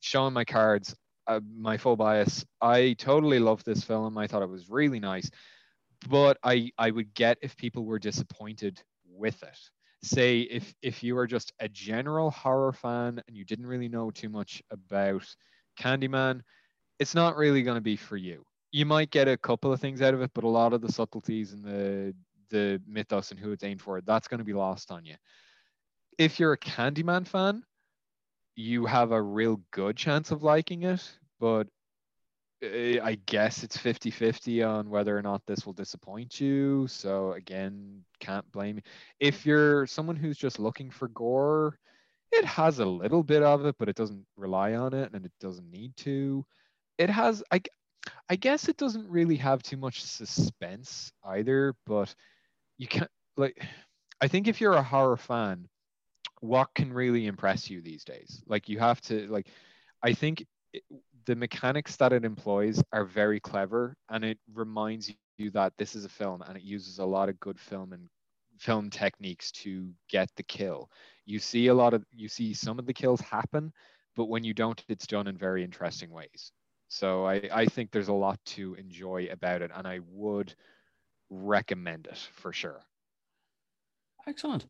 showing 0.00 0.34
my 0.34 0.44
cards, 0.44 0.96
uh, 1.28 1.40
my 1.56 1.76
full 1.76 1.96
bias. 1.96 2.44
I 2.60 2.96
totally 2.98 3.38
love 3.38 3.62
this 3.62 3.84
film. 3.84 4.18
I 4.18 4.26
thought 4.26 4.42
it 4.42 4.50
was 4.50 4.68
really 4.68 4.98
nice, 4.98 5.30
but 6.08 6.38
I 6.42 6.72
I 6.76 6.90
would 6.90 7.14
get 7.14 7.38
if 7.40 7.56
people 7.56 7.84
were 7.84 8.00
disappointed 8.00 8.82
with 9.06 9.40
it. 9.42 9.58
Say 10.02 10.40
if 10.40 10.74
if 10.82 11.02
you 11.02 11.18
are 11.18 11.26
just 11.26 11.52
a 11.60 11.68
general 11.68 12.30
horror 12.30 12.72
fan 12.72 13.22
and 13.26 13.36
you 13.36 13.44
didn't 13.44 13.66
really 13.66 13.88
know 13.88 14.10
too 14.10 14.28
much 14.28 14.62
about 14.70 15.26
Candyman, 15.78 16.40
it's 16.98 17.14
not 17.14 17.36
really 17.36 17.62
going 17.62 17.76
to 17.76 17.82
be 17.82 17.96
for 17.96 18.16
you 18.16 18.44
you 18.72 18.86
might 18.86 19.10
get 19.10 19.28
a 19.28 19.36
couple 19.36 19.72
of 19.72 19.80
things 19.80 20.02
out 20.02 20.14
of 20.14 20.22
it, 20.22 20.30
but 20.34 20.44
a 20.44 20.48
lot 20.48 20.72
of 20.72 20.80
the 20.80 20.92
subtleties 20.92 21.52
and 21.52 21.64
the 21.64 22.14
the 22.50 22.80
mythos 22.86 23.30
and 23.30 23.38
who 23.38 23.52
it's 23.52 23.62
aimed 23.62 23.80
for, 23.80 24.00
that's 24.00 24.26
going 24.26 24.38
to 24.38 24.44
be 24.44 24.52
lost 24.52 24.90
on 24.90 25.04
you. 25.04 25.14
If 26.18 26.40
you're 26.40 26.52
a 26.52 26.58
Candyman 26.58 27.26
fan, 27.26 27.62
you 28.56 28.86
have 28.86 29.12
a 29.12 29.22
real 29.22 29.60
good 29.70 29.96
chance 29.96 30.32
of 30.32 30.42
liking 30.42 30.82
it, 30.82 31.18
but 31.38 31.68
I 32.62 33.18
guess 33.26 33.62
it's 33.62 33.76
50 33.76 34.10
50 34.10 34.62
on 34.62 34.90
whether 34.90 35.16
or 35.16 35.22
not 35.22 35.42
this 35.46 35.64
will 35.64 35.72
disappoint 35.72 36.40
you. 36.40 36.86
So, 36.88 37.32
again, 37.32 38.04
can't 38.20 38.50
blame 38.52 38.76
you. 38.76 38.82
If 39.18 39.46
you're 39.46 39.86
someone 39.86 40.16
who's 40.16 40.36
just 40.38 40.58
looking 40.58 40.90
for 40.90 41.08
gore, 41.08 41.78
it 42.32 42.44
has 42.44 42.78
a 42.78 42.84
little 42.84 43.22
bit 43.22 43.42
of 43.42 43.64
it, 43.66 43.76
but 43.78 43.88
it 43.88 43.96
doesn't 43.96 44.26
rely 44.36 44.74
on 44.74 44.94
it 44.94 45.12
and 45.14 45.24
it 45.24 45.32
doesn't 45.40 45.70
need 45.70 45.96
to. 45.98 46.44
It 46.98 47.10
has, 47.10 47.42
I, 47.50 47.62
I 48.28 48.36
guess 48.36 48.68
it 48.68 48.76
doesn't 48.76 49.08
really 49.08 49.36
have 49.36 49.62
too 49.62 49.76
much 49.76 50.02
suspense 50.02 51.12
either, 51.24 51.74
but 51.86 52.14
you 52.78 52.86
can't 52.86 53.10
like 53.36 53.62
I 54.20 54.28
think 54.28 54.48
if 54.48 54.60
you're 54.60 54.74
a 54.74 54.82
horror 54.82 55.16
fan, 55.16 55.68
what 56.40 56.74
can 56.74 56.92
really 56.92 57.26
impress 57.26 57.70
you 57.70 57.82
these 57.82 58.04
days? 58.04 58.42
Like 58.46 58.68
you 58.68 58.78
have 58.78 59.00
to 59.02 59.26
like 59.28 59.48
I 60.02 60.14
think 60.14 60.46
it, 60.72 60.82
the 61.26 61.36
mechanics 61.36 61.96
that 61.96 62.12
it 62.12 62.24
employs 62.24 62.82
are 62.92 63.04
very 63.04 63.40
clever 63.40 63.96
and 64.08 64.24
it 64.24 64.38
reminds 64.52 65.12
you 65.38 65.50
that 65.50 65.72
this 65.78 65.94
is 65.94 66.04
a 66.04 66.08
film 66.08 66.42
and 66.42 66.56
it 66.56 66.62
uses 66.62 66.98
a 66.98 67.04
lot 67.04 67.28
of 67.28 67.40
good 67.40 67.58
film 67.58 67.92
and 67.92 68.08
film 68.58 68.90
techniques 68.90 69.50
to 69.50 69.90
get 70.08 70.28
the 70.36 70.42
kill. 70.42 70.90
You 71.24 71.38
see 71.38 71.68
a 71.68 71.74
lot 71.74 71.94
of 71.94 72.04
you 72.12 72.28
see 72.28 72.52
some 72.54 72.78
of 72.78 72.86
the 72.86 72.92
kills 72.92 73.20
happen, 73.20 73.72
but 74.16 74.26
when 74.26 74.44
you 74.44 74.54
don't, 74.54 74.82
it's 74.88 75.06
done 75.06 75.26
in 75.26 75.36
very 75.36 75.64
interesting 75.64 76.10
ways. 76.10 76.52
So 76.88 77.24
I, 77.24 77.48
I 77.52 77.66
think 77.66 77.90
there's 77.90 78.08
a 78.08 78.12
lot 78.12 78.38
to 78.46 78.74
enjoy 78.74 79.28
about 79.30 79.62
it 79.62 79.70
and 79.74 79.86
I 79.86 80.00
would 80.08 80.54
recommend 81.30 82.06
it 82.06 82.18
for 82.32 82.52
sure. 82.52 82.82
Excellent. 84.26 84.66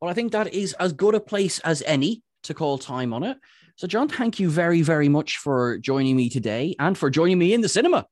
Well, 0.00 0.10
I 0.10 0.14
think 0.14 0.32
that 0.32 0.52
is 0.54 0.72
as 0.74 0.92
good 0.92 1.14
a 1.14 1.20
place 1.20 1.58
as 1.60 1.82
any 1.86 2.22
to 2.44 2.54
call 2.54 2.78
time 2.78 3.12
on 3.12 3.24
it. 3.24 3.38
So, 3.76 3.88
John, 3.88 4.08
thank 4.08 4.38
you 4.38 4.50
very, 4.50 4.82
very 4.82 5.08
much 5.08 5.38
for 5.38 5.78
joining 5.78 6.14
me 6.14 6.28
today 6.28 6.76
and 6.78 6.96
for 6.96 7.10
joining 7.10 7.38
me 7.38 7.54
in 7.54 7.60
the 7.60 7.68
cinema. 7.68 8.06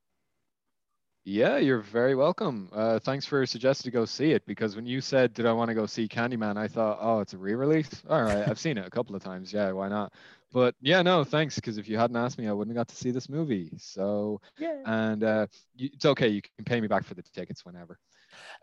Yeah, 1.24 1.58
you're 1.58 1.78
very 1.78 2.16
welcome. 2.16 2.68
Uh, 2.72 2.98
thanks 2.98 3.24
for 3.24 3.46
suggesting 3.46 3.88
to 3.88 3.94
go 3.96 4.04
see 4.04 4.32
it 4.32 4.44
because 4.44 4.74
when 4.74 4.86
you 4.86 5.00
said, 5.00 5.32
Did 5.34 5.46
I 5.46 5.52
want 5.52 5.68
to 5.68 5.74
go 5.74 5.86
see 5.86 6.08
Candyman? 6.08 6.56
I 6.56 6.66
thought, 6.66 6.98
Oh, 7.00 7.20
it's 7.20 7.32
a 7.32 7.38
re 7.38 7.54
release. 7.54 8.02
All 8.10 8.22
right, 8.24 8.48
I've 8.48 8.58
seen 8.58 8.76
it 8.76 8.84
a 8.84 8.90
couple 8.90 9.14
of 9.14 9.22
times. 9.22 9.52
Yeah, 9.52 9.70
why 9.70 9.88
not? 9.88 10.12
But 10.52 10.74
yeah, 10.80 11.00
no, 11.00 11.22
thanks. 11.22 11.54
Because 11.54 11.78
if 11.78 11.88
you 11.88 11.96
hadn't 11.96 12.16
asked 12.16 12.38
me, 12.38 12.48
I 12.48 12.52
wouldn't 12.52 12.76
have 12.76 12.80
got 12.80 12.88
to 12.88 12.96
see 12.96 13.12
this 13.12 13.28
movie. 13.28 13.70
So, 13.78 14.40
yeah. 14.58 14.80
and 14.84 15.22
uh, 15.22 15.46
it's 15.78 16.04
okay. 16.04 16.26
You 16.26 16.42
can 16.42 16.64
pay 16.64 16.80
me 16.80 16.88
back 16.88 17.04
for 17.04 17.14
the 17.14 17.22
tickets 17.22 17.64
whenever. 17.64 18.00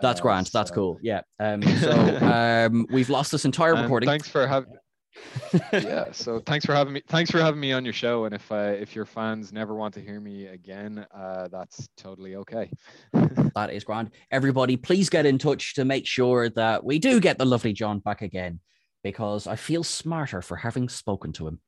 That's 0.01 0.19
uh, 0.19 0.23
grand. 0.23 0.47
So. 0.47 0.57
That's 0.57 0.69
cool. 0.69 0.99
Yeah. 1.01 1.21
Um, 1.39 1.63
so 1.79 1.91
um, 1.91 2.85
we've 2.91 3.09
lost 3.09 3.31
this 3.31 3.45
entire 3.45 3.75
recording. 3.75 4.09
Thanks 4.09 4.27
for 4.27 4.45
having 4.45 4.73
yeah 5.73 6.11
so 6.11 6.39
thanks 6.39 6.65
for 6.65 6.73
having 6.73 6.93
me 6.93 7.01
thanks 7.07 7.31
for 7.31 7.39
having 7.39 7.59
me 7.59 7.73
on 7.73 7.83
your 7.83 7.93
show 7.93 8.25
and 8.25 8.35
if 8.35 8.51
uh, 8.51 8.75
if 8.79 8.95
your 8.95 9.05
fans 9.05 9.51
never 9.51 9.75
want 9.75 9.93
to 9.93 9.99
hear 9.99 10.19
me 10.19 10.47
again 10.47 11.05
uh, 11.15 11.47
that's 11.47 11.89
totally 11.97 12.35
okay. 12.35 12.69
That 13.55 13.71
is 13.71 13.83
grand. 13.83 14.11
Everybody 14.31 14.77
please 14.77 15.09
get 15.09 15.25
in 15.25 15.37
touch 15.37 15.73
to 15.75 15.85
make 15.85 16.05
sure 16.05 16.49
that 16.49 16.83
we 16.83 16.99
do 16.99 17.19
get 17.19 17.37
the 17.37 17.45
lovely 17.45 17.73
john 17.73 17.99
back 17.99 18.21
again 18.21 18.59
because 19.03 19.47
i 19.47 19.55
feel 19.55 19.83
smarter 19.83 20.41
for 20.41 20.55
having 20.55 20.87
spoken 20.89 21.33
to 21.33 21.47
him 21.47 21.59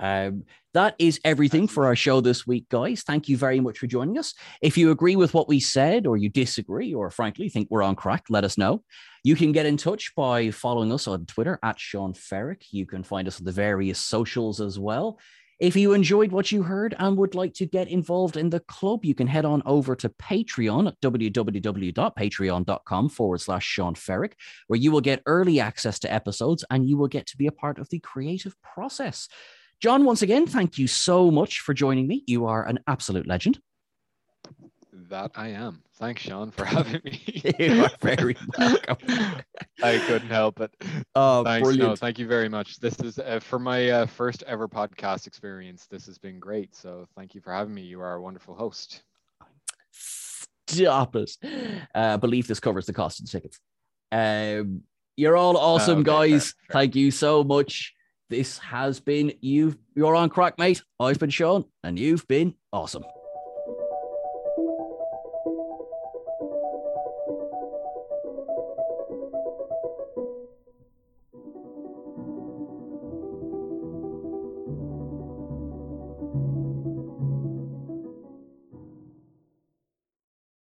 um, 0.00 0.44
that 0.72 0.94
is 0.98 1.20
everything 1.24 1.68
for 1.68 1.86
our 1.86 1.94
show 1.94 2.20
this 2.20 2.46
week, 2.46 2.68
guys. 2.70 3.02
Thank 3.02 3.28
you 3.28 3.36
very 3.36 3.60
much 3.60 3.78
for 3.78 3.86
joining 3.86 4.18
us. 4.18 4.34
If 4.62 4.78
you 4.78 4.90
agree 4.90 5.14
with 5.14 5.34
what 5.34 5.48
we 5.48 5.60
said, 5.60 6.06
or 6.06 6.16
you 6.16 6.30
disagree, 6.30 6.94
or 6.94 7.10
frankly 7.10 7.48
think 7.48 7.68
we're 7.70 7.82
on 7.82 7.96
crack, 7.96 8.24
let 8.30 8.44
us 8.44 8.56
know. 8.56 8.82
You 9.22 9.36
can 9.36 9.52
get 9.52 9.66
in 9.66 9.76
touch 9.76 10.14
by 10.16 10.50
following 10.50 10.92
us 10.92 11.06
on 11.06 11.26
Twitter 11.26 11.58
at 11.62 11.78
Sean 11.78 12.14
Ferrick. 12.14 12.62
You 12.70 12.86
can 12.86 13.02
find 13.02 13.28
us 13.28 13.38
on 13.38 13.44
the 13.44 13.52
various 13.52 14.00
socials 14.00 14.60
as 14.60 14.78
well. 14.78 15.18
If 15.58 15.76
you 15.76 15.92
enjoyed 15.92 16.32
what 16.32 16.50
you 16.50 16.62
heard 16.62 16.94
and 16.98 17.18
would 17.18 17.34
like 17.34 17.52
to 17.54 17.66
get 17.66 17.88
involved 17.88 18.38
in 18.38 18.48
the 18.48 18.60
club, 18.60 19.04
you 19.04 19.14
can 19.14 19.26
head 19.26 19.44
on 19.44 19.62
over 19.66 19.94
to 19.96 20.08
Patreon 20.08 20.88
at 20.88 20.98
www.patreon.com 21.02 23.08
forward 23.10 23.40
slash 23.42 23.66
Sean 23.66 23.94
Ferrick, 23.94 24.32
where 24.68 24.80
you 24.80 24.90
will 24.90 25.02
get 25.02 25.20
early 25.26 25.60
access 25.60 25.98
to 25.98 26.10
episodes 26.10 26.64
and 26.70 26.88
you 26.88 26.96
will 26.96 27.08
get 27.08 27.26
to 27.26 27.36
be 27.36 27.46
a 27.46 27.52
part 27.52 27.78
of 27.78 27.90
the 27.90 27.98
creative 27.98 28.56
process. 28.62 29.28
John, 29.80 30.04
once 30.04 30.20
again, 30.20 30.46
thank 30.46 30.76
you 30.76 30.86
so 30.86 31.30
much 31.30 31.60
for 31.60 31.72
joining 31.72 32.06
me. 32.06 32.22
You 32.26 32.44
are 32.44 32.66
an 32.66 32.80
absolute 32.86 33.26
legend. 33.26 33.60
That 34.92 35.30
I 35.34 35.48
am. 35.48 35.82
Thanks, 35.94 36.22
Sean, 36.22 36.50
for 36.50 36.64
having 36.66 37.00
me. 37.02 37.22
you 37.58 37.84
are 37.84 37.90
very 38.02 38.36
welcome. 38.58 38.98
I 39.82 39.98
couldn't 40.06 40.28
help 40.28 40.60
it. 40.60 40.70
Oh, 41.14 41.44
Thanks. 41.44 41.66
Brilliant. 41.66 41.90
No, 41.90 41.96
thank 41.96 42.18
you 42.18 42.26
very 42.26 42.48
much. 42.48 42.78
This 42.78 43.00
is 43.00 43.18
uh, 43.18 43.40
for 43.40 43.58
my 43.58 43.88
uh, 43.88 44.06
first 44.06 44.44
ever 44.46 44.68
podcast 44.68 45.26
experience. 45.26 45.86
This 45.86 46.04
has 46.06 46.18
been 46.18 46.38
great. 46.38 46.76
So 46.76 47.06
thank 47.16 47.34
you 47.34 47.40
for 47.40 47.52
having 47.52 47.72
me. 47.72 47.82
You 47.82 48.02
are 48.02 48.14
a 48.14 48.20
wonderful 48.22 48.54
host. 48.54 49.02
Stop 49.92 51.16
it. 51.16 51.30
Uh, 51.42 51.78
I 51.94 52.16
believe 52.16 52.46
this 52.46 52.60
covers 52.60 52.84
the 52.84 52.92
cost 52.92 53.18
of 53.18 53.26
the 53.26 53.32
tickets. 53.32 53.58
Um, 54.12 54.82
you're 55.16 55.36
all 55.36 55.56
awesome, 55.56 56.00
okay, 56.00 56.04
guys. 56.04 56.30
Fair, 56.30 56.66
fair. 56.68 56.72
Thank 56.72 56.96
you 56.96 57.10
so 57.10 57.42
much. 57.42 57.94
This 58.30 58.58
has 58.58 59.00
been 59.00 59.32
you. 59.40 59.76
You're 59.96 60.14
on 60.14 60.30
crack, 60.30 60.56
mate. 60.56 60.82
I've 61.00 61.18
been 61.18 61.30
Sean, 61.30 61.64
and 61.82 61.98
you've 61.98 62.28
been 62.28 62.54
awesome. 62.72 63.04